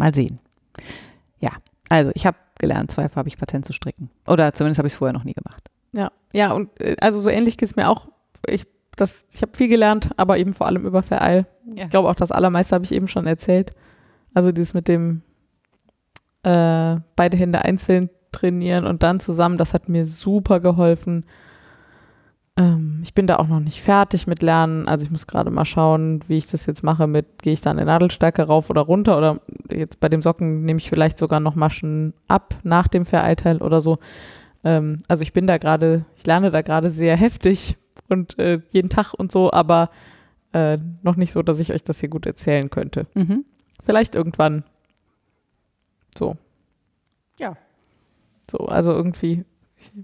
Mal 0.00 0.14
sehen. 0.14 0.38
Ja, 1.40 1.50
also 1.88 2.10
ich 2.14 2.26
habe 2.26 2.36
gelernt, 2.58 2.90
zweifarbig 2.90 3.38
Patent 3.38 3.64
zu 3.64 3.72
stricken. 3.72 4.10
Oder 4.26 4.52
zumindest 4.54 4.78
habe 4.78 4.88
ich 4.88 4.94
es 4.94 4.98
vorher 4.98 5.12
noch 5.12 5.24
nie 5.24 5.34
gemacht. 5.34 5.70
Ja, 5.92 6.10
ja, 6.32 6.52
und 6.52 6.68
äh, 6.80 6.96
also 7.00 7.20
so 7.20 7.30
ähnlich 7.30 7.58
geht 7.58 7.68
es 7.68 7.76
mir 7.76 7.88
auch. 7.88 8.08
Ich, 8.46 8.66
das, 8.96 9.26
ich 9.32 9.42
habe 9.42 9.56
viel 9.56 9.68
gelernt, 9.68 10.10
aber 10.16 10.38
eben 10.38 10.54
vor 10.54 10.66
allem 10.66 10.86
über 10.86 11.02
Vereil. 11.02 11.46
Ja. 11.74 11.84
Ich 11.84 11.90
glaube 11.90 12.08
auch 12.08 12.14
das 12.14 12.32
Allermeiste 12.32 12.74
habe 12.74 12.84
ich 12.84 12.92
eben 12.92 13.08
schon 13.08 13.26
erzählt. 13.26 13.72
Also 14.34 14.52
dieses 14.52 14.74
mit 14.74 14.88
dem 14.88 15.22
äh, 16.42 16.96
beide 17.16 17.36
Hände 17.36 17.62
einzeln 17.62 18.10
trainieren 18.32 18.86
und 18.86 19.02
dann 19.02 19.20
zusammen, 19.20 19.58
das 19.58 19.74
hat 19.74 19.88
mir 19.88 20.06
super 20.06 20.60
geholfen. 20.60 21.24
Ähm, 22.60 23.00
ich 23.02 23.14
bin 23.14 23.26
da 23.26 23.36
auch 23.36 23.48
noch 23.48 23.60
nicht 23.60 23.80
fertig 23.80 24.26
mit 24.26 24.42
Lernen. 24.42 24.86
Also 24.86 25.04
ich 25.04 25.10
muss 25.10 25.26
gerade 25.26 25.50
mal 25.50 25.64
schauen, 25.64 26.20
wie 26.28 26.36
ich 26.36 26.46
das 26.46 26.66
jetzt 26.66 26.82
mache 26.82 27.06
mit, 27.06 27.42
gehe 27.42 27.54
ich 27.54 27.62
da 27.62 27.70
eine 27.70 27.86
Nadelstärke 27.86 28.42
rauf 28.42 28.68
oder 28.68 28.82
runter 28.82 29.16
oder 29.16 29.40
jetzt 29.70 29.98
bei 29.98 30.10
dem 30.10 30.20
Socken 30.20 30.64
nehme 30.66 30.78
ich 30.78 30.90
vielleicht 30.90 31.18
sogar 31.18 31.40
noch 31.40 31.54
Maschen 31.54 32.12
ab 32.28 32.54
nach 32.62 32.86
dem 32.86 33.06
Vereilteil 33.06 33.62
oder 33.62 33.80
so. 33.80 33.98
Ähm, 34.62 34.98
also 35.08 35.22
ich 35.22 35.32
bin 35.32 35.46
da 35.46 35.56
gerade, 35.56 36.04
ich 36.16 36.26
lerne 36.26 36.50
da 36.50 36.60
gerade 36.60 36.90
sehr 36.90 37.16
heftig 37.16 37.78
und 38.10 38.38
äh, 38.38 38.60
jeden 38.70 38.90
Tag 38.90 39.14
und 39.14 39.32
so, 39.32 39.50
aber 39.50 39.88
äh, 40.52 40.76
noch 41.02 41.16
nicht 41.16 41.32
so, 41.32 41.42
dass 41.42 41.60
ich 41.60 41.72
euch 41.72 41.82
das 41.82 42.00
hier 42.00 42.10
gut 42.10 42.26
erzählen 42.26 42.68
könnte. 42.68 43.06
Mhm. 43.14 43.46
Vielleicht 43.82 44.14
irgendwann. 44.14 44.64
So. 46.14 46.36
Ja. 47.38 47.56
So, 48.50 48.58
also 48.66 48.92
irgendwie, 48.92 49.44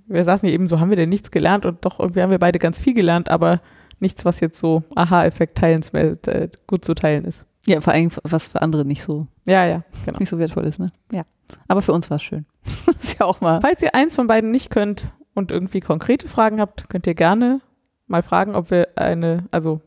wir 0.07 0.25
saßen 0.25 0.47
hier 0.47 0.55
eben 0.55 0.67
so, 0.67 0.81
haben 0.81 0.91
wir 0.91 0.97
denn 0.97 1.09
nichts 1.09 1.31
gelernt 1.31 1.67
und 1.67 1.85
doch 1.85 1.99
irgendwie 2.01 2.23
haben 2.23 2.31
wir 2.31 2.39
beide 2.39 2.59
ganz 2.59 2.81
viel 2.81 2.95
gelernt, 2.95 3.29
aber 3.31 3.61
nichts, 4.01 4.25
was 4.25 4.41
jetzt 4.41 4.59
so 4.59 4.83
Aha-Effekt 4.95 5.59
teilenswert 5.59 6.29
äh, 6.29 6.49
gut 6.67 6.85
zu 6.85 6.95
teilen 6.95 7.25
ist. 7.25 7.47
Ja, 7.67 7.81
vor 7.81 7.93
allem, 7.93 8.11
was 8.23 8.47
für 8.49 8.63
andere 8.63 8.85
nicht 8.85 9.03
so, 9.03 9.27
Ja, 9.47 9.67
ja, 9.67 9.83
genau. 10.05 10.19
nicht 10.19 10.29
so 10.29 10.39
wertvoll 10.39 10.65
ist, 10.65 10.79
ne? 10.79 10.91
Ja. 11.13 11.23
Aber 11.69 11.83
für 11.83 11.93
uns 11.93 12.11
war 12.11 12.17
es 12.17 12.23
schön. 12.23 12.45
ist 12.99 13.19
ja 13.19 13.27
auch 13.27 13.41
mal. 13.41 13.61
Falls 13.61 13.83
ihr 13.83 13.95
eins 13.95 14.15
von 14.15 14.27
beiden 14.27 14.51
nicht 14.51 14.71
könnt 14.71 15.09
und 15.35 15.51
irgendwie 15.51 15.81
konkrete 15.81 16.29
Fragen 16.29 16.61
habt, 16.61 16.89
könnt 16.89 17.07
ihr 17.07 17.15
gerne 17.15 17.61
mal 18.07 18.23
fragen, 18.23 18.55
ob 18.55 18.71
wir 18.71 18.89
eine, 18.97 19.45
also 19.51 19.81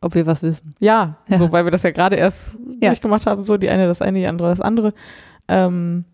Ob 0.00 0.14
wir 0.14 0.24
was 0.26 0.42
wissen. 0.42 0.74
ja, 0.80 1.18
Ja. 1.28 1.38
So, 1.38 1.52
weil 1.52 1.64
wir 1.64 1.70
das 1.70 1.82
ja 1.82 1.90
gerade 1.90 2.16
erst 2.16 2.58
Ja. 2.80 2.88
durchgemacht 2.88 3.26
haben, 3.26 3.42
so 3.42 3.56
die 3.58 3.68
eine 3.68 3.86
das 3.86 4.00
eine, 4.00 4.18
die 4.18 4.26
andere 4.26 4.48
das 4.48 4.60
andere. 4.62 4.94
Ähm, 5.48 6.04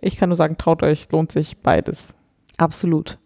ich 0.00 0.16
kann 0.16 0.28
nur 0.28 0.36
sagen, 0.36 0.56
traut 0.58 0.82
euch, 0.84 1.10
lohnt 1.10 1.32
sich 1.32 1.58
beides. 1.58 2.14
Absolut. 2.56 3.18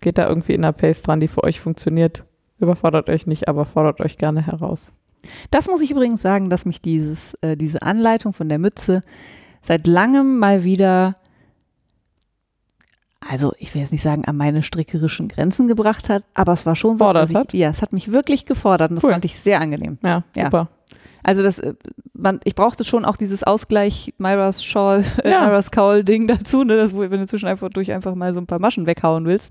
Geht 0.00 0.18
da 0.18 0.28
irgendwie 0.28 0.52
in 0.52 0.64
einer 0.64 0.72
Pace 0.72 1.02
dran, 1.02 1.20
die 1.20 1.28
für 1.28 1.44
euch 1.44 1.60
funktioniert. 1.60 2.24
Überfordert 2.58 3.08
euch 3.08 3.26
nicht, 3.26 3.48
aber 3.48 3.64
fordert 3.64 4.00
euch 4.00 4.18
gerne 4.18 4.44
heraus. 4.46 4.88
Das 5.50 5.68
muss 5.68 5.80
ich 5.80 5.90
übrigens 5.90 6.20
sagen, 6.20 6.50
dass 6.50 6.66
mich 6.66 6.82
dieses, 6.82 7.34
äh, 7.40 7.56
diese 7.56 7.82
Anleitung 7.82 8.32
von 8.34 8.48
der 8.48 8.58
Mütze 8.58 9.02
seit 9.62 9.86
langem 9.86 10.38
mal 10.38 10.64
wieder, 10.64 11.14
also 13.26 13.54
ich 13.58 13.74
will 13.74 13.80
jetzt 13.80 13.92
nicht 13.92 14.02
sagen, 14.02 14.26
an 14.26 14.36
meine 14.36 14.62
strickerischen 14.62 15.28
Grenzen 15.28 15.66
gebracht 15.66 16.10
hat, 16.10 16.24
aber 16.34 16.52
es 16.52 16.66
war 16.66 16.76
schon 16.76 16.96
so, 16.98 17.04
Fordert 17.04 17.22
dass 17.22 17.30
ich, 17.30 17.36
hat? 17.36 17.54
ja, 17.54 17.70
es 17.70 17.80
hat 17.80 17.94
mich 17.94 18.12
wirklich 18.12 18.44
gefordert 18.44 18.90
und 18.90 18.96
das 18.96 19.04
Cool. 19.04 19.12
fand 19.12 19.24
ich 19.24 19.38
sehr 19.38 19.60
angenehm. 19.62 19.96
Ja, 20.02 20.24
Ja. 20.36 20.44
super. 20.44 20.68
Also 21.24 21.42
das, 21.42 21.58
äh, 21.58 21.74
man, 22.12 22.38
ich 22.44 22.54
brauchte 22.54 22.84
schon 22.84 23.04
auch 23.04 23.16
dieses 23.16 23.42
Ausgleich 23.42 24.14
Myras 24.18 24.62
Shawl, 24.64 25.02
äh, 25.22 25.30
Ja. 25.30 25.46
Myras 25.46 25.70
Cowl 25.70 26.04
Ding 26.04 26.28
dazu, 26.28 26.62
ne, 26.64 26.76
das, 26.76 26.94
wo, 26.94 27.00
wenn 27.00 27.10
du 27.20 27.26
zwischen 27.26 27.46
einfach 27.48 27.68
durch 27.70 27.90
einfach 27.92 28.14
mal 28.14 28.32
so 28.34 28.40
ein 28.40 28.46
paar 28.46 28.58
Maschen 28.60 28.86
weghauen 28.86 29.24
willst. 29.26 29.50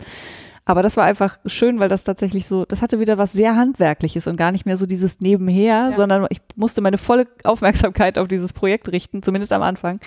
Aber 0.65 0.81
das 0.81 0.95
war 0.95 1.03
einfach 1.03 1.39
schön, 1.45 1.79
weil 1.81 1.89
das 1.89 2.05
tatsächlich 2.05 2.47
so, 2.47 2.63
das 2.63 2.81
hatte 2.81 3.01
wieder 3.01 3.17
was 3.17 3.33
sehr 3.33 3.57
Handwerkliches 3.57 4.27
und 4.27 4.37
gar 4.37 4.53
nicht 4.53 4.65
mehr 4.65 4.77
so 4.77 4.85
dieses 4.85 5.19
Nebenher, 5.19 5.91
sondern 5.91 6.25
ich 6.29 6.39
musste 6.55 6.79
meine 6.79 6.97
volle 6.97 7.27
Aufmerksamkeit 7.43 8.17
auf 8.17 8.29
dieses 8.29 8.53
Projekt 8.53 8.89
richten, 8.89 9.21
zumindest 9.23 9.51
am 9.51 9.61
Anfang. 9.61 9.99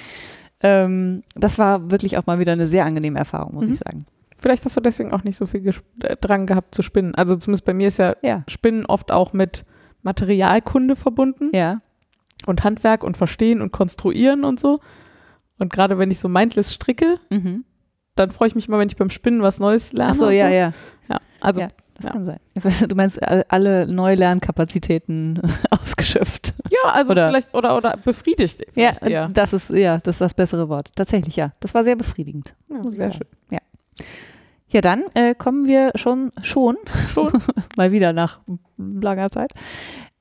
Ähm, 0.62 1.22
das 1.34 1.58
war 1.58 1.90
wirklich 1.90 2.16
auch 2.16 2.24
mal 2.26 2.38
wieder 2.38 2.52
eine 2.52 2.64
sehr 2.64 2.86
angenehme 2.86 3.18
Erfahrung, 3.18 3.54
muss 3.54 3.66
Mhm. 3.66 3.72
ich 3.72 3.78
sagen. 3.78 4.06
Vielleicht 4.38 4.64
hast 4.64 4.76
du 4.76 4.80
deswegen 4.80 5.12
auch 5.12 5.24
nicht 5.24 5.36
so 5.36 5.44
viel 5.46 5.66
äh, 6.02 6.16
Drang 6.16 6.46
gehabt 6.46 6.74
zu 6.74 6.82
spinnen. 6.82 7.14
Also 7.14 7.36
zumindest 7.36 7.64
bei 7.66 7.74
mir 7.74 7.88
ist 7.88 7.98
ja 7.98 8.14
Ja. 8.22 8.42
Spinnen 8.48 8.86
oft 8.86 9.12
auch 9.12 9.32
mit 9.34 9.64
Materialkunde 10.06 10.96
verbunden 10.96 11.50
Ja. 11.52 11.82
und 12.46 12.64
Handwerk 12.64 13.04
und 13.04 13.16
Verstehen 13.18 13.60
und 13.60 13.72
Konstruieren 13.72 14.44
und 14.44 14.58
so. 14.58 14.80
Und 15.58 15.70
gerade 15.72 15.98
wenn 15.98 16.10
ich 16.10 16.18
so 16.20 16.28
mindless 16.28 16.72
stricke, 16.72 17.18
Mhm. 17.30 17.64
dann 18.14 18.30
freue 18.30 18.48
ich 18.48 18.54
mich 18.54 18.68
immer, 18.68 18.78
wenn 18.78 18.88
ich 18.88 18.96
beim 18.96 19.10
Spinnen 19.10 19.42
was 19.42 19.58
Neues 19.58 19.92
lerne. 19.92 20.12
Ach 20.12 20.16
so, 20.16 20.30
ja, 20.30 20.46
so. 20.48 20.54
ja. 20.54 20.72
ja. 21.10 21.20
Also 21.40 21.60
Ja. 21.60 21.68
Das 21.94 22.04
Ja. 22.04 22.12
kann 22.12 22.26
sein. 22.26 22.88
Du 22.90 22.94
meinst 22.94 23.22
all- 23.22 23.46
alle 23.48 23.86
Neulernkapazitäten 23.90 25.40
ausgeschöpft. 25.70 26.52
Ja, 26.70 26.90
also 26.92 27.12
Oder- 27.12 27.28
vielleicht 27.30 27.54
oder 27.54 27.74
oder 27.74 27.96
befriedigt 27.96 28.62
Ja, 28.74 28.92
eher. 29.00 29.28
das 29.28 29.54
ist 29.54 29.70
ja, 29.70 29.96
das 29.98 30.16
ist 30.16 30.20
das 30.20 30.34
bessere 30.34 30.68
Wort. 30.68 30.92
Tatsächlich, 30.94 31.36
ja. 31.36 31.52
Das 31.60 31.72
war 31.72 31.84
sehr 31.84 31.96
befriedigend. 31.96 32.54
Ja, 32.68 32.82
sehr 32.82 32.98
sagen. 32.98 33.12
schön. 33.12 33.26
Ja, 33.50 33.58
dann 34.80 35.04
äh, 35.14 35.34
kommen 35.34 35.66
wir 35.66 35.92
schon, 35.94 36.32
schon, 36.42 36.76
Schon. 37.12 37.42
mal 37.76 37.92
wieder 37.92 38.12
nach 38.12 38.40
langer 38.76 39.30
Zeit, 39.30 39.52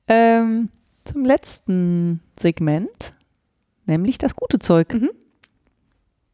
ähm, 0.08 0.68
zum 1.04 1.24
letzten 1.24 2.20
Segment, 2.38 3.12
nämlich 3.86 4.18
das 4.18 4.34
gute 4.34 4.58
Zeug. 4.58 4.92
Mhm. 4.94 5.10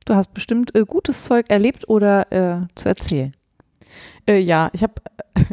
Du 0.04 0.14
hast 0.14 0.34
bestimmt 0.34 0.74
äh, 0.74 0.84
gutes 0.84 1.24
Zeug 1.24 1.46
erlebt 1.48 1.88
oder 1.88 2.32
äh, 2.32 2.66
zu 2.74 2.88
erzählen. 2.88 3.34
Äh, 4.26 4.38
ja, 4.38 4.70
ich 4.72 4.82
habe 4.82 4.94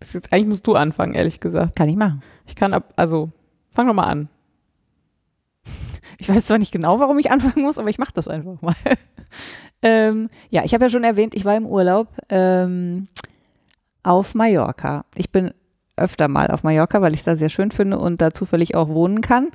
jetzt 0.00 0.32
eigentlich 0.32 0.46
musst 0.46 0.66
du 0.66 0.74
anfangen, 0.74 1.14
ehrlich 1.14 1.40
gesagt. 1.40 1.76
Kann 1.76 1.88
ich 1.88 1.96
machen. 1.96 2.22
Ich 2.46 2.56
kann 2.56 2.72
ab 2.72 2.92
also 2.96 3.30
fang 3.68 3.86
doch 3.86 3.94
mal 3.94 4.04
an. 4.04 4.28
Ich 6.18 6.28
weiß 6.28 6.46
zwar 6.46 6.58
nicht 6.58 6.72
genau, 6.72 7.00
warum 7.00 7.18
ich 7.18 7.30
anfangen 7.30 7.64
muss, 7.64 7.78
aber 7.78 7.88
ich 7.88 7.98
mache 7.98 8.12
das 8.12 8.28
einfach 8.28 8.60
mal. 8.60 8.74
Ähm, 9.82 10.28
ja, 10.50 10.64
ich 10.64 10.74
habe 10.74 10.84
ja 10.84 10.90
schon 10.90 11.04
erwähnt, 11.04 11.34
ich 11.34 11.44
war 11.44 11.56
im 11.56 11.66
Urlaub 11.66 12.08
ähm, 12.28 13.08
auf 14.02 14.34
Mallorca. 14.34 15.04
Ich 15.14 15.30
bin 15.30 15.52
öfter 15.96 16.28
mal 16.28 16.50
auf 16.50 16.62
Mallorca, 16.62 17.02
weil 17.02 17.12
ich 17.12 17.20
es 17.20 17.24
da 17.24 17.36
sehr 17.36 17.48
schön 17.48 17.70
finde 17.70 17.98
und 17.98 18.20
da 18.20 18.32
zufällig 18.32 18.74
auch 18.74 18.88
wohnen 18.88 19.20
kann. 19.20 19.48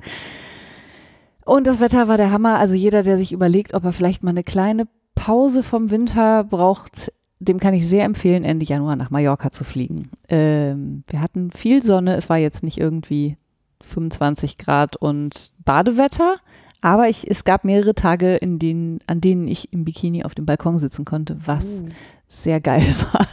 Und 1.44 1.66
das 1.66 1.80
Wetter 1.80 2.08
war 2.08 2.16
der 2.16 2.32
Hammer. 2.32 2.58
Also 2.58 2.74
jeder, 2.74 3.02
der 3.02 3.16
sich 3.16 3.32
überlegt, 3.32 3.74
ob 3.74 3.84
er 3.84 3.92
vielleicht 3.92 4.22
mal 4.22 4.30
eine 4.30 4.44
kleine 4.44 4.88
Pause 5.14 5.62
vom 5.62 5.90
Winter 5.90 6.44
braucht, 6.44 7.12
dem 7.38 7.60
kann 7.60 7.74
ich 7.74 7.86
sehr 7.86 8.04
empfehlen, 8.04 8.44
Ende 8.44 8.64
Januar 8.64 8.96
nach 8.96 9.10
Mallorca 9.10 9.50
zu 9.50 9.62
fliegen. 9.62 10.10
Ähm, 10.28 11.04
wir 11.08 11.20
hatten 11.20 11.50
viel 11.50 11.82
Sonne. 11.82 12.16
Es 12.16 12.28
war 12.28 12.38
jetzt 12.38 12.62
nicht 12.62 12.78
irgendwie 12.78 13.36
25 13.82 14.58
Grad 14.58 14.96
und 14.96 15.52
Badewetter. 15.64 16.36
Aber 16.80 17.08
ich, 17.08 17.28
es 17.28 17.44
gab 17.44 17.64
mehrere 17.64 17.94
Tage, 17.94 18.36
in 18.36 18.58
denen, 18.58 19.00
an 19.06 19.20
denen 19.20 19.48
ich 19.48 19.72
im 19.72 19.84
Bikini 19.84 20.24
auf 20.24 20.34
dem 20.34 20.46
Balkon 20.46 20.78
sitzen 20.78 21.04
konnte, 21.04 21.38
was 21.44 21.82
sehr 22.28 22.60
geil 22.60 22.84
war. 23.12 23.26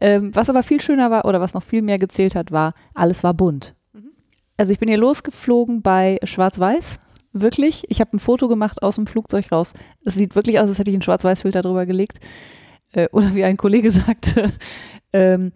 Ähm, 0.00 0.34
was 0.34 0.48
aber 0.48 0.62
viel 0.62 0.80
schöner 0.80 1.10
war 1.10 1.24
oder 1.26 1.40
was 1.40 1.54
noch 1.54 1.62
viel 1.62 1.82
mehr 1.82 1.98
gezählt 1.98 2.34
hat, 2.34 2.52
war, 2.52 2.72
alles 2.94 3.22
war 3.22 3.34
bunt. 3.34 3.74
Mhm. 3.92 4.10
Also 4.56 4.72
ich 4.72 4.78
bin 4.78 4.88
hier 4.88 4.98
losgeflogen 4.98 5.82
bei 5.82 6.18
Schwarz-Weiß. 6.24 7.00
Wirklich. 7.32 7.84
Ich 7.88 8.00
habe 8.00 8.16
ein 8.16 8.18
Foto 8.18 8.48
gemacht 8.48 8.82
aus 8.82 8.96
dem 8.96 9.06
Flugzeug 9.06 9.52
raus. 9.52 9.72
Es 10.04 10.14
sieht 10.14 10.34
wirklich 10.34 10.58
aus, 10.58 10.68
als 10.68 10.78
hätte 10.78 10.90
ich 10.90 10.96
einen 10.96 11.02
Schwarz-Weiß-Filter 11.02 11.62
drüber 11.62 11.86
gelegt. 11.86 12.18
Äh, 12.92 13.08
oder 13.12 13.34
wie 13.34 13.44
ein 13.44 13.56
Kollege 13.56 13.90
sagte, 13.90 14.52
ähm, 15.12 15.48
äh, 15.48 15.50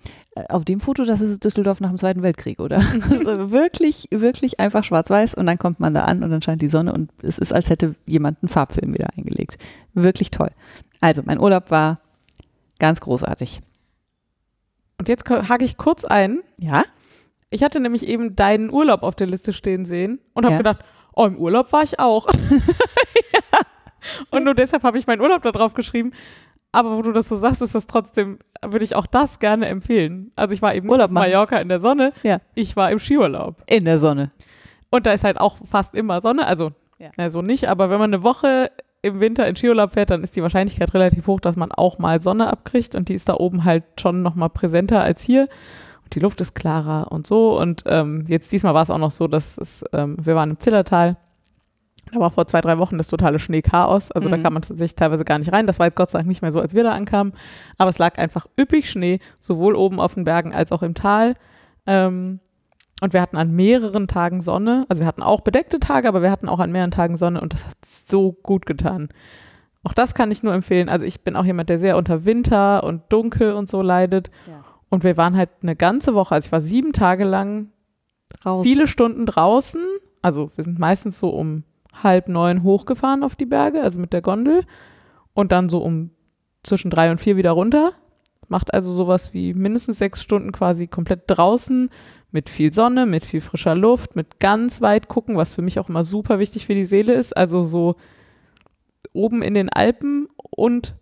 auf 0.48 0.64
dem 0.64 0.80
Foto, 0.80 1.04
das 1.04 1.20
ist 1.20 1.44
Düsseldorf 1.44 1.80
nach 1.80 1.90
dem 1.90 1.98
Zweiten 1.98 2.22
Weltkrieg, 2.22 2.58
oder? 2.60 2.76
also 3.10 3.50
wirklich, 3.50 4.08
wirklich 4.10 4.58
einfach 4.60 4.82
schwarz-weiß 4.82 5.34
und 5.34 5.46
dann 5.46 5.58
kommt 5.58 5.78
man 5.80 5.94
da 5.94 6.04
an 6.04 6.22
und 6.24 6.30
dann 6.30 6.42
scheint 6.42 6.60
die 6.62 6.68
Sonne 6.68 6.92
und 6.92 7.10
es 7.22 7.38
ist, 7.38 7.52
als 7.52 7.70
hätte 7.70 7.94
jemand 8.06 8.38
einen 8.42 8.48
Farbfilm 8.48 8.92
wieder 8.92 9.08
eingelegt. 9.16 9.58
Wirklich 9.94 10.30
toll. 10.30 10.50
Also, 11.00 11.22
mein 11.24 11.38
Urlaub 11.38 11.70
war 11.70 12.00
ganz 12.78 13.00
großartig. 13.00 13.60
Und 14.98 15.08
jetzt 15.08 15.28
hake 15.28 15.64
ich 15.64 15.76
kurz 15.76 16.04
ein. 16.04 16.40
Ja? 16.58 16.82
Ich 17.50 17.62
hatte 17.62 17.78
nämlich 17.78 18.06
eben 18.06 18.34
deinen 18.34 18.70
Urlaub 18.70 19.02
auf 19.02 19.14
der 19.14 19.26
Liste 19.26 19.52
stehen 19.52 19.84
sehen 19.84 20.18
und 20.32 20.44
habe 20.44 20.54
Ja. 20.54 20.58
gedacht, 20.58 20.80
oh, 21.14 21.26
im 21.26 21.36
Urlaub 21.36 21.72
war 21.72 21.82
ich 21.82 22.00
auch. 22.00 22.26
ja. 22.32 23.60
Und 24.30 24.44
nur 24.44 24.54
deshalb 24.54 24.82
habe 24.82 24.98
ich 24.98 25.06
meinen 25.06 25.22
Urlaub 25.22 25.42
da 25.42 25.50
drauf 25.50 25.72
geschrieben. 25.72 26.12
Aber 26.74 26.96
wo 26.96 27.02
du 27.02 27.12
das 27.12 27.28
so 27.28 27.36
sagst, 27.36 27.62
ist 27.62 27.74
das 27.74 27.86
trotzdem, 27.86 28.38
würde 28.62 28.84
ich 28.84 28.94
auch 28.96 29.06
das 29.06 29.38
gerne 29.38 29.66
empfehlen. 29.66 30.32
Also 30.36 30.52
ich 30.54 30.62
war 30.62 30.74
eben 30.74 30.88
Urlaub 30.88 31.06
auf 31.06 31.10
machen. 31.12 31.30
Mallorca 31.30 31.58
in 31.58 31.68
der 31.68 31.80
Sonne, 31.80 32.12
Ja. 32.22 32.40
ich 32.54 32.76
war 32.76 32.90
im 32.90 32.98
Skiurlaub. 32.98 33.62
In 33.66 33.84
der 33.84 33.98
Sonne. 33.98 34.30
Und 34.90 35.06
da 35.06 35.12
ist 35.12 35.24
halt 35.24 35.38
auch 35.40 35.56
fast 35.64 35.94
immer 35.94 36.20
Sonne, 36.20 36.46
also 36.46 36.72
Ja. 36.98 37.08
na, 37.16 37.30
so 37.30 37.42
nicht, 37.42 37.68
aber 37.68 37.90
wenn 37.90 37.98
man 37.98 38.12
eine 38.14 38.22
Woche 38.22 38.70
im 39.02 39.20
Winter 39.20 39.46
in 39.46 39.54
Skiurlaub 39.56 39.92
fährt, 39.92 40.10
dann 40.10 40.22
ist 40.22 40.34
die 40.36 40.42
Wahrscheinlichkeit 40.42 40.94
relativ 40.94 41.26
hoch, 41.26 41.40
dass 41.40 41.56
man 41.56 41.72
auch 41.72 41.98
mal 41.98 42.20
Sonne 42.22 42.48
abkriegt 42.50 42.94
und 42.94 43.08
die 43.08 43.14
ist 43.14 43.28
da 43.28 43.34
oben 43.34 43.64
halt 43.64 43.84
schon 44.00 44.22
nochmal 44.22 44.50
präsenter 44.50 45.02
als 45.02 45.20
hier. 45.22 45.48
Und 46.04 46.14
die 46.14 46.20
Luft 46.20 46.40
ist 46.40 46.54
klarer 46.54 47.10
und 47.12 47.26
so. 47.26 47.58
Und 47.58 47.82
ähm, 47.86 48.24
jetzt 48.28 48.52
diesmal 48.52 48.74
war 48.74 48.82
es 48.82 48.90
auch 48.90 48.98
noch 48.98 49.10
so, 49.10 49.26
dass 49.26 49.56
es, 49.58 49.84
ähm, 49.92 50.16
wir 50.20 50.34
waren 50.36 50.50
im 50.50 50.58
Zillertal. 50.60 51.16
Da 52.14 52.20
war 52.20 52.30
vor 52.30 52.46
zwei, 52.46 52.60
drei 52.60 52.78
Wochen 52.78 52.96
das 52.98 53.08
totale 53.08 53.38
Schneechaos. 53.38 54.10
Also 54.12 54.28
da 54.28 54.36
Mhm. 54.36 54.42
kam 54.42 54.52
man 54.54 54.62
tatsächlich 54.62 54.94
teilweise 54.94 55.24
gar 55.24 55.38
nicht 55.38 55.52
rein. 55.52 55.66
Das 55.66 55.78
war 55.78 55.86
jetzt 55.86 55.96
Gott 55.96 56.10
sei 56.10 56.18
Dank 56.18 56.28
nicht 56.28 56.42
mehr 56.42 56.52
so, 56.52 56.60
als 56.60 56.74
wir 56.74 56.84
da 56.84 56.92
ankamen. 56.92 57.32
Aber 57.76 57.90
es 57.90 57.98
lag 57.98 58.18
einfach 58.18 58.46
üppig 58.58 58.88
Schnee, 58.90 59.18
sowohl 59.40 59.74
oben 59.74 60.00
auf 60.00 60.14
den 60.14 60.24
Bergen 60.24 60.54
als 60.54 60.72
auch 60.72 60.82
im 60.82 60.94
Tal. 60.94 61.34
Ähm, 61.86 62.40
und 63.02 63.12
wir 63.12 63.20
hatten 63.20 63.36
an 63.36 63.50
mehreren 63.52 64.06
Tagen 64.08 64.40
Sonne. 64.40 64.86
Also 64.88 65.02
wir 65.02 65.06
hatten 65.08 65.22
auch 65.22 65.40
bedeckte 65.40 65.80
Tage, 65.80 66.08
aber 66.08 66.22
wir 66.22 66.30
hatten 66.30 66.48
auch 66.48 66.60
an 66.60 66.70
mehreren 66.72 66.92
Tagen 66.92 67.16
Sonne 67.16 67.40
und 67.40 67.52
das 67.52 67.66
hat 67.66 67.74
so 68.06 68.32
gut 68.32 68.64
getan. 68.66 69.08
Auch 69.82 69.92
das 69.92 70.14
kann 70.14 70.30
ich 70.30 70.42
nur 70.42 70.54
empfehlen. 70.54 70.88
Also 70.88 71.04
ich 71.04 71.22
bin 71.22 71.36
auch 71.36 71.44
jemand, 71.44 71.68
der 71.68 71.78
sehr 71.78 71.96
unter 71.98 72.24
Winter 72.24 72.84
und 72.84 73.02
Dunkel 73.10 73.52
und 73.52 73.68
so 73.68 73.82
leidet. 73.82 74.30
Ja. 74.46 74.64
Und 74.88 75.02
wir 75.04 75.16
waren 75.16 75.36
halt 75.36 75.50
eine 75.62 75.74
ganze 75.76 76.14
Woche, 76.14 76.34
also 76.36 76.46
ich 76.46 76.52
war 76.52 76.60
sieben 76.60 76.92
Tage 76.92 77.24
lang 77.24 77.68
Raus. 78.46 78.62
viele 78.62 78.86
Stunden 78.86 79.26
draußen. 79.26 79.80
Also 80.22 80.50
wir 80.54 80.64
sind 80.64 80.78
meistens 80.78 81.18
so 81.18 81.28
um 81.30 81.64
halb 82.02 82.28
neun 82.28 82.62
hochgefahren 82.62 83.22
auf 83.22 83.36
die 83.36 83.46
Berge, 83.46 83.82
also 83.82 83.98
mit 83.98 84.12
der 84.12 84.22
Gondel. 84.22 84.64
Und 85.32 85.52
dann 85.52 85.68
so 85.68 85.78
um 85.78 86.10
zwischen 86.62 86.90
drei 86.90 87.10
und 87.10 87.20
vier 87.20 87.36
wieder 87.36 87.52
runter. 87.52 87.92
Macht 88.48 88.74
also 88.74 88.92
sowas 88.92 89.32
wie 89.32 89.54
mindestens 89.54 89.98
sechs 89.98 90.22
Stunden 90.22 90.52
quasi 90.52 90.86
komplett 90.86 91.22
draußen 91.26 91.90
mit 92.30 92.50
viel 92.50 92.72
Sonne, 92.72 93.06
mit 93.06 93.24
viel 93.24 93.40
frischer 93.40 93.74
Luft, 93.74 94.16
mit 94.16 94.40
ganz 94.40 94.80
weit 94.80 95.08
gucken, 95.08 95.36
was 95.36 95.54
für 95.54 95.62
mich 95.62 95.78
auch 95.78 95.88
immer 95.88 96.04
super 96.04 96.38
wichtig 96.38 96.66
für 96.66 96.74
die 96.74 96.84
Seele 96.84 97.14
ist. 97.14 97.36
Also 97.36 97.62
so 97.62 97.96
oben 99.12 99.42
in 99.42 99.54
den 99.54 99.70
Alpen 99.70 100.28
und 100.50 100.94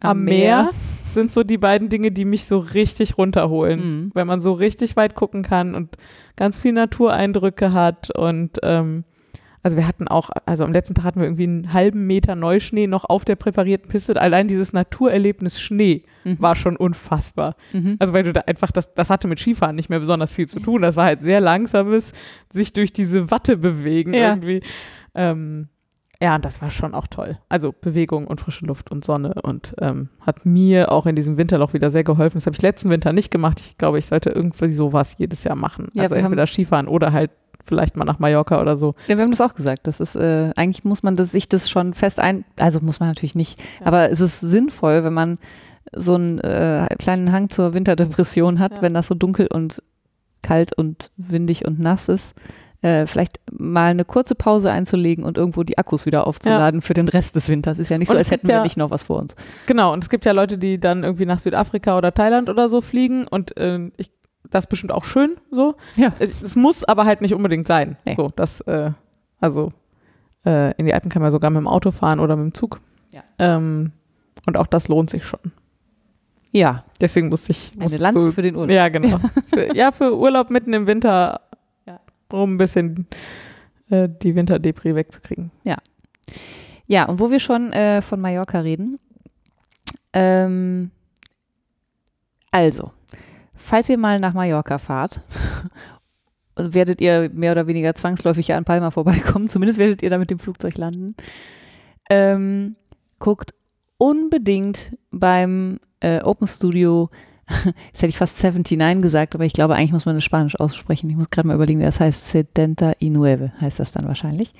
am, 0.00 0.24
Meer. 0.24 0.70
sind 1.16 1.32
so 1.32 1.42
die 1.42 1.58
beiden 1.58 1.88
Dinge, 1.88 2.12
die 2.12 2.26
mich 2.26 2.44
so 2.44 2.58
richtig 2.58 3.16
runterholen. 3.16 3.80
Mhm. 3.80 4.10
Wenn 4.14 4.26
man 4.26 4.40
so 4.40 4.52
richtig 4.52 4.96
weit 4.96 5.14
gucken 5.14 5.42
kann 5.42 5.74
und 5.74 5.96
ganz 6.36 6.58
viel 6.58 6.72
Natureindrücke 6.72 7.72
hat 7.72 8.10
und 8.10 8.58
ähm, 8.62 9.04
also 9.66 9.76
wir 9.76 9.88
hatten 9.88 10.06
auch, 10.06 10.30
also 10.46 10.62
am 10.64 10.72
letzten 10.72 10.94
Tag 10.94 11.04
hatten 11.04 11.18
wir 11.20 11.26
irgendwie 11.26 11.42
einen 11.44 11.72
halben 11.72 12.06
Meter 12.06 12.36
Neuschnee 12.36 12.86
noch 12.86 13.04
auf 13.04 13.24
der 13.24 13.34
präparierten 13.34 13.88
Piste. 13.90 14.20
Allein 14.20 14.46
dieses 14.46 14.72
Naturerlebnis 14.72 15.60
Schnee 15.60 16.04
Mhm. 16.24 16.36
war 16.40 16.54
schon 16.56 16.76
unfassbar. 16.76 17.56
Mhm. 17.72 17.96
Also 17.98 18.12
weil 18.12 18.22
du 18.22 18.32
da 18.32 18.42
einfach, 18.42 18.70
das, 18.70 18.94
das 18.94 19.10
hatte 19.10 19.26
mit 19.28 19.38
Skifahren 19.40 19.74
nicht 19.76 19.90
mehr 19.90 19.98
besonders 20.00 20.32
viel 20.32 20.48
zu 20.48 20.60
tun. 20.60 20.82
Das 20.82 20.94
war 20.96 21.04
halt 21.06 21.22
sehr 21.22 21.40
langsames, 21.40 22.12
sich 22.52 22.72
durch 22.72 22.92
diese 22.92 23.30
Watte 23.30 23.56
bewegen 23.56 24.14
Ja. 24.14 24.28
irgendwie. 24.30 24.60
Ähm, 25.14 25.68
ja, 26.20 26.34
und 26.34 26.44
das 26.46 26.62
war 26.62 26.70
schon 26.70 26.94
auch 26.94 27.06
toll. 27.08 27.36
Also 27.50 27.74
Bewegung 27.78 28.26
und 28.26 28.40
frische 28.40 28.64
Luft 28.64 28.90
und 28.90 29.04
Sonne 29.04 29.34
und 29.42 29.74
ähm, 29.82 30.08
hat 30.22 30.46
mir 30.46 30.90
auch 30.90 31.04
in 31.06 31.14
diesem 31.14 31.36
Winterloch 31.36 31.74
wieder 31.74 31.90
sehr 31.90 32.04
geholfen. 32.04 32.38
Das 32.38 32.46
habe 32.46 32.56
ich 32.56 32.62
letzten 32.62 32.88
Winter 32.88 33.12
nicht 33.12 33.30
gemacht. 33.30 33.60
Ich 33.60 33.76
glaube, 33.76 33.98
ich 33.98 34.06
sollte 34.06 34.30
irgendwie 34.30 34.70
sowas 34.70 35.16
jedes 35.18 35.44
Jahr 35.44 35.56
machen. 35.56 35.88
Ja, 35.92 36.04
also 36.04 36.14
entweder 36.14 36.46
Skifahren 36.46 36.88
oder 36.88 37.12
halt 37.12 37.30
vielleicht 37.66 37.96
mal 37.96 38.04
nach 38.04 38.18
Mallorca 38.18 38.60
oder 38.60 38.76
so. 38.76 38.94
Ja, 39.08 39.16
wir 39.16 39.22
haben 39.24 39.30
das 39.30 39.40
auch 39.40 39.54
gesagt. 39.54 39.86
Das 39.86 40.00
ist, 40.00 40.16
äh, 40.16 40.52
eigentlich 40.56 40.84
muss 40.84 41.02
man 41.02 41.16
das, 41.16 41.32
sich 41.32 41.48
das 41.48 41.68
schon 41.68 41.94
fest 41.94 42.20
ein, 42.20 42.44
also 42.56 42.80
muss 42.80 43.00
man 43.00 43.08
natürlich 43.10 43.34
nicht, 43.34 43.58
Ja. 43.80 43.86
aber 43.86 44.10
es 44.10 44.20
ist 44.20 44.40
sinnvoll, 44.40 45.04
wenn 45.04 45.14
man 45.14 45.38
so 45.94 46.14
einen 46.14 46.38
äh, 46.40 46.86
kleinen 46.98 47.32
Hang 47.32 47.50
zur 47.50 47.74
Winterdepression 47.74 48.58
hat, 48.58 48.72
Ja. 48.72 48.82
wenn 48.82 48.94
das 48.94 49.06
so 49.08 49.14
dunkel 49.14 49.46
und 49.46 49.82
kalt 50.42 50.76
und 50.76 51.10
windig 51.16 51.64
und 51.66 51.78
nass 51.80 52.08
ist, 52.08 52.34
äh, 52.82 53.06
vielleicht 53.06 53.40
mal 53.50 53.90
eine 53.90 54.04
kurze 54.04 54.34
Pause 54.34 54.70
einzulegen 54.70 55.24
und 55.24 55.38
irgendwo 55.38 55.62
die 55.62 55.78
Akkus 55.78 56.04
wieder 56.06 56.26
aufzuladen 56.26 56.82
für 56.82 56.94
den 56.94 57.08
Rest 57.08 57.34
des 57.34 57.48
Winters. 57.48 57.78
Ist 57.78 57.88
ja 57.88 57.98
nicht 57.98 58.08
so, 58.08 58.12
Und 58.14 58.18
als 58.18 58.26
es 58.26 58.30
gibt 58.30 58.42
hätten 58.42 58.48
wir 58.48 58.56
ja- 58.56 58.62
nicht 58.62 58.76
noch 58.76 58.90
was 58.90 59.04
vor 59.04 59.18
uns. 59.18 59.34
Genau, 59.66 59.92
und 59.92 60.04
es 60.04 60.10
gibt 60.10 60.24
ja 60.24 60.32
Leute, 60.32 60.58
die 60.58 60.78
dann 60.78 61.02
irgendwie 61.02 61.24
nach 61.26 61.38
Südafrika 61.40 61.96
oder 61.96 62.12
Thailand 62.12 62.48
oder 62.50 62.68
so 62.68 62.80
fliegen 62.82 63.26
und 63.26 63.56
äh, 63.56 63.90
ich, 63.96 64.10
das 64.50 64.64
ist 64.64 64.68
bestimmt 64.68 64.92
auch 64.92 65.04
schön 65.04 65.36
so. 65.50 65.76
Ja. 65.96 66.12
Äh, 66.18 66.28
Es 66.42 66.56
muss 66.56 66.84
aber 66.84 67.04
halt 67.04 67.20
nicht 67.20 67.34
unbedingt 67.34 67.66
sein. 67.66 67.96
Nee. 68.04 68.14
So, 68.16 68.30
das, 68.34 68.60
äh, 68.62 68.90
also 69.40 69.72
äh, 70.44 70.72
in 70.78 70.86
die 70.86 70.94
Alpen 70.94 71.10
kann 71.10 71.22
man 71.22 71.30
sogar 71.30 71.50
mit 71.50 71.58
dem 71.58 71.68
Auto 71.68 71.90
fahren 71.90 72.20
oder 72.20 72.36
mit 72.36 72.44
dem 72.44 72.54
Zug. 72.54 72.80
Ja. 73.14 73.22
Ähm, 73.38 73.92
und 74.46 74.56
auch 74.56 74.66
das 74.66 74.88
lohnt 74.88 75.10
sich 75.10 75.24
schon. 75.24 75.40
Ja, 76.52 76.84
Deswegen 77.00 77.28
musste 77.28 77.50
ich. 77.52 77.72
eine 77.74 77.82
musstest 77.82 78.02
Lanze 78.02 78.20
du, 78.20 78.32
für 78.32 78.42
den 78.42 78.56
Urlaub. 78.56 78.70
Ja, 78.70 78.88
genau. 78.88 79.18
für, 79.52 79.74
ja, 79.76 79.92
für 79.92 80.16
Urlaub 80.16 80.50
mitten 80.50 80.72
im 80.72 80.86
Winter, 80.86 81.40
Ja. 81.86 82.00
um 82.32 82.54
ein 82.54 82.56
bisschen 82.56 83.06
äh, 83.90 84.08
die 84.08 84.34
Winterdepri 84.34 84.94
wegzukriegen. 84.94 85.50
Ja, 86.88 87.04
und 87.06 87.18
wo 87.18 87.30
wir 87.30 87.40
schon 87.40 87.72
äh, 87.72 88.00
von 88.00 88.20
Mallorca 88.20 88.60
reden. 88.60 88.98
Ähm, 90.12 90.90
also, 92.52 92.92
falls 93.66 93.88
ihr 93.88 93.98
mal 93.98 94.20
nach 94.20 94.32
Mallorca 94.32 94.78
fahrt, 94.78 95.20
werdet 96.56 97.00
ihr 97.00 97.30
mehr 97.32 97.52
oder 97.52 97.66
weniger 97.66 97.94
zwangsläufig 97.94 98.54
an 98.54 98.64
Palma 98.64 98.90
vorbeikommen. 98.90 99.48
Zumindest 99.48 99.78
werdet 99.78 100.02
ihr 100.02 100.10
da 100.10 100.18
mit 100.18 100.30
dem 100.30 100.38
Flugzeug 100.38 100.76
landen. 100.78 101.14
Ähm, 102.08 102.76
guckt 103.18 103.52
unbedingt 103.98 104.96
beim 105.10 105.80
äh, 106.00 106.20
Open 106.22 106.46
Studio, 106.46 107.10
jetzt 107.64 108.02
hätte 108.02 108.08
ich 108.08 108.18
fast 108.18 108.42
79 108.42 109.02
gesagt, 109.02 109.34
aber 109.34 109.44
ich 109.44 109.52
glaube, 109.52 109.74
eigentlich 109.74 109.92
muss 109.92 110.06
man 110.06 110.16
das 110.16 110.24
Spanisch 110.24 110.58
aussprechen. 110.58 111.10
Ich 111.10 111.16
muss 111.16 111.30
gerade 111.30 111.48
mal 111.48 111.54
überlegen, 111.54 111.80
das 111.80 112.00
heißt. 112.00 112.34
79 112.34 113.60
heißt 113.60 113.78
das 113.78 113.92
dann 113.92 114.06
wahrscheinlich. 114.06 114.52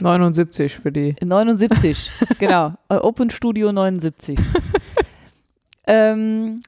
79 0.00 0.74
für 0.74 0.92
die. 0.92 1.16
79, 1.22 2.10
genau. 2.38 2.74
Äh, 2.88 2.96
Open 2.96 3.30
Studio 3.30 3.72
79. 3.72 4.38
ähm, 5.86 6.62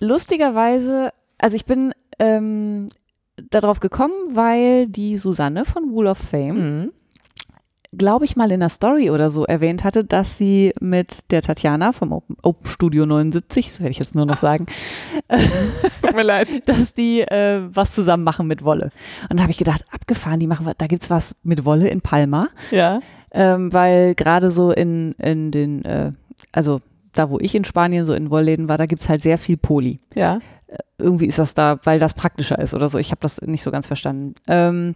lustigerweise, 0.00 1.10
also 1.38 1.56
ich 1.56 1.64
bin 1.66 1.92
ähm, 2.18 2.88
darauf 3.50 3.80
gekommen, 3.80 4.14
weil 4.32 4.86
die 4.86 5.16
Susanne 5.16 5.64
von 5.64 5.94
Wall 5.94 6.06
of 6.06 6.18
Fame, 6.18 6.56
Mhm. 6.82 6.92
glaube 7.92 8.24
ich, 8.24 8.36
mal 8.36 8.46
in 8.50 8.60
einer 8.60 8.68
Story 8.68 9.10
oder 9.10 9.30
so 9.30 9.44
erwähnt 9.44 9.84
hatte, 9.84 10.04
dass 10.04 10.36
sie 10.38 10.72
mit 10.80 11.30
der 11.30 11.42
Tatjana 11.42 11.92
vom 11.92 12.12
Open, 12.12 12.36
Open 12.42 12.66
Studio 12.66 13.06
79, 13.06 13.66
das 13.66 13.80
werde 13.80 13.90
ich 13.92 13.98
jetzt 13.98 14.14
nur 14.14 14.26
noch 14.26 14.36
sagen, 14.36 14.66
Tut 16.02 16.14
mir 16.14 16.22
leid. 16.22 16.48
dass 16.66 16.92
die 16.94 17.20
äh, 17.22 17.60
was 17.72 17.94
zusammen 17.94 18.24
machen 18.24 18.46
mit 18.46 18.64
Wolle. 18.64 18.86
Und 19.22 19.30
dann 19.30 19.40
habe 19.42 19.50
ich 19.50 19.58
gedacht, 19.58 19.84
abgefahren, 19.90 20.40
die 20.40 20.46
machen 20.46 20.70
da 20.76 20.86
gibt's 20.86 21.10
was 21.10 21.36
mit 21.42 21.64
Wolle 21.64 21.88
in 21.88 22.00
Palma. 22.00 22.48
Ja. 22.70 23.00
ähm, 23.32 23.72
weil 23.72 24.14
gerade 24.14 24.50
so 24.50 24.72
in, 24.72 25.12
in 25.12 25.50
den, 25.50 25.84
äh, 25.84 26.12
also 26.52 26.80
da 27.18 27.30
wo 27.30 27.38
ich 27.38 27.54
in 27.54 27.64
Spanien 27.64 28.06
so 28.06 28.14
in 28.14 28.30
Wollläden 28.30 28.68
war, 28.68 28.78
da 28.78 28.86
gibt's 28.86 29.08
halt 29.08 29.22
sehr 29.22 29.38
viel 29.38 29.56
Poli. 29.56 29.98
Ja. 30.14 30.40
Irgendwie 30.98 31.26
ist 31.26 31.38
das 31.38 31.54
da, 31.54 31.78
weil 31.84 31.98
das 31.98 32.14
praktischer 32.14 32.58
ist 32.58 32.74
oder 32.74 32.88
so. 32.88 32.98
Ich 32.98 33.10
habe 33.10 33.20
das 33.20 33.40
nicht 33.42 33.62
so 33.62 33.70
ganz 33.70 33.86
verstanden. 33.86 34.34
Ähm, 34.46 34.94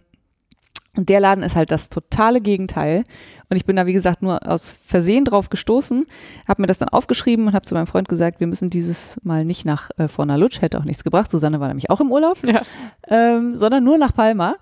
und 0.97 1.07
der 1.07 1.21
Laden 1.21 1.43
ist 1.43 1.55
halt 1.55 1.71
das 1.71 1.89
totale 1.89 2.41
Gegenteil. 2.41 3.05
Und 3.49 3.55
ich 3.57 3.65
bin 3.65 3.77
da, 3.77 3.85
wie 3.85 3.93
gesagt, 3.93 4.21
nur 4.21 4.45
aus 4.47 4.71
Versehen 4.85 5.23
drauf 5.23 5.49
gestoßen, 5.49 6.05
habe 6.47 6.61
mir 6.61 6.67
das 6.67 6.79
dann 6.79 6.89
aufgeschrieben 6.89 7.47
und 7.47 7.53
habe 7.53 7.65
zu 7.65 7.73
meinem 7.75 7.87
Freund 7.87 8.09
gesagt, 8.09 8.39
wir 8.39 8.47
müssen 8.47 8.69
dieses 8.69 9.19
Mal 9.23 9.45
nicht 9.45 9.63
nach 9.65 9.89
äh, 9.97 10.07
Fornalutsch, 10.07 10.61
hätte 10.61 10.79
auch 10.79 10.85
nichts 10.85 11.03
gebracht. 11.03 11.31
Susanne 11.31 11.59
war 11.59 11.67
nämlich 11.69 11.89
auch 11.89 12.01
im 12.01 12.11
Urlaub 12.11 12.37
Ja. 12.43 12.61
ähm, 13.07 13.57
sondern 13.57 13.83
nur 13.83 13.97
nach 13.97 14.13
Palma. 14.13 14.55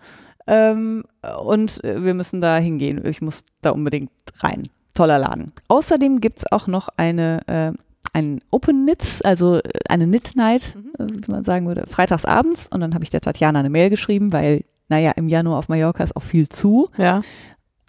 Ähm, 0.46 1.04
und 1.42 1.84
äh, 1.84 2.04
wir 2.04 2.14
müssen 2.14 2.42
da 2.42 2.58
hingehen. 2.58 3.04
Ich 3.06 3.22
muss 3.22 3.44
da 3.62 3.72
unbedingt 3.72 4.12
rein. 4.40 4.64
Toller 5.00 5.18
Laden. 5.18 5.54
Außerdem 5.70 6.20
gibt 6.20 6.40
es 6.40 6.52
auch 6.52 6.68
noch 6.68 6.90
eine, 6.98 7.40
äh, 7.48 7.72
ein 8.12 8.42
Open 8.52 8.84
Knits, 8.84 9.22
also 9.22 9.60
äh, 9.60 9.62
eine 9.88 10.06
Knit 10.06 10.36
Night, 10.36 10.76
äh, 10.98 11.06
wie 11.10 11.32
man 11.32 11.46
sagen 11.46 11.68
würde, 11.68 11.86
freitags 11.88 12.26
abends. 12.26 12.68
Und 12.68 12.82
dann 12.82 12.94
habe 12.94 13.06
ich 13.06 13.10
der 13.10 13.22
Tatjana 13.22 13.60
eine 13.60 13.70
Mail 13.70 13.90
geschrieben, 13.90 14.34
weil, 14.34 14.66
naja, 14.90 15.12
im 15.12 15.30
Januar 15.30 15.60
auf 15.60 15.70
Mallorca 15.70 16.04
ist 16.04 16.18
auch 16.18 16.24
viel 16.24 16.50
zu. 16.50 16.90
Ja. 16.98 17.22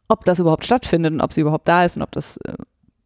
Ob 0.07 0.25
das 0.25 0.39
überhaupt 0.39 0.65
stattfindet 0.65 1.13
und 1.13 1.21
ob 1.21 1.33
sie 1.33 1.41
überhaupt 1.41 1.67
da 1.67 1.85
ist 1.85 1.97
und 1.97 2.03
ob 2.05 2.13
das, 2.13 2.37
äh, 2.45 2.53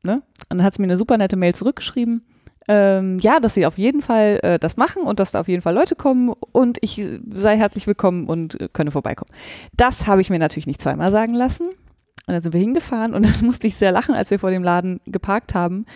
ne? 0.03 0.17
Und 0.51 0.59
dann 0.59 0.65
hat 0.65 0.75
sie 0.75 0.83
mir 0.83 0.89
eine 0.89 0.99
super 0.99 1.17
nette 1.17 1.37
Mail 1.37 1.55
zurückgeschrieben. 1.55 2.27
Ähm, 2.69 3.19
ja, 3.21 3.41
dass 3.41 3.55
sie 3.55 3.65
auf 3.65 3.79
jeden 3.79 4.03
Fall 4.03 4.39
äh, 4.43 4.59
das 4.59 4.77
machen 4.77 5.05
und 5.05 5.19
dass 5.19 5.31
da 5.31 5.41
auf 5.41 5.49
jeden 5.49 5.63
Fall 5.63 5.75
Leute 5.75 5.97
kommen 5.97 6.35
und 6.53 6.77
ich 6.83 7.03
sei 7.33 7.57
herzlich 7.57 7.87
willkommen 7.87 8.27
und 8.27 8.61
äh, 8.61 8.69
könne 8.71 8.91
vorbeikommen. 8.91 9.31
Das 9.75 10.07
habe 10.07 10.21
ich 10.21 10.29
mir 10.29 10.39
natürlich 10.39 10.67
nicht 10.67 10.83
zweimal 10.83 11.11
sagen 11.11 11.33
lassen. 11.33 11.71
Und 12.27 12.33
dann 12.35 12.43
sind 12.43 12.53
wir 12.53 12.61
hingefahren 12.61 13.15
und 13.15 13.25
dann 13.27 13.47
musste 13.47 13.67
ich 13.67 13.77
sehr 13.77 13.93
lachen, 13.93 14.15
als 14.15 14.31
wir 14.31 14.39
vor 14.39 14.51
dem 14.51 14.63
Laden 14.63 15.01
geparkt 15.07 15.55
haben, 15.55 15.87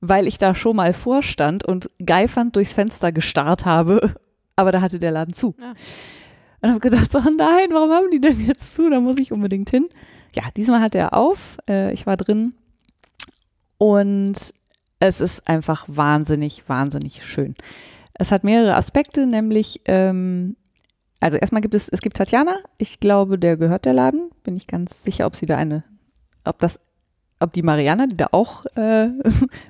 weil 0.00 0.26
ich 0.26 0.38
da 0.38 0.54
schon 0.54 0.76
mal 0.76 0.92
vorstand 0.92 1.64
und 1.64 1.90
geifernd 2.04 2.56
durchs 2.56 2.72
Fenster 2.72 3.12
gestarrt 3.12 3.64
habe, 3.64 4.14
aber 4.56 4.72
da 4.72 4.80
hatte 4.80 4.98
der 4.98 5.12
Laden 5.12 5.34
zu. 5.34 5.54
Ja. 5.60 5.74
Und 6.60 6.70
habe 6.70 6.80
gedacht, 6.80 7.10
so 7.10 7.18
nein, 7.18 7.70
warum 7.70 7.90
haben 7.90 8.10
die 8.10 8.20
denn 8.20 8.38
jetzt 8.38 8.74
zu? 8.74 8.88
Da 8.88 9.00
muss 9.00 9.18
ich 9.18 9.32
unbedingt 9.32 9.70
hin. 9.70 9.88
Ja, 10.34 10.44
diesmal 10.56 10.80
hat 10.80 10.94
er 10.94 11.14
auf. 11.14 11.58
Äh, 11.68 11.92
ich 11.92 12.06
war 12.06 12.16
drin 12.16 12.54
und 13.78 14.54
es 15.00 15.20
ist 15.20 15.48
einfach 15.48 15.84
wahnsinnig, 15.88 16.68
wahnsinnig 16.68 17.26
schön. 17.26 17.54
Es 18.14 18.30
hat 18.30 18.44
mehrere 18.44 18.76
Aspekte, 18.76 19.26
nämlich, 19.26 19.80
ähm, 19.86 20.54
also 21.22 21.36
erstmal 21.36 21.62
gibt 21.62 21.74
es, 21.74 21.88
es 21.88 22.00
gibt 22.00 22.16
Tatjana, 22.16 22.56
ich 22.78 22.98
glaube, 22.98 23.38
der 23.38 23.56
gehört 23.56 23.84
der 23.84 23.92
Laden, 23.92 24.30
bin 24.42 24.56
ich 24.56 24.66
ganz 24.66 25.04
sicher, 25.04 25.26
ob 25.26 25.36
sie 25.36 25.46
da 25.46 25.56
eine, 25.56 25.84
ob 26.44 26.58
das, 26.58 26.80
ob 27.38 27.52
die 27.52 27.62
Mariana, 27.62 28.08
die 28.08 28.16
da 28.16 28.28
auch 28.32 28.64
äh, 28.76 29.08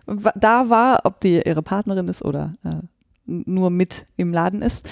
da 0.35 0.71
war, 0.71 1.01
ob 1.05 1.21
die 1.21 1.43
ihre 1.45 1.63
Partnerin 1.63 2.09
ist 2.09 2.25
oder 2.25 2.55
äh, 2.65 2.77
nur 3.27 3.71
mit 3.71 4.07
im 4.17 4.33
Laden 4.33 4.63
ist. 4.63 4.89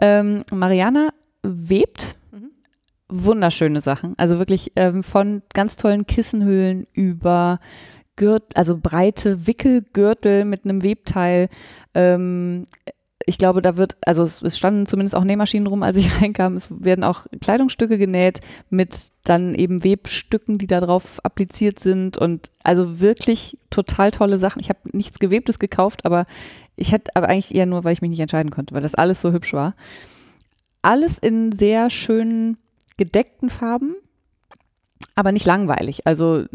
Ähm, 0.00 0.44
Mariana 0.52 1.10
webt 1.42 2.18
Mhm. 2.32 2.50
wunderschöne 3.08 3.80
Sachen, 3.80 4.14
also 4.16 4.38
wirklich 4.38 4.72
ähm, 4.76 5.02
von 5.02 5.42
ganz 5.54 5.76
tollen 5.76 6.06
Kissenhüllen 6.06 6.86
über 6.92 7.60
Gürt, 8.16 8.56
also 8.56 8.76
breite 8.76 9.46
Wickelgürtel 9.46 10.44
mit 10.44 10.64
einem 10.64 10.82
Webteil. 10.82 11.48
Ähm, 11.94 12.66
ich 13.30 13.38
glaube, 13.38 13.62
da 13.62 13.76
wird, 13.76 13.96
also 14.04 14.24
es, 14.24 14.42
es 14.42 14.58
standen 14.58 14.86
zumindest 14.86 15.14
auch 15.14 15.22
Nähmaschinen 15.22 15.68
rum, 15.68 15.84
als 15.84 15.96
ich 15.96 16.12
reinkam. 16.20 16.56
Es 16.56 16.68
werden 16.68 17.04
auch 17.04 17.26
Kleidungsstücke 17.40 17.96
genäht 17.96 18.40
mit 18.70 19.12
dann 19.22 19.54
eben 19.54 19.84
Webstücken, 19.84 20.58
die 20.58 20.66
da 20.66 20.80
drauf 20.80 21.20
appliziert 21.22 21.78
sind 21.78 22.18
und 22.18 22.50
also 22.64 22.98
wirklich 22.98 23.56
total 23.70 24.10
tolle 24.10 24.36
Sachen. 24.36 24.58
Ich 24.58 24.68
habe 24.68 24.80
nichts 24.92 25.20
Gewebtes 25.20 25.60
gekauft, 25.60 26.04
aber 26.04 26.24
ich 26.74 26.90
hätte 26.90 27.14
aber 27.14 27.28
eigentlich 27.28 27.54
eher 27.54 27.66
nur, 27.66 27.84
weil 27.84 27.92
ich 27.92 28.02
mich 28.02 28.10
nicht 28.10 28.18
entscheiden 28.18 28.50
konnte, 28.50 28.74
weil 28.74 28.82
das 28.82 28.96
alles 28.96 29.20
so 29.20 29.30
hübsch 29.30 29.52
war. 29.52 29.76
Alles 30.82 31.16
in 31.20 31.52
sehr 31.52 31.88
schönen 31.88 32.58
gedeckten 32.96 33.48
Farben, 33.48 33.94
aber 35.14 35.30
nicht 35.30 35.46
langweilig. 35.46 36.04
Also 36.04 36.46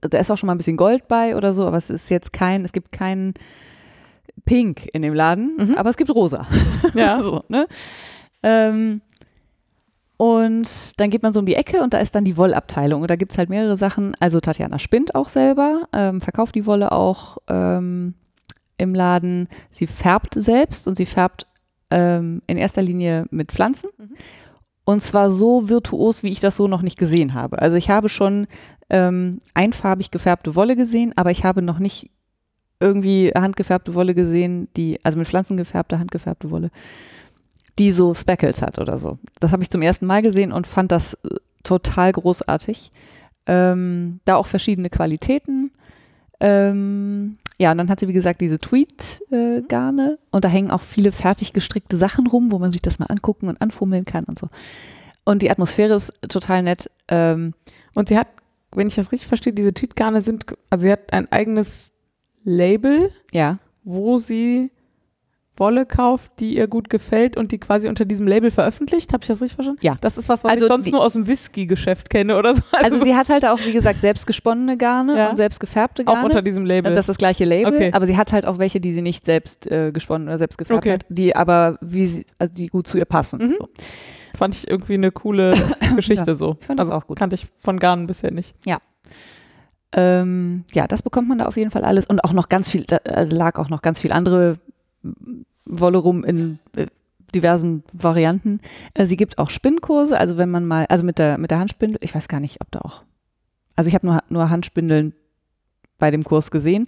da 0.00 0.18
ist 0.18 0.30
auch 0.30 0.38
schon 0.38 0.46
mal 0.46 0.54
ein 0.54 0.58
bisschen 0.58 0.78
Gold 0.78 1.06
bei 1.06 1.36
oder 1.36 1.52
so, 1.52 1.66
aber 1.66 1.76
es 1.76 1.90
ist 1.90 2.08
jetzt 2.08 2.32
kein, 2.32 2.64
es 2.64 2.72
gibt 2.72 2.92
keinen 2.92 3.34
Pink 4.44 4.86
in 4.92 5.02
dem 5.02 5.14
Laden, 5.14 5.54
Mhm. 5.58 5.74
aber 5.76 5.90
es 5.90 5.96
gibt 5.96 6.10
Rosa. 6.14 6.46
Ja. 6.94 7.22
so, 7.22 7.42
ne? 7.48 7.66
ähm, 8.42 9.00
und 10.18 10.98
dann 10.98 11.10
geht 11.10 11.22
man 11.22 11.32
so 11.34 11.40
um 11.40 11.46
die 11.46 11.56
Ecke 11.56 11.82
und 11.82 11.92
da 11.92 11.98
ist 11.98 12.14
dann 12.14 12.24
die 12.24 12.36
Wollabteilung. 12.38 13.02
Und 13.02 13.10
da 13.10 13.16
gibt 13.16 13.32
es 13.32 13.38
halt 13.38 13.50
mehrere 13.50 13.76
Sachen. 13.76 14.16
Also 14.18 14.40
Tatjana 14.40 14.78
spinnt 14.78 15.14
auch 15.14 15.28
selber, 15.28 15.88
ähm, 15.92 16.20
verkauft 16.22 16.54
die 16.54 16.64
Wolle 16.64 16.90
auch 16.92 17.36
ähm, 17.48 18.14
im 18.78 18.94
Laden. 18.94 19.48
Sie 19.70 19.86
färbt 19.86 20.32
selbst 20.34 20.88
und 20.88 20.96
sie 20.96 21.04
färbt 21.04 21.46
ähm, 21.90 22.40
in 22.46 22.56
erster 22.56 22.80
Linie 22.80 23.26
mit 23.30 23.52
Pflanzen. 23.52 23.90
Mhm. 23.98 24.14
Und 24.86 25.02
zwar 25.02 25.30
so 25.30 25.68
virtuos, 25.68 26.22
wie 26.22 26.30
ich 26.30 26.40
das 26.40 26.56
so 26.56 26.66
noch 26.66 26.80
nicht 26.80 26.96
gesehen 26.98 27.34
habe. 27.34 27.60
Also 27.60 27.76
ich 27.76 27.90
habe 27.90 28.08
schon 28.08 28.46
ähm, 28.88 29.40
einfarbig 29.52 30.10
gefärbte 30.10 30.54
Wolle 30.54 30.76
gesehen, 30.76 31.12
aber 31.16 31.30
ich 31.30 31.44
habe 31.44 31.60
noch 31.60 31.78
nicht 31.78 32.10
irgendwie 32.80 33.30
handgefärbte 33.34 33.94
Wolle 33.94 34.14
gesehen, 34.14 34.68
die, 34.76 34.98
also 35.04 35.18
mit 35.18 35.28
Pflanzen 35.28 35.56
gefärbte, 35.56 35.98
handgefärbte 35.98 36.50
Wolle, 36.50 36.70
die 37.78 37.92
so 37.92 38.14
Speckles 38.14 38.62
hat 38.62 38.78
oder 38.78 38.98
so. 38.98 39.18
Das 39.40 39.52
habe 39.52 39.62
ich 39.62 39.70
zum 39.70 39.82
ersten 39.82 40.06
Mal 40.06 40.22
gesehen 40.22 40.52
und 40.52 40.66
fand 40.66 40.92
das 40.92 41.14
äh, 41.14 41.36
total 41.62 42.12
großartig. 42.12 42.90
Ähm, 43.46 44.20
da 44.24 44.36
auch 44.36 44.46
verschiedene 44.46 44.90
Qualitäten. 44.90 45.70
Ähm, 46.40 47.38
ja, 47.58 47.70
und 47.70 47.78
dann 47.78 47.88
hat 47.88 48.00
sie, 48.00 48.08
wie 48.08 48.12
gesagt, 48.12 48.40
diese 48.40 48.58
Tweet-Garne 48.58 50.18
äh, 50.20 50.26
und 50.30 50.44
da 50.44 50.48
hängen 50.48 50.70
auch 50.70 50.82
viele 50.82 51.12
fertig 51.12 51.52
gestrickte 51.52 51.96
Sachen 51.96 52.26
rum, 52.26 52.50
wo 52.50 52.58
man 52.58 52.72
sich 52.72 52.82
das 52.82 52.98
mal 52.98 53.06
angucken 53.06 53.48
und 53.48 53.60
anfummeln 53.62 54.04
kann 54.04 54.24
und 54.24 54.38
so. 54.38 54.48
Und 55.24 55.42
die 55.42 55.50
Atmosphäre 55.50 55.94
ist 55.94 56.12
total 56.28 56.62
nett. 56.62 56.90
Ähm, 57.08 57.54
und 57.94 58.08
sie 58.08 58.18
hat, 58.18 58.28
wenn 58.72 58.88
ich 58.88 58.94
das 58.96 59.10
richtig 59.10 59.28
verstehe, 59.28 59.52
diese 59.52 59.72
Tweet-Garne 59.72 60.20
sind, 60.20 60.44
also 60.68 60.82
sie 60.82 60.92
hat 60.92 61.12
ein 61.12 61.30
eigenes 61.32 61.92
Label, 62.46 63.10
ja. 63.32 63.56
wo 63.84 64.18
sie 64.18 64.70
Wolle 65.58 65.86
kauft, 65.86 66.32
die 66.38 66.54
ihr 66.54 66.66
gut 66.68 66.90
gefällt 66.90 67.38
und 67.38 67.50
die 67.50 67.56
quasi 67.56 67.88
unter 67.88 68.04
diesem 68.04 68.26
Label 68.26 68.50
veröffentlicht. 68.50 69.14
Habe 69.14 69.22
ich 69.24 69.28
das 69.28 69.40
richtig 69.40 69.54
verstanden? 69.54 69.80
Ja. 69.82 69.96
Das 70.02 70.18
ist 70.18 70.28
was, 70.28 70.44
was 70.44 70.52
Also 70.52 70.66
ich 70.66 70.68
sonst 70.70 70.84
die- 70.84 70.90
nur 70.92 71.02
aus 71.02 71.14
dem 71.14 71.26
Whisky-Geschäft 71.26 72.10
kenne 72.10 72.36
oder 72.36 72.54
so. 72.54 72.60
Also 72.72 73.02
sie 73.02 73.14
hat 73.16 73.30
halt 73.30 73.46
auch, 73.46 73.58
wie 73.64 73.72
gesagt, 73.72 74.02
selbst 74.02 74.26
gesponnene 74.26 74.76
Garne 74.76 75.16
Ja. 75.16 75.30
und 75.30 75.36
selbst 75.36 75.58
gefärbte 75.58 76.02
auch 76.06 76.12
Garne. 76.12 76.26
unter 76.26 76.42
diesem 76.42 76.66
Label. 76.66 76.92
Das 76.92 77.04
ist 77.04 77.08
das 77.08 77.16
gleiche 77.16 77.46
Label, 77.46 77.72
Okay. 77.74 77.90
aber 77.94 78.06
sie 78.06 78.18
hat 78.18 78.32
halt 78.32 78.44
auch 78.44 78.58
welche, 78.58 78.80
die 78.82 78.92
sie 78.92 79.00
nicht 79.00 79.24
selbst 79.24 79.66
äh, 79.70 79.92
gesponnen 79.92 80.28
oder 80.28 80.36
selbst 80.36 80.58
gefärbt 80.58 80.82
Okay. 80.84 80.92
hat, 80.92 81.06
die 81.08 81.34
aber 81.34 81.78
wie 81.80 82.04
sie, 82.04 82.26
also 82.38 82.52
die 82.52 82.66
gut 82.66 82.86
zu 82.86 82.98
ihr 82.98 83.06
passen. 83.06 83.40
Mhm. 83.40 83.54
So. 83.58 83.68
fand 84.36 84.54
ich 84.54 84.68
irgendwie 84.68 84.92
eine 84.94 85.10
coole 85.10 85.52
Geschichte 85.96 86.32
Ja, 86.32 86.34
so. 86.34 86.58
ich 86.60 86.66
fand 86.66 86.78
das 86.78 86.88
also 86.90 86.98
auch 87.00 87.06
gut. 87.06 87.18
Kannte 87.18 87.32
ich 87.34 87.46
von 87.60 87.78
Garnen 87.78 88.06
bisher 88.06 88.30
nicht. 88.30 88.54
Ähm, 89.96 90.64
ja, 90.72 90.86
das 90.86 91.02
bekommt 91.02 91.26
man 91.28 91.38
da 91.38 91.46
auf 91.46 91.56
jeden 91.56 91.70
Fall 91.70 91.82
alles 91.82 92.04
und 92.04 92.22
auch 92.22 92.34
noch 92.34 92.50
ganz 92.50 92.68
viel, 92.68 92.84
da 92.84 92.98
also 92.98 93.34
lag 93.34 93.58
auch 93.58 93.70
noch 93.70 93.80
ganz 93.80 93.98
viel 93.98 94.12
andere 94.12 94.58
Wolle 95.64 95.96
rum 95.98 96.22
in 96.22 96.58
äh, 96.76 96.86
diversen 97.34 97.82
Varianten. 97.94 98.60
Äh, 98.92 99.06
sie 99.06 99.16
gibt 99.16 99.38
auch 99.38 99.48
Spinnkurse, 99.48 100.18
also 100.18 100.36
wenn 100.36 100.50
man 100.50 100.66
mal, 100.66 100.84
also 100.90 101.02
mit 101.02 101.18
der, 101.18 101.38
mit 101.38 101.50
der 101.50 101.60
Handspindel, 101.60 101.98
ich 102.02 102.14
weiß 102.14 102.28
gar 102.28 102.40
nicht, 102.40 102.60
ob 102.60 102.70
da 102.70 102.80
auch, 102.80 103.04
also 103.74 103.88
ich 103.88 103.94
habe 103.94 104.06
nur, 104.06 104.22
nur 104.28 104.50
Handspindeln 104.50 105.14
bei 105.98 106.10
dem 106.10 106.24
Kurs 106.24 106.50
gesehen. 106.50 106.86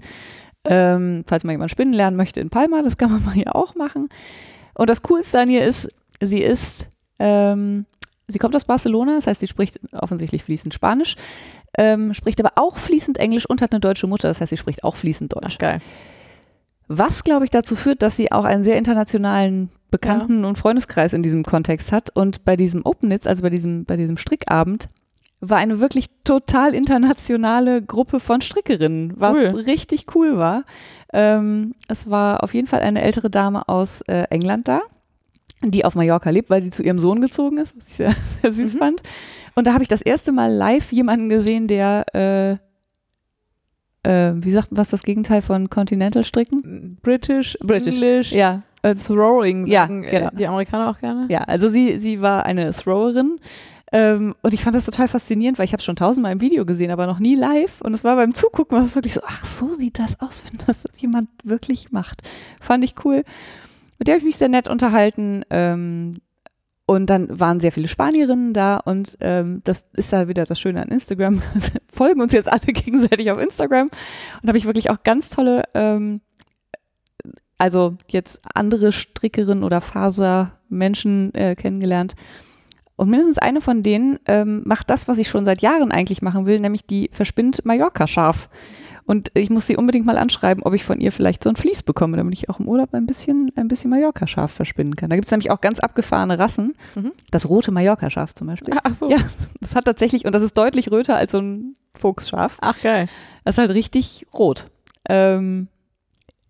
Ähm, 0.64 1.24
falls 1.26 1.44
mal 1.44 1.52
jemand 1.52 1.70
spinnen 1.70 1.94
lernen 1.94 2.16
möchte 2.16 2.40
in 2.40 2.50
Palma, 2.50 2.82
das 2.82 2.98
kann 2.98 3.10
man 3.10 3.24
mal 3.24 3.32
hier 3.32 3.56
auch 3.56 3.74
machen. 3.74 4.08
Und 4.74 4.90
das 4.90 5.02
Coolste 5.02 5.40
an 5.40 5.48
ihr 5.48 5.64
ist, 5.64 5.88
sie 6.20 6.42
ist, 6.42 6.90
ähm, 7.18 7.86
sie 8.26 8.38
kommt 8.38 8.54
aus 8.54 8.66
Barcelona, 8.66 9.14
das 9.14 9.26
heißt, 9.26 9.40
sie 9.40 9.46
spricht 9.46 9.80
offensichtlich 9.92 10.44
fließend 10.44 10.74
Spanisch, 10.74 11.16
ähm, 11.76 12.14
spricht 12.14 12.40
aber 12.40 12.52
auch 12.56 12.76
fließend 12.78 13.18
Englisch 13.18 13.46
und 13.46 13.60
hat 13.62 13.72
eine 13.72 13.80
deutsche 13.80 14.06
Mutter, 14.06 14.28
das 14.28 14.40
heißt, 14.40 14.50
sie 14.50 14.56
spricht 14.56 14.84
auch 14.84 14.96
fließend 14.96 15.34
Deutsch. 15.34 15.54
Ach, 15.56 15.58
geil. 15.58 15.78
Was, 16.88 17.22
glaube 17.22 17.44
ich, 17.44 17.50
dazu 17.50 17.76
führt, 17.76 18.00
dass 18.02 18.16
sie 18.16 18.32
auch 18.32 18.44
einen 18.44 18.64
sehr 18.64 18.78
internationalen 18.78 19.70
Bekannten- 19.90 20.44
und 20.44 20.56
Freundeskreis 20.56 21.12
in 21.12 21.22
diesem 21.22 21.42
Kontext 21.44 21.92
hat. 21.92 22.14
Und 22.14 22.44
bei 22.44 22.56
diesem 22.56 22.84
Open 22.84 23.08
Knits, 23.10 23.26
also 23.26 23.42
bei 23.42 23.50
diesem, 23.50 23.84
bei 23.84 23.96
diesem 23.96 24.16
Strickabend, 24.16 24.88
war 25.40 25.58
eine 25.58 25.80
wirklich 25.80 26.06
total 26.24 26.74
internationale 26.74 27.80
Gruppe 27.82 28.20
von 28.20 28.40
Strickerinnen, 28.40 29.14
was 29.16 29.34
Cool. 29.34 29.46
richtig 29.66 30.06
cool 30.14 30.36
war. 30.38 30.64
Ähm, 31.12 31.74
es 31.88 32.10
war 32.10 32.42
auf 32.42 32.54
jeden 32.54 32.66
Fall 32.66 32.80
eine 32.80 33.02
ältere 33.02 33.30
Dame 33.30 33.68
aus 33.68 34.00
äh, 34.02 34.24
England 34.30 34.66
da, 34.68 34.80
die 35.62 35.84
auf 35.84 35.94
Mallorca 35.94 36.30
lebt, 36.30 36.50
weil 36.50 36.60
sie 36.62 36.70
zu 36.70 36.82
ihrem 36.82 36.98
Sohn 36.98 37.20
gezogen 37.20 37.58
ist, 37.58 37.76
was 37.76 37.86
ich 37.86 37.94
sehr, 37.94 38.14
sehr 38.42 38.52
süß 38.52 38.74
Mhm. 38.74 38.78
fand. 38.78 39.02
Und 39.58 39.66
da 39.66 39.72
habe 39.72 39.82
ich 39.82 39.88
das 39.88 40.02
erste 40.02 40.30
Mal 40.30 40.52
live 40.52 40.92
jemanden 40.92 41.28
gesehen, 41.28 41.66
der, 41.66 42.04
äh, 42.14 42.52
äh, 44.08 44.32
wie 44.36 44.52
sagt 44.52 44.70
man, 44.70 44.78
was 44.78 44.86
ist 44.86 44.92
das 44.92 45.02
Gegenteil 45.02 45.42
von 45.42 45.68
Continental 45.68 46.22
Stricken? 46.22 46.96
British, 47.02 47.58
British. 47.60 47.94
English, 47.96 48.30
Ja, 48.30 48.60
äh, 48.82 48.94
Throwing 48.94 49.66
Ja, 49.66 49.80
sagen 49.88 50.04
äh, 50.04 50.10
genau. 50.10 50.30
die 50.30 50.46
Amerikaner 50.46 50.88
auch 50.90 51.00
gerne. 51.00 51.26
ja, 51.28 51.40
also 51.40 51.68
sie, 51.68 51.98
sie 51.98 52.22
war 52.22 52.46
eine 52.46 52.70
Throwerin. 52.72 53.40
Ähm, 53.90 54.36
und 54.42 54.54
ich 54.54 54.62
fand 54.62 54.76
das 54.76 54.84
total 54.84 55.08
faszinierend, 55.08 55.58
weil 55.58 55.64
ich 55.64 55.72
habe 55.72 55.82
schon 55.82 55.96
tausendmal 55.96 56.30
im 56.30 56.40
Video 56.40 56.64
gesehen, 56.64 56.92
aber 56.92 57.08
noch 57.08 57.18
nie 57.18 57.34
live. 57.34 57.80
Und 57.80 57.94
es 57.94 58.04
war 58.04 58.14
beim 58.14 58.34
Zugucken 58.34 58.78
war 58.78 58.84
es 58.84 58.94
wirklich 58.94 59.14
so, 59.14 59.22
ach 59.26 59.44
so 59.44 59.74
sieht 59.74 59.98
das 59.98 60.20
aus, 60.20 60.44
wenn 60.48 60.60
das 60.68 60.84
jemand 60.98 61.30
wirklich 61.42 61.90
macht. 61.90 62.22
Fand 62.60 62.84
ich 62.84 62.94
cool. 63.04 63.24
Mit 63.98 64.06
der 64.06 64.14
habe 64.14 64.20
ich 64.20 64.24
mich 64.26 64.36
sehr 64.36 64.50
nett 64.50 64.68
unterhalten. 64.68 65.42
Ähm, 65.50 66.12
und 66.88 67.10
dann 67.10 67.38
waren 67.38 67.60
sehr 67.60 67.70
viele 67.70 67.86
Spanierinnen 67.86 68.54
da 68.54 68.78
und 68.78 69.18
ähm, 69.20 69.60
das 69.64 69.84
ist 69.92 70.10
ja 70.10 70.26
wieder 70.26 70.46
das 70.46 70.58
Schöne 70.58 70.80
an 70.80 70.88
Instagram. 70.88 71.42
Folgen 71.92 72.22
uns 72.22 72.32
jetzt 72.32 72.50
alle 72.50 72.72
gegenseitig 72.72 73.30
auf 73.30 73.38
Instagram. 73.38 73.90
Und 74.40 74.48
habe 74.48 74.56
ich 74.56 74.64
wirklich 74.64 74.88
auch 74.88 75.02
ganz 75.02 75.28
tolle, 75.28 75.64
ähm, 75.74 76.18
also 77.58 77.98
jetzt 78.08 78.40
andere 78.54 78.92
Strickerinnen 78.92 79.64
oder 79.64 79.82
Fasermenschen 79.82 81.34
äh, 81.34 81.56
kennengelernt. 81.56 82.14
Und 82.96 83.10
mindestens 83.10 83.36
eine 83.36 83.60
von 83.60 83.82
denen 83.82 84.18
ähm, 84.24 84.62
macht 84.64 84.88
das, 84.88 85.08
was 85.08 85.18
ich 85.18 85.28
schon 85.28 85.44
seit 85.44 85.60
Jahren 85.60 85.92
eigentlich 85.92 86.22
machen 86.22 86.46
will, 86.46 86.58
nämlich 86.58 86.86
die 86.86 87.10
verspinnt 87.12 87.66
Mallorca-Schaf. 87.66 88.48
Und 89.08 89.30
ich 89.32 89.48
muss 89.48 89.66
sie 89.66 89.76
unbedingt 89.76 90.04
mal 90.04 90.18
anschreiben, 90.18 90.62
ob 90.62 90.74
ich 90.74 90.84
von 90.84 91.00
ihr 91.00 91.10
vielleicht 91.12 91.42
so 91.42 91.48
ein 91.48 91.56
Vlies 91.56 91.82
bekomme, 91.82 92.18
damit 92.18 92.34
ich 92.34 92.50
auch 92.50 92.60
im 92.60 92.68
Urlaub 92.68 92.92
ein 92.92 93.06
bisschen, 93.06 93.50
ein 93.56 93.66
bisschen 93.66 93.88
Mallorca-Schaf 93.90 94.50
verspinnen 94.52 94.96
kann. 94.96 95.08
Da 95.08 95.16
gibt 95.16 95.24
es 95.26 95.30
nämlich 95.32 95.50
auch 95.50 95.62
ganz 95.62 95.80
abgefahrene 95.80 96.38
Rassen. 96.38 96.74
Mhm. 96.94 97.12
Das 97.30 97.48
rote 97.48 97.70
Mallorca-Schaf 97.72 98.34
zum 98.34 98.46
Beispiel. 98.48 98.74
Ach 98.84 98.92
so. 98.94 99.10
Ja. 99.10 99.16
Das 99.62 99.74
hat 99.74 99.86
tatsächlich, 99.86 100.26
und 100.26 100.34
das 100.34 100.42
ist 100.42 100.58
deutlich 100.58 100.90
röter 100.90 101.16
als 101.16 101.32
so 101.32 101.38
ein 101.38 101.74
Fuchsschaf. 101.98 102.58
Ach 102.60 102.78
geil. 102.82 103.08
Das 103.44 103.54
ist 103.54 103.58
halt 103.58 103.70
richtig 103.70 104.26
rot. 104.34 104.66
Ähm, 105.08 105.68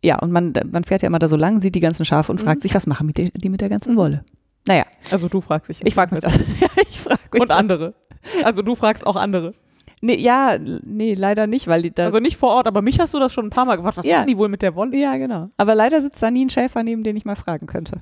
ja, 0.04 0.18
und 0.18 0.32
man, 0.32 0.52
man 0.72 0.82
fährt 0.82 1.02
ja 1.02 1.06
immer 1.06 1.20
da 1.20 1.28
so 1.28 1.36
lang, 1.36 1.60
sieht 1.60 1.76
die 1.76 1.80
ganzen 1.80 2.04
Schafe 2.04 2.32
und 2.32 2.40
Mhm. 2.40 2.44
fragt 2.44 2.62
sich, 2.62 2.74
was 2.74 2.88
machen 2.88 3.12
die, 3.14 3.30
die 3.32 3.48
mit 3.50 3.60
der 3.60 3.68
ganzen 3.68 3.96
Wolle? 3.96 4.24
Naja, 4.66 4.84
Also 5.12 5.28
du 5.28 5.40
fragst 5.40 5.68
dich. 5.70 5.80
ich 5.86 5.94
frage 5.94 6.12
mich 6.14 6.22
das. 6.24 6.38
ja, 6.60 6.66
ich 6.90 6.98
frage 7.00 7.20
mich 7.32 7.40
Und 7.42 7.50
andere. 7.52 7.94
Also 8.42 8.62
du 8.62 8.74
fragst 8.74 9.06
auch 9.06 9.16
andere. 9.16 9.52
Nee, 10.00 10.16
ja, 10.16 10.56
nee, 10.58 11.14
leider 11.14 11.46
nicht, 11.46 11.66
weil 11.66 11.82
die 11.82 11.90
da. 11.92 12.04
Also 12.06 12.20
nicht 12.20 12.36
vor 12.36 12.50
Ort, 12.54 12.66
aber 12.66 12.82
mich 12.82 13.00
hast 13.00 13.14
du 13.14 13.18
das 13.18 13.32
schon 13.32 13.46
ein 13.46 13.50
paar 13.50 13.64
Mal 13.64 13.76
gefragt. 13.76 13.96
Was 13.96 14.04
Ja. 14.06 14.18
machen 14.18 14.28
die 14.28 14.38
wohl 14.38 14.48
mit 14.48 14.62
der 14.62 14.74
Wolle? 14.74 14.96
ja, 14.96 15.16
genau. 15.16 15.48
Aber 15.56 15.74
leider 15.74 16.00
sitzt 16.00 16.22
da 16.22 16.30
nie 16.30 16.44
ein 16.44 16.50
Schäfer, 16.50 16.82
neben 16.82 17.02
den 17.02 17.16
ich 17.16 17.24
mal 17.24 17.34
fragen 17.36 17.66
könnte. 17.66 18.00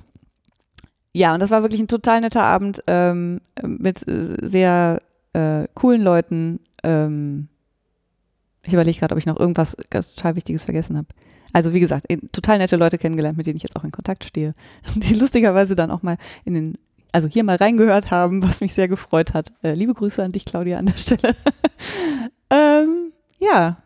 Ja, 1.13 1.33
und 1.33 1.39
das 1.39 1.49
war 1.49 1.63
wirklich 1.63 1.81
ein 1.81 1.87
total 1.87 2.21
netter 2.21 2.43
Abend 2.43 2.83
ähm, 2.87 3.41
mit 3.63 4.03
sehr 4.05 5.01
äh, 5.33 5.67
coolen 5.73 6.01
Leuten. 6.03 6.59
Ähm, 6.83 7.47
ich 8.65 8.73
überlege 8.73 8.99
gerade, 8.99 9.13
ob 9.15 9.19
ich 9.19 9.25
noch 9.25 9.39
irgendwas 9.39 9.75
total 9.89 10.35
Wichtiges 10.35 10.63
vergessen 10.63 10.97
habe. 10.97 11.07
Also 11.53 11.73
wie 11.73 11.79
gesagt, 11.79 12.05
total 12.33 12.57
nette 12.59 12.75
Leute 12.75 12.97
kennengelernt, 12.97 13.37
mit 13.37 13.47
denen 13.47 13.55
ich 13.57 13.63
jetzt 13.63 13.75
auch 13.77 13.83
in 13.85 13.91
Kontakt 13.91 14.25
stehe. 14.25 14.53
Die 14.95 15.15
lustigerweise 15.15 15.75
dann 15.75 15.89
auch 15.89 16.03
mal 16.03 16.17
in 16.45 16.53
den, 16.53 16.77
also 17.17 17.27
hier 17.27 17.43
mal 17.43 17.55
reingehört 17.55 18.11
haben, 18.11 18.43
was 18.43 18.61
mich 18.61 18.75
sehr 18.75 18.87
gefreut 18.87 19.33
hat. 19.33 19.51
Äh, 19.63 19.73
liebe 19.73 19.95
Grüße 19.95 20.23
an 20.23 20.33
dich, 20.33 20.45
Claudia, 20.45 20.77
an 20.77 20.85
der 20.85 20.97
Stelle. 20.97 21.35
ähm, 22.51 23.11
ja. 23.39 23.77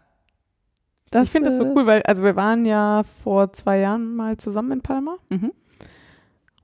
Das, 1.12 1.28
ich 1.28 1.32
finde 1.32 1.50
das 1.50 1.58
so 1.58 1.64
äh, 1.64 1.72
cool, 1.74 1.86
weil 1.86 2.02
also 2.02 2.26
wir 2.26 2.36
waren 2.36 2.66
ja 2.66 3.04
vor 3.24 3.54
zwei 3.54 3.80
Jahren 3.80 4.18
mal 4.18 4.36
zusammen 4.36 4.74
in 4.74 4.82
Palma. 4.82 5.16
Mhm. 5.30 5.54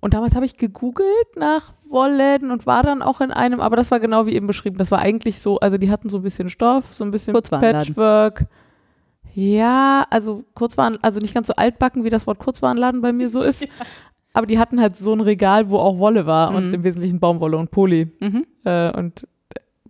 Und 0.01 0.13
damals 0.13 0.35
habe 0.35 0.45
ich 0.45 0.57
gegoogelt 0.57 1.37
nach 1.37 1.71
Wollläden 1.87 2.51
und 2.51 2.65
war 2.65 2.83
dann 2.83 3.01
auch 3.01 3.21
in 3.21 3.31
einem, 3.31 3.61
aber 3.61 3.77
das 3.77 3.89
war 3.89 4.01
genau 4.01 4.25
wie 4.25 4.33
eben 4.33 4.45
beschrieben. 4.45 4.77
Das 4.77 4.91
war 4.91 4.99
eigentlich 4.99 5.39
so, 5.39 5.61
also 5.61 5.77
die 5.77 5.89
hatten 5.89 6.09
so 6.09 6.17
ein 6.17 6.23
bisschen 6.23 6.49
Stoff, 6.49 6.93
so 6.93 7.05
ein 7.05 7.11
bisschen 7.11 7.31
Kurzwarenladen. 7.31 7.95
Patchwork. 7.95 8.45
Ja, 9.33 10.05
also 10.09 10.43
Kurzwaren, 10.53 10.97
also 11.01 11.21
nicht 11.21 11.33
ganz 11.33 11.47
so 11.47 11.53
altbacken, 11.53 12.03
wie 12.03 12.09
das 12.09 12.27
Wort 12.27 12.39
Kurzwarenladen 12.39 12.99
bei 12.99 13.13
mir 13.13 13.29
so 13.29 13.41
ist. 13.41 13.65
Aber 14.37 14.45
die 14.45 14.59
hatten 14.59 14.79
halt 14.79 14.95
so 14.97 15.13
ein 15.13 15.21
Regal, 15.21 15.69
wo 15.71 15.79
auch 15.79 15.97
Wolle 15.97 16.27
war 16.27 16.53
und 16.53 16.67
Mhm. 16.67 16.73
im 16.75 16.83
Wesentlichen 16.83 17.19
Baumwolle 17.19 17.57
und 17.57 17.71
Poly. 17.71 18.11
Mhm. 18.19 18.45
Äh, 18.65 18.91
und 18.95 19.27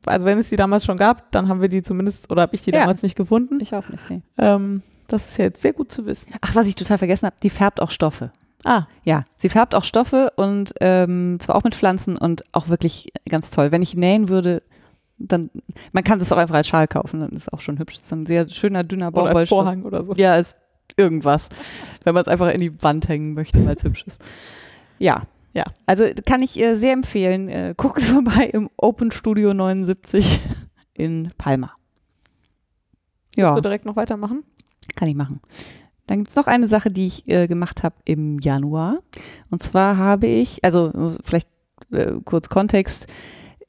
also 0.06 0.26
wenn 0.26 0.38
es 0.38 0.48
die 0.48 0.56
damals 0.56 0.86
schon 0.86 0.96
gab, 0.96 1.30
dann 1.34 1.50
haben 1.50 1.60
wir 1.60 1.68
die 1.68 1.82
zumindest, 1.82 2.32
oder 2.32 2.44
habe 2.44 2.56
ich 2.56 2.62
die 2.62 2.72
Ja. 2.72 2.80
damals 2.80 3.04
nicht 3.04 3.18
gefunden. 3.18 3.60
Ich 3.60 3.76
auch 3.76 3.90
nicht, 3.90 4.10
nee. 4.10 4.22
Ähm, 4.38 4.84
das 5.10 5.28
ist 5.28 5.38
ja 5.38 5.46
jetzt 5.46 5.62
sehr 5.62 5.74
gut 5.74 5.92
zu 5.92 6.06
wissen. 6.06 6.32
Ach, 6.40 6.56
was 6.56 6.66
ich 6.68 6.76
total 6.76 6.98
vergessen 6.98 7.26
habe, 7.26 7.36
die 7.44 7.50
färbt 7.50 7.82
auch 7.82 7.92
Stoffe. 7.92 8.32
Ah, 8.64 8.84
Ja, 9.04 9.26
sie 9.36 9.50
färbt 9.50 9.76
auch 9.76 9.84
Stoffe 9.84 10.32
und 10.38 10.74
ähm, 10.80 11.38
zwar 11.42 11.56
auch 11.58 11.64
mit 11.64 11.76
Pflanzen 11.76 12.18
und 12.18 12.44
auch 12.54 12.70
wirklich 12.70 13.12
ganz 13.28 13.50
toll. 13.52 13.74
Wenn 13.74 13.82
ich 13.82 13.96
nähen 13.98 14.30
würde, 14.30 14.64
dann, 15.18 15.50
man 15.92 16.04
kann 16.06 16.20
das 16.20 16.32
auch 16.32 16.38
einfach 16.38 16.56
als 16.56 16.68
Schal 16.70 16.88
kaufen, 16.88 17.20
dann 17.20 17.32
ist 17.32 17.42
es 17.48 17.50
auch 17.54 17.60
schon 17.60 17.80
hübsch. 17.80 17.98
Das 17.98 18.06
ist 18.06 18.12
ein 18.14 18.26
sehr 18.26 18.48
schöner, 18.50 18.84
dünner 18.86 19.10
oder 19.10 19.18
als 19.18 19.26
Baumwollstoff. 19.28 19.58
Vorhang 19.60 19.84
oder 19.84 20.04
so. 20.06 20.14
Ja, 20.14 20.38
ist 20.38 20.56
irgendwas, 20.96 21.50
wenn 22.04 22.14
man 22.14 22.22
es 22.22 22.28
einfach 22.28 22.50
in 22.50 22.62
die 22.62 22.82
Wand 22.84 23.08
hängen 23.10 23.34
möchte, 23.34 23.64
weil 23.66 23.76
es 23.76 23.84
hübsch 23.84 24.04
ist. 24.08 24.24
Ja, 25.00 25.24
Ja. 25.54 25.66
Also 25.88 26.06
kann 26.26 26.44
ich 26.44 26.60
äh, 26.60 26.76
sehr 26.76 26.94
empfehlen. 26.94 27.50
Äh, 27.50 27.74
guckt 27.76 28.02
vorbei 28.04 28.50
im 28.54 28.70
Open 28.78 29.12
Studio 29.12 29.54
79 29.54 30.40
in 30.94 31.32
Palma. 31.38 31.72
Ja. 33.36 33.48
Willst 33.48 33.58
du 33.58 33.62
direkt 33.62 33.86
noch 33.86 33.96
weitermachen? 33.96 34.44
Kann 34.96 35.08
ich 35.08 35.16
machen. 35.16 35.42
Dann 36.08 36.20
gibt 36.20 36.30
es 36.30 36.36
noch 36.36 36.48
eine 36.48 36.68
Sache, 36.68 36.90
die 36.90 37.06
ich 37.08 37.28
äh, 37.28 37.48
gemacht 37.48 37.84
habe 37.84 37.96
im 38.06 38.40
Januar. 38.40 39.00
Und 39.50 39.62
zwar 39.62 39.98
habe 39.98 40.28
ich, 40.28 40.64
also 40.64 41.16
vielleicht 41.24 41.50
äh, 41.92 42.14
kurz 42.24 42.50
Kontext. 42.50 43.08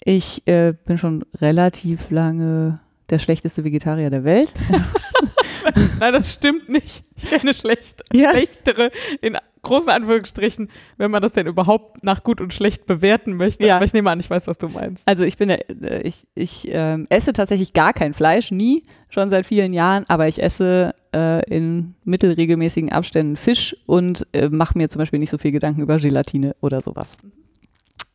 Ich 0.04 0.46
äh, 0.46 0.74
bin 0.84 0.98
schon 0.98 1.24
relativ 1.34 2.10
lange 2.10 2.74
der 3.10 3.18
schlechteste 3.18 3.64
Vegetarier 3.64 4.10
der 4.10 4.24
Welt. 4.24 4.52
Nein, 6.00 6.12
das 6.12 6.32
stimmt 6.32 6.68
nicht. 6.68 7.04
Ich 7.16 7.28
kenne 7.28 7.52
schlecht, 7.52 8.02
Ja. 8.12 8.30
schlechtere, 8.30 8.90
in 9.20 9.36
großen 9.62 9.90
Anführungsstrichen, 9.90 10.70
wenn 10.96 11.10
man 11.10 11.20
das 11.20 11.32
denn 11.32 11.46
überhaupt 11.46 12.02
nach 12.04 12.22
gut 12.22 12.40
und 12.40 12.54
schlecht 12.54 12.86
bewerten 12.86 13.34
möchte. 13.34 13.66
Ja. 13.66 13.76
Aber 13.76 13.84
ich 13.84 13.92
nehme 13.92 14.10
an, 14.10 14.18
ich 14.20 14.30
weiß, 14.30 14.46
was 14.46 14.56
du 14.56 14.68
meinst. 14.68 15.06
Also 15.06 15.24
ich 15.24 15.36
bin, 15.36 15.48
der- 15.48 15.68
äh, 15.68 16.02
ich, 16.02 16.26
ich 16.34 16.68
ähm, 16.70 17.06
esse 17.10 17.32
tatsächlich 17.32 17.72
gar 17.74 17.92
kein 17.92 18.14
Fleisch, 18.14 18.50
nie, 18.50 18.82
schon 19.10 19.30
seit 19.30 19.46
vielen 19.46 19.72
Jahren, 19.74 20.04
aber 20.08 20.26
ich 20.28 20.42
esse 20.42 20.94
äh, 21.14 21.44
in 21.54 21.94
mittelregelmäßigen 22.04 22.90
Abständen 22.92 23.36
Fisch 23.36 23.76
und 23.86 24.26
äh, 24.32 24.48
mache 24.48 24.78
mir 24.78 24.88
zum 24.88 25.00
Beispiel 25.00 25.18
nicht 25.18 25.30
so 25.30 25.38
viel 25.38 25.52
Gedanken 25.52 25.82
über 25.82 25.98
Gelatine 25.98 26.54
oder 26.60 26.80
sowas. 26.80 27.18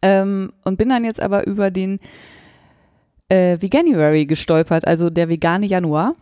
Ähm, 0.02 0.53
und 0.64 0.78
bin 0.78 0.90
dann 0.90 1.06
jetzt 1.06 1.22
aber 1.22 1.45
über 1.45 1.72
den 1.72 1.99
äh, 3.30 3.58
Veganuary 3.62 4.26
gestolpert, 4.26 4.86
also 4.86 5.10
der 5.10 5.30
vegane 5.30 5.66
Januar. 5.66 6.14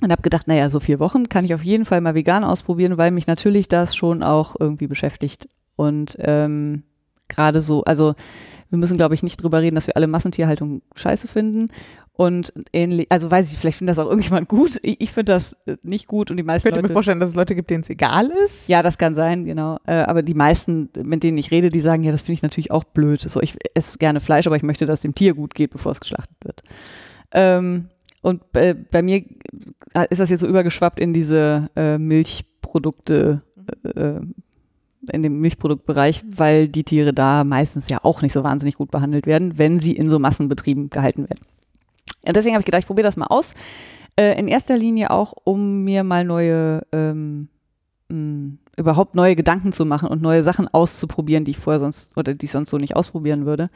Und 0.00 0.12
habe 0.12 0.22
gedacht, 0.22 0.46
naja, 0.46 0.70
so 0.70 0.78
vier 0.78 1.00
Wochen 1.00 1.28
kann 1.28 1.44
ich 1.44 1.54
auf 1.54 1.64
jeden 1.64 1.84
Fall 1.84 2.00
mal 2.00 2.14
vegan 2.14 2.44
ausprobieren, 2.44 2.98
weil 2.98 3.10
mich 3.10 3.26
natürlich 3.26 3.66
das 3.66 3.96
schon 3.96 4.22
auch 4.22 4.54
irgendwie 4.58 4.86
beschäftigt. 4.86 5.48
Und 5.74 6.16
ähm, 6.20 6.84
gerade 7.26 7.60
so, 7.60 7.82
also 7.82 8.14
wir 8.70 8.78
müssen, 8.78 8.96
glaube 8.96 9.14
ich, 9.14 9.22
nicht 9.22 9.42
drüber 9.42 9.60
reden, 9.60 9.74
dass 9.74 9.86
wir 9.86 9.96
alle 9.96 10.06
Massentierhaltung 10.06 10.82
scheiße 10.94 11.26
finden. 11.26 11.68
Und 12.20 12.52
ähnlich, 12.72 13.06
also 13.10 13.30
weiß 13.30 13.52
ich, 13.52 13.58
vielleicht 13.58 13.78
findet 13.78 13.96
das 13.96 14.04
auch 14.04 14.10
irgendjemand 14.10 14.48
gut. 14.48 14.80
Ich, 14.82 15.00
ich 15.00 15.12
finde 15.12 15.34
das 15.34 15.52
äh, 15.66 15.76
nicht 15.84 16.08
gut 16.08 16.32
und 16.32 16.36
die 16.36 16.40
Ich 16.40 16.46
meisten 16.48 16.66
könnte 16.66 16.80
mir 16.80 16.88
Leute. 16.88 16.92
vorstellen, 16.94 17.20
dass 17.20 17.30
es 17.30 17.36
Leute 17.36 17.54
gibt, 17.54 17.70
denen 17.70 17.84
es 17.84 17.90
egal 17.90 18.32
ist. 18.44 18.68
Ja, 18.68 18.82
das 18.82 18.98
kann 18.98 19.14
sein, 19.14 19.44
genau. 19.44 19.78
Äh, 19.86 19.98
aber 19.98 20.22
die 20.22 20.34
meisten, 20.34 20.88
mit 21.04 21.22
denen 21.22 21.38
ich 21.38 21.52
rede, 21.52 21.70
die 21.70 21.78
sagen, 21.78 22.02
ja, 22.02 22.10
das 22.10 22.22
finde 22.22 22.32
ich 22.32 22.42
natürlich 22.42 22.72
auch 22.72 22.82
blöd. 22.82 23.20
So, 23.20 23.40
ich 23.40 23.54
esse 23.74 23.98
gerne 23.98 24.18
Fleisch, 24.18 24.48
aber 24.48 24.56
ich 24.56 24.64
möchte, 24.64 24.84
dass 24.84 25.00
dem 25.00 25.14
Tier 25.14 25.32
gut 25.32 25.54
geht, 25.54 25.70
bevor 25.70 25.92
es 25.92 26.00
geschlachtet 26.00 26.36
wird. 26.42 26.64
Ähm, 27.30 27.88
und 28.20 28.42
äh, 28.54 28.74
bei 28.74 29.00
mir 29.00 29.22
ist 30.10 30.20
das 30.20 30.28
jetzt 30.28 30.40
so 30.40 30.48
übergeschwappt 30.48 30.98
in 30.98 31.14
diese 31.14 31.70
äh, 31.76 31.98
Milchprodukte, 31.98 33.38
äh, 33.84 34.20
in 35.12 35.22
den 35.22 35.38
Milchproduktbereich, 35.38 36.24
weil 36.28 36.66
die 36.66 36.82
Tiere 36.82 37.12
da 37.12 37.44
meistens 37.44 37.88
ja 37.88 37.98
auch 38.02 38.22
nicht 38.22 38.32
so 38.32 38.42
wahnsinnig 38.42 38.74
gut 38.74 38.90
behandelt 38.90 39.28
werden, 39.28 39.56
wenn 39.56 39.78
sie 39.78 39.92
in 39.92 40.10
so 40.10 40.18
Massenbetrieben 40.18 40.90
gehalten 40.90 41.22
werden. 41.30 41.42
Und 42.28 42.36
deswegen 42.36 42.54
habe 42.54 42.60
ich 42.60 42.66
gedacht, 42.66 42.80
ich 42.82 42.86
probiere 42.86 43.08
das 43.08 43.16
mal 43.16 43.26
aus. 43.26 43.54
Äh, 44.16 44.38
in 44.38 44.48
erster 44.48 44.76
Linie 44.76 45.10
auch, 45.10 45.32
um 45.44 45.84
mir 45.84 46.04
mal 46.04 46.24
neue 46.24 46.82
ähm, 46.92 47.48
mh, 48.08 48.58
überhaupt 48.76 49.14
neue 49.14 49.34
Gedanken 49.34 49.72
zu 49.72 49.84
machen 49.84 50.08
und 50.08 50.22
neue 50.22 50.42
Sachen 50.42 50.68
auszuprobieren, 50.68 51.44
die 51.44 51.52
ich 51.52 51.58
vorher 51.58 51.80
sonst 51.80 52.16
oder 52.16 52.34
die 52.34 52.46
ich 52.46 52.52
sonst 52.52 52.70
so 52.70 52.76
nicht 52.76 52.96
ausprobieren 52.96 53.46
würde. 53.46 53.68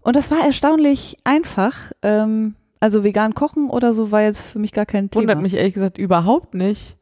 Und 0.00 0.16
das 0.16 0.30
war 0.30 0.44
erstaunlich 0.44 1.16
einfach. 1.24 1.92
Ähm, 2.02 2.54
also 2.80 3.04
vegan 3.04 3.34
kochen 3.34 3.70
oder 3.70 3.92
so 3.92 4.10
war 4.10 4.22
jetzt 4.22 4.40
für 4.40 4.58
mich 4.58 4.72
gar 4.72 4.86
kein 4.86 5.10
Thema. 5.10 5.22
Wundert 5.22 5.42
mich 5.42 5.54
ehrlich 5.54 5.74
gesagt 5.74 5.98
überhaupt 5.98 6.54
nicht, 6.54 6.96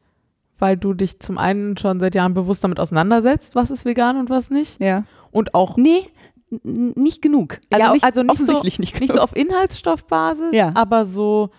weil 0.59 0.77
du 0.77 0.93
dich 0.93 1.19
zum 1.19 1.39
einen 1.39 1.75
schon 1.77 1.99
seit 1.99 2.13
Jahren 2.13 2.35
bewusst 2.35 2.63
damit 2.63 2.79
auseinandersetzt, 2.79 3.55
was 3.55 3.71
ist 3.71 3.83
vegan 3.83 4.17
und 4.17 4.29
was 4.29 4.51
nicht. 4.51 4.79
Ja. 4.79 5.03
Und 5.31 5.55
auch 5.55 5.77
Nee, 5.77 6.07
nicht 6.63 7.21
genug. 7.21 7.59
Also, 7.69 7.85
Ja, 7.85 7.93
nicht, 7.93 8.03
also 8.03 8.23
nicht 8.23 8.35
so- 8.37 8.43
offensichtlich 8.43 8.79
nicht 8.79 8.93
genug. 8.93 9.01
nicht 9.09 9.13
so 9.13 9.19
auf 9.21 9.35
Inhaltsstoffbasis, 9.35 10.53
Ja. 10.53 10.71
aber 10.75 11.05
so, 11.05 11.49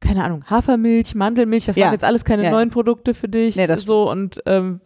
keine 0.00 0.24
Ahnung, 0.24 0.44
Hafermilch, 0.48 1.14
Mandelmilch, 1.14 1.64
das 1.66 1.76
Ja. 1.76 1.86
waren 1.86 1.92
jetzt 1.94 2.04
alles 2.04 2.24
keine 2.24 2.50
neuen 2.50 2.70
Produkte 2.70 3.14
für 3.14 3.28
dich. 3.28 3.56
Nee, 3.56 3.66
das 3.66 3.82
so 3.84 4.10
und 4.10 4.42
ähm, 4.46 4.80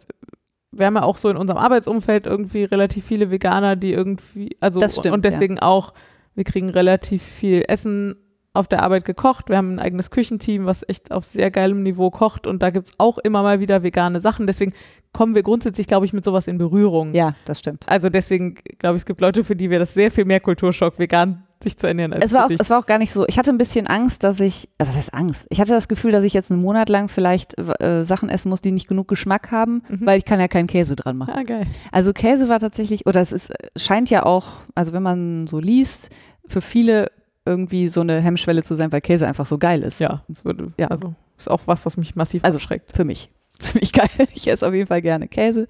wir 0.70 0.86
haben 0.86 0.94
ja 0.94 1.02
auch 1.02 1.16
so 1.16 1.28
in 1.28 1.36
unserem 1.36 1.58
Arbeitsumfeld 1.58 2.26
irgendwie 2.26 2.62
relativ 2.62 3.04
viele 3.04 3.30
Veganer, 3.30 3.74
die 3.74 3.92
irgendwie, 3.92 4.56
also 4.60 4.78
Das 4.78 4.96
stimmt, 4.96 5.14
und 5.14 5.24
deswegen 5.24 5.58
auch, 5.58 5.92
wir 6.34 6.44
kriegen 6.44 6.68
relativ 6.68 7.22
viel 7.22 7.64
Essen 7.66 8.16
auf 8.54 8.66
der 8.66 8.82
Arbeit 8.82 9.04
gekocht. 9.04 9.48
Wir 9.48 9.56
haben 9.56 9.74
ein 9.74 9.78
eigenes 9.78 10.10
Küchenteam, 10.10 10.64
was 10.66 10.84
echt 10.88 11.12
auf 11.12 11.24
sehr 11.24 11.50
geilem 11.50 11.82
Niveau 11.82 12.10
kocht 12.10 12.46
und 12.46 12.62
da 12.62 12.70
gibt 12.70 12.88
es 12.88 12.92
auch 12.98 13.18
immer 13.18 13.42
mal 13.42 13.60
wieder 13.60 13.82
vegane 13.82 14.20
Sachen. 14.20 14.46
Deswegen 14.46 14.72
kommen 15.12 15.34
wir 15.34 15.42
grundsätzlich, 15.42 15.86
glaube 15.86 16.06
ich, 16.06 16.12
mit 16.12 16.24
sowas 16.24 16.46
in 16.48 16.58
Berührung. 16.58 17.14
ja, 17.14 17.34
das 17.44 17.58
stimmt. 17.60 17.84
Also 17.88 18.08
deswegen 18.08 18.54
glaube 18.78 18.96
ich, 18.96 19.02
es 19.02 19.06
gibt 19.06 19.20
Leute, 19.20 19.44
für 19.44 19.56
die 19.56 19.70
wir 19.70 19.78
das 19.78 19.94
sehr 19.94 20.10
viel 20.10 20.24
mehr 20.24 20.40
Kulturschock, 20.40 20.98
vegan 20.98 21.44
sich 21.62 21.76
zu 21.76 21.88
ernähren 21.88 22.12
als 22.12 22.24
Es 22.26 22.32
war, 22.32 22.46
auch, 22.46 22.50
es 22.56 22.70
war 22.70 22.78
auch 22.78 22.86
gar 22.86 22.98
nicht 22.98 23.10
so. 23.12 23.26
Ich 23.26 23.36
hatte 23.36 23.50
ein 23.50 23.58
bisschen 23.58 23.88
Angst, 23.88 24.22
dass 24.22 24.38
ich, 24.38 24.68
äh, 24.78 24.86
was 24.86 24.96
heißt 24.96 25.12
Angst? 25.12 25.46
Ich 25.50 25.60
hatte 25.60 25.72
das 25.72 25.88
Gefühl, 25.88 26.12
dass 26.12 26.22
ich 26.22 26.32
jetzt 26.32 26.52
einen 26.52 26.60
Monat 26.62 26.88
lang 26.88 27.08
vielleicht 27.08 27.58
äh, 27.58 28.02
Sachen 28.04 28.28
essen 28.28 28.48
muss, 28.48 28.60
die 28.60 28.70
nicht 28.70 28.86
genug 28.86 29.08
Geschmack 29.08 29.50
haben, 29.50 29.82
Mhm. 29.88 30.06
weil 30.06 30.18
ich 30.18 30.24
kann 30.24 30.38
ja 30.38 30.46
keinen 30.48 30.68
Käse 30.68 30.94
dran 30.94 31.16
machen. 31.16 31.34
ah, 31.36 31.42
geil. 31.42 31.66
Also 31.90 32.12
Käse 32.12 32.48
war 32.48 32.60
tatsächlich, 32.60 33.06
oder 33.06 33.20
es 33.20 33.32
ist, 33.32 33.52
scheint 33.76 34.08
ja 34.10 34.24
auch, 34.24 34.46
also 34.76 34.92
wenn 34.92 35.02
man 35.02 35.46
so 35.48 35.58
liest, 35.58 36.10
für 36.46 36.60
viele 36.60 37.10
irgendwie 37.48 37.88
so 37.88 38.00
eine 38.02 38.20
Hemmschwelle 38.20 38.62
zu 38.62 38.74
sein, 38.74 38.92
weil 38.92 39.00
Käse 39.00 39.26
einfach 39.26 39.46
so 39.46 39.58
geil 39.58 39.82
ist. 39.82 40.00
Ja, 40.00 40.22
das 40.28 40.44
würde, 40.44 40.72
Ja. 40.78 40.88
also 40.88 41.14
ist 41.36 41.50
auch 41.50 41.62
was, 41.66 41.84
was 41.86 41.96
mich 41.96 42.14
massiv 42.16 42.44
Also 42.44 42.56
abschreckt. 42.58 42.94
Für 42.96 43.04
mich. 43.04 43.30
Ziemlich 43.58 43.92
geil. 43.92 44.08
Ich 44.34 44.46
esse 44.48 44.66
auf 44.66 44.74
jeden 44.74 44.86
Fall 44.86 45.02
gerne 45.02 45.26
Käse. 45.28 45.66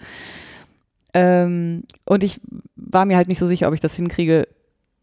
Ähm, 1.14 1.84
und 2.04 2.22
ich 2.22 2.40
war 2.76 3.04
mir 3.04 3.16
halt 3.16 3.28
nicht 3.28 3.38
so 3.38 3.46
sicher, 3.46 3.68
ob 3.68 3.74
ich 3.74 3.80
das 3.80 3.94
hinkriege. 3.94 4.46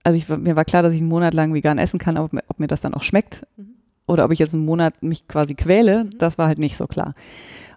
Also 0.03 0.17
ich, 0.17 0.29
mir 0.29 0.55
war 0.55 0.65
klar, 0.65 0.83
dass 0.83 0.93
ich 0.93 0.99
einen 0.99 1.09
Monat 1.09 1.33
lang 1.33 1.53
vegan 1.53 1.77
essen 1.79 1.99
kann, 1.99 2.17
aber 2.17 2.29
ob, 2.47 2.59
mir- 2.59 2.67
das 2.67 2.81
dann 2.81 2.93
auch 2.93 3.03
schmeckt. 3.03 3.45
Mhm. 3.57 3.69
Oder 4.07 4.25
ob 4.25 4.31
ich 4.31 4.37
jetzt 4.39 4.53
einen 4.53 4.65
Monat 4.65 5.01
mich 5.01 5.27
quasi 5.27 5.55
quäle, 5.55 6.07
das 6.19 6.37
war 6.37 6.47
halt 6.47 6.59
nicht 6.59 6.77
so 6.77 6.85
klar. 6.85 7.15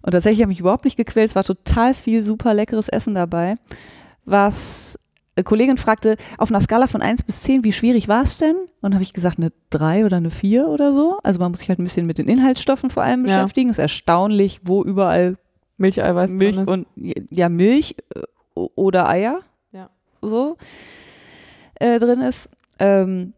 Und 0.03 0.13
tatsächlich 0.13 0.43
habe 0.43 0.53
ich 0.53 0.57
mich 0.59 0.61
überhaupt 0.61 0.85
nicht 0.85 0.97
gequält. 0.99 1.31
Es 1.31 1.35
war 1.37 1.45
total 1.45 1.95
viel 1.95 2.23
super 2.23 2.53
leckeres 2.53 2.89
Essen 2.91 3.15
dabei. 3.15 3.55
Was 4.27 4.99
Kollegin 5.45 5.77
fragte, 5.77 6.17
auf 6.39 6.51
einer 6.51 6.61
Skala 6.61 6.87
von 6.87 7.03
1 7.03 7.23
bis 7.25 7.43
10, 7.43 7.65
wie 7.65 7.73
schwierig 7.73 8.09
war 8.09 8.23
es 8.23 8.39
denn? 8.39 8.57
Und 8.81 8.95
habe 8.95 9.03
ich 9.03 9.13
gesagt, 9.13 9.39
eine 9.39 9.53
3 9.71 10.05
oder 10.05 10.17
eine 10.19 10.31
4 10.31 10.69
oder 10.69 10.93
so. 10.93 11.19
Also 11.23 11.39
man 11.41 11.51
muss 11.51 11.61
sich 11.61 11.69
halt 11.69 11.79
ein 11.79 11.85
bisschen 11.85 12.07
mit 12.07 12.19
den 12.19 12.29
Inhaltsstoffen 12.29 12.91
vor 12.91 13.03
allem 13.03 13.25
Ja. 13.27 13.37
beschäftigen. 13.43 13.71
Es 13.71 13.79
ist 13.79 13.83
erstaunlich, 13.83 14.61
wo 14.65 14.83
überall 14.85 15.37
Milcheiweiß 15.77 16.31
Milch 16.31 16.57
drin 16.57 16.65
ist. 16.65 16.69
und 16.71 16.87
ja 17.31 17.49
Milch 17.49 17.97
äh, 18.15 18.21
oder 18.55 19.09
Eier 19.09 19.41
Ja. 19.73 19.91
so 20.23 20.57
äh, 21.77 21.99
drin 21.99 22.21
ist. 22.21 22.51
Ähm, 22.79 23.33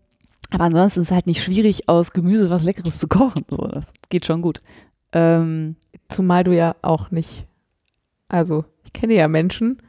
aber 0.50 0.64
ansonsten 0.64 1.00
ist 1.00 1.08
es 1.08 1.14
halt 1.14 1.26
nicht 1.26 1.42
schwierig, 1.42 1.88
aus 1.88 2.12
Gemüse 2.12 2.50
was 2.50 2.64
Leckeres 2.64 2.98
zu 2.98 3.08
kochen. 3.08 3.44
So, 3.50 3.58
das 3.68 3.92
geht 4.08 4.24
schon 4.26 4.42
gut. 4.42 4.60
Ähm, 5.12 5.76
Zumal 6.08 6.42
du 6.42 6.52
ja 6.56 6.74
auch 6.82 7.10
nicht, 7.12 7.46
also 8.28 8.64
ich 8.84 8.92
kenne 8.92 9.14
ja 9.14 9.28
Menschen, 9.28 9.80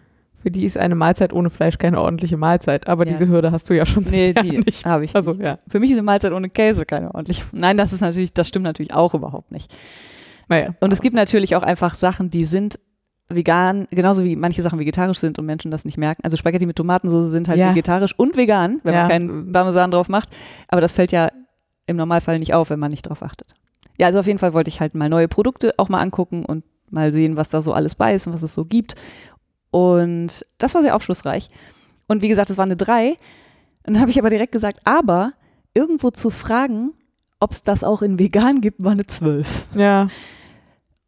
für 0.41 0.51
die 0.51 0.63
ist 0.65 0.77
eine 0.77 0.95
Mahlzeit 0.95 1.34
ohne 1.34 1.49
Fleisch 1.49 1.77
keine 1.77 1.99
ordentliche 2.01 2.38
Mahlzeit, 2.38 2.88
aber 2.88 3.05
Ja. 3.05 3.11
diese 3.11 3.27
Hürde 3.27 3.51
hast 3.51 3.69
du 3.69 3.76
ja 3.76 3.85
schon 3.85 4.03
seit 4.03 4.11
nee, 4.13 4.31
Jahren 4.31 4.49
die 4.49 4.57
nicht. 4.59 4.85
habe 4.85 5.05
ich. 5.05 5.15
Also 5.15 5.34
ja, 5.34 5.57
Für 5.68 5.80
mich 5.80 5.91
ist 5.91 5.95
eine 5.97 6.03
Mahlzeit 6.03 6.34
ohne 6.34 6.49
Käse 6.49 6.85
keine 6.85 7.13
ordentliche. 7.13 7.43
Nein, 7.51 7.77
das 7.77 7.93
ist 7.93 8.01
natürlich, 8.01 8.34
das 8.34 8.47
stimmt 8.47 8.63
natürlich 8.63 8.93
auch 8.93 9.13
überhaupt 9.13 9.51
nicht. 9.51 9.73
naja. 10.47 10.76
Und 10.80 10.91
es 10.93 11.01
gibt 11.01 11.15
natürlich 11.15 11.55
auch 11.55 11.63
einfach 11.63 11.95
Sachen, 11.95 12.30
die 12.30 12.45
sind 12.45 12.80
vegan, 13.30 13.88
genauso 13.91 14.23
wie 14.26 14.35
manche 14.35 14.61
Sachen 14.61 14.77
vegetarisch 14.80 15.19
sind 15.19 15.39
und 15.39 15.45
Menschen 15.45 15.72
das 15.72 15.85
nicht 15.85 15.97
merken. 15.97 16.22
Also 16.26 16.35
Spaghetti 16.35 16.65
mit 16.65 16.76
Tomatensauce 16.76 17.30
sind 17.30 17.47
halt 17.47 17.57
Ja. 17.59 17.69
vegetarisch 17.72 18.13
und 18.18 18.35
vegan, 18.35 18.81
wenn 18.84 18.93
Ja. 18.93 19.01
man 19.03 19.09
keinen 19.09 19.51
Parmesan 19.53 19.91
drauf 19.91 20.09
macht. 20.09 20.30
Aber 20.68 20.81
das 20.81 20.91
fällt 20.91 21.13
ja 21.13 21.30
im 21.88 21.95
Normalfall 21.95 22.39
nicht 22.39 22.53
auf, 22.53 22.69
wenn 22.69 22.80
man 22.80 22.91
nicht 22.91 23.03
drauf 23.03 23.23
achtet. 23.23 23.53
Ja, 23.97 24.07
also 24.07 24.19
auf 24.19 24.27
jeden 24.27 24.39
Fall 24.39 24.53
wollte 24.53 24.68
ich 24.69 24.81
halt 24.81 24.95
mal 24.95 25.07
neue 25.07 25.27
Produkte 25.30 25.73
auch 25.77 25.88
mal 25.88 26.01
angucken 26.01 26.43
und 26.45 26.63
mal 26.89 27.13
sehen, 27.13 27.38
was 27.38 27.47
da 27.49 27.61
so 27.61 27.72
alles 27.72 27.95
bei 27.95 28.13
ist 28.13 28.27
und 28.27 28.34
was 28.34 28.43
es 28.43 28.53
so 28.53 28.65
gibt. 28.65 28.95
Und 29.72 30.45
das 30.57 30.76
war 30.76 30.81
sehr 30.81 30.95
aufschlussreich. 30.95 31.49
Und 32.07 32.22
wie 32.22 32.27
gesagt, 32.27 32.49
es 32.49 32.57
war 32.57 32.65
eine 32.65 32.76
3. 32.76 33.11
Und 33.11 33.18
dann 33.93 33.99
habe 33.99 34.11
ich 34.11 34.19
aber 34.19 34.30
direkt 34.30 34.52
gesagt, 34.52 34.81
aber 34.84 35.31
irgendwo 35.73 36.11
zu 36.11 36.30
fragen, 36.30 36.91
ob 37.39 37.52
es 37.52 37.64
das 37.64 37.84
auch 37.84 38.02
in 38.02 38.19
vegan 38.19 38.61
gibt, 38.61 38.84
war 38.84 38.91
eine 38.91 39.06
12. 39.07 39.68
Ja, 39.76 40.10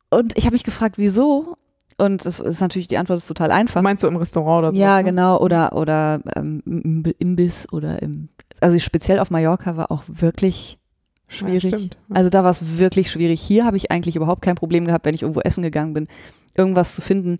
Und 0.09 0.37
ich 0.37 0.45
habe 0.45 0.53
mich 0.53 0.63
gefragt, 0.63 0.97
wieso? 0.97 1.57
Und 1.97 2.25
das 2.25 2.39
ist 2.39 2.59
natürlich, 2.61 2.87
die 2.87 2.97
Antwort 2.97 3.19
ist 3.19 3.27
total 3.27 3.51
einfach. 3.51 3.81
meinst 3.81 4.03
du 4.03 4.07
im 4.07 4.15
Restaurant 4.15 4.59
oder 4.59 4.71
so? 4.71 4.77
ja, 4.77 5.01
genau. 5.01 5.39
Oder, 5.39 5.73
oder 5.73 6.21
ähm, 6.35 6.63
im 6.65 7.03
Imbiss 7.19 7.71
oder 7.71 8.01
im, 8.01 8.29
also 8.61 8.79
speziell 8.79 9.19
auf 9.19 9.29
Mallorca 9.29 9.77
war 9.77 9.91
auch 9.91 10.03
wirklich 10.07 10.79
schwierig. 11.27 11.63
Ja, 11.63 11.77
stimmt. 11.77 11.97
Also 12.09 12.29
da 12.29 12.43
war 12.43 12.49
es 12.51 12.79
wirklich 12.79 13.11
schwierig. 13.11 13.41
Hier 13.41 13.65
habe 13.65 13.77
ich 13.77 13.91
eigentlich 13.91 14.15
überhaupt 14.15 14.41
kein 14.41 14.55
Problem 14.55 14.85
gehabt, 14.85 15.05
wenn 15.05 15.13
ich 15.15 15.21
irgendwo 15.21 15.41
essen 15.41 15.61
gegangen 15.61 15.93
bin, 15.93 16.07
irgendwas 16.55 16.95
zu 16.95 17.01
finden, 17.01 17.37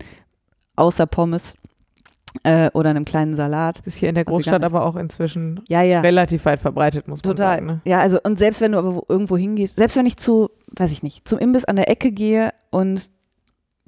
außer 0.76 1.06
Pommes 1.06 1.56
äh, 2.44 2.70
oder 2.74 2.90
einem 2.90 3.06
kleinen 3.06 3.36
Salat. 3.36 3.80
Ist 3.86 3.98
hier 3.98 4.10
in 4.10 4.16
der 4.16 4.26
Großstadt 4.26 4.64
aber 4.64 4.86
auch 4.86 4.96
inzwischen 4.96 5.62
Ja, 5.70 5.82
ja. 5.84 6.02
relativ 6.02 6.46
weit 6.46 6.60
verbreitet, 6.60 7.08
muss 7.08 7.20
man 7.24 7.36
Total. 7.36 7.56
sagen. 7.58 7.66
Ne? 7.68 7.82
Ja, 7.86 8.00
also 8.00 8.20
und 8.24 8.40
selbst 8.40 8.60
wenn 8.62 8.72
du 8.72 8.80
aber 8.80 8.96
wo- 8.96 9.06
irgendwo 9.08 9.38
hingehst, 9.38 9.76
selbst 9.76 9.96
wenn 9.98 10.06
ich 10.06 10.18
zu, 10.18 10.50
weiß 10.72 10.92
ich 10.92 11.04
nicht, 11.04 11.28
zum 11.28 11.38
Imbiss 11.40 11.66
an 11.66 11.76
der 11.76 11.90
Ecke 11.90 12.12
gehe 12.12 12.52
und 12.72 13.10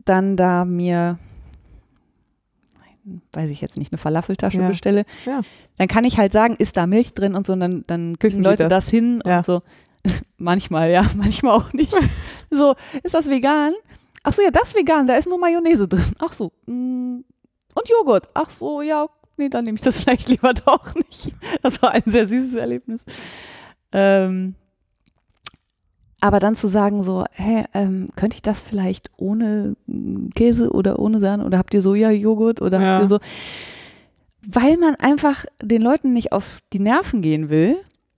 dann 0.06 0.38
da 0.38 0.66
mir, 0.66 1.18
weiß 3.34 3.50
ich 3.50 3.62
jetzt 3.62 3.78
nicht, 3.78 3.92
eine 3.92 3.98
Falafeltasche 3.98 4.62
Ja. 4.62 4.68
bestelle, 4.68 5.06
Ja. 5.26 5.42
dann 5.78 5.88
kann 5.88 6.04
ich 6.04 6.18
halt 6.18 6.32
sagen, 6.32 6.56
ist 6.58 6.78
da 6.78 6.86
Milch 6.88 7.14
drin 7.14 7.36
und 7.36 7.46
so, 7.48 7.54
und 7.54 7.60
dann, 7.60 7.84
dann 7.88 8.18
kriegen 8.20 8.44
Leute 8.44 8.68
das? 8.68 8.86
das, 8.86 8.90
hin 8.92 9.22
Ja. 9.26 9.38
und 9.38 9.46
so. 9.46 9.62
manchmal, 10.38 10.92
ja, 10.92 11.04
manchmal 11.18 11.54
auch 11.58 11.74
nicht. 11.74 11.94
so, 12.52 12.76
ist 13.04 13.16
das 13.16 13.28
vegan? 13.30 13.74
Ach 14.28 14.34
so, 14.34 14.42
ja, 14.42 14.50
das 14.50 14.70
ist 14.70 14.76
vegan, 14.76 15.06
da 15.06 15.16
ist 15.18 15.30
nur 15.30 15.38
Mayonnaise 15.38 15.88
drin. 15.88 16.04
Ach 16.20 16.34
so, 16.34 16.52
mm, 16.66 17.20
und 17.76 17.90
Joghurt. 17.90 18.28
Ach 18.34 18.50
so, 18.50 18.82
ja, 18.82 19.08
nee, 19.38 19.50
dann 19.50 19.66
nehme 19.66 19.76
ich 19.76 19.82
das 19.82 20.00
vielleicht 20.00 20.28
lieber 20.30 20.54
doch 20.54 20.96
nicht. 20.96 21.34
Das 21.62 21.82
war 21.82 21.92
ein 21.92 22.04
sehr 22.08 22.26
süßes 22.26 22.56
Erlebnis. 22.56 23.06
Ähm, 23.92 24.56
aber 26.22 26.40
dann 26.40 26.56
zu 26.56 26.68
sagen 26.68 27.04
so, 27.04 27.24
hä, 27.34 27.66
ähm, 27.76 28.08
könnte 28.16 28.36
ich 28.36 28.42
das 28.42 28.62
vielleicht 28.62 29.12
ohne 29.18 29.76
mm, 29.86 30.30
Käse 30.34 30.72
oder 30.72 30.98
ohne 30.98 31.20
Sahne 31.20 31.46
oder 31.46 31.60
habt 31.60 31.74
ihr 31.76 31.82
Soja-Joghurt 31.84 32.62
oder 32.62 32.82
Ja. 32.82 32.88
habt 32.94 33.04
ihr 33.04 33.08
so, 33.08 33.20
weil 34.48 34.78
man 34.78 34.96
einfach 34.96 35.46
den 35.62 35.82
Leuten 35.84 36.14
nicht 36.14 36.32
auf 36.32 36.60
die 36.74 36.80
Nerven 36.80 37.22
gehen 37.22 37.50
will 37.50 37.78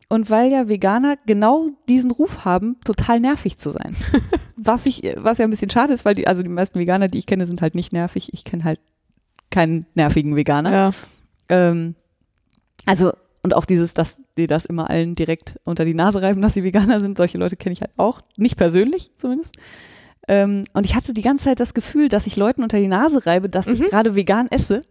und 0.09 0.29
weil 0.29 0.51
ja 0.51 0.67
Veganer 0.69 1.17
genau 1.25 1.69
diesen 1.89 2.11
Ruf 2.11 2.45
haben, 2.45 2.77
total 2.85 3.19
nervig 3.19 3.57
zu 3.57 3.69
sein. 3.69 3.95
was 4.55 4.85
ich, 4.85 5.01
was 5.17 5.37
ja 5.37 5.45
ein 5.45 5.49
bisschen 5.49 5.69
schade 5.69 5.93
ist, 5.93 6.05
weil 6.05 6.15
die, 6.15 6.27
also 6.27 6.43
die 6.43 6.49
meisten 6.49 6.79
Veganer, 6.79 7.07
die 7.07 7.17
ich 7.17 7.25
kenne, 7.25 7.45
sind 7.45 7.61
halt 7.61 7.75
nicht 7.75 7.91
nervig. 7.93 8.29
Ich 8.33 8.43
kenne 8.43 8.63
halt 8.63 8.79
keinen 9.51 9.85
nervigen 9.95 10.35
Veganer. 10.35 10.71
Ja. 10.71 10.91
Ähm, 11.49 11.95
also, 12.85 13.11
und 13.43 13.53
auch 13.53 13.65
dieses, 13.65 13.93
dass 13.93 14.19
die 14.37 14.47
das 14.47 14.65
immer 14.65 14.89
allen 14.89 15.15
direkt 15.15 15.55
unter 15.63 15.85
die 15.85 15.93
Nase 15.93 16.21
reiben, 16.21 16.41
dass 16.41 16.53
sie 16.53 16.63
Veganer 16.63 16.99
sind, 16.99 17.17
solche 17.17 17.37
Leute 17.37 17.55
kenne 17.55 17.73
ich 17.73 17.81
halt 17.81 17.91
auch. 17.97 18.21
Nicht 18.37 18.57
persönlich 18.57 19.11
zumindest. 19.17 19.55
Ähm, 20.27 20.63
und 20.73 20.85
ich 20.85 20.95
hatte 20.95 21.13
die 21.13 21.21
ganze 21.21 21.45
Zeit 21.45 21.59
das 21.59 21.73
Gefühl, 21.73 22.09
dass 22.09 22.27
ich 22.27 22.35
Leuten 22.35 22.63
unter 22.63 22.79
die 22.79 22.87
Nase 22.87 23.25
reibe, 23.25 23.47
dass 23.49 23.67
ich 23.67 23.79
Mhm. 23.79 23.85
gerade 23.85 24.15
vegan 24.15 24.47
esse. 24.51 24.81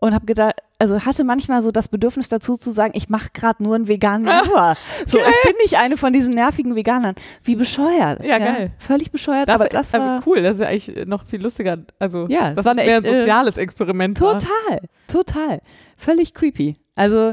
Und 0.00 0.14
habe 0.14 0.26
gedacht, 0.26 0.54
also 0.78 1.04
hatte 1.04 1.24
manchmal 1.24 1.60
so 1.60 1.72
das 1.72 1.88
Bedürfnis 1.88 2.28
dazu 2.28 2.56
zu 2.56 2.70
sagen, 2.70 2.92
ich 2.94 3.08
mache 3.08 3.30
gerade 3.34 3.60
nur 3.64 3.74
einen 3.74 3.88
veganen 3.88 4.28
Januar. 4.28 4.76
so, 5.06 5.18
ich 5.18 5.24
bin 5.44 5.54
nicht 5.60 5.76
eine 5.76 5.96
von 5.96 6.12
diesen 6.12 6.34
nervigen 6.34 6.76
Veganern. 6.76 7.16
Wie 7.42 7.56
bescheuert. 7.56 8.24
Ja, 8.24 8.38
geil. 8.38 8.70
Völlig 8.78 9.10
bescheuert, 9.10 9.48
Das, 9.48 9.54
aber 9.56 9.66
das 9.68 9.92
aber 9.94 10.04
war 10.04 10.22
cool, 10.26 10.40
das 10.42 10.54
ist 10.56 10.60
ja 10.62 10.68
eigentlich 10.68 11.06
noch 11.06 11.24
viel 11.24 11.42
lustiger. 11.42 11.78
Also, 11.98 12.26
Ja, 12.28 12.54
das 12.54 12.64
war 12.64 12.72
ist 12.74 12.78
eine 12.78 12.86
mehr 12.88 12.96
ein 12.98 13.04
echt, 13.04 13.12
äh, 13.12 13.18
soziales 13.22 13.56
Experiment. 13.56 14.20
war. 14.20 14.38
Total, 14.38 14.80
total. 15.08 15.60
Völlig 15.96 16.32
creepy. 16.32 16.76
Also, 16.94 17.32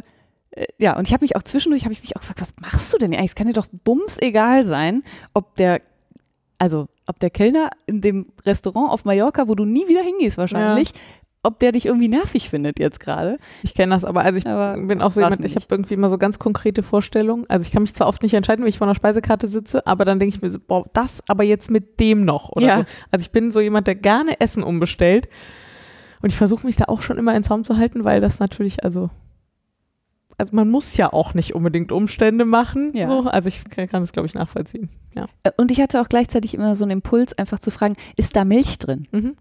äh, 0.49 0.65
ja, 0.79 0.97
und 0.97 1.07
ich 1.07 1.13
habe 1.13 1.23
mich 1.23 1.35
auch 1.35 1.43
zwischendurch, 1.43 1.83
habe 1.83 1.93
ich 1.93 2.01
mich 2.01 2.15
auch 2.15 2.21
gefragt, 2.21 2.41
was 2.41 2.55
machst 2.59 2.91
du 2.91 2.97
denn 2.97 3.13
eigentlich? 3.13 3.29
Es 3.29 3.35
kann 3.35 3.45
dir 3.45 3.53
doch 3.53 3.67
bums 3.83 4.17
egal 4.19 4.65
sein, 4.65 5.03
ob 5.35 5.55
der, 5.57 5.81
also, 6.57 6.87
ob 7.05 7.19
der 7.19 7.29
Kellner 7.29 7.69
in 7.85 8.01
dem 8.01 8.31
Restaurant 8.43 8.89
auf 8.91 9.05
Mallorca, 9.05 9.47
wo 9.47 9.53
du 9.53 9.65
nie 9.65 9.87
wieder 9.87 10.01
hingehst 10.01 10.39
wahrscheinlich, 10.39 10.93
ob 11.45 11.59
der 11.59 11.71
dich 11.71 11.85
irgendwie 11.85 12.07
nervig 12.09 12.49
findet 12.49 12.79
jetzt 12.79 12.99
gerade. 12.99 13.37
Ich 13.63 13.73
kenne 13.73 13.93
das, 13.95 14.03
aber 14.03 14.21
also 14.21 14.37
ich 14.37 14.45
Aber 14.47 14.79
bin 14.81 15.01
auch 15.01 15.11
so 15.11 15.21
jemand, 15.21 15.43
ich 15.45 15.55
habe 15.55 15.65
irgendwie 15.69 15.93
immer 15.93 16.09
so 16.09 16.17
ganz 16.17 16.39
konkrete 16.39 16.83
Vorstellungen. 16.83 17.45
Also 17.49 17.63
ich 17.65 17.71
kann 17.71 17.83
mich 17.83 17.93
zwar 17.93 18.07
oft 18.07 18.21
nicht 18.23 18.33
entscheiden, 18.33 18.65
wie 18.65 18.69
ich 18.69 18.77
vor 18.77 18.87
einer 18.87 18.95
Speisekarte 18.95 19.47
sitze, 19.47 19.85
aber 19.87 20.05
dann 20.05 20.19
denke 20.19 20.35
ich 20.35 20.41
mir 20.41 20.49
so, 20.51 20.59
boah, 20.59 20.85
das 20.93 21.21
aber 21.27 21.43
jetzt 21.43 21.71
mit 21.71 21.99
dem 21.99 22.25
noch 22.25 22.49
oder 22.49 22.65
Ja. 22.65 22.77
so. 22.79 22.85
Also 23.11 23.23
ich 23.23 23.31
bin 23.31 23.51
so 23.51 23.59
jemand, 23.61 23.87
der 23.87 23.95
gerne 23.95 24.39
Essen 24.41 24.63
umbestellt 24.63 25.29
und 26.21 26.31
ich 26.31 26.37
versuche 26.37 26.65
mich 26.65 26.75
da 26.75 26.85
auch 26.85 27.01
schon 27.01 27.17
immer 27.17 27.35
in 27.35 27.43
Zaum 27.43 27.63
zu 27.63 27.77
halten, 27.77 28.03
weil 28.03 28.19
das 28.21 28.39
natürlich, 28.39 28.83
also 28.83 29.09
also 30.37 30.53
man 30.53 30.69
muss 30.69 30.97
ja 30.97 31.13
auch 31.13 31.33
nicht 31.33 31.55
unbedingt 31.55 31.93
Umstände 31.93 32.43
machen. 32.43 32.91
Ja. 32.93 33.07
So. 33.07 33.29
Also 33.29 33.47
ich 33.47 33.63
kann 33.69 33.87
kann 33.87 34.01
das, 34.01 34.11
glaube 34.11 34.27
ich, 34.27 34.33
nachvollziehen. 34.33 34.89
Ja. 35.15 35.27
Äh, 35.43 35.51
Und 35.55 35.71
ich 35.71 35.79
hatte 35.79 36.01
auch 36.01 36.09
gleichzeitig 36.09 36.53
immer 36.53 36.75
so 36.75 36.83
einen 36.83 36.91
Impuls, 36.91 37.37
einfach 37.37 37.59
zu 37.59 37.71
fragen, 37.71 37.95
ist 38.17 38.35
da 38.35 38.43
Milch 38.43 38.77
drin? 38.79 39.07
Mhm. 39.11 39.35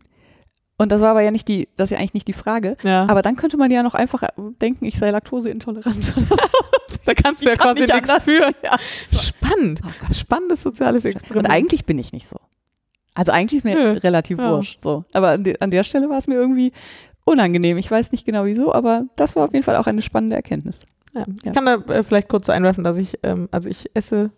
Und 0.76 0.90
das 0.90 1.00
war 1.02 1.10
aber 1.10 1.20
ja 1.20 1.30
nicht 1.30 1.46
die, 1.46 1.68
das 1.76 1.86
ist 1.86 1.90
ja 1.92 1.98
eigentlich 1.98 2.14
nicht 2.14 2.28
die 2.28 2.32
Frage. 2.32 2.76
ja. 2.82 3.06
Aber 3.08 3.22
dann 3.22 3.36
könnte 3.36 3.56
man 3.56 3.70
ja 3.70 3.82
noch 3.82 3.94
einfach 3.94 4.22
äh, 4.24 4.28
denken, 4.60 4.84
ich 4.86 4.98
sei 4.98 5.10
laktoseintolerant 5.10 6.12
oder 6.16 6.26
so. 6.26 6.36
da 7.04 7.14
kannst 7.14 7.42
du 7.42 7.46
ja 7.46 7.52
Ich 7.52 7.58
kann 7.58 7.74
quasi 7.76 7.80
nicht 7.82 7.94
nichts 7.94 8.10
anders. 8.10 8.24
für. 8.24 8.52
Ja. 8.64 8.76
Spannend. 9.20 9.80
Oh. 9.86 10.12
Spannendes 10.12 10.62
soziales 10.62 11.04
Experiment. 11.04 11.46
Und 11.46 11.50
eigentlich 11.52 11.84
bin 11.84 11.98
ich 11.98 12.12
nicht 12.12 12.26
so. 12.26 12.36
Also 13.14 13.30
eigentlich 13.30 13.58
ist 13.58 13.64
mir 13.64 13.74
Nö. 13.76 13.98
relativ 13.98 14.38
Ja. 14.38 14.50
wurscht. 14.50 14.80
So. 14.82 15.04
Aber 15.12 15.28
an, 15.30 15.44
de 15.44 15.56
an 15.60 15.70
der 15.70 15.84
Stelle 15.84 16.08
war 16.08 16.18
es 16.18 16.26
mir 16.26 16.34
irgendwie 16.34 16.72
unangenehm. 17.24 17.78
Ich 17.78 17.88
weiß 17.88 18.10
nicht 18.10 18.26
genau 18.26 18.44
wieso, 18.44 18.74
aber 18.74 19.04
das 19.14 19.36
war 19.36 19.44
auf 19.44 19.52
jeden 19.52 19.64
Fall 19.64 19.76
auch 19.76 19.86
eine 19.86 20.02
spannende 20.02 20.34
Erkenntnis. 20.34 20.80
Ja, 21.14 21.24
ich 21.38 21.44
Ja. 21.44 21.52
kann 21.52 21.66
da 21.66 21.74
äh, 21.92 22.02
vielleicht 22.02 22.28
kurz 22.28 22.46
so 22.46 22.52
einwerfen, 22.52 22.82
dass 22.82 22.96
ich, 22.96 23.16
ähm, 23.22 23.48
also 23.52 23.68
ich 23.68 23.88
esse 23.94 24.32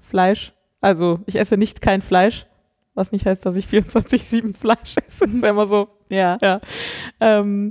Fleisch, 0.00 0.52
also 0.82 1.20
ich 1.26 1.36
esse 1.36 1.56
nicht 1.56 1.80
kein 1.80 2.02
Fleisch, 2.02 2.46
was 2.98 3.12
nicht 3.12 3.24
heißt, 3.26 3.44
dass 3.46 3.56
ich 3.56 3.66
24-7 3.66 4.54
Fleisch 4.54 4.96
esse. 5.06 5.24
Das 5.26 5.32
ist 5.34 5.42
ja 5.42 5.50
immer 5.50 5.66
so. 5.66 5.88
Ja. 6.10 6.38
Ja. 6.40 6.60
Ähm, 7.20 7.70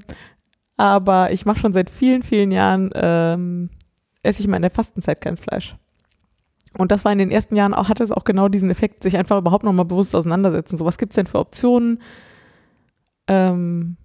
aber 0.77 1.31
ich 1.31 1.45
mache 1.47 1.57
schon 1.59 1.73
seit 1.73 1.89
vielen, 1.89 2.21
vielen 2.21 2.51
Jahren, 2.51 2.91
ähm, 2.93 3.69
esse 4.21 4.41
ich 4.41 4.47
mal 4.47 4.57
in 4.57 4.61
der 4.61 4.69
Fastenzeit 4.71 5.21
kein 5.21 5.37
Fleisch. 5.37 5.75
Und 6.77 6.91
das 6.91 7.03
war 7.03 7.11
in 7.11 7.17
den 7.17 7.31
ersten 7.31 7.55
Jahren 7.55 7.73
auch, 7.73 7.89
hatte 7.89 8.03
es 8.03 8.11
auch 8.11 8.25
genau 8.25 8.47
diesen 8.47 8.69
Effekt, 8.69 9.01
sich 9.01 9.17
einfach 9.17 9.39
überhaupt 9.39 9.63
nochmal 9.63 9.85
bewusst 9.85 10.15
auseinandersetzen. 10.15 10.77
So, 10.77 10.85
was 10.85 10.99
gibt 10.99 11.13
es 11.13 11.15
denn 11.15 11.25
für 11.25 11.39
Optionen? 11.39 11.99
Ähm, 13.27 13.97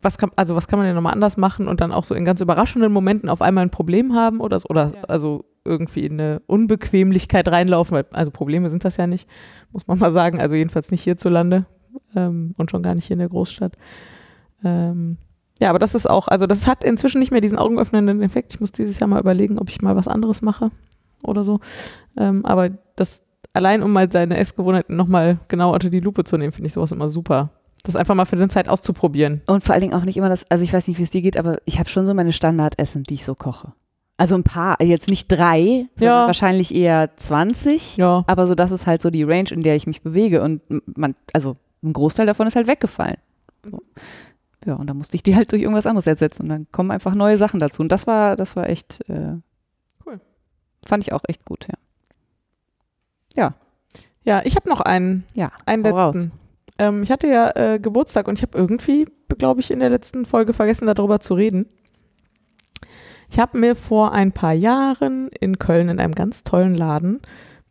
was 0.00 0.16
kann, 0.18 0.30
also 0.36 0.56
was 0.56 0.66
kann 0.66 0.78
man 0.78 0.86
denn 0.86 0.94
nochmal 0.96 1.12
anders 1.12 1.36
machen 1.36 1.68
und 1.68 1.80
dann 1.82 1.92
auch 1.92 2.04
so 2.04 2.14
in 2.14 2.24
ganz 2.24 2.40
überraschenden 2.40 2.92
Momenten 2.92 3.28
auf 3.28 3.42
einmal 3.42 3.62
ein 3.64 3.70
Problem 3.70 4.14
haben 4.14 4.40
oder, 4.40 4.58
so- 4.58 4.68
oder 4.68 4.92
Ja. 4.94 5.02
also 5.04 5.44
irgendwie 5.64 6.04
in 6.04 6.20
eine 6.20 6.42
Unbequemlichkeit 6.46 7.48
reinlaufen, 7.48 7.96
weil, 7.96 8.06
also 8.10 8.30
Probleme 8.30 8.70
sind 8.70 8.84
das 8.84 8.96
ja 8.96 9.06
nicht, 9.06 9.28
muss 9.72 9.86
man 9.86 9.98
mal 9.98 10.10
sagen, 10.10 10.40
also 10.40 10.54
jedenfalls 10.54 10.90
nicht 10.90 11.02
hierzulande 11.02 11.66
ähm, 12.14 12.54
und 12.56 12.70
schon 12.70 12.82
gar 12.82 12.94
nicht 12.94 13.06
hier 13.06 13.14
in 13.14 13.20
der 13.20 13.28
Großstadt. 13.28 13.76
Ähm, 14.64 15.18
ja, 15.60 15.70
aber 15.70 15.78
das 15.78 15.94
ist 15.94 16.08
auch, 16.08 16.28
also 16.28 16.46
das 16.46 16.66
hat 16.66 16.82
inzwischen 16.82 17.20
nicht 17.20 17.30
mehr 17.30 17.40
diesen 17.40 17.58
augenöffnenden 17.58 18.22
Effekt. 18.22 18.54
Ich 18.54 18.60
muss 18.60 18.72
dieses 18.72 18.98
Jahr 18.98 19.08
mal 19.08 19.20
überlegen, 19.20 19.58
ob 19.58 19.68
ich 19.68 19.82
mal 19.82 19.94
was 19.94 20.08
anderes 20.08 20.42
mache 20.42 20.70
oder 21.22 21.44
so. 21.44 21.60
Ähm, 22.16 22.44
aber 22.44 22.70
das 22.96 23.22
allein, 23.52 23.82
um 23.82 23.92
mal 23.92 24.10
seine 24.10 24.36
Essgewohnheiten 24.38 24.96
nochmal 24.96 25.38
genau 25.48 25.72
unter 25.72 25.90
die 25.90 26.00
Lupe 26.00 26.24
zu 26.24 26.36
nehmen, 26.36 26.52
finde 26.52 26.66
ich 26.66 26.72
sowas 26.72 26.92
immer 26.92 27.08
super. 27.08 27.50
Das 27.84 27.96
einfach 27.96 28.14
mal 28.14 28.24
für 28.24 28.36
eine 28.36 28.48
Zeit 28.48 28.68
auszuprobieren. 28.68 29.42
Und 29.48 29.62
vor 29.62 29.74
allen 29.74 29.82
Dingen 29.82 29.94
auch 29.94 30.04
nicht 30.04 30.16
immer 30.16 30.28
das, 30.28 30.48
also 30.50 30.62
ich 30.62 30.72
weiß 30.72 30.86
nicht, 30.88 30.98
wie 30.98 31.02
es 31.02 31.10
dir 31.10 31.22
geht, 31.22 31.36
aber 31.36 31.58
ich 31.64 31.78
habe 31.78 31.88
schon 31.88 32.06
so 32.06 32.14
meine 32.14 32.32
Standardessen, 32.32 33.02
die 33.02 33.14
ich 33.14 33.24
so 33.24 33.34
koche. 33.34 33.72
Also 34.22 34.36
ein 34.36 34.44
paar, 34.44 34.80
jetzt 34.80 35.08
nicht 35.08 35.26
drei, 35.26 35.86
sondern 35.96 36.16
Ja. 36.20 36.26
wahrscheinlich 36.26 36.72
eher 36.72 37.10
20. 37.16 37.96
Ja. 37.96 38.22
Aber 38.28 38.46
so, 38.46 38.54
das 38.54 38.70
ist 38.70 38.86
halt 38.86 39.02
so 39.02 39.10
die 39.10 39.24
Range, 39.24 39.50
in 39.50 39.64
der 39.64 39.74
ich 39.74 39.88
mich 39.88 40.00
bewege. 40.02 40.42
Und 40.42 40.60
man, 40.96 41.16
also 41.32 41.56
ein 41.82 41.92
Großteil 41.92 42.26
davon 42.26 42.46
ist 42.46 42.54
halt 42.54 42.68
weggefallen. 42.68 43.16
So. 43.68 43.80
Ja, 44.64 44.74
und 44.74 44.86
dann 44.86 44.96
musste 44.96 45.16
ich 45.16 45.24
die 45.24 45.34
halt 45.34 45.50
durch 45.50 45.62
irgendwas 45.62 45.86
anderes 45.86 46.06
ersetzen. 46.06 46.42
Und 46.42 46.50
dann 46.50 46.66
kommen 46.70 46.92
einfach 46.92 47.14
neue 47.16 47.36
Sachen 47.36 47.58
dazu. 47.58 47.82
Und 47.82 47.90
das 47.90 48.06
war, 48.06 48.36
das 48.36 48.54
war 48.54 48.68
echt 48.68 49.00
äh, 49.08 49.38
Cool. 50.06 50.20
Fand 50.84 51.02
ich 51.02 51.12
auch 51.12 51.24
echt 51.26 51.44
gut, 51.44 51.66
ja. 51.68 51.74
Ja, 54.24 54.40
ich 54.44 54.54
habe 54.54 54.68
noch 54.68 54.80
einen, 54.80 55.24
Ja, 55.34 55.50
einen 55.66 55.82
letzten. 55.82 56.30
Ähm, 56.78 57.02
ich 57.02 57.10
hatte 57.10 57.26
ja 57.26 57.50
äh, 57.56 57.80
Geburtstag 57.80 58.28
und 58.28 58.38
ich 58.38 58.42
habe 58.42 58.56
irgendwie, 58.56 59.08
glaube 59.36 59.60
ich, 59.60 59.72
in 59.72 59.80
der 59.80 59.90
letzten 59.90 60.26
Folge 60.26 60.52
vergessen, 60.52 60.86
darüber 60.86 61.18
zu 61.18 61.34
reden. 61.34 61.66
Ich 63.32 63.38
habe 63.38 63.56
mir 63.56 63.74
vor 63.74 64.12
ein 64.12 64.32
paar 64.32 64.52
Jahren 64.52 65.28
in 65.40 65.58
Köln 65.58 65.88
in 65.88 65.98
einem 65.98 66.14
ganz 66.14 66.44
tollen 66.44 66.74
Laden 66.74 67.22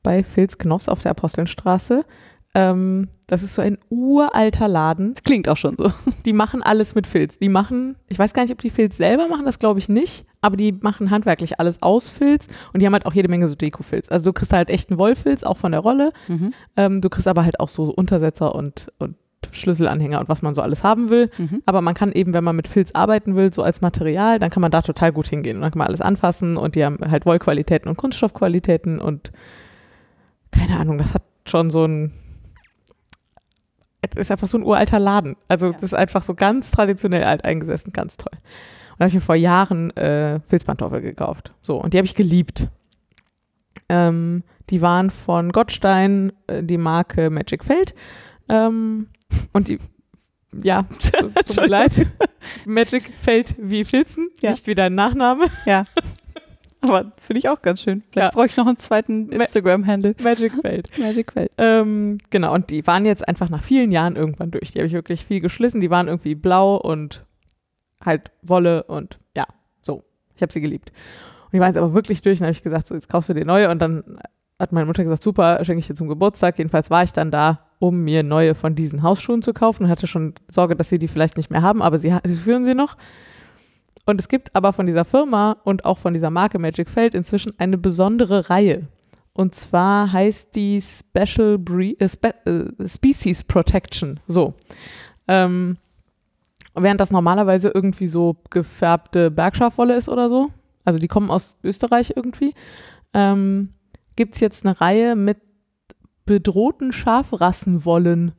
bei 0.01 0.23
Filz 0.23 0.57
Knoss 0.57 0.89
auf 0.89 1.03
der 1.03 1.11
Apostelstraße, 1.11 2.03
ähm, 2.55 3.09
das 3.27 3.43
ist 3.43 3.53
so 3.53 3.61
ein 3.61 3.77
uralter 3.91 4.67
Laden, 4.67 5.13
Klingt 5.23 5.47
auch 5.47 5.57
schon 5.57 5.77
so. 5.77 5.93
die 6.25 6.33
machen 6.33 6.63
alles 6.63 6.95
mit 6.95 7.05
Filz. 7.05 7.37
Die 7.37 7.47
machen, 7.47 7.95
ich 8.07 8.17
weiß 8.17 8.33
gar 8.33 8.41
nicht, 8.41 8.51
ob 8.51 8.59
die 8.59 8.71
Filz 8.71 8.97
selber 8.97 9.27
machen, 9.27 9.45
das 9.45 9.59
glaube 9.59 9.77
ich 9.77 9.87
nicht, 9.87 10.25
aber 10.41 10.57
die 10.57 10.71
machen 10.71 11.11
handwerklich 11.11 11.59
alles 11.59 11.79
aus 11.83 12.09
Filz 12.09 12.47
und 12.73 12.81
die 12.81 12.87
haben 12.87 12.93
halt 12.93 13.05
auch 13.05 13.13
jede 13.13 13.29
Menge 13.29 13.47
so 13.47 13.53
Dekofilz. 13.53 14.09
Also 14.09 14.25
du 14.25 14.33
kriegst 14.33 14.53
halt 14.53 14.71
echten 14.71 14.97
Wollfilz, 14.97 15.43
auch 15.43 15.57
von 15.57 15.73
der 15.73 15.81
Rolle. 15.81 16.11
Mhm. 16.27 16.53
Ähm, 16.75 17.01
du 17.01 17.09
kriegst 17.09 17.27
aber 17.27 17.43
halt 17.43 17.59
auch 17.59 17.69
so, 17.69 17.85
so 17.85 17.93
Untersetzer 17.93 18.55
und, 18.55 18.87
und 18.97 19.15
Schlüsselanhänger 19.51 20.19
und 20.19 20.29
was 20.29 20.41
man 20.41 20.53
so 20.53 20.61
alles 20.61 20.83
haben 20.83 21.09
will. 21.09 21.29
Mhm. 21.37 21.61
Aber 21.65 21.81
man 21.81 21.93
kann 21.93 22.11
eben, 22.11 22.33
wenn 22.33 22.43
man 22.43 22.55
mit 22.55 22.67
Filz 22.67 22.91
arbeiten 22.93 23.35
will, 23.35 23.53
so 23.53 23.63
als 23.63 23.81
Material, 23.81 24.39
dann 24.39 24.49
kann 24.49 24.61
man 24.61 24.71
da 24.71 24.81
total 24.81 25.11
gut 25.11 25.27
hingehen. 25.27 25.57
Und 25.57 25.61
dann 25.63 25.71
kann 25.71 25.79
man 25.79 25.87
alles 25.87 26.01
anfassen 26.01 26.57
und 26.57 26.75
die 26.75 26.85
haben 26.85 26.99
halt 27.09 27.25
Wollqualitäten 27.25 27.89
und 27.89 27.97
Kunststoffqualitäten 27.97 28.99
und 28.99 29.31
keine 30.51 30.77
Ahnung, 30.79 30.97
das 30.97 31.13
hat 31.13 31.23
schon 31.47 31.69
so 31.71 31.85
ein. 31.85 32.11
Es 34.01 34.17
ist 34.17 34.31
einfach 34.31 34.47
so 34.47 34.57
ein 34.57 34.63
uralter 34.63 34.99
Laden. 34.99 35.35
Also, 35.47 35.67
Ja. 35.67 35.73
das 35.73 35.83
ist 35.83 35.93
einfach 35.93 36.23
so 36.23 36.33
ganz 36.33 36.71
traditionell 36.71 37.23
alt 37.23 37.45
eingesessen, 37.45 37.93
ganz 37.93 38.17
toll. 38.17 38.31
Und 38.33 38.99
da 38.99 39.03
habe 39.03 39.07
ich 39.09 39.13
mir 39.13 39.21
vor 39.21 39.35
Jahren 39.35 39.95
äh, 39.95 40.39
Filzpantoffeln 40.47 41.03
gekauft. 41.03 41.53
So, 41.61 41.81
und 41.81 41.93
die 41.93 41.97
habe 41.97 42.05
ich 42.05 42.15
geliebt. 42.15 42.67
Ähm, 43.89 44.43
die 44.69 44.81
waren 44.81 45.09
von 45.11 45.51
Gottstein, 45.51 46.33
äh, 46.47 46.63
die 46.63 46.77
Marke 46.77 47.29
Magic 47.29 47.63
Feld. 47.63 47.93
Ähm, 48.49 49.07
und 49.53 49.67
die, 49.67 49.79
ja, 50.61 50.83
tut 51.47 51.57
mir 51.57 51.67
leid. 51.67 52.07
Magic 52.65 53.11
Feld 53.17 53.55
wie 53.59 53.83
Filzen, 53.83 54.29
Ja. 54.41 54.51
nicht 54.51 54.67
wie 54.67 54.75
dein 54.75 54.93
Nachname. 54.93 55.45
Ja. 55.65 55.83
Aber 56.83 57.11
finde 57.17 57.37
ich 57.37 57.47
auch 57.47 57.61
ganz 57.61 57.81
schön. 57.81 58.01
Vielleicht 58.11 58.33
Ja. 58.33 58.35
brauche 58.35 58.47
ich 58.47 58.57
noch 58.57 58.65
einen 58.65 58.77
zweiten 58.77 59.31
Instagram-Handle. 59.31 60.15
Magic 60.23 60.51
Feld. 60.61 60.97
Magic 60.97 61.35
Welt. 61.35 61.51
Ähm, 61.59 62.17
genau, 62.31 62.55
und 62.55 62.71
die 62.71 62.85
waren 62.87 63.05
jetzt 63.05 63.27
einfach 63.27 63.49
nach 63.49 63.61
vielen 63.61 63.91
Jahren 63.91 64.15
irgendwann 64.15 64.49
durch. 64.49 64.71
Die 64.71 64.79
habe 64.79 64.87
ich 64.87 64.93
wirklich 64.93 65.23
viel 65.23 65.41
geschlissen. 65.41 65.79
Die 65.79 65.91
waren 65.91 66.07
irgendwie 66.07 66.33
blau 66.33 66.77
und 66.77 67.23
halt 68.03 68.31
Wolle 68.41 68.83
und 68.83 69.19
ja, 69.37 69.45
so. 69.81 70.03
Ich 70.35 70.41
habe 70.41 70.51
sie 70.51 70.59
geliebt. 70.61 70.91
Und 71.45 71.53
die 71.53 71.59
waren 71.59 71.67
jetzt 71.67 71.77
aber 71.77 71.93
wirklich 71.93 72.23
durch 72.23 72.39
und 72.39 72.45
habe 72.47 72.51
ich 72.51 72.63
gesagt, 72.63 72.87
so, 72.87 72.95
jetzt 72.95 73.09
kaufst 73.09 73.29
du 73.29 73.35
dir 73.35 73.45
neue. 73.45 73.69
Und 73.69 73.77
dann 73.79 74.17
hat 74.57 74.71
meine 74.71 74.87
Mutter 74.87 75.03
gesagt, 75.03 75.21
super, 75.21 75.63
schenke 75.63 75.81
ich 75.81 75.87
dir 75.87 75.93
zum 75.93 76.07
Geburtstag. 76.07 76.57
Jedenfalls 76.57 76.89
war 76.89 77.03
ich 77.03 77.13
dann 77.13 77.29
da 77.29 77.59
um 77.81 78.03
mir 78.03 78.21
neue 78.21 78.53
von 78.53 78.75
diesen 78.75 79.01
Hausschuhen 79.01 79.41
zu 79.41 79.53
kaufen 79.53 79.83
und 79.83 79.89
hatte 79.89 80.05
schon 80.05 80.35
Sorge, 80.47 80.75
dass 80.75 80.89
sie 80.89 80.99
die 80.99 81.07
vielleicht 81.07 81.35
nicht 81.35 81.49
mehr 81.49 81.63
haben, 81.63 81.81
aber 81.81 81.97
sie, 81.97 82.15
sie 82.23 82.35
führen 82.35 82.63
sie 82.63 82.75
noch. 82.75 82.95
Und 84.05 84.19
es 84.19 84.27
gibt 84.27 84.55
aber 84.55 84.71
von 84.71 84.85
dieser 84.85 85.03
Firma 85.03 85.57
und 85.63 85.83
auch 85.83 85.97
von 85.97 86.13
dieser 86.13 86.29
Marke 86.29 86.59
Magic 86.59 86.89
Feld 86.89 87.15
inzwischen 87.15 87.53
eine 87.59 87.79
besondere 87.79 88.49
Reihe. 88.51 88.87
Und 89.33 89.55
zwar 89.55 90.13
heißt 90.13 90.55
die 90.55 90.79
Special 90.79 91.57
Bre 91.57 91.95
äh, 91.99 92.07
Spe 92.07 92.35
äh, 92.45 92.87
Species 92.87 93.43
Protection. 93.43 94.19
So. 94.27 94.53
Ähm, 95.27 95.77
während 96.75 97.01
das 97.01 97.11
normalerweise 97.11 97.71
irgendwie 97.73 98.07
so 98.07 98.37
gefärbte 98.51 99.31
Bergschafwolle 99.31 99.95
ist 99.95 100.07
oder 100.07 100.29
so. 100.29 100.49
Also 100.85 100.99
die 100.99 101.07
kommen 101.07 101.31
aus 101.31 101.57
Österreich 101.63 102.13
irgendwie. 102.15 102.53
Ähm, 103.13 103.69
Gibt 104.15 104.35
es 104.35 104.39
jetzt 104.39 104.65
eine 104.65 104.79
Reihe 104.79 105.15
mit 105.15 105.37
bedrohten 106.25 106.93
Schafrassenwollen. 106.93 108.33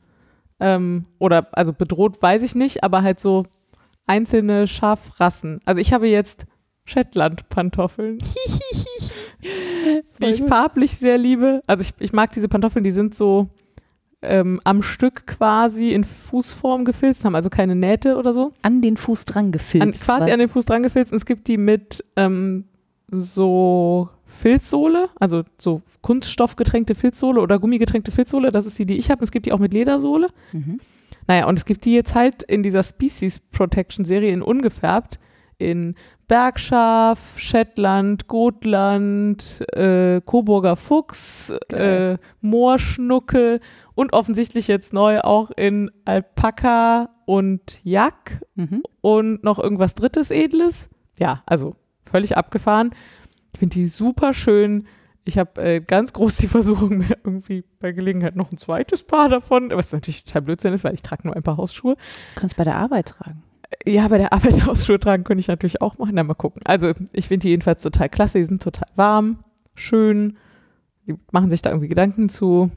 Ähm, 0.60 1.06
oder, 1.18 1.48
also 1.52 1.72
bedroht 1.72 2.22
weiß 2.22 2.42
ich 2.42 2.54
nicht, 2.54 2.84
aber 2.84 3.02
halt 3.02 3.20
so 3.20 3.46
einzelne 4.06 4.66
Schafrassen. 4.66 5.60
Also 5.64 5.80
ich 5.80 5.92
habe 5.92 6.08
jetzt 6.08 6.46
Shetland-Pantoffeln, 6.84 8.18
die 10.20 10.26
ich 10.26 10.42
farblich 10.42 10.96
sehr 10.96 11.18
liebe. 11.18 11.62
Also 11.66 11.82
ich, 11.82 11.94
ich 11.98 12.12
mag 12.12 12.32
diese 12.32 12.48
Pantoffeln, 12.48 12.84
die 12.84 12.90
sind 12.90 13.14
so 13.14 13.48
ähm, 14.22 14.60
am 14.64 14.82
Stück 14.82 15.26
quasi 15.26 15.92
in 15.92 16.04
Fußform 16.04 16.84
gefilzt, 16.84 17.24
haben 17.24 17.34
also 17.34 17.50
keine 17.50 17.74
Nähte 17.74 18.16
oder 18.16 18.32
so. 18.32 18.52
An 18.62 18.80
den 18.80 18.96
Fuß 18.96 19.24
dran 19.24 19.52
gefilzt. 19.52 20.08
An, 20.08 20.18
quasi 20.18 20.30
an 20.30 20.38
den 20.38 20.48
Fuß 20.48 20.64
dran 20.64 20.82
gefilzt. 20.82 21.12
Und 21.12 21.16
es 21.16 21.26
gibt 21.26 21.48
die 21.48 21.56
mit 21.56 22.04
ähm, 22.16 22.64
so 23.10 24.08
Filzsohle, 24.32 25.08
also 25.18 25.42
so 25.58 25.82
kunststoffgetränkte 26.00 26.94
Filzsohle 26.94 27.40
oder 27.40 27.58
gummigetränkte 27.58 28.10
Filzsohle. 28.10 28.50
Das 28.50 28.66
ist 28.66 28.78
die, 28.78 28.86
die 28.86 28.96
ich 28.98 29.10
habe. 29.10 29.22
Es 29.22 29.30
gibt 29.30 29.46
die 29.46 29.52
auch 29.52 29.58
mit 29.58 29.72
Ledersohle. 29.74 30.28
Mhm. 30.52 30.80
Naja, 31.28 31.46
und 31.46 31.58
es 31.58 31.64
gibt 31.64 31.84
die 31.84 31.94
jetzt 31.94 32.14
halt 32.14 32.42
in 32.42 32.62
dieser 32.62 32.82
Species 32.82 33.38
Protection 33.38 34.04
Serie 34.04 34.32
in 34.32 34.42
ungefärbt, 34.42 35.20
in 35.58 35.94
Bergschaf, 36.26 37.38
Shetland, 37.38 38.26
Gotland, 38.26 39.62
äh, 39.74 40.20
Coburger 40.24 40.76
Fuchs, 40.76 41.50
äh, 41.72 42.16
Moorschnucke 42.40 43.60
und 43.94 44.12
offensichtlich 44.12 44.66
jetzt 44.66 44.92
neu 44.92 45.20
auch 45.20 45.50
in 45.56 45.90
Alpaka 46.04 47.10
und 47.26 47.78
Jack 47.84 48.40
Mhm. 48.54 48.82
und 49.00 49.44
noch 49.44 49.58
irgendwas 49.58 49.94
drittes 49.94 50.30
Edles. 50.30 50.88
Ja, 51.18 51.42
also 51.46 51.76
völlig 52.10 52.36
abgefahren. 52.36 52.90
Ich 53.52 53.60
finde 53.60 53.74
die 53.74 53.88
super 53.88 54.34
schön. 54.34 54.86
Ich 55.24 55.38
habe 55.38 55.62
äh, 55.62 55.80
ganz 55.80 56.12
groß 56.12 56.36
die 56.36 56.48
Versuchung, 56.48 56.88
mir 56.98 57.16
irgendwie 57.24 57.64
bei 57.78 57.92
Gelegenheit 57.92 58.36
noch 58.36 58.50
ein 58.50 58.58
zweites 58.58 59.04
Paar 59.04 59.28
davon, 59.28 59.70
was 59.70 59.92
natürlich 59.92 60.24
total 60.24 60.42
Blödsinn 60.42 60.72
ist, 60.72 60.84
weil 60.84 60.94
ich 60.94 61.02
trage 61.02 61.26
nur 61.26 61.36
ein 61.36 61.42
paar 61.42 61.56
Hausschuhe. 61.56 61.94
Du 62.34 62.40
kannst 62.40 62.56
bei 62.56 62.64
der 62.64 62.76
Arbeit 62.76 63.10
tragen. 63.10 63.42
Ja, 63.86 64.08
bei 64.08 64.18
der 64.18 64.32
Arbeit 64.32 64.66
Hausschuhe 64.66 64.98
tragen 64.98 65.24
könnte 65.24 65.40
ich 65.40 65.48
natürlich 65.48 65.80
auch 65.80 65.98
machen. 65.98 66.14
Na, 66.14 66.22
mal 66.22 66.34
gucken. 66.34 66.62
Also 66.64 66.92
ich 67.12 67.28
finde 67.28 67.44
die 67.44 67.50
jedenfalls 67.50 67.82
total 67.82 68.08
klasse. 68.08 68.38
Die 68.38 68.44
sind 68.44 68.62
total 68.62 68.88
warm, 68.96 69.44
schön. 69.74 70.36
Die 71.06 71.14
machen 71.30 71.50
sich 71.50 71.62
da 71.62 71.70
irgendwie 71.70 71.88
Gedanken 71.88 72.28
zu. 72.28 72.70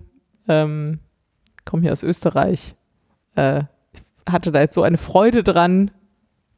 Ähm, 0.48 1.00
kommen 1.64 1.84
hier 1.84 1.92
aus 1.92 2.04
Österreich. 2.04 2.76
Äh, 3.36 3.64
ich 3.94 4.02
hatte 4.32 4.52
da 4.52 4.62
jetzt 4.62 4.76
so 4.76 4.84
eine 4.84 4.98
Freude 4.98 5.44
dran. 5.44 5.92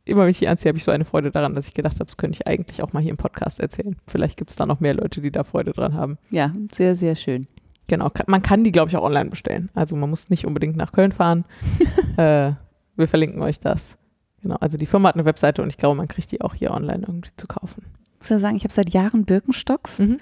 Immer 0.07 0.23
wenn 0.23 0.29
ich 0.29 0.39
die 0.39 0.47
anziehe, 0.47 0.69
habe 0.69 0.77
ich 0.77 0.83
so 0.83 0.91
eine 0.91 1.05
Freude 1.05 1.31
daran, 1.31 1.53
dass 1.53 1.67
ich 1.67 1.73
gedacht 1.73 1.95
habe, 1.95 2.05
das 2.05 2.17
könnte 2.17 2.37
ich 2.39 2.47
eigentlich 2.47 2.81
auch 2.81 2.93
mal 2.93 3.01
hier 3.01 3.11
im 3.11 3.17
Podcast 3.17 3.59
erzählen. 3.59 3.95
Vielleicht 4.07 4.37
gibt 4.37 4.49
es 4.49 4.55
da 4.55 4.65
noch 4.65 4.79
mehr 4.79 4.93
Leute, 4.93 5.21
die 5.21 5.31
da 5.31 5.43
Freude 5.43 5.71
dran 5.73 5.93
haben. 5.93 6.17
Ja, 6.31 6.51
sehr, 6.73 6.95
sehr 6.95 7.15
schön. 7.15 7.45
Genau, 7.89 8.09
man 8.27 8.41
kann 8.41 8.63
die, 8.63 8.71
glaube 8.71 8.89
ich, 8.89 8.97
auch 8.97 9.03
online 9.03 9.29
bestellen. 9.29 9.69
Also 9.73 9.95
man 9.95 10.09
muss 10.09 10.29
nicht 10.29 10.45
unbedingt 10.45 10.75
nach 10.75 10.91
Köln 10.91 11.11
fahren. 11.11 11.45
äh, 12.17 12.51
wir 12.95 13.07
verlinken 13.07 13.41
euch 13.41 13.59
das. 13.59 13.97
Genau, 14.43 14.55
also 14.55 14.77
die 14.77 14.85
Firma 14.85 15.09
hat 15.09 15.15
eine 15.15 15.25
Webseite 15.25 15.61
und 15.61 15.69
ich 15.69 15.77
glaube, 15.77 15.95
man 15.95 16.07
kriegt 16.07 16.31
die 16.31 16.41
auch 16.41 16.53
hier 16.53 16.71
online 16.71 17.03
irgendwie 17.07 17.31
zu 17.37 17.47
kaufen. 17.47 17.83
Ich 18.13 18.19
muss 18.19 18.29
ja 18.29 18.39
sagen, 18.39 18.55
ich 18.57 18.63
habe 18.63 18.73
seit 18.73 18.89
Jahren 18.89 19.25
Birkenstocks 19.25 19.99
Mhm. 19.99 20.17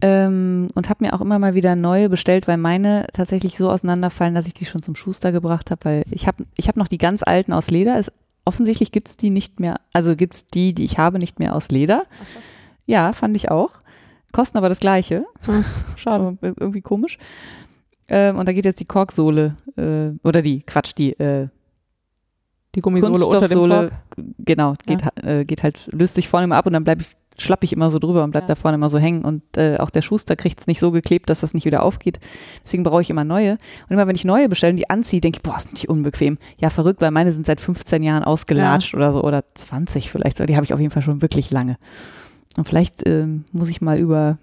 ähm, 0.00 0.68
und 0.74 0.88
habe 0.88 1.04
mir 1.04 1.12
auch 1.12 1.20
immer 1.20 1.38
mal 1.38 1.54
wieder 1.54 1.74
neue 1.76 2.08
bestellt, 2.08 2.46
weil 2.48 2.56
meine 2.56 3.06
tatsächlich 3.12 3.56
so 3.56 3.70
auseinanderfallen, 3.70 4.34
dass 4.34 4.46
ich 4.46 4.54
die 4.54 4.64
schon 4.64 4.82
zum 4.82 4.94
Schuster 4.94 5.32
gebracht 5.32 5.70
habe, 5.70 5.84
weil 5.84 6.02
ich 6.10 6.26
habe 6.26 6.44
ich 6.56 6.68
hab 6.68 6.76
noch 6.76 6.88
die 6.88 6.98
ganz 6.98 7.22
alten 7.22 7.52
aus 7.52 7.70
Leder. 7.70 7.98
Es, 7.98 8.10
offensichtlich 8.44 8.92
gibt 8.92 9.08
es 9.08 9.16
die 9.16 9.30
nicht 9.30 9.60
mehr, 9.60 9.80
also 9.92 10.16
gibt 10.16 10.34
es 10.34 10.46
die, 10.48 10.74
die 10.74 10.84
ich 10.84 10.98
habe, 10.98 11.18
nicht 11.18 11.38
mehr 11.38 11.54
aus 11.54 11.70
Leder. 11.70 12.04
Ja, 12.86 13.12
fand 13.12 13.36
ich 13.36 13.50
auch. 13.50 13.70
Kosten 14.32 14.58
aber 14.58 14.68
das 14.68 14.80
gleiche. 14.80 15.24
Schade. 15.96 16.24
Aber 16.24 16.36
irgendwie 16.42 16.80
komisch. 16.80 17.18
Ähm, 18.08 18.36
und 18.38 18.48
da 18.48 18.52
geht 18.52 18.64
jetzt 18.64 18.80
die 18.80 18.84
Korksohle, 18.86 19.56
äh, 19.76 20.10
oder 20.26 20.42
die, 20.42 20.62
Quatsch, 20.62 20.92
die 20.98 21.12
äh, 21.18 21.48
Die 22.74 22.80
Gummisohle 22.80 23.26
unter 23.26 23.46
dem 23.46 23.58
Korb. 23.68 23.92
genau, 24.38 24.74
geht, 24.86 25.04
ha- 25.04 25.12
äh, 25.22 25.44
geht 25.44 25.62
halt, 25.62 25.88
löst 25.92 26.14
sich 26.14 26.28
vorne 26.28 26.44
immer 26.44 26.56
ab 26.56 26.66
und 26.66 26.72
dann 26.72 26.84
bleib 26.84 27.00
ich, 27.02 27.08
schlapp 27.38 27.64
ich 27.64 27.72
immer 27.72 27.90
so 27.90 27.98
drüber 27.98 28.24
und 28.24 28.30
bleib 28.30 28.44
Ja. 28.44 28.48
da 28.48 28.54
vorne 28.54 28.74
immer 28.76 28.88
so 28.88 28.98
hängen 28.98 29.24
und 29.24 29.42
äh, 29.56 29.78
auch 29.78 29.90
der 29.90 30.02
Schuster 30.02 30.36
kriegt 30.36 30.60
es 30.60 30.66
nicht 30.66 30.78
so 30.80 30.90
geklebt, 30.90 31.30
dass 31.30 31.40
das 31.40 31.54
nicht 31.54 31.64
wieder 31.64 31.82
aufgeht. 31.82 32.20
Deswegen 32.64 32.82
brauche 32.82 33.02
ich 33.02 33.10
immer 33.10 33.24
neue. 33.24 33.52
Und 33.52 33.90
immer 33.90 34.06
wenn 34.06 34.14
ich 34.16 34.24
neue 34.24 34.48
bestelle 34.48 34.72
und 34.72 34.76
die 34.76 34.90
anziehe, 34.90 35.20
denke 35.20 35.38
ich, 35.38 35.42
boah, 35.42 35.58
sind 35.58 35.82
die 35.82 35.88
unbequem. 35.88 36.38
Ja, 36.58 36.70
verrückt, 36.70 37.00
weil 37.00 37.10
meine 37.10 37.32
sind 37.32 37.46
seit 37.46 37.60
15 37.60 38.02
Jahren 38.02 38.22
ausgelatscht 38.24 38.94
oder 38.94 39.12
so 39.12 39.22
oder 39.22 39.44
20 39.54 40.10
vielleicht 40.10 40.36
so. 40.36 40.44
Die 40.46 40.56
habe 40.56 40.64
ich 40.64 40.74
auf 40.74 40.80
jeden 40.80 40.90
Fall 40.92 41.02
schon 41.02 41.22
wirklich 41.22 41.50
lange. 41.50 41.78
Und 42.56 42.68
vielleicht 42.68 43.06
ähm, 43.06 43.44
muss 43.52 43.70
ich 43.70 43.80
mal 43.80 43.98
über 43.98 44.38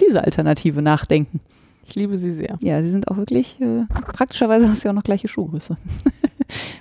diese 0.00 0.24
Alternative 0.24 0.82
nachdenken. 0.82 1.40
Ich 1.86 1.94
liebe 1.94 2.16
sie 2.16 2.32
sehr. 2.32 2.56
Ja, 2.60 2.82
sie 2.82 2.90
sind 2.90 3.08
auch 3.08 3.16
wirklich, 3.16 3.60
äh, 3.60 3.84
praktischerweise 4.12 4.68
hast 4.68 4.82
du 4.82 4.88
ja 4.88 4.92
auch 4.92 4.96
noch 4.96 5.04
gleiche 5.04 5.28
Schuhgröße. 5.28 5.76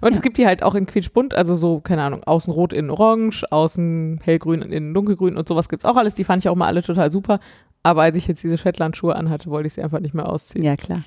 Und 0.01 0.09
Ja. 0.11 0.17
es 0.17 0.21
gibt 0.21 0.37
die 0.37 0.45
halt 0.45 0.63
auch 0.63 0.75
in 0.75 0.85
quietschbunt, 0.85 1.33
also 1.33 1.55
so, 1.55 1.79
keine 1.79 2.03
Ahnung, 2.03 2.23
außen 2.23 2.51
rot 2.53 2.73
in 2.73 2.89
orange, 2.89 3.43
außen 3.51 4.19
hellgrün 4.23 4.61
in 4.61 4.93
dunkelgrün 4.93 5.37
und 5.37 5.47
sowas 5.47 5.69
gibt 5.69 5.83
es 5.83 5.89
auch 5.89 5.95
alles. 5.95 6.13
Die 6.13 6.23
fand 6.23 6.43
ich 6.43 6.49
auch 6.49 6.55
mal 6.55 6.67
alle 6.67 6.83
total 6.83 7.11
super. 7.11 7.39
Aber 7.83 8.03
als 8.03 8.15
ich 8.15 8.27
jetzt 8.27 8.43
diese 8.43 8.57
Shetland-Schuhe 8.57 9.15
anhatte, 9.15 9.49
wollte 9.49 9.67
ich 9.67 9.73
sie 9.73 9.81
einfach 9.83 9.99
nicht 9.99 10.13
mehr 10.13 10.29
ausziehen. 10.29 10.63
Ja, 10.63 10.75
klar. 10.77 11.03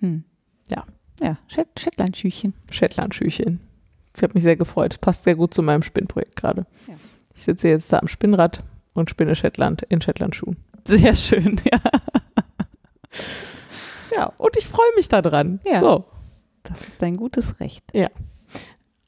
Hm. 0.00 0.24
Ja. 0.70 0.84
Ja, 1.20 1.38
Shet 1.48 1.68
Shetland-Schüchchen. 1.78 2.52
Shetland-Schüchchen. 2.70 3.60
Ich 4.14 4.22
habe 4.22 4.34
mich 4.34 4.42
sehr 4.42 4.56
gefreut. 4.56 5.00
Passt 5.00 5.24
sehr 5.24 5.34
gut 5.34 5.52
zu 5.54 5.62
meinem 5.62 5.82
Spinnprojekt 5.82 6.36
gerade. 6.36 6.66
Ja. 6.86 6.94
Ich 7.34 7.44
sitze 7.44 7.68
jetzt 7.68 7.92
da 7.92 7.98
am 7.98 8.08
Spinnrad 8.08 8.62
und 8.94 9.10
spinne 9.10 9.34
Shetland 9.34 9.82
in 9.88 10.00
Shetland-Schuhen. 10.00 10.56
Sehr 10.84 11.14
schön, 11.14 11.60
ja. 11.70 11.80
Ja, 14.14 14.32
und 14.38 14.56
ich 14.56 14.66
freue 14.66 14.94
mich 14.94 15.08
daran. 15.08 15.60
Ja. 15.64 15.80
So. 15.80 16.04
Das 16.68 16.80
ist 16.82 17.02
dein 17.02 17.16
gutes 17.16 17.60
Recht. 17.60 17.84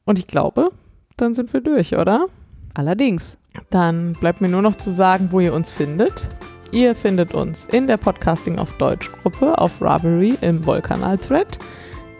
Und 0.04 0.18
ich 0.18 0.26
glaube, 0.26 0.70
dann 1.16 1.34
sind 1.34 1.52
wir 1.52 1.60
durch, 1.60 1.96
oder? 1.96 2.26
Allerdings. 2.74 3.38
Dann 3.70 4.12
bleibt 4.14 4.40
mir 4.40 4.48
nur 4.48 4.62
noch 4.62 4.76
zu 4.76 4.90
sagen, 4.90 5.28
wo 5.32 5.40
ihr 5.40 5.52
uns 5.52 5.70
findet. 5.70 6.28
Ihr 6.70 6.94
findet 6.94 7.34
uns 7.34 7.66
in 7.72 7.86
der 7.86 7.96
Podcasting 7.96 8.58
auf 8.58 8.72
Deutsch 8.78 9.10
Gruppe 9.10 9.58
auf 9.58 9.80
Ravelry 9.80 10.36
im 10.42 10.64
Wollkanal-Thread. 10.64 11.58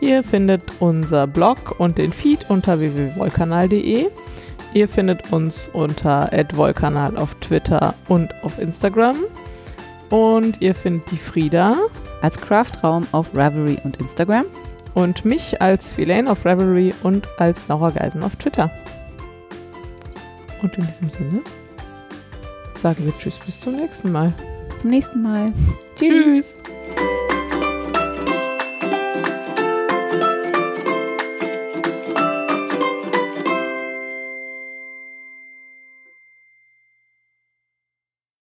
Ihr 0.01 0.23
findet 0.23 0.63
unser 0.81 1.27
Blog 1.27 1.79
und 1.79 1.99
den 1.99 2.13
Feed 2.13 2.49
unter 2.49 2.81
www.wollkanal.de. 2.81 4.07
Ihr 4.75 4.89
findet 4.89 5.33
uns 5.33 5.69
unter 5.73 6.31
@wollkanal 6.55 7.17
auf 7.17 7.35
Twitter 7.37 7.95
und 8.09 8.33
auf 8.43 8.59
Instagram. 8.59 9.17
Und 10.11 10.61
ihr 10.61 10.75
findet 10.75 11.11
die 11.11 11.17
Frieda 11.17 11.75
Als 12.23 12.39
Craftraum 12.41 13.07
auf 13.13 13.35
Ravelry 13.35 13.79
und 13.85 13.99
Instagram. 13.99 14.47
Und 14.99 15.25
mich 15.25 15.63
als 15.63 15.93
Filane 15.93 16.29
auf 16.29 16.45
Ravelry 16.45 16.93
und 17.05 17.29
als 17.39 17.69
Laura 17.69 17.91
Geisen 17.91 18.25
auf 18.25 18.35
Twitter. 18.35 18.69
Und 20.61 20.77
in 20.77 20.89
diesem 20.89 21.09
Sinne 21.09 21.41
sagen 22.75 23.05
wir 23.05 23.17
Tschüss 23.17 23.39
bis 23.39 23.61
zum 23.61 23.77
nächsten 23.77 24.11
Mal. 24.11 24.33
Zum 24.79 24.91
nächsten 24.91 25.23
Mal. 25.23 25.53
Tschüss. 25.95 26.57